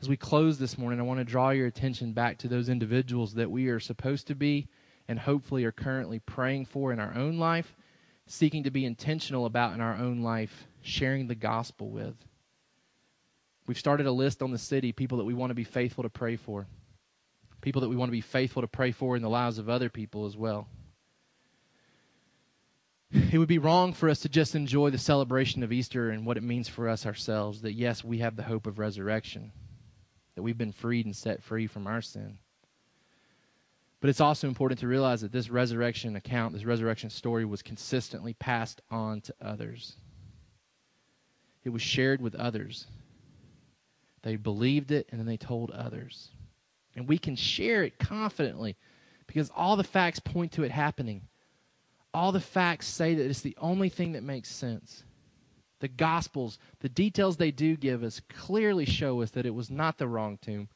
As 0.00 0.08
we 0.08 0.16
close 0.16 0.60
this 0.60 0.78
morning, 0.78 1.00
I 1.00 1.02
want 1.02 1.18
to 1.18 1.24
draw 1.24 1.50
your 1.50 1.66
attention 1.66 2.12
back 2.12 2.38
to 2.38 2.46
those 2.46 2.68
individuals 2.68 3.34
that 3.34 3.50
we 3.50 3.66
are 3.66 3.80
supposed 3.80 4.28
to 4.28 4.36
be 4.36 4.68
and 5.08 5.18
hopefully 5.18 5.64
are 5.64 5.72
currently 5.72 6.20
praying 6.20 6.66
for 6.66 6.92
in 6.92 7.00
our 7.00 7.16
own 7.16 7.38
life, 7.38 7.74
seeking 8.26 8.62
to 8.62 8.70
be 8.70 8.84
intentional 8.84 9.44
about 9.44 9.74
in 9.74 9.80
our 9.80 9.96
own 9.96 10.22
life, 10.22 10.68
sharing 10.82 11.26
the 11.26 11.34
gospel 11.34 11.90
with. 11.90 12.14
We've 13.66 13.76
started 13.76 14.06
a 14.06 14.12
list 14.12 14.40
on 14.40 14.52
the 14.52 14.56
city, 14.56 14.92
people 14.92 15.18
that 15.18 15.24
we 15.24 15.34
want 15.34 15.50
to 15.50 15.56
be 15.56 15.64
faithful 15.64 16.04
to 16.04 16.08
pray 16.08 16.36
for, 16.36 16.68
people 17.60 17.80
that 17.80 17.88
we 17.88 17.96
want 17.96 18.08
to 18.08 18.12
be 18.12 18.20
faithful 18.20 18.62
to 18.62 18.68
pray 18.68 18.92
for 18.92 19.16
in 19.16 19.22
the 19.22 19.28
lives 19.28 19.58
of 19.58 19.68
other 19.68 19.88
people 19.88 20.26
as 20.26 20.36
well. 20.36 20.68
It 23.10 23.38
would 23.38 23.48
be 23.48 23.58
wrong 23.58 23.94
for 23.94 24.10
us 24.10 24.20
to 24.20 24.28
just 24.28 24.54
enjoy 24.54 24.90
the 24.90 24.98
celebration 24.98 25.62
of 25.62 25.72
Easter 25.72 26.10
and 26.10 26.26
what 26.26 26.36
it 26.36 26.42
means 26.42 26.68
for 26.68 26.88
us 26.88 27.06
ourselves, 27.06 27.62
that 27.62 27.72
yes, 27.72 28.04
we 28.04 28.18
have 28.18 28.36
the 28.36 28.42
hope 28.42 28.66
of 28.66 28.78
resurrection 28.78 29.52
that 30.34 30.42
we've 30.42 30.58
been 30.58 30.72
freed 30.72 31.06
and 31.06 31.16
set 31.16 31.42
free 31.42 31.66
from 31.66 31.86
our 31.86 32.02
sin. 32.02 32.38
But 34.00 34.10
it's 34.10 34.20
also 34.20 34.46
important 34.46 34.80
to 34.80 34.86
realize 34.86 35.22
that 35.22 35.32
this 35.32 35.50
resurrection 35.50 36.16
account, 36.16 36.52
this 36.52 36.64
resurrection 36.64 37.10
story, 37.10 37.44
was 37.44 37.62
consistently 37.62 38.34
passed 38.34 38.80
on 38.90 39.22
to 39.22 39.34
others. 39.40 39.96
It 41.64 41.70
was 41.70 41.82
shared 41.82 42.20
with 42.20 42.34
others. 42.34 42.86
They 44.22 44.36
believed 44.36 44.90
it 44.90 45.08
and 45.10 45.18
then 45.18 45.26
they 45.26 45.36
told 45.36 45.70
others. 45.70 46.30
And 46.98 47.06
we 47.06 47.16
can 47.16 47.36
share 47.36 47.84
it 47.84 48.00
confidently 48.00 48.76
because 49.28 49.52
all 49.54 49.76
the 49.76 49.84
facts 49.84 50.18
point 50.18 50.50
to 50.52 50.64
it 50.64 50.72
happening. 50.72 51.28
All 52.12 52.32
the 52.32 52.40
facts 52.40 52.88
say 52.88 53.14
that 53.14 53.24
it's 53.30 53.40
the 53.40 53.56
only 53.60 53.88
thing 53.88 54.12
that 54.12 54.24
makes 54.24 54.50
sense 54.50 55.04
the 55.78 55.86
Gospels, 55.86 56.58
the 56.80 56.88
details 56.88 57.36
they 57.36 57.52
do 57.52 57.76
give 57.76 58.02
us 58.02 58.20
clearly 58.28 58.84
show 58.84 59.22
us 59.22 59.30
that 59.30 59.46
it 59.46 59.54
was 59.54 59.70
not 59.70 59.96
the 59.96 60.08
wrong 60.08 60.36
tomb, 60.42 60.68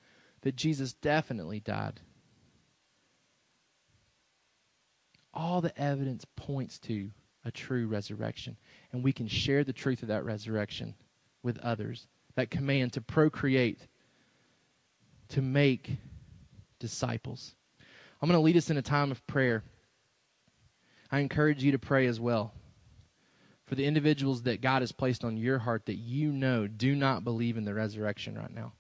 that 0.43 0.55
Jesus 0.55 0.93
definitely 0.93 1.59
died. 1.59 2.01
All 5.35 5.61
the 5.61 5.77
evidence 5.77 6.25
points 6.37 6.79
to 6.81 7.11
a 7.45 7.51
true 7.51 7.89
resurrection, 7.89 8.57
and 8.93 9.03
we 9.03 9.13
can 9.13 9.27
share 9.27 9.65
the 9.65 9.73
truth 9.73 10.03
of 10.03 10.09
that 10.09 10.25
resurrection 10.25 10.95
with 11.43 11.59
others. 11.59 12.07
That 12.37 12.51
command 12.53 12.93
to 12.93 13.01
procreate, 13.01 13.89
to 15.31 15.43
make 15.43 15.97
disciples. 16.83 17.55
I'm 18.21 18.29
going 18.29 18.39
to 18.39 18.45
lead 18.45 18.59
us 18.59 18.69
in 18.69 18.77
a 18.77 18.83
time 18.83 19.11
of 19.11 19.27
prayer. 19.27 19.63
I 21.11 21.21
encourage 21.21 21.63
you 21.63 21.73
to 21.73 21.79
pray 21.79 22.07
as 22.07 22.21
well 22.21 22.53
for 23.65 23.77
the 23.77 23.87
individuals 23.87 24.43
that 24.43 24.61
God 24.61 24.83
has 24.83 24.93
placed 24.93 25.25
on 25.25 25.37
your 25.37 25.61
heart 25.61 25.87
that 25.87 25.95
you 25.95 26.33
know 26.33 26.67
do 26.67 26.95
not 26.95 27.25
believe 27.25 27.57
in 27.57 27.65
the 27.65 27.73
resurrection 27.73 28.37
right 28.37 28.53
now. 28.53 28.73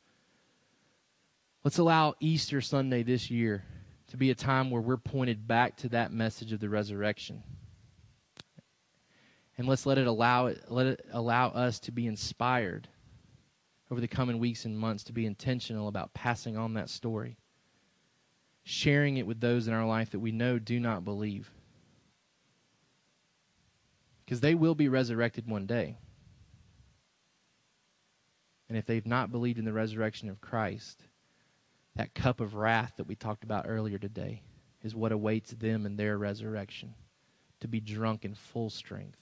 Let's 1.65 1.79
allow 1.79 2.15
Easter 2.20 2.61
Sunday 2.61 3.05
this 3.05 3.31
year 3.31 3.65
to 4.09 4.16
be 4.16 4.31
a 4.31 4.35
time 4.35 4.70
where 4.70 4.83
we're 4.83 4.97
pointed 4.97 5.47
back 5.47 5.77
to 5.79 5.89
that 5.91 6.12
message 6.12 6.53
of 6.53 6.61
the 6.61 6.69
resurrection. 6.69 7.45
And 9.57 9.69
let's 9.69 9.87
let 9.87 9.99
it 9.99 10.09
allow 10.09 10.47
it 10.47 10.65
let 10.69 10.87
it 10.87 11.07
allow 11.12 11.49
us 11.49 11.79
to 11.81 11.93
be 11.93 12.07
inspired 12.07 12.89
over 13.91 14.01
the 14.01 14.09
coming 14.09 14.39
weeks 14.39 14.65
and 14.65 14.77
months 14.77 15.05
to 15.05 15.12
be 15.12 15.27
intentional 15.27 15.87
about 15.87 16.15
passing 16.15 16.57
on 16.57 16.74
that 16.74 16.89
story. 16.89 17.37
Sharing 18.64 19.16
it 19.16 19.26
with 19.26 19.40
those 19.40 19.66
in 19.66 19.74
our 19.74 19.86
life 19.86 20.10
that 20.10 20.20
we 20.20 20.32
know 20.32 20.59
do 20.59 20.78
not 20.78 21.05
believe 21.05 21.51
because 24.24 24.40
they 24.40 24.55
will 24.55 24.74
be 24.74 24.89
resurrected 24.89 25.47
one 25.47 25.66
day. 25.66 25.98
And 28.68 28.78
if 28.78 28.86
they've 28.86 29.05
not 29.05 29.30
believed 29.30 29.59
in 29.59 29.66
the 29.66 29.74
resurrection 29.74 30.30
of 30.30 30.40
Christ, 30.40 31.02
that 31.97 32.14
cup 32.14 32.40
of 32.40 32.55
wrath 32.55 32.94
that 32.97 33.06
we 33.06 33.14
talked 33.14 33.44
about 33.44 33.66
earlier 33.68 33.98
today 33.98 34.43
is 34.82 34.94
what 34.94 35.12
awaits 35.12 35.51
them 35.51 35.84
in 35.84 35.97
their 35.97 36.16
resurrection 36.16 36.94
to 37.60 37.68
be 37.68 37.78
drunk 37.78 38.24
in 38.24 38.34
full 38.34 38.70
strength. 38.70 39.20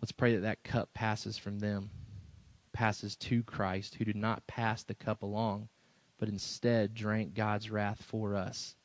Let's 0.00 0.12
pray 0.12 0.34
that 0.34 0.40
that 0.40 0.64
cup 0.64 0.94
passes 0.94 1.36
from 1.36 1.58
them, 1.58 1.90
passes 2.72 3.14
to 3.16 3.42
Christ, 3.42 3.96
who 3.96 4.06
did 4.06 4.16
not 4.16 4.46
pass 4.46 4.82
the 4.82 4.94
cup 4.94 5.22
along, 5.22 5.68
but 6.22 6.28
instead 6.28 6.94
drank 6.94 7.34
God's 7.34 7.68
wrath 7.68 8.00
for 8.00 8.36
us 8.36 8.76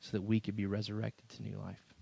so 0.00 0.12
that 0.12 0.22
we 0.22 0.40
could 0.40 0.56
be 0.56 0.64
resurrected 0.64 1.28
to 1.28 1.42
new 1.42 1.58
life. 1.58 1.93